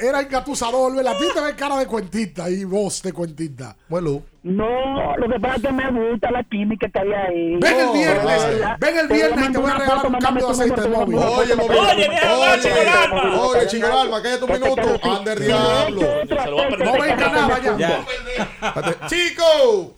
era 0.00 0.20
engatusador, 0.20 0.94
¿verdad? 0.96 1.14
A 1.14 1.18
ti 1.18 1.24
te 1.34 1.40
ves 1.40 1.54
cara 1.54 1.76
de 1.78 1.86
cuentista 1.86 2.50
y 2.50 2.64
voz 2.64 3.02
de 3.02 3.12
cuentista. 3.12 3.76
Bueno, 3.88 4.22
No, 4.44 5.16
lo 5.18 5.28
que 5.28 5.38
pasa 5.38 5.54
es 5.56 5.62
que 5.62 5.72
me 5.72 5.90
gusta 6.10 6.30
la 6.32 6.42
química 6.42 6.88
que 6.88 6.98
hay 6.98 7.12
ahí. 7.12 7.56
Ven 7.60 7.78
el 7.80 7.90
viernes, 7.92 8.42
ven 8.80 8.98
el 8.98 9.08
viernes 9.08 9.48
y 9.48 9.52
te 9.52 9.58
voy 9.58 9.70
a 9.70 9.74
regalar 9.74 9.96
foto, 9.98 10.08
un 10.08 10.18
cambio 10.20 10.46
de 10.46 10.52
aceite 10.52 10.80
de 10.80 10.88
móvil. 10.88 11.16
Oye, 11.18 11.54
móvil. 11.54 11.78
Oye, 11.78 12.08
Oye, 12.08 13.38
oye, 13.38 13.66
chico 13.68 13.86
alarma, 13.86 14.20
cállate 14.22 14.44
un 14.44 14.50
Este 14.50 14.64
minuto. 14.68 15.00
Ander 15.16 15.38
Sí, 15.38 15.44
diablo. 15.44 16.02
este 16.22 16.38
Se 16.42 16.50
lo 16.50 16.56
voy 16.56 16.64
a 16.64 16.68
perder. 16.70 16.86
No 16.86 16.92
venga 17.00 17.28
nada 17.30 17.78
ya. 17.78 19.06
¡Chico! 19.06 19.94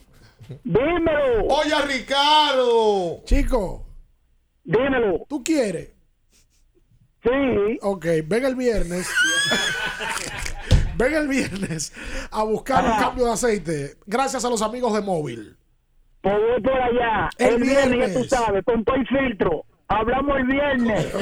Dímelo, 0.62 1.46
Oye, 1.48 1.74
Ricardo. 1.86 3.22
Chico, 3.24 3.86
dímelo. 4.62 5.24
¿tú 5.26 5.42
quieres? 5.42 5.88
Sí. 7.22 7.78
Ok, 7.80 8.04
ven 8.26 8.44
el 8.44 8.54
viernes. 8.56 9.08
Ven 10.96 11.14
el 11.14 11.28
viernes 11.28 11.92
a 12.30 12.42
buscar 12.44 12.84
un 12.84 12.98
cambio 12.98 13.24
de 13.26 13.32
aceite. 13.32 13.96
Gracias 14.06 14.44
a 14.44 14.50
los 14.50 14.62
amigos 14.62 14.92
de 14.94 15.00
móvil. 15.02 15.56
Pues 16.20 16.34
voy 16.34 16.62
por 16.62 16.72
allá. 16.80 17.28
El 17.38 17.54
El, 17.54 17.62
viernes, 17.62 18.14
ya 18.14 18.20
tú 18.20 18.24
sabes, 18.28 18.64
con 18.64 18.84
todo 18.84 18.96
el 18.96 19.06
filtro. 19.06 19.64
Hablamos 19.88 20.36
el 20.38 20.46
viernes. 20.46 21.06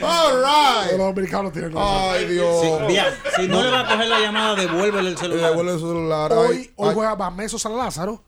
All 0.00 0.40
Los 0.40 0.86
right. 0.90 0.96
dominicanos 0.98 1.52
tienen 1.52 1.72
Ay, 1.76 2.24
Dios. 2.26 2.60
Sí, 2.60 2.70
bien. 2.86 3.04
Si 3.36 3.48
no 3.48 3.62
le 3.62 3.70
va 3.70 3.80
a 3.80 3.86
coger 3.86 4.06
la 4.08 4.20
llamada, 4.20 4.54
devuélvele 4.54 5.10
el 5.10 5.18
celular. 5.18 5.50
devuelve 5.50 5.72
el 5.72 5.78
celular. 5.78 6.32
Hoy, 6.32 6.56
Ay, 6.56 6.70
hoy 6.76 6.88
ay. 6.88 6.94
juega 6.94 7.14
Bameso 7.14 7.58
San 7.58 7.76
Lázaro. 7.76 8.22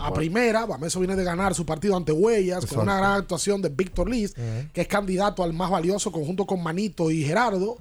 A 0.00 0.12
primera, 0.12 0.66
Bameso 0.66 1.00
viene 1.00 1.16
de 1.16 1.24
ganar 1.24 1.54
su 1.54 1.64
partido 1.64 1.96
ante 1.96 2.12
Huellas 2.12 2.66
con 2.66 2.80
una 2.80 2.98
gran 2.98 3.12
actuación 3.12 3.62
de 3.62 3.70
Víctor 3.70 4.10
Liz, 4.10 4.34
que 4.72 4.82
es 4.82 4.86
candidato 4.88 5.42
al 5.42 5.54
más 5.54 5.70
valioso 5.70 6.12
conjunto 6.12 6.44
con 6.46 6.62
Manito 6.62 7.10
y 7.10 7.22
Gerardo. 7.24 7.76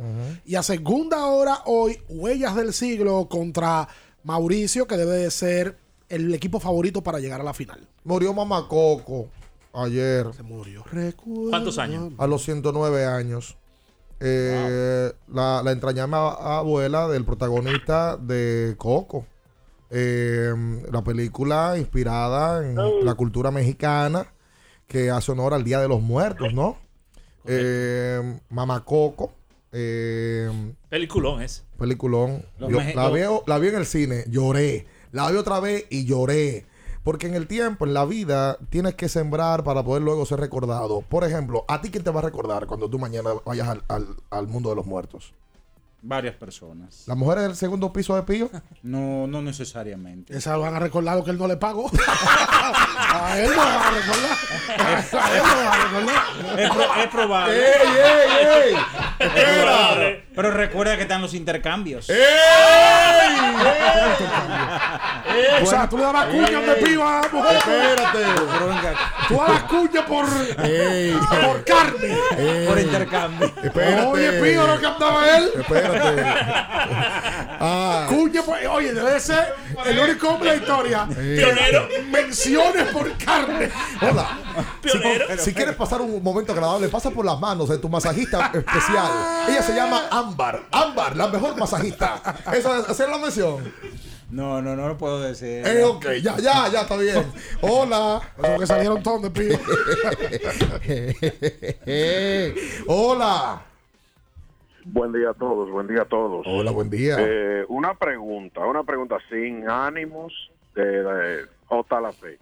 Y 0.45 0.55
a 0.55 0.63
segunda 0.63 1.25
hora 1.25 1.59
hoy, 1.65 1.99
Huellas 2.07 2.55
del 2.55 2.73
siglo 2.73 3.27
contra 3.27 3.87
Mauricio, 4.23 4.87
que 4.87 4.95
debe 4.95 5.17
de 5.17 5.29
ser 5.31 5.77
el 6.07 6.33
equipo 6.33 6.59
favorito 6.59 7.01
para 7.03 7.19
llegar 7.19 7.41
a 7.41 7.43
la 7.43 7.53
final. 7.53 7.85
Murió 8.05 8.33
Mamacoco 8.33 9.27
ayer 9.73 10.25
Se 10.35 10.41
murió. 10.43 10.83
¿Cuántos 11.49 11.77
años? 11.77 12.13
a 12.17 12.27
los 12.27 12.43
109 12.43 13.05
años. 13.05 13.57
Eh, 14.21 15.11
la, 15.27 15.61
la 15.63 15.71
entrañable 15.71 16.15
abuela 16.17 17.07
del 17.07 17.25
protagonista 17.25 18.17
de 18.17 18.75
Coco. 18.77 19.25
Eh, 19.91 20.53
la 20.91 21.03
película 21.03 21.75
inspirada 21.77 22.65
en 22.65 22.75
la 23.05 23.13
cultura 23.15 23.51
mexicana 23.51 24.27
que 24.87 25.09
hace 25.11 25.31
honor 25.31 25.53
al 25.53 25.63
Día 25.63 25.79
de 25.79 25.87
los 25.87 26.01
Muertos, 26.01 26.53
¿no? 26.53 26.77
Eh, 27.45 28.39
Mamacoco. 28.49 29.31
Eh, 29.71 30.49
Peliculón 30.89 31.41
es. 31.41 31.63
Peliculón. 31.77 32.43
Yo 32.59 32.69
la, 32.95 33.03
los- 33.05 33.13
veo, 33.13 33.43
la 33.47 33.57
vi 33.59 33.67
en 33.69 33.75
el 33.75 33.85
cine, 33.85 34.25
lloré. 34.27 34.85
La 35.11 35.29
vi 35.31 35.37
otra 35.37 35.59
vez 35.59 35.85
y 35.89 36.05
lloré. 36.05 36.65
Porque 37.03 37.27
en 37.27 37.33
el 37.35 37.47
tiempo, 37.47 37.85
en 37.85 37.93
la 37.93 38.05
vida, 38.05 38.57
tienes 38.69 38.93
que 38.95 39.07
sembrar 39.09 39.63
para 39.63 39.83
poder 39.83 40.03
luego 40.03 40.25
ser 40.25 40.39
recordado. 40.39 41.01
Por 41.01 41.23
ejemplo, 41.23 41.65
¿a 41.67 41.81
ti 41.81 41.89
quién 41.91 42.03
te 42.03 42.11
va 42.11 42.19
a 42.19 42.23
recordar 42.23 42.67
cuando 42.67 42.89
tú 42.89 42.99
mañana 42.99 43.29
vayas 43.45 43.67
al, 43.69 43.83
al- 43.87 44.15
al 44.29 44.47
mundo 44.47 44.69
de 44.69 44.75
los 44.75 44.85
muertos? 44.85 45.33
Varias 46.01 46.35
personas. 46.35 47.03
¿Las 47.07 47.17
mujeres 47.17 47.43
del 47.43 47.55
segundo 47.55 47.91
piso 47.91 48.15
de 48.15 48.23
Pío? 48.23 48.49
No, 48.83 49.27
no 49.27 49.41
necesariamente. 49.41 50.35
Esa 50.35 50.55
van 50.55 50.73
a 50.75 50.79
recordar 50.79 51.17
lo 51.17 51.23
que 51.25 51.31
él 51.31 51.37
no 51.37 51.47
le 51.47 51.57
pagó. 51.57 51.91
a 52.97 53.37
él 53.37 53.49
no 53.51 53.57
van 53.57 53.67
a 53.81 53.91
recordar. 53.91 54.37
A 54.79 55.31
él 55.35 55.43
no 55.43 55.55
van 55.55 55.67
a 55.67 55.75
recordar. 55.83 56.59
Es, 56.59 56.69
pro- 56.71 56.95
es 57.03 57.07
probable. 57.07 57.53
¡Ey, 57.57 57.73
ey, 57.97 58.75
ey! 59.19 59.63
Probable. 59.63 60.23
Pero 60.33 60.51
recuerda 60.51 60.95
que 60.95 61.01
están 61.01 61.21
los 61.21 61.33
intercambios. 61.33 62.09
O 65.61 65.65
sea, 65.65 65.89
tú 65.89 65.97
le 65.97 66.03
dabas 66.03 66.27
cuña 66.27 66.47
a 66.47 66.51
donde 66.51 66.75
piba, 66.75 67.21
mujer. 67.31 67.57
Espérate. 67.57 68.19
Pero 68.51 68.79
Tú 69.27 69.35
dabas 69.35 69.63
cuña 69.63 70.05
por, 70.05 70.25
¡Ey! 70.63 71.17
por 71.45 71.63
carne. 71.65 72.17
ey. 72.37 72.67
por 72.67 72.79
intercambio. 72.79 73.51
Espérate. 73.61 74.05
Oye, 74.07 74.31
pío 74.41 74.65
lo 74.67 74.79
que 74.79 74.85
andaba 74.85 75.37
él. 75.37 75.51
Espérate. 75.59 75.88
Ah, 77.61 78.05
Cuña 78.07 78.41
por. 78.41 78.57
Oye, 78.57 78.93
debe 78.93 79.19
ser 79.19 79.53
el 79.85 79.99
único 79.99 80.29
hombre 80.29 80.51
de 80.51 80.55
la 80.57 80.61
historia. 80.61 81.07
Pionero. 81.07 81.89
Menciones 82.09 82.87
por 82.87 83.17
carne. 83.17 83.69
Hola. 84.01 84.37
Pionero. 84.81 85.25
Si, 85.37 85.45
si 85.45 85.53
quieres 85.53 85.75
pasar 85.75 85.99
un 86.01 86.23
momento 86.23 86.53
agradable, 86.53 86.87
pasa 86.87 87.11
por 87.11 87.25
las 87.25 87.37
manos 87.37 87.67
de 87.67 87.77
tu 87.77 87.89
masajista 87.89 88.51
especial. 88.53 89.11
Ella 89.49 89.61
se 89.61 89.75
llama 89.75 90.03
Ámbar. 90.09 90.61
Ámbar, 90.71 91.17
la 91.17 91.27
mejor 91.27 91.57
masajista. 91.57 92.21
Esa 92.53 92.79
es 92.89 92.99
la 92.99 93.17
mención. 93.17 93.73
No, 94.31 94.61
no, 94.61 94.75
no 94.75 94.87
lo 94.87 94.97
puedo 94.97 95.19
decir. 95.19 95.65
Eh, 95.65 95.83
ok, 95.83 96.05
ya, 96.21 96.37
ya, 96.37 96.69
ya 96.71 96.81
está 96.81 96.95
bien. 96.97 97.25
Hola. 97.61 98.21
Como 98.37 98.59
que 98.59 98.67
salieron 98.67 99.01
todos 99.01 99.33
de. 99.33 99.59
Hola. 102.87 103.63
Buen 104.91 105.13
día 105.13 105.29
a 105.29 105.33
todos, 105.33 105.69
buen 105.69 105.87
día 105.87 106.01
a 106.01 106.05
todos. 106.05 106.45
Hola, 106.47 106.71
buen 106.71 106.89
día. 106.89 107.15
Eh, 107.19 107.63
una 107.67 107.93
pregunta, 107.93 108.65
una 108.65 108.83
pregunta 108.83 109.17
sin 109.29 109.69
ánimos 109.69 110.33
de, 110.73 111.03
de 111.03 111.45
JLP. 111.69 112.39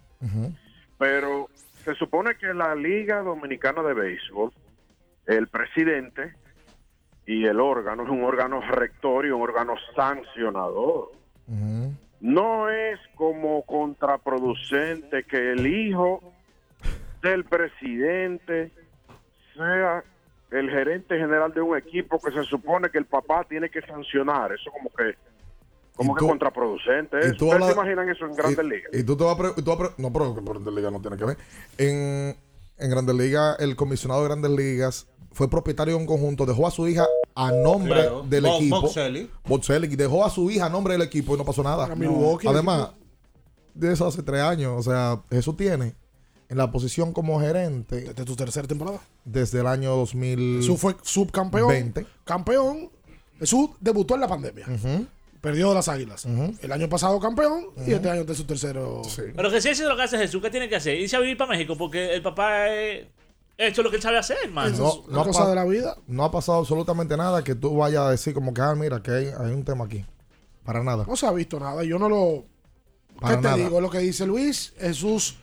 Pero 0.96 1.48
se 1.84 1.94
supone 1.94 2.36
que 2.36 2.54
la 2.54 2.74
Liga 2.74 3.22
Dominicana 3.22 3.82
de 3.82 3.92
Béisbol, 3.92 4.50
el 5.26 5.48
presidente 5.48 6.34
y 7.26 7.44
el 7.44 7.60
órgano 7.60 8.04
es 8.04 8.08
un 8.08 8.24
órgano 8.24 8.62
rector 8.62 9.26
y 9.26 9.30
un 9.30 9.42
órgano 9.42 9.74
sancionador. 9.94 11.12
No 12.20 12.70
es 12.70 12.98
como 13.14 13.62
contraproducente 13.62 15.24
que 15.24 15.52
el 15.52 15.66
hijo 15.66 16.22
del 17.22 17.44
presidente 17.44 18.72
sea 19.54 20.02
el 20.50 20.70
gerente 20.70 21.16
general 21.18 21.52
de 21.52 21.60
un 21.60 21.76
equipo 21.76 22.18
que 22.18 22.30
se 22.32 22.42
supone 22.44 22.90
que 22.90 22.98
el 22.98 23.06
papá 23.06 23.44
tiene 23.48 23.70
que 23.70 23.80
sancionar. 23.82 24.52
Eso 24.52 24.70
como 24.70 24.90
que 24.90 25.14
como 25.96 26.14
que 26.14 26.24
contraproducente. 26.24 27.16
y 27.26 27.30
¿Ustedes 27.32 27.52
hablas- 27.54 27.68
se 27.70 27.74
imaginan 27.74 28.08
eso 28.08 28.24
en 28.26 28.34
Grandes 28.34 28.64
y, 28.64 28.68
Ligas? 28.68 28.90
Y 28.94 29.02
tú 29.02 29.16
te 29.16 29.24
vas 29.24 29.34
a 29.34 29.38
pre- 29.38 29.62
tú 29.62 29.70
vas 29.70 29.74
a 29.74 29.78
pre- 29.78 29.90
no, 30.02 30.12
pero 30.12 30.26
en 30.38 30.44
Grandes 30.44 30.74
Ligas 30.74 30.92
no 30.92 31.00
tiene 31.00 31.16
que 31.16 31.24
ver. 31.24 31.36
En, 31.76 32.36
en 32.78 32.90
Grandes 32.90 33.16
Ligas, 33.16 33.56
el 33.58 33.74
comisionado 33.76 34.22
de 34.22 34.28
Grandes 34.28 34.50
Ligas 34.52 35.08
fue 35.32 35.50
propietario 35.50 35.94
de 35.94 36.00
un 36.00 36.06
conjunto, 36.06 36.46
dejó 36.46 36.66
a 36.66 36.70
su 36.70 36.86
hija 36.88 37.04
a 37.34 37.50
nombre 37.52 37.94
Claro. 37.94 38.22
del 38.28 38.44
Bo- 38.44 38.56
equipo. 38.56 38.80
Boxelli. 38.82 39.30
Boxelli, 39.46 39.86
y 39.92 39.96
dejó 39.96 40.24
a 40.24 40.30
su 40.30 40.50
hija 40.50 40.66
a 40.66 40.68
nombre 40.70 40.92
del 40.94 41.02
equipo 41.02 41.34
y 41.34 41.38
no 41.38 41.44
pasó 41.44 41.62
nada. 41.64 41.88
Además, 42.46 42.90
de 43.74 43.92
eso 43.92 44.06
hace 44.06 44.22
tres 44.22 44.40
años. 44.40 44.74
O 44.78 44.82
sea, 44.88 45.20
Jesús 45.30 45.56
tiene 45.56 45.94
en 46.48 46.56
la 46.58 46.70
posición 46.70 47.12
como 47.12 47.40
gerente. 47.40 48.00
Desde 48.00 48.24
tu 48.24 48.34
tercera 48.36 48.66
temporada. 48.66 49.00
Desde 49.24 49.60
el 49.60 49.66
año 49.66 49.94
2000. 49.96 50.58
Jesús 50.60 50.80
fue 50.80 50.96
subcampeón. 51.02 51.68
20. 51.68 52.06
Campeón. 52.24 52.90
Jesús 53.38 53.70
debutó 53.80 54.14
en 54.14 54.20
la 54.22 54.28
pandemia. 54.28 54.66
Perdió 55.40 55.72
las 55.72 55.88
águilas. 55.88 56.26
El 56.60 56.72
año 56.72 56.88
pasado 56.88 57.20
campeón 57.20 57.66
y 57.86 57.92
este 57.92 58.10
año 58.10 58.24
de 58.24 58.34
su 58.34 58.44
tercero. 58.44 59.02
Pero 59.36 59.50
que 59.50 59.60
si 59.60 59.68
eso 59.68 59.82
es 59.84 59.88
lo 59.88 59.96
que 59.96 60.02
hace 60.02 60.18
Jesús, 60.18 60.42
¿qué 60.42 60.50
tiene 60.50 60.68
que 60.68 60.76
hacer? 60.76 60.98
Irse 60.98 61.16
a 61.16 61.20
vivir 61.20 61.36
para 61.36 61.50
México 61.52 61.76
porque 61.78 62.12
el 62.14 62.22
papá 62.22 62.68
eh, 62.74 63.08
ha 63.58 63.64
hecho 63.66 63.82
lo 63.84 63.90
que 63.90 63.96
él 63.96 64.02
sabe 64.02 64.18
hacer, 64.18 64.36
hermano. 64.44 64.76
No, 64.76 65.04
no 65.08 65.20
ha 65.20 65.24
pa- 65.30 65.96
No 66.08 66.24
ha 66.24 66.30
pasado 66.32 66.58
absolutamente 66.58 67.16
nada 67.16 67.44
que 67.44 67.54
tú 67.54 67.76
vayas 67.76 68.02
a 68.02 68.10
decir 68.10 68.34
como 68.34 68.52
que, 68.52 68.60
ah, 68.60 68.74
mira, 68.74 69.00
que 69.00 69.10
hay, 69.12 69.26
hay 69.26 69.52
un 69.52 69.64
tema 69.64 69.84
aquí. 69.84 70.04
Para 70.64 70.82
nada. 70.82 71.04
No 71.06 71.14
se 71.16 71.26
ha 71.26 71.32
visto 71.32 71.60
nada. 71.60 71.84
Yo 71.84 71.98
no 72.00 72.08
lo. 72.08 72.44
Para 73.20 73.36
¿Qué 73.36 73.42
te 73.42 73.48
nada. 73.48 73.56
digo? 73.56 73.80
Lo 73.80 73.90
que 73.90 73.98
dice 74.00 74.26
Luis, 74.26 74.74
Jesús, 74.78 75.36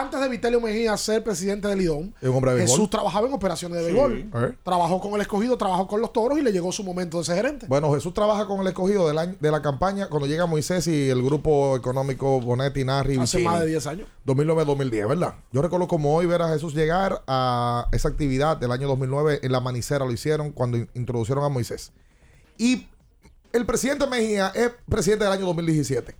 antes 0.00 0.20
de 0.20 0.28
Vitelio 0.28 0.60
Mejía 0.60 0.96
ser 0.96 1.22
presidente 1.22 1.68
del 1.68 1.78
Lidón, 1.78 2.14
de. 2.20 2.60
Jesús 2.60 2.88
trabajaba 2.88 3.26
en 3.28 3.34
operaciones 3.34 3.78
de 3.84 3.90
Sí. 3.90 3.92
béisbol. 3.92 4.58
Trabajó 4.62 5.00
con 5.00 5.12
el 5.14 5.20
escogido, 5.20 5.56
trabajó 5.58 5.86
con 5.86 6.00
los 6.00 6.12
toros 6.12 6.38
y 6.38 6.42
le 6.42 6.52
llegó 6.52 6.72
su 6.72 6.82
momento 6.84 7.18
de 7.18 7.24
ser 7.24 7.36
gerente. 7.36 7.66
Bueno, 7.68 7.92
Jesús 7.92 8.14
trabaja 8.14 8.46
con 8.46 8.60
el 8.60 8.66
escogido 8.68 9.06
del 9.08 9.18
año- 9.18 9.36
de 9.38 9.50
la 9.50 9.60
campaña 9.62 10.08
cuando 10.08 10.26
llega 10.26 10.46
Moisés 10.46 10.86
y 10.86 11.10
el 11.10 11.22
grupo 11.22 11.76
económico 11.76 12.40
Bonetti, 12.40 12.84
Narri, 12.84 13.14
Hace 13.14 13.38
Vicini. 13.38 13.44
más 13.44 13.60
de 13.60 13.66
10 13.66 13.86
años. 13.86 14.08
2009-2010, 14.24 15.06
¿verdad? 15.08 15.34
Yo 15.52 15.62
recuerdo 15.62 15.86
como 15.88 16.14
hoy 16.14 16.26
ver 16.26 16.42
a 16.42 16.48
Jesús 16.48 16.74
llegar 16.74 17.22
a 17.26 17.88
esa 17.92 18.08
actividad 18.08 18.56
del 18.56 18.72
año 18.72 18.88
2009 18.88 19.40
en 19.42 19.52
la 19.52 19.60
manicera, 19.60 20.04
lo 20.04 20.12
hicieron 20.12 20.52
cuando 20.52 20.76
in- 20.78 20.88
introducieron 20.94 21.44
a 21.44 21.48
Moisés. 21.48 21.92
Y 22.58 22.86
el 23.52 23.66
presidente 23.66 24.06
Mejía 24.06 24.52
es 24.54 24.70
presidente 24.88 25.24
del 25.24 25.32
año 25.34 25.46
2017. 25.46 26.14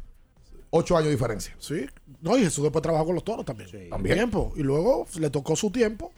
Ocho 0.75 0.97
años 0.97 1.07
de 1.07 1.13
diferencia. 1.13 1.55
Sí. 1.59 1.87
No, 2.23 2.37
y 2.39 2.43
Jesús 2.45 2.63
después 2.65 2.83
trabajó 2.83 3.05
con 3.07 3.15
los 3.15 3.25
toros 3.25 3.45
también. 3.45 3.69
También. 3.91 4.17
Tiempo. 4.17 4.53
Y 4.57 4.63
luego 4.63 5.07
le 5.19 5.29
tocó 5.29 5.55
su 5.55 5.71
tiempo 5.71 6.11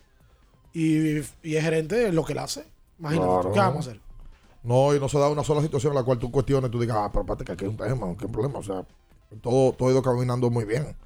y, 0.72 1.18
y 1.42 1.56
es 1.56 1.62
gerente 1.62 1.96
de 1.96 2.12
lo 2.12 2.24
que 2.24 2.32
él 2.34 2.38
hace. 2.38 2.64
Imagínate, 2.98 3.26
Claro. 3.28 3.52
¿qué 3.52 3.58
vamos 3.58 3.86
a 3.86 3.90
hacer? 3.90 4.00
No, 4.62 4.94
y 4.94 5.00
no 5.00 5.08
se 5.08 5.18
da 5.18 5.28
una 5.28 5.42
sola 5.44 5.60
situación 5.60 5.92
en 5.92 5.96
la 5.98 6.04
cual 6.04 6.18
tú 6.18 6.30
cuestiones, 6.30 6.70
tú 6.70 6.80
digas, 6.80 6.96
ah, 6.98 7.10
pero 7.12 7.22
espérate 7.22 7.44
que 7.44 7.52
aquí 7.52 7.64
hay 7.64 7.70
un 7.70 7.76
tema, 7.76 8.06
que 8.16 8.24
hay 8.24 8.26
un 8.26 8.32
problema. 8.32 8.58
O 8.60 8.62
sea, 8.62 8.84
todo, 9.42 9.72
todo 9.72 9.88
ha 9.88 9.92
ido 9.92 10.02
caminando 10.02 10.48
muy 10.50 10.64
bien. 10.64 10.96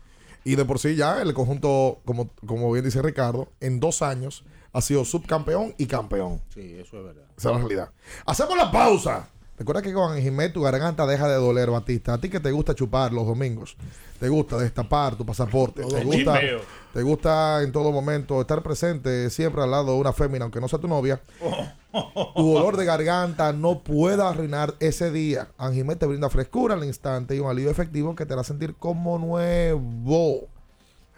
Y 0.45 0.55
de 0.55 0.65
por 0.65 0.79
sí 0.79 0.95
ya 0.95 1.21
el 1.23 1.33
conjunto, 1.35 2.01
como, 2.05 2.29
como 2.47 2.71
bien 2.71 2.85
dice 2.85 3.01
Ricardo, 3.03 3.49
en 3.61 3.81
dos 3.81 4.03
años 4.03 4.45
ha 4.73 4.81
sido 4.81 5.05
subcampeón 5.05 5.75
y 5.79 5.87
campeón. 5.87 6.41
Sí, 6.55 6.75
eso 6.79 6.99
es 6.99 7.05
verdad. 7.05 7.25
Esa 7.37 7.49
es 7.49 7.55
la 7.55 7.59
realidad. 7.61 7.91
Hacemos 8.27 8.57
la 8.57 8.71
pausa. 8.71 9.29
Recuerda 9.59 9.83
que 9.83 9.93
con 9.93 10.13
Anjimet 10.13 10.53
tu 10.53 10.63
garganta 10.63 11.05
deja 11.05 11.29
de 11.29 11.35
doler, 11.35 11.69
Batista. 11.71 12.15
A 12.15 12.19
ti 12.19 12.29
que 12.29 12.39
te 12.39 12.53
gusta 12.53 12.75
chupar 12.75 13.13
los 13.13 13.27
domingos, 13.27 13.77
te 14.21 14.29
gusta 14.29 14.57
destapar 14.57 15.17
tu 15.17 15.27
pasaporte, 15.27 15.83
te 15.83 16.05
gusta, 16.05 16.41
te 16.93 17.03
gusta 17.03 17.63
en 17.63 17.73
todo 17.73 17.91
momento 17.91 18.41
estar 18.41 18.63
presente 18.63 19.31
siempre 19.31 19.63
al 19.63 19.73
lado 19.73 19.95
de 19.95 20.01
una 20.01 20.13
fémina, 20.13 20.45
aunque 20.45 20.61
no 20.61 20.69
sea 20.69 20.79
tu 20.79 20.87
novia. 20.87 21.21
Tu 21.91 22.55
dolor 22.55 22.77
de 22.77 22.85
garganta 22.85 23.53
no 23.53 23.81
pueda 23.83 24.29
arruinar 24.29 24.75
ese 24.79 25.11
día. 25.11 25.49
Anjimet 25.59 25.99
te 25.99 26.07
brinda 26.07 26.29
frescura 26.31 26.75
al 26.75 26.85
instante 26.85 27.35
y 27.35 27.41
un 27.41 27.51
alivio 27.51 27.71
efectivo 27.71 28.15
que 28.15 28.27
te 28.27 28.35
hará 28.35 28.45
sentir 28.45 28.75
como 28.77 29.19
nuevo. 29.19 30.49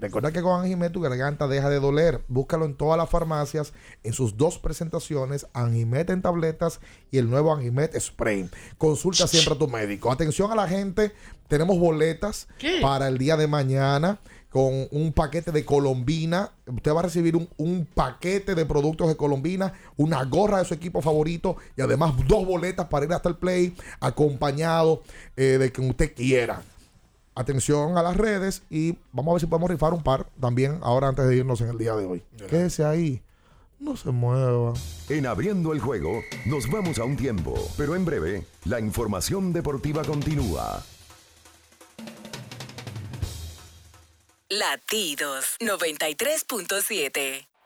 Recuerda 0.01 0.33
que 0.33 0.41
con 0.41 0.59
Anjimet 0.59 0.93
tu 0.93 1.01
garganta 1.01 1.47
deja 1.47 1.69
de 1.69 1.79
doler. 1.79 2.25
Búscalo 2.27 2.65
en 2.65 2.75
todas 2.75 2.97
las 2.97 3.11
farmacias 3.11 3.75
en 4.03 4.15
sus 4.15 4.39
dos 4.39 4.59
presentaciones, 4.59 5.47
Anjimet 5.53 6.09
en 6.09 6.23
tabletas 6.23 6.81
y 7.11 7.19
el 7.19 7.29
nuevo 7.29 7.53
Anjimet 7.53 7.99
Spray. 8.01 8.49
Consulta 8.79 9.27
siempre 9.27 9.55
a 9.55 9.59
tu 9.59 9.69
médico. 9.69 10.11
Atención 10.11 10.51
a 10.51 10.55
la 10.55 10.67
gente, 10.67 11.13
tenemos 11.49 11.79
boletas 11.79 12.49
¿Qué? 12.59 12.79
para 12.81 13.09
el 13.09 13.19
día 13.19 13.37
de 13.37 13.47
mañana 13.47 14.19
con 14.49 14.89
un 14.91 15.13
paquete 15.13 15.53
de 15.53 15.65
Colombina. 15.67 16.53
Usted 16.67 16.95
va 16.95 17.01
a 17.01 17.05
recibir 17.05 17.37
un, 17.37 17.49
un 17.59 17.87
paquete 17.87 18.55
de 18.55 18.65
productos 18.65 19.09
de 19.09 19.17
Colombina, 19.17 19.75
una 19.99 20.25
gorra 20.25 20.59
de 20.59 20.65
su 20.65 20.73
equipo 20.73 21.03
favorito 21.03 21.57
y 21.77 21.83
además 21.83 22.15
dos 22.27 22.47
boletas 22.47 22.87
para 22.87 23.05
ir 23.05 23.13
hasta 23.13 23.29
el 23.29 23.37
play 23.37 23.77
acompañado 24.01 25.03
eh, 25.37 25.59
de 25.59 25.71
quien 25.71 25.91
usted 25.91 26.15
quiera. 26.15 26.63
Atención 27.41 27.97
a 27.97 28.03
las 28.03 28.19
redes 28.19 28.65
y 28.69 28.99
vamos 29.13 29.33
a 29.33 29.35
ver 29.37 29.41
si 29.41 29.47
podemos 29.47 29.71
rifar 29.71 29.95
un 29.95 30.03
par 30.03 30.27
también 30.39 30.79
ahora 30.83 31.09
antes 31.09 31.27
de 31.27 31.37
irnos 31.37 31.63
en 31.63 31.69
el 31.69 31.79
día 31.79 31.97
de 31.97 32.05
hoy. 32.05 32.23
Quédese 32.51 32.85
ahí. 32.85 33.23
No 33.79 33.97
se 33.97 34.11
mueva. 34.11 34.75
En 35.09 35.25
abriendo 35.25 35.73
el 35.73 35.81
juego, 35.81 36.21
nos 36.45 36.71
vamos 36.71 36.99
a 36.99 37.05
un 37.05 37.17
tiempo, 37.17 37.55
pero 37.79 37.97
en 37.97 38.05
breve, 38.05 38.45
la 38.67 38.79
información 38.79 39.55
deportiva 39.55 40.05
continúa. 40.05 40.85
Latidos 44.51 45.57
93.7. 45.61 47.50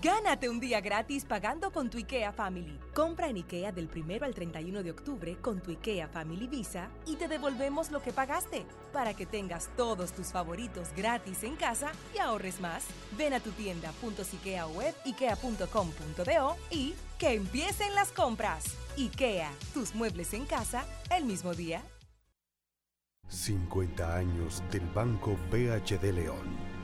Gánate 0.00 0.48
un 0.48 0.60
día 0.60 0.80
gratis 0.80 1.26
pagando 1.26 1.70
con 1.70 1.90
tu 1.90 1.98
IKEA 1.98 2.32
Family. 2.32 2.80
Compra 2.94 3.28
en 3.28 3.36
IKEA 3.36 3.70
del 3.70 3.90
1 3.94 4.24
al 4.24 4.34
31 4.34 4.82
de 4.82 4.90
octubre 4.90 5.36
con 5.42 5.60
tu 5.60 5.72
IKEA 5.72 6.08
Family 6.08 6.46
Visa 6.46 6.88
y 7.06 7.16
te 7.16 7.28
devolvemos 7.28 7.90
lo 7.90 8.00
que 8.00 8.10
pagaste 8.10 8.64
para 8.94 9.12
que 9.12 9.26
tengas 9.26 9.68
todos 9.76 10.12
tus 10.12 10.28
favoritos 10.28 10.88
gratis 10.96 11.44
en 11.44 11.56
casa 11.56 11.92
y 12.14 12.18
ahorres 12.18 12.60
más. 12.60 12.86
Ven 13.18 13.34
a 13.34 13.40
tu 13.40 13.50
tienda 13.50 13.92
.ikea 14.32 14.66
web 14.68 14.94
ikea.com.do 15.04 16.56
y 16.70 16.94
que 17.18 17.34
empiecen 17.34 17.94
las 17.94 18.10
compras. 18.10 18.64
IKEA, 18.96 19.52
tus 19.74 19.94
muebles 19.94 20.32
en 20.32 20.46
casa 20.46 20.86
el 21.14 21.24
mismo 21.24 21.52
día. 21.52 21.82
50 23.28 24.16
años 24.16 24.62
del 24.70 24.86
Banco 24.94 25.36
BHD 25.50 26.04
León. 26.04 26.83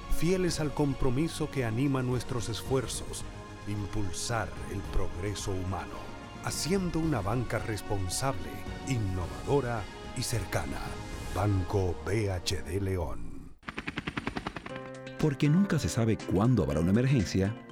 fieles 0.21 0.59
al 0.59 0.71
compromiso 0.71 1.49
que 1.49 1.65
anima 1.65 2.03
nuestros 2.03 2.47
esfuerzos, 2.47 3.23
impulsar 3.67 4.49
el 4.71 4.79
progreso 4.93 5.49
humano, 5.49 5.97
haciendo 6.43 6.99
una 6.99 7.21
banca 7.21 7.57
responsable, 7.57 8.51
innovadora 8.87 9.81
y 10.15 10.21
cercana. 10.21 10.77
Banco 11.33 11.95
BHD 12.05 12.79
León. 12.83 13.49
Porque 15.17 15.49
nunca 15.49 15.79
se 15.79 15.89
sabe 15.89 16.19
cuándo 16.19 16.61
habrá 16.61 16.81
una 16.81 16.91
emergencia, 16.91 17.55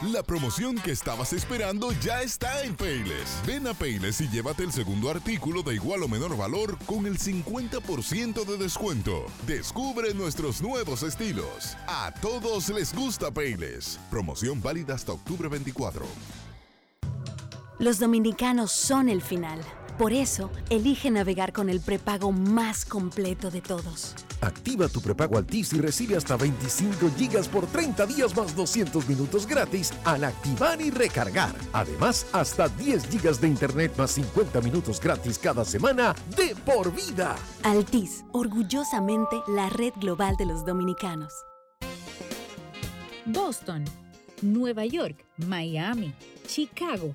La 0.00 0.22
promoción 0.22 0.76
que 0.76 0.90
estabas 0.90 1.32
esperando 1.32 1.92
ya 2.00 2.22
está 2.22 2.64
en 2.64 2.74
Payless. 2.74 3.40
Ven 3.46 3.66
a 3.68 3.74
Payless 3.74 4.20
y 4.20 4.28
llévate 4.28 4.64
el 4.64 4.72
segundo 4.72 5.10
artículo 5.10 5.62
de 5.62 5.74
igual 5.74 6.02
o 6.02 6.08
menor 6.08 6.36
valor 6.36 6.76
con 6.86 7.06
el 7.06 7.18
50% 7.18 8.44
de 8.44 8.56
descuento. 8.56 9.26
Descubre 9.46 10.12
nuestros 10.14 10.60
nuevos 10.60 11.02
estilos. 11.02 11.76
A 11.86 12.12
todos 12.20 12.68
les 12.70 12.92
gusta 12.94 13.30
Payless. 13.30 14.00
Promoción 14.10 14.60
válida 14.60 14.94
hasta 14.94 15.12
octubre 15.12 15.48
24. 15.48 16.04
Los 17.78 18.00
dominicanos 18.00 18.72
son 18.72 19.08
el 19.08 19.22
final. 19.22 19.60
Por 20.02 20.12
eso, 20.12 20.50
elige 20.68 21.12
navegar 21.12 21.52
con 21.52 21.70
el 21.70 21.80
prepago 21.80 22.32
más 22.32 22.84
completo 22.84 23.52
de 23.52 23.60
todos. 23.60 24.16
Activa 24.40 24.88
tu 24.88 25.00
prepago 25.00 25.38
Altis 25.38 25.72
y 25.74 25.80
recibe 25.80 26.16
hasta 26.16 26.36
25 26.36 27.08
gigas 27.16 27.46
por 27.46 27.68
30 27.68 28.06
días 28.06 28.36
más 28.36 28.56
200 28.56 29.08
minutos 29.08 29.46
gratis 29.46 29.92
al 30.04 30.24
activar 30.24 30.80
y 30.80 30.90
recargar. 30.90 31.54
Además, 31.72 32.26
hasta 32.32 32.68
10 32.68 33.10
gigas 33.10 33.40
de 33.40 33.46
internet 33.46 33.92
más 33.96 34.10
50 34.10 34.60
minutos 34.62 35.00
gratis 35.00 35.38
cada 35.38 35.64
semana 35.64 36.16
de 36.36 36.56
por 36.56 36.92
vida. 36.92 37.36
Altis, 37.62 38.24
orgullosamente 38.32 39.40
la 39.46 39.68
red 39.68 39.92
global 40.00 40.34
de 40.36 40.46
los 40.46 40.66
dominicanos. 40.66 41.32
Boston, 43.26 43.84
Nueva 44.40 44.84
York, 44.84 45.24
Miami, 45.36 46.12
Chicago. 46.48 47.14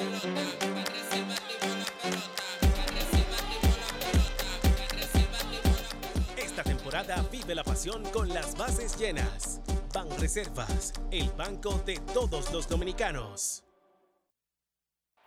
Vive 7.51 7.55
la 7.55 7.63
pasión 7.63 8.03
con 8.11 8.29
las 8.29 8.55
bases 8.57 8.97
llenas. 8.97 9.61
Ban 9.93 10.07
Reservas, 10.19 10.93
el 11.11 11.29
banco 11.31 11.81
de 11.85 11.97
todos 12.13 12.51
los 12.51 12.67
dominicanos. 12.67 13.63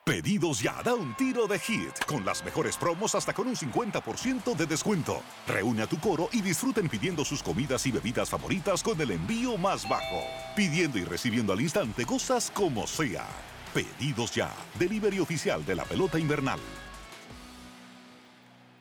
Pedidos 0.06 0.60
ya, 0.60 0.82
da 0.82 0.94
un 0.94 1.14
tiro 1.16 1.46
de 1.46 1.58
hit, 1.58 2.04
con 2.06 2.24
las 2.26 2.44
mejores 2.44 2.76
promos 2.76 3.14
hasta 3.14 3.32
con 3.32 3.46
un 3.46 3.56
50% 3.56 4.54
de 4.54 4.66
descuento. 4.66 5.22
Reúne 5.46 5.82
a 5.82 5.86
tu 5.86 5.98
coro 5.98 6.28
y 6.30 6.42
disfruten 6.42 6.88
pidiendo 6.88 7.24
sus 7.24 7.42
comidas 7.42 7.86
y 7.86 7.90
bebidas 7.90 8.28
favoritas 8.28 8.82
con 8.82 9.00
el 9.00 9.10
envío 9.10 9.56
más 9.56 9.88
bajo. 9.88 10.22
Pidiendo 10.54 10.98
y 10.98 11.04
recibiendo 11.04 11.54
al 11.54 11.60
instante 11.60 12.04
cosas 12.04 12.50
como 12.50 12.86
sea. 12.86 13.26
Pedidos 13.72 14.34
ya, 14.34 14.52
delivery 14.78 15.20
oficial 15.20 15.64
de 15.64 15.74
la 15.74 15.84
pelota 15.84 16.18
invernal. 16.18 16.60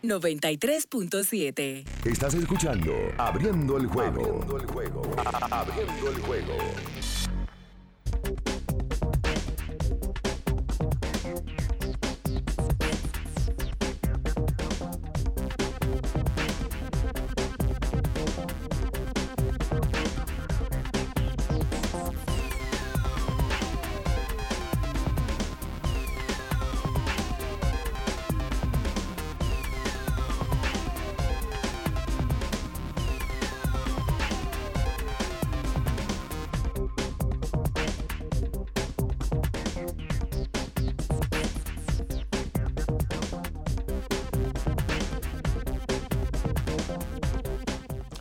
93.7. 0.03 1.85
Estás 2.05 2.33
escuchando 2.33 2.91
Abriendo 3.17 3.77
el 3.77 3.87
juego. 3.87 4.21
Abriendo 4.21 4.57
el 4.57 4.65
juego. 4.65 5.01
Abriendo 5.49 6.09
el 6.09 6.19
juego. 6.21 6.57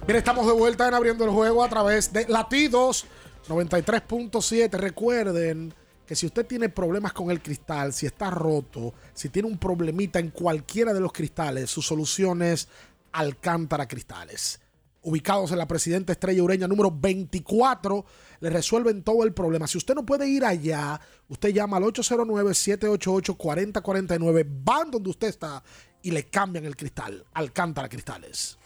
Bien, 0.05 0.19
estamos 0.19 0.45
de 0.49 0.53
vuelta 0.53 0.89
en 0.89 0.95
abriendo 0.95 1.25
el 1.25 1.31
juego 1.31 1.63
a 1.63 1.69
través 1.69 2.13
de 2.13 2.27
Latidos 2.27 3.07
93.7. 3.47 4.73
Recuerden 4.73 5.73
que 6.05 6.17
si 6.17 6.27
usted 6.27 6.45
tiene 6.45 6.69
problemas 6.69 7.13
con 7.13 7.31
el 7.31 7.41
cristal, 7.41 7.93
si 7.93 8.07
está 8.07 8.29
roto, 8.29 8.95
si 9.15 9.29
tiene 9.29 9.47
un 9.47 9.59
problemita 9.59 10.19
en 10.19 10.31
cualquiera 10.31 10.93
de 10.93 10.99
los 10.99 11.13
cristales, 11.13 11.71
su 11.71 11.83
solución 11.83 12.43
es 12.43 12.67
Alcántara 13.13 13.87
Cristales. 13.87 14.59
Ubicados 15.03 15.53
en 15.53 15.59
la 15.59 15.69
Presidenta 15.69 16.13
Estrella 16.13 16.43
Ureña 16.43 16.67
número 16.67 16.91
24, 16.91 18.05
le 18.41 18.51
resuelven 18.51 19.05
todo 19.05 19.23
el 19.23 19.33
problema. 19.33 19.69
Si 19.69 19.79
usted 19.79 19.95
no 19.95 20.05
puede 20.05 20.27
ir 20.27 20.45
allá, 20.45 21.01
usted 21.29 21.51
llama 21.51 21.77
al 21.77 21.85
809-788-4049, 21.85 24.47
van 24.65 24.91
donde 24.91 25.11
usted 25.11 25.29
está 25.29 25.63
y 26.03 26.11
le 26.11 26.25
cambian 26.25 26.65
el 26.65 26.75
cristal. 26.75 27.25
Alcántara 27.35 27.89
Cristales. 27.89 28.59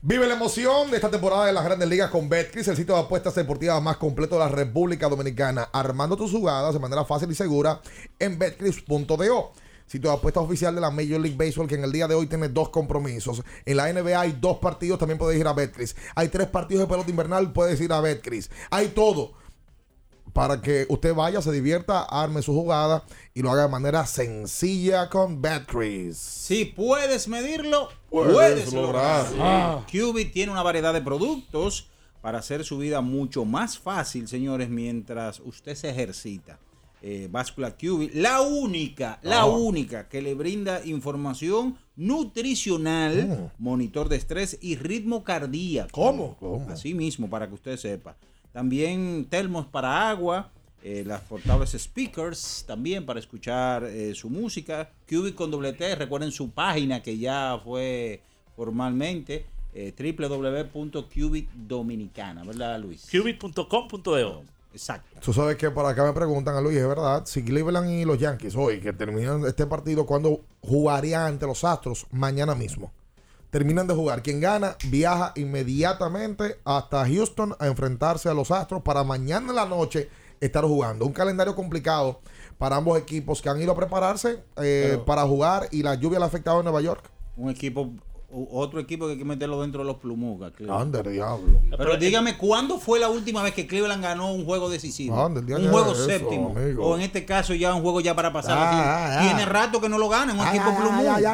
Vive 0.00 0.26
la 0.26 0.34
emoción 0.34 0.90
de 0.90 0.96
esta 0.96 1.10
temporada 1.10 1.46
de 1.46 1.52
las 1.52 1.64
grandes 1.64 1.88
ligas 1.88 2.10
con 2.10 2.28
Betcris, 2.28 2.68
el 2.68 2.76
sitio 2.76 2.94
de 2.94 3.02
apuestas 3.02 3.34
deportivas 3.34 3.82
más 3.82 3.96
completo 3.96 4.34
de 4.36 4.40
la 4.40 4.48
República 4.48 5.08
Dominicana. 5.08 5.68
Armando 5.72 6.16
tus 6.16 6.30
jugadas 6.30 6.74
de 6.74 6.80
manera 6.80 7.04
fácil 7.04 7.30
y 7.30 7.34
segura 7.34 7.80
en 8.18 8.38
betcris.do. 8.38 9.52
Sitio 9.86 10.10
de 10.10 10.16
apuestas 10.16 10.42
oficial 10.42 10.74
de 10.74 10.80
la 10.80 10.90
Major 10.90 11.20
League 11.20 11.36
Baseball 11.36 11.68
que 11.68 11.74
en 11.74 11.84
el 11.84 11.92
día 11.92 12.08
de 12.08 12.14
hoy 12.14 12.26
tiene 12.26 12.48
dos 12.48 12.70
compromisos. 12.70 13.42
En 13.66 13.76
la 13.76 13.92
NBA 13.92 14.20
hay 14.20 14.32
dos 14.40 14.58
partidos, 14.58 14.98
también 14.98 15.18
puedes 15.18 15.38
ir 15.38 15.46
a 15.46 15.52
Betcris. 15.52 15.94
Hay 16.14 16.28
tres 16.28 16.48
partidos 16.48 16.82
de 16.82 16.88
pelota 16.88 17.10
invernal, 17.10 17.52
puedes 17.52 17.80
ir 17.80 17.92
a 17.92 18.00
Betcris. 18.00 18.50
Hay 18.70 18.88
todo 18.88 19.34
para 20.32 20.62
que 20.62 20.86
usted 20.88 21.14
vaya, 21.14 21.42
se 21.42 21.52
divierta, 21.52 22.02
arme 22.04 22.42
su 22.42 22.52
jugada 22.54 23.04
y 23.34 23.42
lo 23.42 23.50
haga 23.50 23.64
de 23.64 23.68
manera 23.68 24.06
sencilla 24.06 25.08
con 25.10 25.42
Betcris. 25.42 26.16
Si 26.16 26.64
puedes 26.64 27.28
medirlo, 27.28 27.88
Puedes 28.08 28.32
puedes, 28.34 28.72
lograr. 28.72 29.26
Ah. 29.38 29.86
Qubit 29.90 30.32
tiene 30.32 30.52
una 30.52 30.62
variedad 30.62 30.92
de 30.94 31.02
productos 31.02 31.88
para 32.20 32.38
hacer 32.38 32.64
su 32.64 32.78
vida 32.78 33.00
mucho 33.00 33.44
más 33.44 33.78
fácil, 33.78 34.28
señores, 34.28 34.68
mientras 34.68 35.40
usted 35.40 35.74
se 35.74 35.90
ejercita. 35.90 36.58
Eh, 37.04 37.26
Báscula 37.30 37.76
Qubit, 37.76 38.14
la 38.14 38.42
única, 38.42 39.18
la 39.22 39.40
Ah. 39.40 39.46
única 39.46 40.08
que 40.08 40.22
le 40.22 40.34
brinda 40.34 40.84
información 40.84 41.76
nutricional, 41.96 43.50
monitor 43.58 44.08
de 44.08 44.16
estrés 44.16 44.56
y 44.60 44.76
ritmo 44.76 45.24
cardíaco. 45.24 45.90
¿Cómo? 45.90 46.36
¿Cómo? 46.38 46.70
Así 46.70 46.94
mismo, 46.94 47.28
para 47.28 47.48
que 47.48 47.54
usted 47.54 47.76
sepa. 47.76 48.16
También 48.52 49.26
termos 49.30 49.66
para 49.66 50.10
agua, 50.10 50.50
eh, 50.82 51.04
las 51.06 51.20
portables 51.22 51.70
speakers 51.70 52.64
también 52.66 53.06
para 53.06 53.20
escuchar 53.20 53.84
eh, 53.84 54.14
su 54.14 54.28
música. 54.28 54.90
Cubic 55.08 55.34
con 55.34 55.50
doble 55.50 55.72
T, 55.72 55.94
recuerden 55.94 56.32
su 56.32 56.50
página 56.50 57.02
que 57.02 57.18
ya 57.18 57.60
fue 57.64 58.20
formalmente 58.56 59.46
eh, 59.74 59.94
www.cubic 59.96 61.50
dominicana, 61.52 62.44
¿verdad 62.44 62.78
Luis? 62.80 63.08
Cubic.com.de 63.10 64.52
Exacto. 64.72 65.20
Tú 65.20 65.32
sabes 65.32 65.56
que 65.56 65.70
por 65.70 65.84
acá 65.84 66.04
me 66.04 66.12
preguntan 66.12 66.54
a 66.56 66.60
Luis, 66.60 66.78
es 66.78 66.88
verdad, 66.88 67.24
si 67.26 67.44
Cleveland 67.44 67.90
y 67.90 68.04
los 68.04 68.18
Yankees 68.18 68.56
hoy, 68.56 68.80
que 68.80 68.92
terminan 68.92 69.44
este 69.44 69.66
partido, 69.66 70.06
¿cuándo 70.06 70.40
jugarían 70.62 71.22
ante 71.22 71.46
los 71.46 71.62
Astros? 71.62 72.06
Mañana 72.10 72.54
mismo. 72.54 72.90
Terminan 73.52 73.86
de 73.86 73.92
jugar. 73.92 74.22
Quien 74.22 74.40
gana 74.40 74.78
viaja 74.88 75.34
inmediatamente 75.36 76.58
hasta 76.64 77.06
Houston 77.06 77.54
a 77.58 77.66
enfrentarse 77.66 78.30
a 78.30 78.32
los 78.32 78.50
Astros 78.50 78.80
para 78.80 79.04
mañana 79.04 79.50
en 79.50 79.56
la 79.56 79.66
noche 79.66 80.08
estar 80.40 80.64
jugando. 80.64 81.04
Un 81.04 81.12
calendario 81.12 81.54
complicado 81.54 82.22
para 82.56 82.76
ambos 82.76 82.98
equipos 82.98 83.42
que 83.42 83.50
han 83.50 83.60
ido 83.60 83.72
a 83.72 83.76
prepararse 83.76 84.42
eh, 84.56 84.98
para 85.04 85.24
jugar 85.24 85.68
y 85.70 85.82
la 85.82 85.96
lluvia 85.96 86.18
le 86.18 86.24
ha 86.24 86.28
afectado 86.28 86.60
a 86.60 86.62
Nueva 86.62 86.80
York. 86.80 87.04
Un 87.36 87.50
equipo, 87.50 87.90
otro 88.50 88.80
equipo 88.80 89.06
que 89.06 89.12
hay 89.12 89.18
que 89.18 89.24
meterlo 89.24 89.60
dentro 89.62 89.80
de 89.82 89.86
los 89.86 89.96
Plumugas. 89.98 90.52
Cleveland. 90.52 90.96
Ande, 90.96 91.10
diablo. 91.12 91.60
Pero 91.76 91.96
dígame, 91.96 92.36
¿cuándo 92.36 92.78
fue 92.78 92.98
la 92.98 93.08
última 93.08 93.42
vez 93.42 93.52
que 93.54 93.66
Cleveland 93.66 94.02
ganó 94.02 94.32
un 94.32 94.44
juego 94.44 94.70
decisivo? 94.70 95.14
Un 95.26 95.46
juego 95.70 95.92
eso, 95.92 96.06
séptimo. 96.06 96.54
amigo. 96.56 96.86
O 96.86 96.96
en 96.96 97.02
este 97.02 97.24
caso 97.24 97.54
ya 97.54 97.74
un 97.74 97.82
juego 97.82 98.00
ya 98.00 98.14
para 98.16 98.32
pasar. 98.32 98.56
Ah, 98.56 98.70
ah, 98.72 99.18
ah. 99.20 99.22
Tiene 99.26 99.44
rato 99.44 99.80
que 99.80 99.88
no 99.88 99.98
lo 99.98 100.08
ganan, 100.08 100.38
un 100.38 100.46
Ay, 100.46 100.56
equipo 100.58 100.70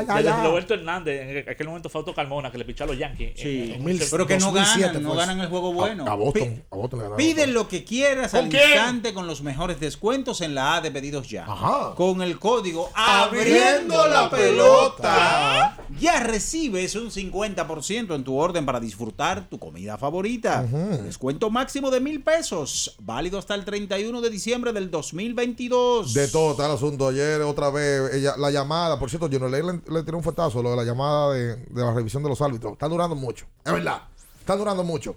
ay. 0.08 0.24
Roberto 0.42 0.74
Hernández, 0.74 1.46
en 1.46 1.48
aquel 1.50 1.66
momento 1.68 1.88
fue 1.88 2.00
Auto 2.00 2.14
Carmona 2.14 2.50
que 2.50 2.58
le 2.58 2.64
pichó 2.64 2.84
a 2.84 2.86
los 2.88 2.98
Yankees. 2.98 3.32
Sí, 3.36 3.72
En- 3.76 3.88
en- 3.88 3.98
pero 4.10 4.26
que 4.26 4.38
no 4.38 4.46
2007 4.46 4.86
ganan, 4.88 5.02
no 5.02 5.14
ganan 5.14 5.40
el 5.40 5.48
juego 5.48 5.72
bueno. 5.72 6.04
A, 6.06 6.12
a 6.12 6.14
Boston, 6.14 6.62
a 6.70 6.76
Boston 6.76 6.98
le 6.98 7.04
ganaron. 7.04 7.16
Pide 7.16 7.46
lo 7.46 7.68
que 7.68 7.84
quieras 7.84 8.32
¿Con 8.32 8.44
al 8.44 8.48
quién? 8.50 8.62
instante 8.62 9.14
con 9.14 9.26
los 9.26 9.42
mejores 9.42 9.78
descuentos 9.80 10.40
en 10.40 10.54
la 10.54 10.76
A 10.76 10.80
de 10.80 10.90
pedidos 10.90 11.28
ya. 11.28 11.44
Ajá. 11.44 11.94
Con 11.94 12.22
el 12.22 12.38
código 12.38 12.90
Abriendo 12.94 13.94
Abriendo 13.94 14.08
la 14.08 14.22
la 14.22 14.30
pelota. 14.30 15.78
Ya 16.00 16.20
recibes 16.20 16.87
un 16.94 17.10
50% 17.10 18.14
en 18.14 18.24
tu 18.24 18.36
orden 18.36 18.64
para 18.66 18.80
disfrutar 18.80 19.48
tu 19.48 19.58
comida 19.58 19.96
favorita. 19.98 20.62
Descuento 20.62 21.50
máximo 21.50 21.90
de 21.90 22.00
mil 22.00 22.22
pesos. 22.22 22.96
Válido 23.00 23.38
hasta 23.38 23.54
el 23.54 23.64
31 23.64 24.20
de 24.20 24.30
diciembre 24.30 24.72
del 24.72 24.90
2022. 24.90 26.14
De 26.14 26.28
todo 26.28 26.52
está 26.52 26.66
el 26.66 26.72
asunto. 26.72 27.08
Ayer 27.08 27.40
otra 27.42 27.70
vez, 27.70 28.14
ella, 28.14 28.34
la 28.36 28.50
llamada, 28.50 28.98
por 28.98 29.10
cierto, 29.10 29.28
yo 29.28 29.38
no 29.38 29.48
le, 29.48 29.62
le 29.62 30.02
tiré 30.02 30.16
un 30.16 30.22
fuetazo 30.22 30.62
lo 30.62 30.70
de 30.70 30.76
la 30.76 30.84
llamada 30.84 31.32
de, 31.34 31.56
de 31.56 31.82
la 31.82 31.92
revisión 31.92 32.22
de 32.22 32.28
los 32.28 32.40
árbitros. 32.40 32.72
Está 32.72 32.88
durando 32.88 33.14
mucho. 33.16 33.46
Es 33.64 33.72
verdad. 33.72 34.02
Está 34.40 34.56
durando 34.56 34.84
mucho. 34.84 35.16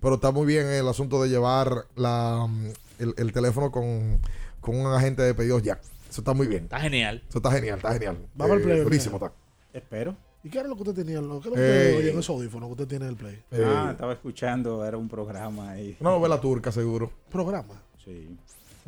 Pero 0.00 0.14
está 0.14 0.30
muy 0.30 0.46
bien 0.46 0.66
el 0.66 0.88
asunto 0.88 1.22
de 1.22 1.28
llevar 1.28 1.86
la, 1.94 2.46
mm, 2.48 2.66
el, 3.00 3.14
el 3.18 3.32
teléfono 3.32 3.70
con, 3.70 4.20
con 4.60 4.76
un 4.76 4.92
agente 4.92 5.22
de 5.22 5.34
pedidos 5.34 5.62
ya. 5.62 5.80
Eso 6.08 6.22
está 6.22 6.34
muy 6.34 6.46
bien. 6.46 6.64
Está 6.64 6.80
genial. 6.80 7.22
Eso 7.28 7.38
está 7.38 7.52
genial, 7.52 7.76
está 7.76 7.92
genial. 7.92 8.18
Vamos 8.34 8.56
al 8.56 8.62
play, 8.62 8.80
Durísimo 8.80 9.16
está. 9.16 9.32
Espero. 9.72 10.16
¿Y 10.42 10.48
qué 10.48 10.58
era 10.58 10.68
lo 10.68 10.74
que 10.76 10.82
usted 10.82 10.94
tenía? 10.94 11.20
Lo- 11.20 11.40
¿Qué 11.40 11.48
es 11.48 11.50
lo 11.50 11.54
que 11.56 11.60
usted 11.60 11.98
oye 11.98 12.10
en 12.12 12.18
esos 12.18 12.30
audífonos 12.30 12.68
que 12.68 12.72
usted 12.72 12.88
tiene 12.88 13.04
en 13.06 13.10
el 13.10 13.16
play? 13.16 13.42
Ah, 13.52 13.88
estaba 13.92 14.12
escuchando, 14.14 14.84
era 14.84 14.96
un 14.96 15.08
programa 15.08 15.70
ahí. 15.70 15.96
una 16.00 16.10
novela 16.10 16.40
turca, 16.40 16.72
seguro. 16.72 17.10
Programa. 17.30 17.74
Sí. 18.04 18.28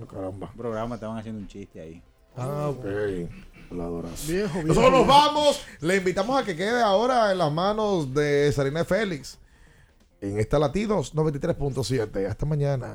Oh, 0.03 0.07
caramba. 0.07 0.49
Un 0.51 0.57
programa, 0.57 0.95
estaban 0.95 1.19
haciendo 1.19 1.41
un 1.41 1.49
chiste 1.49 1.81
ahí. 1.81 2.03
Ah, 2.37 2.69
ok. 2.71 2.85
La. 3.73 3.89
Viejo, 3.89 4.11
viejo. 4.27 4.63
Nosotros 4.65 4.93
nos 4.93 5.07
vamos. 5.07 5.61
Le 5.81 5.97
invitamos 5.97 6.41
a 6.41 6.45
que 6.45 6.57
quede 6.57 6.83
ahora 6.83 7.33
en 7.33 7.39
las 7.39 7.53
manos 7.53 8.13
de 8.15 8.51
Sarina 8.53 8.85
Félix. 8.85 9.39
En 10.21 10.39
esta 10.39 10.59
Latidos 10.59 11.15
93.7. 11.15 12.27
Hasta 12.27 12.47
mañana. 12.47 12.95